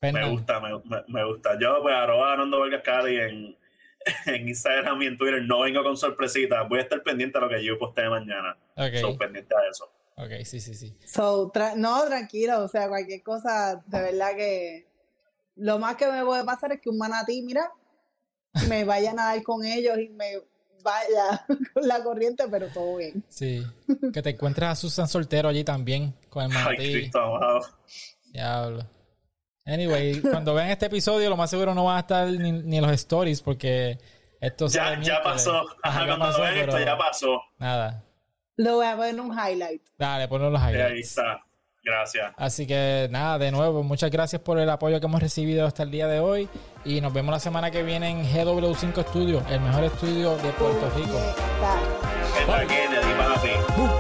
Me 0.02 0.30
gusta, 0.30 0.60
me, 0.60 0.70
me- 0.86 1.04
me 1.08 1.24
gusta. 1.26 1.58
Yo, 1.60 1.82
pues, 1.82 1.96
arroba 1.96 2.38
Nando 2.38 2.60
Vargas 2.60 2.82
Cali 2.84 3.18
en, 3.18 3.58
en 4.28 4.48
Instagram 4.48 5.02
y 5.02 5.06
en 5.08 5.18
Twitter. 5.18 5.42
No 5.44 5.62
vengo 5.62 5.82
con 5.84 5.98
sorpresitas. 5.98 6.68
Voy 6.70 6.80
a 6.80 6.84
estar 6.84 7.02
pendiente 7.02 7.38
a 7.38 7.42
lo 7.42 7.50
que 7.50 7.64
yo 7.64 7.78
postee 7.80 8.10
mañana. 8.10 8.56
Ok, 8.76 8.96
So, 9.02 9.18
pendiente 9.18 9.56
a 9.56 9.70
eso. 9.70 9.86
ok, 10.18 10.44
sí, 10.44 10.60
sí, 10.60 10.74
sí. 10.76 10.98
So, 11.06 11.52
tra- 11.52 11.76
no, 11.76 12.06
tranquilo, 12.06 12.64
o 12.64 12.68
sea, 12.68 12.88
cualquier 12.88 13.24
cosa, 13.24 13.84
de 13.88 14.02
verdad 14.02 14.36
que 14.36 14.88
lo 15.56 15.80
más 15.80 15.96
que 15.96 16.06
me 16.12 16.24
puede 16.24 16.44
pasar 16.44 16.72
es 16.74 16.82
que 16.82 16.90
un 16.90 16.98
manatí, 16.98 17.42
mira, 17.42 17.72
me 18.68 18.84
vaya 18.84 19.12
a 19.12 19.14
nadar 19.14 19.42
con 19.44 19.66
ellos 19.66 19.98
y 19.98 20.10
me 20.10 20.40
vaya 20.84 21.46
con 21.74 21.88
la 21.88 22.04
corriente, 22.04 22.44
pero 22.52 22.68
todo 22.68 22.98
bien. 22.98 23.24
Sí. 23.28 23.66
Que 24.14 24.22
te 24.22 24.32
encuentres 24.32 24.70
a 24.70 24.76
Susan 24.76 25.08
soltero 25.08 25.50
allí 25.50 25.64
también 25.64 26.14
con 26.30 26.44
el 26.44 26.52
Ay, 26.56 26.64
manatí. 26.64 26.92
Cristo, 26.94 27.20
amado. 27.22 27.62
Diablo. 28.32 28.86
Anyway, 29.66 30.22
cuando 30.22 30.54
vean 30.54 30.70
este 30.70 30.86
episodio, 30.86 31.30
lo 31.30 31.38
más 31.38 31.50
seguro 31.50 31.74
no 31.74 31.86
van 31.86 31.98
a 31.98 32.00
estar 32.02 32.28
ni, 32.28 32.52
ni 32.52 32.80
los 32.80 32.92
stories 32.92 33.42
porque 33.42 33.98
esto 34.40 34.68
Ya, 34.68 35.00
ya 35.02 35.22
pasó. 35.24 35.66
Ajá, 35.82 36.02
ya 36.02 36.06
cuando 36.08 36.26
pasó, 36.26 36.42
vean 36.42 36.58
esto, 36.58 36.80
ya 36.80 36.98
pasó. 36.98 37.42
Nada. 37.58 38.04
Lo 38.58 38.76
voy 38.76 38.86
a 38.86 38.96
poner 38.96 39.16
en 39.16 39.20
un 39.20 39.32
highlight. 39.34 39.82
Dale, 39.98 40.28
ponlo 40.28 40.48
en 40.48 40.54
los 40.54 40.62
Y 40.62 40.66
ahí 40.66 40.74
highlights. 40.74 41.10
está. 41.10 41.42
Gracias. 41.84 42.34
Así 42.38 42.66
que 42.66 43.08
nada, 43.12 43.38
de 43.38 43.52
nuevo, 43.52 43.84
muchas 43.84 44.10
gracias 44.10 44.42
por 44.42 44.58
el 44.60 44.68
apoyo 44.70 45.00
que 45.00 45.06
hemos 45.06 45.22
recibido 45.22 45.68
hasta 45.68 45.84
el 45.84 45.92
día 45.92 46.08
de 46.08 46.20
hoy. 46.20 46.50
Y 46.84 47.00
nos 47.02 47.14
vemos 47.14 47.32
la 47.32 47.40
semana 47.40 47.70
que 47.70 47.84
viene 47.84 48.10
en 48.10 48.24
GW5 48.26 49.04
Studio, 49.10 49.44
el 49.50 49.60
mejor 49.62 49.84
estudio 49.84 50.36
de 50.38 50.50
Puerto 50.54 50.90
Rico. 50.96 51.20
Papi. 52.48 53.95